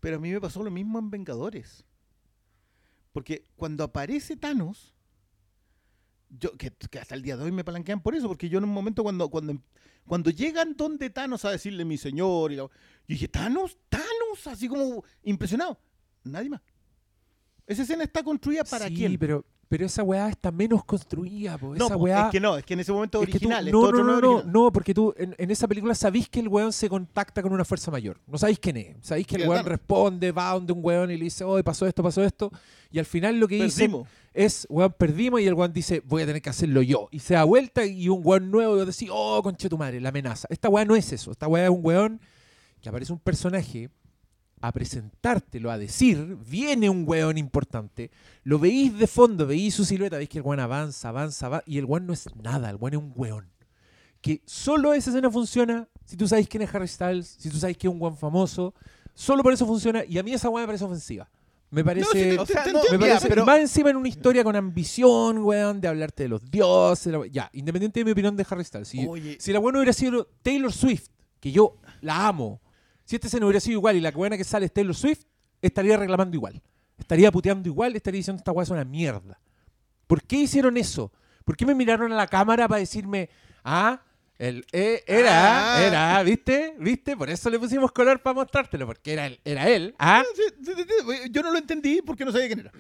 pero 0.01 0.17
a 0.17 0.19
mí 0.21 0.31
me 0.31 0.41
pasó 0.41 0.63
lo 0.63 0.71
mismo 0.71 0.99
en 0.99 1.11
Vengadores. 1.11 1.85
Porque 3.13 3.45
cuando 3.57 3.83
aparece 3.85 4.37
Thanos, 4.37 4.95
yo 6.29 6.53
que, 6.59 6.71
que 6.73 6.99
hasta 6.99 7.15
el 7.15 7.23
día 7.23 7.37
de 7.37 7.45
hoy 7.45 7.53
me 7.53 7.65
palanquean 7.65 8.03
por 8.03 8.15
eso, 8.15 8.29
porque 8.29 8.49
yo 8.49 8.59
en 8.59 8.65
un 8.65 8.71
momento 8.71 9.03
cuando 9.03 9.31
cuando 9.31 9.57
cuando 10.07 10.31
llegan 10.31 10.77
donde 10.77 11.09
Thanos 11.11 11.45
a 11.45 11.51
decirle 11.51 11.85
mi 11.85 11.97
señor, 11.97 12.53
y 12.53 12.57
la- 12.57 12.63
yo 12.65 12.71
dije, 13.09 13.29
Thanos, 13.29 13.77
Thanos, 13.89 14.47
así 14.47 14.69
como 14.69 15.03
impresionado. 15.25 15.79
Nadie 16.25 16.51
más. 16.51 16.61
Esa 17.67 17.83
escena 17.83 18.05
está 18.05 18.23
construida 18.23 18.65
para 18.65 18.89
sí, 18.89 18.95
quién. 18.95 19.19
pero, 19.19 19.45
pero 19.69 19.85
esa 19.87 20.03
weá 20.05 20.29
está 20.29 20.53
menos 20.53 20.85
construida. 20.85 21.59
Po. 21.59 21.75
no, 21.75 21.87
esa 21.87 21.95
po, 21.95 22.05
weá, 22.05 22.27
es 22.27 22.31
que 22.33 22.39
no, 22.41 22.57
es 22.57 22.65
que 22.65 22.75
en 22.75 22.81
ese 22.81 22.93
momento 22.93 23.21
es 23.23 23.27
tú- 23.29 23.33
original. 23.33 23.71
no, 23.73 23.91
no, 23.91 23.99
no, 24.05 24.05
no, 24.05 24.29
original. 24.31 24.53
no, 24.53 24.73
porque 24.73 24.95
tú 24.95 25.13
en, 25.17 25.35
en 25.37 25.51
esa 25.51 25.67
película 25.67 25.95
sabéis 25.97 26.29
que 26.29 26.39
el 26.39 26.47
weón 26.49 26.73
se 26.73 26.89
contacta 26.89 27.43
con 27.43 27.53
una 27.53 27.65
fuerza 27.65 27.91
mayor. 27.91 28.21
No 28.29 28.39
sabéis 28.39 28.61
quién 28.61 28.77
es. 28.77 28.97
Sabéis 29.01 29.27
que 29.27 29.37
el 29.37 29.49
weón 29.49 29.65
responde, 29.65 30.31
va 30.31 30.53
donde 30.53 30.73
un 30.73 30.79
weón 30.85 31.11
y 31.11 31.17
le 31.17 31.25
dice, 31.25 31.43
oh, 31.43 31.61
pasó 31.65 31.87
esto, 31.87 32.03
pasó 32.05 32.23
esto. 32.23 32.53
Y 32.93 33.01
al 33.01 33.05
final 33.07 33.41
lo 33.41 33.49
que 33.49 33.57
dice 33.65 33.81
Perdimos. 33.89 34.09
es, 34.33 34.67
weón, 34.71 34.95
perdimos 34.97 35.41
y 35.41 35.47
el 35.47 35.55
weón 35.55 35.73
dice, 35.73 36.01
voy 36.07 36.23
a 36.23 36.27
tener 36.27 36.41
que 36.41 36.51
hacerlo 36.51 36.83
yo. 36.83 37.09
Y 37.11 37.19
se 37.19 37.35
da 37.35 37.43
vuelta 37.43 37.85
y 37.85 38.09
un 38.09 38.21
weón 38.23 38.53
nuevo 38.53 38.85
dice, 38.87 39.09
oh, 39.11 39.43
conche 39.43 39.69
tu 39.69 39.77
madre, 39.77 40.01
la 40.01 40.11
amenaza. 40.11 40.47
Esta 40.51 40.69
weá 40.69 40.85
no 40.85 40.95
es 40.95 41.13
eso. 41.13 41.33
Esta 41.33 41.49
weá 41.49 41.65
es 41.65 41.71
un 41.71 41.81
weón 41.83 42.21
que 42.81 42.89
aparece 42.91 43.13
un 43.13 43.19
personaje 43.19 43.91
a 44.61 44.73
presentártelo, 44.73 45.71
a 45.71 45.79
decir, 45.79 46.37
viene 46.49 46.89
un 46.91 47.05
weón 47.07 47.39
importante, 47.39 48.11
lo 48.43 48.59
veís 48.59 48.97
de 48.99 49.07
fondo, 49.07 49.47
veís 49.47 49.75
su 49.75 49.85
silueta, 49.85 50.17
veis 50.17 50.29
que 50.29 50.39
el 50.39 50.45
weón 50.45 50.61
avanza, 50.61 51.11
avanza, 51.11 51.47
avanza, 51.47 51.65
y 51.67 51.79
el 51.79 51.85
weón 51.85 52.07
no 52.07 52.13
es 52.13 52.27
nada, 52.43 52.71
el 52.71 52.77
weón 52.77 52.95
es 52.95 53.01
un 53.01 53.13
weón. 53.15 53.51
Que 54.21 54.43
solo 54.47 54.93
esa 54.95 55.11
escena 55.11 55.31
funciona 55.31 55.89
si 56.05 56.17
tú 56.17 56.27
sabes 56.27 56.49
quién 56.49 56.63
es 56.63 56.75
Harry 56.75 56.89
Styles, 56.89 57.37
si 57.39 57.51
tú 57.51 57.59
sabes 57.59 57.77
que 57.77 57.87
es 57.87 57.93
un 57.93 58.01
weón 58.01 58.17
famoso, 58.17 58.75
solo 59.15 59.43
por 59.43 59.53
eso 59.53 59.67
funciona, 59.67 60.05
y 60.05 60.19
a 60.19 60.23
mí 60.23 60.33
esa 60.33 60.49
weá 60.49 60.63
me 60.63 60.69
parece 60.69 60.85
ofensiva. 60.85 61.29
Me 61.71 61.85
parece... 61.85 62.07
sí, 62.13 62.19
te- 62.19 62.39
O 62.39 62.47
sea, 62.47 62.63
te 62.65 62.73
no, 62.73 62.81
Me 62.93 62.99
parece, 62.99 63.29
pero- 63.29 63.45
más 63.45 63.59
encima 63.59 63.91
en 63.91 63.97
una 63.97 64.09
historia 64.09 64.43
con 64.45 64.55
ambición, 64.57 65.39
weón, 65.39 65.81
de 65.81 65.89
hablarte 65.89 66.23
de 66.23 66.29
los 66.29 66.49
dioses. 66.51 67.13
la 67.13 67.27
Ya, 67.27 67.51
independiente 67.53 68.01
de 68.01 68.05
mi 68.05 68.13
opinión 68.13 68.37
de 68.37 68.47
Harry 68.49 68.65
Styles. 68.65 68.89
Si, 68.89 69.05
Oye. 69.07 69.37
si 69.41 69.53
la 69.53 69.59
buena 69.59 69.79
hubiera 69.79 69.93
sido 69.93 70.27
Taylor 70.43 70.73
Swift, 70.73 71.09
que 71.41 71.51
yo 71.53 71.77
la 72.01 72.29
amo, 72.29 72.61
si 73.07 73.17
esta 73.17 73.29
escena 73.29 73.47
hubiera 73.47 73.61
sido 73.61 73.79
igual 73.79 73.97
y 73.97 74.01
la 74.03 74.11
buena 74.11 74.37
que 74.37 74.45
sale 74.45 74.67
es 74.67 74.73
Taylor 74.75 74.95
Swift, 74.95 75.23
estaría 75.63 75.97
reclamando 75.97 76.37
igual. 76.37 76.61
Estaría 76.99 77.33
puteando 77.33 77.67
igual, 77.69 77.97
estaría 77.97 78.19
diciendo 78.19 78.41
esta 78.41 78.53
weá 78.53 78.65
es 78.65 78.71
una 78.71 78.85
mierda. 78.85 79.41
¿Por 80.07 80.23
qué 80.23 80.37
hicieron 80.37 80.77
eso? 80.77 81.11
¿Por 81.45 81.57
qué 81.57 81.65
me 81.65 81.75
miraron 81.75 82.13
a 82.13 82.17
la 82.17 82.27
cámara 82.27 82.69
para 82.69 82.81
decirme, 82.81 83.31
ah, 83.65 84.03
el, 84.39 84.67
eh, 84.73 85.03
era, 85.07 85.77
Ah. 85.77 85.83
era, 85.83 86.23
¿viste? 86.23 86.75
¿Viste? 86.79 87.17
Por 87.17 87.31
eso 87.31 87.49
le 87.49 87.59
pusimos 87.59 87.93
color 87.93 88.21
para 88.21 88.35
mostrártelo, 88.35 88.87
porque 88.87 89.13
era 89.15 89.27
él, 89.27 89.41
era 89.45 89.69
él, 89.69 89.95
ah. 89.99 90.23
Sí, 90.35 90.73
Yo 91.31 91.43
no 91.43 91.53
lo 91.53 91.59
entendí 91.59 92.03
porque 92.03 92.25
no 92.25 92.33
sabía 92.33 92.49
quién 92.49 92.61
era. 92.61 92.73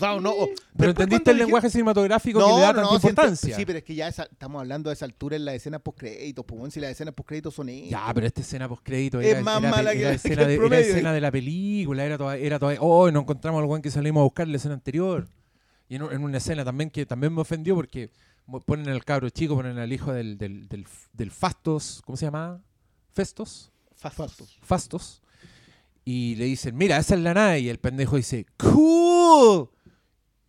O 0.00 0.04
sea, 0.12 0.20
no, 0.20 0.30
o- 0.30 0.48
Pero 0.76 0.90
entendiste 0.90 1.30
el 1.30 1.36
dije- 1.36 1.44
lenguaje 1.46 1.68
cinematográfico 1.70 2.40
que 2.40 2.52
le 2.54 2.60
da 2.60 2.74
tanta 2.74 2.94
importancia. 2.94 3.56
Sí, 3.56 3.66
pero 3.66 3.78
es 3.78 3.84
que 3.84 3.94
ya 3.94 4.08
esa- 4.08 4.24
estamos 4.24 4.60
hablando 4.60 4.88
de 4.88 4.94
esa 4.94 5.04
altura 5.04 5.36
en 5.36 5.44
la 5.44 5.54
escena 5.54 5.78
post-créditos. 5.78 6.44
Pues, 6.46 6.72
si 6.74 6.80
las 6.80 6.90
escenas 6.92 7.14
post-créditos 7.14 7.54
son 7.54 7.68
esas. 7.68 7.90
Ya, 7.90 8.10
pero 8.14 8.26
esta 8.26 8.40
escena 8.40 8.68
post-crédito 8.68 9.20
Es 9.20 9.26
era, 9.28 9.42
más 9.42 9.60
era, 9.60 9.70
mala 9.70 9.92
que- 9.92 10.00
era 10.00 10.10
que 10.10 10.16
escena 10.16 10.42
el 10.42 10.48
de, 10.48 10.66
era 10.66 10.78
escena 10.78 11.12
de 11.12 11.20
la 11.20 11.30
película, 11.30 12.04
era 12.04 12.16
toda, 12.18 12.36
era 12.36 12.58
toda, 12.58 12.74
oh, 12.80 13.10
no 13.10 13.20
encontramos 13.20 13.60
al 13.62 13.66
weón 13.68 13.82
que 13.82 13.90
salimos 13.90 14.20
a 14.22 14.24
buscar 14.24 14.46
en 14.46 14.52
la 14.52 14.56
escena 14.56 14.74
anterior. 14.74 15.28
Y 15.88 15.96
en, 15.96 16.02
un- 16.02 16.12
en 16.12 16.22
una 16.24 16.38
escena 16.38 16.64
también 16.64 16.88
que 16.90 17.04
también 17.04 17.34
me 17.34 17.40
ofendió 17.42 17.74
porque 17.74 18.10
ponen 18.66 18.88
al 18.88 19.04
cabro 19.04 19.28
chico, 19.28 19.54
ponen 19.54 19.78
al 19.78 19.92
hijo 19.92 20.12
del, 20.12 20.38
del, 20.38 20.66
del, 20.68 20.86
del 21.12 21.30
Fastos, 21.30 22.00
¿cómo 22.04 22.16
se 22.16 22.24
llama? 22.26 22.60
Festos, 23.12 23.70
Fastos. 23.96 24.58
Fastos. 24.62 25.22
Y 26.04 26.34
le 26.36 26.46
dicen, 26.46 26.74
mira, 26.76 26.96
esa 26.96 27.14
es 27.14 27.20
la 27.20 27.34
nave. 27.34 27.60
Y 27.60 27.68
el 27.68 27.78
pendejo 27.78 28.16
dice, 28.16 28.46
¡Cool! 28.56 29.68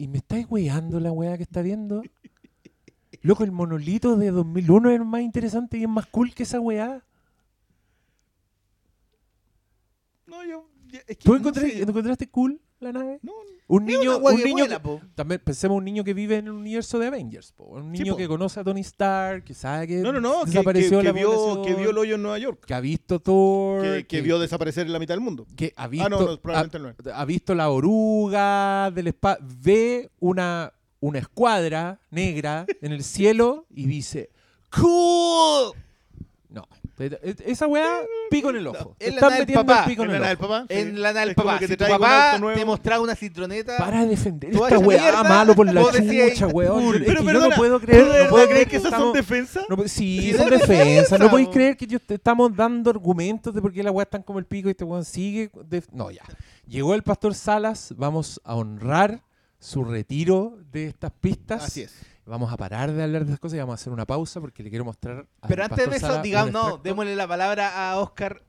¿Y 0.01 0.07
me 0.07 0.17
estáis 0.17 0.47
weando 0.49 0.99
la 0.99 1.11
weá 1.11 1.37
que 1.37 1.43
está 1.43 1.61
viendo? 1.61 2.01
Loco, 3.21 3.43
el 3.43 3.51
monolito 3.51 4.17
de 4.17 4.31
2001 4.31 4.89
es 4.89 4.99
más 5.05 5.21
interesante 5.21 5.77
y 5.77 5.83
es 5.83 5.89
más 5.89 6.07
cool 6.07 6.33
que 6.33 6.41
esa 6.41 6.59
weá. 6.59 7.03
No, 10.25 10.43
yo. 10.43 10.67
ya- 10.87 11.01
Es 11.07 11.17
que 11.17 11.23
¿Tú 11.25 11.33
no 11.33 11.37
encontraste, 11.37 11.71
sé. 11.73 11.83
encontraste 11.83 12.27
cool 12.31 12.59
la 12.81 12.91
nave? 12.91 13.19
No, 13.21 13.31
Un 13.67 13.85
niño, 13.85 14.17
un 14.17 14.35
niño 14.35 14.55
vuela, 14.55 14.75
que- 14.77 14.83
po. 14.83 15.01
también 15.15 15.39
pensemos 15.43 15.77
un 15.77 15.85
niño 15.85 16.03
que 16.03 16.13
vive 16.13 16.37
en 16.37 16.47
el 16.47 16.51
universo 16.53 16.99
de 16.99 17.07
Avengers, 17.07 17.53
po. 17.53 17.65
un 17.65 17.91
niño 17.91 18.17
que 18.17 18.27
conoce 18.27 18.59
a 18.59 18.63
Tony 18.63 18.81
Stark, 18.81 19.43
que 19.45 19.53
sabe 19.53 19.87
que 19.87 19.95
no, 20.01 20.11
no, 20.11 20.19
no, 20.19 20.39
que, 20.39 20.45
que, 20.45 20.51
desapareció 20.51 20.97
que 20.99 21.03
la 21.05 21.11
vio, 21.11 21.61
que 21.61 21.73
vio 21.75 21.91
el 21.91 21.97
hoyo 21.97 22.15
en 22.15 22.21
Nueva 22.23 22.37
York. 22.39 22.65
que 22.65 22.73
ha 22.73 22.79
visto 22.81 23.19
Thor, 23.19 23.81
Que, 23.83 24.07
que 24.07 24.21
vio 24.21 24.39
desaparecer 24.39 24.87
en 24.87 24.93
la 24.93 24.99
mitad 24.99 25.13
del 25.13 25.21
mundo. 25.21 25.45
que 25.55 25.73
ha 25.77 25.87
visto, 25.87 26.05
Ah, 26.05 26.09
no, 26.09 26.19
no, 26.21 26.37
probablemente 26.37 26.77
ha, 26.77 26.79
no 26.81 26.89
es. 26.89 26.95
ha 27.19 27.25
visto 27.25 27.55
la 27.55 27.69
oruga 27.69 28.91
del 28.91 29.07
espacio, 29.07 29.45
ve 29.61 30.09
una, 30.19 30.73
una 30.99 31.19
escuadra 31.19 31.99
negra 32.09 32.65
en 32.81 32.91
el 32.91 33.03
cielo 33.03 33.65
y 33.69 33.85
dice, 33.85 34.29
¡Cool! 34.71 35.73
No, 36.49 36.67
esa 37.45 37.67
weá, 37.67 37.97
pico 38.29 38.49
en 38.51 38.57
el 38.57 38.67
ojo. 38.67 38.95
Es 38.99 39.09
la 39.09 39.13
Están 39.15 39.21
nave 39.29 39.33
del 39.33 39.41
metiendo 39.47 39.65
papá. 39.65 39.83
el 39.83 39.89
pico 39.89 40.03
en 40.03 40.09
¿En 40.11 40.11
la 40.11 40.17
el 40.17 40.23
ojo. 40.23 40.29
del 40.29 40.37
papá? 40.37 40.65
En 40.73 41.01
la 41.01 41.07
nave 41.13 41.19
del 41.21 41.29
Es 41.29 41.35
como 41.35 41.45
papá. 41.47 41.59
que 41.59 41.65
Si 41.65 41.69
te 41.69 41.75
tu 41.77 41.79
traigo 41.79 41.95
un 41.95 42.01
papá 42.01 42.29
auto 42.31 42.39
nuevo. 42.41 42.59
te 42.59 42.65
mostraba 42.65 43.03
una 43.03 43.15
citroneta. 43.15 43.77
Para 43.77 44.01
de 44.01 44.07
defender 44.07 44.51
Toda 44.51 44.67
esta 44.69 44.79
weá, 44.79 45.01
mierda, 45.01 45.23
malo 45.23 45.55
por 45.55 45.73
la 45.73 45.81
vos 45.81 45.93
decías, 45.93 46.29
chucha, 46.33 46.47
weón. 46.47 46.95
Es 46.95 47.01
Pero 47.05 47.25
que 47.25 47.33
yo 47.33 47.49
no 47.49 47.55
puedo 47.55 47.79
¿tú 47.79 47.85
creer, 47.85 48.23
no 48.23 48.29
puedo 48.29 48.47
creer 48.49 48.67
que 48.67 48.75
esas 48.77 48.89
son 48.91 48.99
estamos- 48.99 49.13
defensas? 49.15 49.65
no, 49.69 49.77
sí, 49.87 49.87
Sí, 50.21 50.33
son 50.33 50.53
es 50.53 50.59
defensa, 50.61 50.73
defensas. 50.83 51.19
No 51.19 51.29
podéis 51.29 51.47
po. 51.47 51.53
creer 51.53 51.77
que 51.77 51.87
yo 51.87 51.99
te 51.99 52.13
estamos 52.15 52.55
dando 52.55 52.89
argumentos 52.91 53.53
de 53.53 53.61
por 53.61 53.71
qué 53.73 53.81
la 53.83 53.91
weá 53.91 54.03
están 54.03 54.21
como 54.23 54.39
el 54.39 54.45
pico 54.45 54.67
y 54.67 54.71
este 54.71 54.83
weón 54.83 55.05
sigue. 55.05 55.49
de- 55.65 55.83
No, 55.91 56.11
ya. 56.11 56.21
Llegó 56.67 56.93
el 56.95 57.03
pastor 57.03 57.33
Salas. 57.33 57.93
Vamos 57.97 58.39
a 58.43 58.55
honrar 58.55 59.21
su 59.59 59.83
retiro 59.83 60.57
de 60.71 60.87
estas 60.87 61.11
pistas. 61.19 61.63
Así 61.65 61.81
es. 61.81 61.93
Vamos 62.31 62.51
a 62.53 62.55
parar 62.55 62.91
de 62.93 63.03
hablar 63.03 63.25
de 63.25 63.31
estas 63.33 63.39
cosas 63.41 63.57
y 63.57 63.59
vamos 63.59 63.73
a 63.73 63.75
hacer 63.75 63.91
una 63.91 64.05
pausa 64.05 64.39
porque 64.39 64.63
le 64.63 64.69
quiero 64.69 64.85
mostrar. 64.85 65.27
Pero 65.47 65.63
antes 65.65 65.89
de 65.89 65.97
eso, 65.97 66.21
digamos, 66.21 66.53
no, 66.53 66.77
démosle 66.77 67.13
la 67.15 67.27
palabra 67.27 67.91
a 67.91 67.99
Oscar 67.99 68.41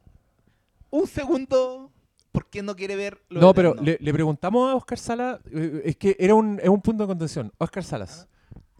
un 0.91 1.07
segundo 1.09 1.91
porque 2.31 2.63
no 2.63 2.77
quiere 2.77 2.95
ver 2.97 3.21
lo 3.29 3.41
No, 3.41 3.53
pero 3.53 3.75
le, 3.75 3.99
le 4.01 4.13
preguntamos 4.13 4.71
a 4.71 4.77
Oscar 4.77 4.99
Salas. 4.99 5.41
eh, 5.53 5.83
es 5.85 5.97
que 5.97 6.17
era 6.19 6.35
un, 6.35 6.61
es 6.63 6.69
un 6.69 6.81
punto 6.81 7.03
de 7.03 7.09
contención. 7.09 7.53
Oscar 7.59 7.83
Salas, 7.83 8.29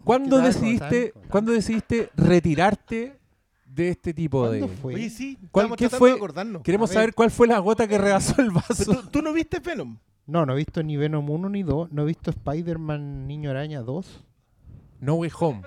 ¿cuándo 0.05 0.37
¿Qué 0.37 0.43
tal? 0.43 0.53
decidiste, 0.53 0.87
¿Cómo 1.11 1.21
están? 1.21 1.29
¿cuándo 1.29 1.51
decidiste 1.51 2.09
retirarte 2.15 3.19
de 3.65 3.89
este 3.89 4.13
tipo 4.13 4.49
de.? 4.49 4.59
¿Cuándo 4.59 4.77
fue? 4.81 4.95
Oye, 4.95 5.09
sí, 5.09 5.37
¿Cuál- 5.51 5.65
estamos 5.65 5.77
qué 5.77 5.83
tratando 5.89 5.99
fue? 5.99 6.09
de 6.11 6.15
acordarnos. 6.15 6.61
Queremos 6.63 6.89
saber 6.91 7.13
cuál 7.13 7.29
fue 7.29 7.47
la 7.47 7.59
gota 7.59 7.87
que 7.87 7.97
rebasó 7.97 8.41
el 8.41 8.51
vaso. 8.51 8.85
¿Tú, 8.85 9.03
tú 9.11 9.21
no 9.21 9.33
viste 9.33 9.59
Venom? 9.59 9.97
No, 10.25 10.45
no 10.45 10.53
he 10.53 10.55
visto 10.55 10.81
ni 10.81 10.95
Venom 10.95 11.29
1 11.29 11.49
ni 11.49 11.63
2. 11.63 11.91
No 11.91 12.03
he 12.03 12.05
visto 12.05 12.29
Spider-Man 12.29 13.27
Niño 13.27 13.49
Araña 13.49 13.81
2. 13.81 14.23
No 15.03 15.15
Way 15.15 15.31
Home. 15.39 15.61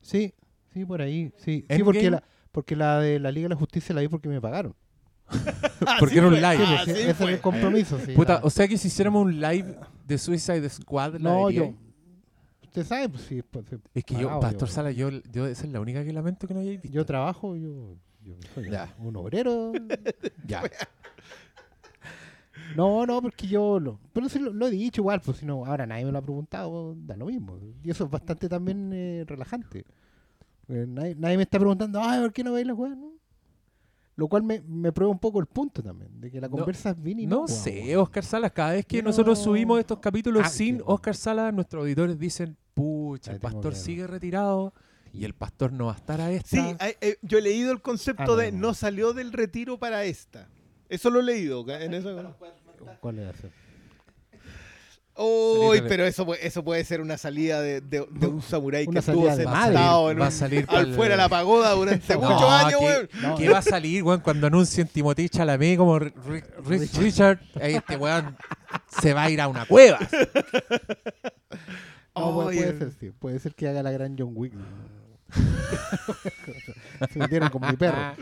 Sí, 0.00 0.32
sí, 0.72 0.84
por 0.84 1.02
ahí. 1.02 1.32
Sí, 1.38 1.64
sí 1.68 1.82
porque, 1.82 2.10
la, 2.10 2.22
porque 2.52 2.76
la 2.76 3.00
de 3.00 3.18
la 3.18 3.30
Liga 3.32 3.46
de 3.46 3.54
la 3.54 3.58
Justicia 3.58 3.94
la 3.94 4.00
vi 4.00 4.08
porque 4.08 4.28
me 4.28 4.40
pagaron. 4.40 4.74
Porque 5.98 6.18
era 6.18 6.28
un 6.28 6.34
live. 6.34 6.56
Sí, 6.56 6.62
Ah, 6.64 6.82
pues, 6.84 6.96
sí, 6.96 7.02
ese 7.02 7.10
es 7.10 7.16
fue. 7.16 7.32
el 7.32 7.40
compromiso. 7.40 7.98
Sí, 7.98 8.12
Puta, 8.12 8.40
o 8.44 8.50
sea 8.50 8.68
que 8.68 8.78
si 8.78 8.86
hiciéramos 8.86 9.24
un 9.24 9.40
live 9.40 9.76
de 10.04 10.18
Suicide 10.18 10.68
Squad, 10.68 11.14
la 11.14 11.18
no, 11.18 11.44
vería. 11.46 11.66
yo. 11.66 11.74
Usted 12.62 12.84
sabe, 12.86 13.08
pues 13.08 13.22
sí. 13.24 13.42
pues, 13.42 13.64
sí, 13.68 13.76
Es 13.92 14.04
que 14.04 14.14
yo, 14.14 14.20
pagado, 14.28 14.40
Pastor 14.40 14.68
yo- 14.68 14.74
Sala, 14.74 14.90
yo, 14.92 15.10
yo 15.32 15.46
esa 15.48 15.66
es 15.66 15.72
la 15.72 15.80
única 15.80 16.04
que 16.04 16.12
lamento 16.12 16.46
que 16.46 16.54
no 16.54 16.60
hayáis 16.60 16.80
visto. 16.80 16.94
Yo 16.94 17.04
trabajo, 17.04 17.56
yo, 17.56 17.96
yo 18.22 18.34
soy 18.54 18.70
Ya. 18.70 18.94
un 19.00 19.16
obrero. 19.16 19.72
ya. 20.46 20.62
No, 22.76 23.06
no, 23.06 23.22
porque 23.22 23.46
yo 23.46 23.80
lo, 23.80 23.98
pero 24.12 24.28
sí 24.28 24.38
lo, 24.38 24.52
lo 24.52 24.66
he 24.66 24.70
dicho 24.70 25.00
igual, 25.00 25.20
pues 25.20 25.38
si 25.38 25.46
no, 25.46 25.64
ahora 25.64 25.86
nadie 25.86 26.04
me 26.04 26.12
lo 26.12 26.18
ha 26.18 26.22
preguntado, 26.22 26.94
da 26.96 27.16
lo 27.16 27.26
mismo. 27.26 27.58
Y 27.82 27.90
eso 27.90 28.04
es 28.04 28.10
bastante 28.10 28.48
también 28.48 28.90
eh, 28.92 29.24
relajante. 29.26 29.84
Eh, 30.68 30.84
nadie, 30.88 31.14
nadie 31.14 31.36
me 31.36 31.44
está 31.44 31.58
preguntando, 31.58 32.00
ay, 32.02 32.20
¿por 32.20 32.32
qué 32.32 32.44
no 32.44 32.52
veis 32.52 32.66
la 32.66 32.74
weá? 32.74 32.94
No. 32.94 33.12
Lo 34.16 34.28
cual 34.28 34.42
me, 34.44 34.60
me 34.62 34.92
prueba 34.92 35.12
un 35.12 35.18
poco 35.18 35.40
el 35.40 35.46
punto 35.46 35.82
también, 35.82 36.20
de 36.20 36.30
que 36.30 36.40
la 36.40 36.48
No, 36.48 36.56
conversa 36.56 36.90
es 36.90 37.02
bien 37.02 37.20
y 37.20 37.26
No 37.26 37.42
no. 37.42 37.48
sé, 37.48 37.96
Oscar 37.98 38.24
Salas, 38.24 38.50
cada 38.52 38.72
vez 38.72 38.86
que 38.86 39.02
nosotros 39.02 39.38
no- 39.38 39.44
subimos 39.44 39.78
estos 39.78 39.98
capítulos 39.98 40.42
Ah, 40.44 40.48
sin 40.48 40.78
que- 40.78 40.82
Oscar 40.86 41.14
Salas, 41.14 41.52
nuestros 41.52 41.82
auditores 41.82 42.18
dicen, 42.18 42.56
pucha, 42.72 43.32
el 43.32 43.40
pastor 43.40 43.72
miedo. 43.72 43.84
sigue 43.84 44.06
retirado 44.06 44.72
y 45.12 45.24
el 45.24 45.34
pastor 45.34 45.70
no 45.72 45.86
va 45.86 45.92
a 45.92 45.96
estar 45.96 46.20
a 46.22 46.32
esta. 46.32 46.48
Sí, 46.48 46.76
eh, 46.80 46.96
eh, 47.02 47.16
yo 47.20 47.36
he 47.38 47.42
leído 47.42 47.72
el 47.72 47.82
concepto 47.82 48.22
Ah, 48.22 48.26
no, 48.26 48.36
de 48.36 48.52
no. 48.52 48.58
no 48.68 48.74
salió 48.74 49.12
del 49.12 49.32
retiro 49.32 49.78
para 49.78 50.04
esta. 50.04 50.48
Eso 50.88 51.10
lo 51.10 51.20
he 51.20 51.22
leído. 51.22 51.68
En 51.68 51.92
eso, 51.94 52.34
¿Cuál 53.00 53.18
es 53.18 53.34
ese? 53.38 53.50
Uy, 55.18 55.82
pero 55.88 56.04
eso, 56.04 56.34
eso 56.34 56.62
puede 56.62 56.84
ser 56.84 57.00
una 57.00 57.16
salida 57.16 57.62
de, 57.62 57.80
de- 57.80 58.06
de 58.10 58.26
un 58.26 58.42
samurái 58.42 58.86
que 58.86 58.98
estuvo 58.98 59.34
sentado 59.34 60.10
en 60.10 60.20
Va 60.20 60.26
a 60.26 60.30
salir 60.30 60.66
al 60.68 60.92
fuera 60.94 61.14
de 61.16 61.22
la 61.22 61.28
pagoda 61.30 61.70
durante 61.70 62.14
No, 62.16 62.20
muchos 62.20 62.42
años, 62.50 62.80
weón. 62.82 63.08
No, 63.22 63.34
¿Qué 63.36 63.48
va 63.48 63.58
a 63.58 63.62
salir, 63.62 64.02
weón, 64.02 64.20
cuando 64.20 64.46
anuncien 64.48 64.86
Timothy 64.88 65.30
Chalamet 65.30 65.78
como 65.78 65.98
Ri- 65.98 66.12
Ri- 66.12 66.44
Ri- 66.64 66.98
Richard? 66.98 67.38
ahí 67.62 67.76
Este 67.76 67.96
weón 67.96 68.36
se 69.00 69.14
va 69.14 69.22
a 69.24 69.30
ir 69.30 69.40
a 69.40 69.48
una 69.48 69.64
cueva. 69.64 69.98
No, 72.14 72.32
puede, 72.34 72.78
ser, 72.78 72.92
sí. 72.98 73.10
Puede 73.10 73.38
ser 73.38 73.54
que 73.54 73.68
haga 73.68 73.82
la 73.82 73.90
gran 73.90 74.16
John 74.18 74.32
Wick. 74.34 74.54
Se 77.12 77.18
metieron 77.18 77.50
con 77.50 77.60
mi 77.60 77.76
perro. 77.76 78.14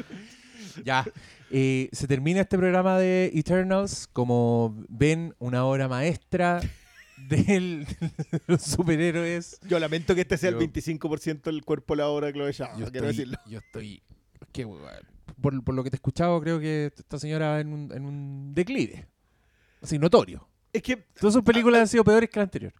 Ya. 0.85 1.05
Eh, 1.51 1.89
se 1.93 2.07
termina 2.09 2.41
este 2.41 2.57
programa 2.59 2.99
de 2.99 3.31
Eternals. 3.35 4.09
Como 4.13 4.75
ven, 4.89 5.35
una 5.39 5.65
obra 5.65 5.89
maestra 5.89 6.61
del- 7.29 7.87
de 7.87 8.41
los 8.47 8.63
superhéroes. 8.63 9.59
Yo 9.69 9.79
lamento 9.79 10.15
que 10.15 10.23
este 10.23 10.37
sea 10.37 10.51
Yo- 10.51 10.59
el 10.59 10.73
25% 10.73 11.43
del 11.43 11.65
cuerpo 11.65 11.95
de 11.95 11.99
la 11.99 12.09
obra 12.09 12.27
de 12.29 12.33
Chloe 12.33 12.53
Zhao, 12.53 12.79
Yo 12.79 12.91
quiero 12.91 13.09
estoy, 13.09 13.27
decirlo. 13.27 13.39
yo 13.47 13.59
estoy. 13.59 14.03
qué 14.53 14.67
por, 15.41 15.65
por 15.65 15.75
lo 15.75 15.83
que 15.83 15.91
te 15.91 15.97
he 15.97 15.99
escuchado, 15.99 16.41
creo 16.41 16.61
que 16.61 16.93
esta 16.97 17.19
señora 17.19 17.51
va 17.51 17.61
en 17.61 17.73
un, 17.73 17.93
en 17.93 18.05
un 18.05 18.55
declive. 18.55 19.07
Así, 19.83 19.99
notorio. 19.99 20.49
Es 20.73 20.83
que, 20.83 20.97
Todas 20.97 21.35
sus 21.35 21.43
películas 21.43 21.81
han 21.83 21.89
sido 21.89 22.05
peores 22.05 22.29
que 22.31 22.39
la 22.39 22.45
anterior. 22.45 22.73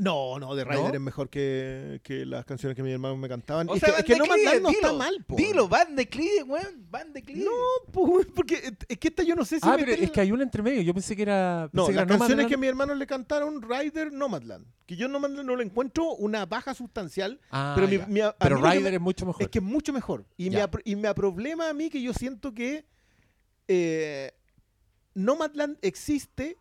No, 0.00 0.38
no, 0.38 0.56
The 0.56 0.64
Rider 0.64 0.80
¿No? 0.88 0.94
es 0.94 1.00
mejor 1.00 1.28
que, 1.28 2.00
que 2.02 2.24
las 2.26 2.44
canciones 2.44 2.74
que 2.74 2.82
mis 2.82 2.92
hermanos 2.92 3.18
me 3.18 3.28
cantaban. 3.28 3.68
O 3.68 3.74
es, 3.74 3.80
sea, 3.80 3.94
que, 3.94 4.00
es 4.00 4.04
que 4.06 4.16
no 4.16 4.24
no 4.26 4.34
dilo, 4.34 4.70
está 4.70 4.92
mal, 4.92 5.24
po. 5.26 5.36
Dilo, 5.36 5.68
van 5.68 5.94
de 5.94 6.04
declive, 6.04 6.42
weón. 6.44 6.86
Van 6.90 7.12
de 7.12 7.20
declive. 7.20 7.44
No, 7.44 7.92
po, 7.92 8.20
porque 8.34 8.72
es 8.88 8.98
que 8.98 9.08
esta 9.08 9.22
yo 9.22 9.36
no 9.36 9.44
sé 9.44 9.60
si 9.60 9.68
ah, 9.68 9.76
pero 9.78 9.92
es 9.92 10.10
que 10.10 10.20
hay 10.20 10.32
una 10.32 10.42
entre 10.42 10.62
medio. 10.62 10.82
Yo 10.82 10.94
pensé 10.94 11.14
que 11.14 11.22
era. 11.22 11.68
No, 11.72 11.86
que 11.86 11.92
las 11.92 12.04
era 12.04 12.18
canciones 12.18 12.46
que 12.46 12.56
mis 12.56 12.68
hermanos 12.68 12.96
le 12.96 13.06
cantaron, 13.06 13.60
Rider, 13.62 14.12
Nomadland. 14.12 14.66
Que 14.86 14.96
yo 14.96 15.06
Nomadland 15.06 15.46
no 15.46 15.54
le 15.54 15.64
encuentro 15.64 16.14
una 16.14 16.46
baja 16.46 16.74
sustancial, 16.74 17.38
Ah, 17.50 17.74
pero 17.76 17.86
mi- 17.86 18.12
mi- 18.12 18.20
a- 18.20 18.34
Pero 18.36 18.58
me- 18.60 18.94
es 18.94 19.00
mucho 19.00 19.24
mejor. 19.26 19.42
es 19.42 19.48
que 19.48 19.58
es 19.58 19.64
mucho 19.64 19.92
mejor. 19.92 20.24
Y 20.36 20.50
me, 20.50 20.64
y 20.84 20.96
me 20.96 21.08
aproblema 21.08 21.68
a 21.68 21.74
mí 21.74 21.90
que 21.90 22.02
yo 22.02 22.12
siento 22.12 22.52
que 22.54 22.84
eh, 23.68 24.32
Nomadland 25.14 25.76
existe 25.82 26.56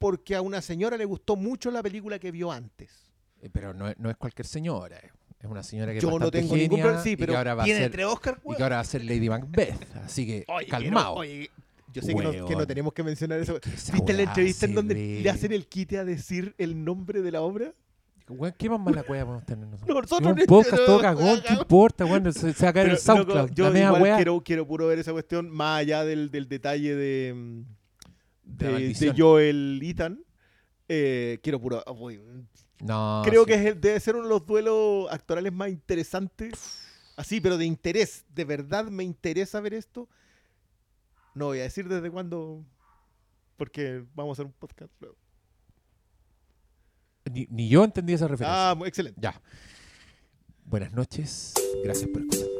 porque 0.00 0.34
a 0.34 0.40
una 0.42 0.60
señora 0.62 0.96
le 0.96 1.04
gustó 1.04 1.36
mucho 1.36 1.70
la 1.70 1.82
película 1.82 2.18
que 2.18 2.32
vio 2.32 2.50
antes. 2.50 3.12
Eh, 3.42 3.50
Pero 3.52 3.72
no 3.74 3.86
es, 3.88 3.96
no 3.98 4.10
es 4.10 4.16
cualquier 4.16 4.46
señora. 4.46 4.96
eh. 4.96 5.10
Es 5.38 5.46
una 5.48 5.62
señora 5.62 5.92
que 5.92 6.00
Yo 6.00 6.08
es 6.10 6.18
no 6.20 6.30
tengo 6.30 6.56
ningún 6.56 6.70
genia 6.78 6.82
problema, 6.84 7.02
sí, 7.04 7.16
pero 7.16 7.36
ahora 7.36 7.54
va 7.54 7.62
a 7.62 7.64
Tiene 7.64 7.80
ser 7.80 7.90
tres 7.92 8.06
Oscar, 8.06 8.40
y 8.44 8.54
que 8.56 8.62
ahora 8.62 8.76
va 8.76 8.80
a 8.82 8.84
ser 8.84 9.04
Lady 9.04 9.28
Macbeth. 9.28 9.96
Así 10.04 10.26
que 10.26 10.44
Oye, 10.48 10.66
calmado. 10.66 11.14
pero, 11.16 11.20
oye, 11.20 11.50
yo 11.92 12.02
sé 12.02 12.14
que 12.14 12.22
no, 12.22 12.30
que 12.30 12.38
no 12.40 12.46
Weón. 12.46 12.66
tenemos 12.66 12.92
que 12.92 13.02
mencionar 13.02 13.38
eso. 13.40 13.58
¿Viste 13.92 14.12
la 14.12 14.22
entrevista 14.22 14.66
en 14.66 14.74
donde 14.74 14.94
ve- 14.94 15.20
le 15.22 15.30
hacen 15.30 15.52
el 15.52 15.66
quite 15.66 15.98
a 15.98 16.04
decir 16.04 16.54
el 16.58 16.82
nombre 16.84 17.22
de 17.22 17.30
la 17.30 17.40
obra? 17.42 17.72
Weón, 18.28 18.54
¿Qué 18.56 18.68
más 18.70 18.78
mala 18.80 19.02
cueva 19.02 19.24
podemos 19.24 19.44
tener 19.46 19.66
nosotros? 19.66 19.88
No, 19.94 20.00
nosotros 20.02 20.32
un 20.38 20.46
podcast 20.46 20.84
todo 20.86 21.00
cagón, 21.00 21.40
¿qué 21.46 21.52
importa, 21.54 22.04
weón? 22.04 22.32
Se, 22.32 22.52
va 22.52 22.68
a 22.68 22.72
caer 22.72 22.88
el 22.90 22.98
SoundCloud. 22.98 23.50
yo 23.52 23.70
la 23.70 23.80
igual 23.96 24.16
quiero, 24.16 24.40
quiero 24.42 24.66
puro 24.66 24.86
ver 24.86 24.98
esa 25.00 25.12
cuestión 25.12 25.50
más 25.50 25.80
allá 25.80 26.04
del, 26.04 26.30
del 26.30 26.48
detalle 26.48 26.94
de, 26.94 27.34
mm, 27.34 27.62
de 28.56 28.92
de 28.94 29.14
Joel 29.16 29.80
Ethan. 29.82 30.24
Eh, 30.88 31.38
quiero 31.42 31.60
puro. 31.60 31.82
oh, 31.86 32.10
No, 32.80 33.22
creo 33.24 33.42
sí. 33.44 33.48
que 33.48 33.54
es 33.54 33.66
el- 33.66 33.80
debe 33.80 34.00
ser 34.00 34.16
uno 34.16 34.24
de 34.24 34.30
los 34.30 34.46
duelos 34.46 35.06
actorales 35.10 35.52
más 35.52 35.68
interesantes. 35.70 36.52
Así, 37.16 37.40
pero 37.40 37.58
de 37.58 37.66
interés. 37.66 38.24
De 38.34 38.44
verdad 38.44 38.86
me 38.86 39.04
interesa 39.04 39.60
ver 39.60 39.74
esto. 39.74 40.08
No 41.34 41.46
voy 41.46 41.60
a 41.60 41.62
decir 41.62 41.88
desde 41.88 42.10
cuándo. 42.10 42.64
Porque 43.56 44.04
vamos 44.14 44.30
a 44.30 44.42
hacer 44.42 44.46
un 44.46 44.52
podcast 44.52 44.92
luego. 45.00 45.16
Ni, 47.30 47.46
ni 47.50 47.68
yo 47.68 47.84
entendí 47.84 48.14
esa 48.14 48.26
referencia. 48.26 48.70
Ah, 48.70 48.74
muy 48.74 48.88
excelente. 48.88 49.20
Ya. 49.20 49.40
Buenas 50.64 50.92
noches. 50.92 51.54
Gracias 51.84 52.08
por 52.10 52.22
escucharnos. 52.22 52.59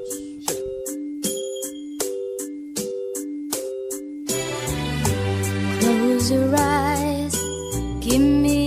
to 6.29 6.39
rise. 6.49 7.37
Give 8.01 8.21
me 8.21 8.60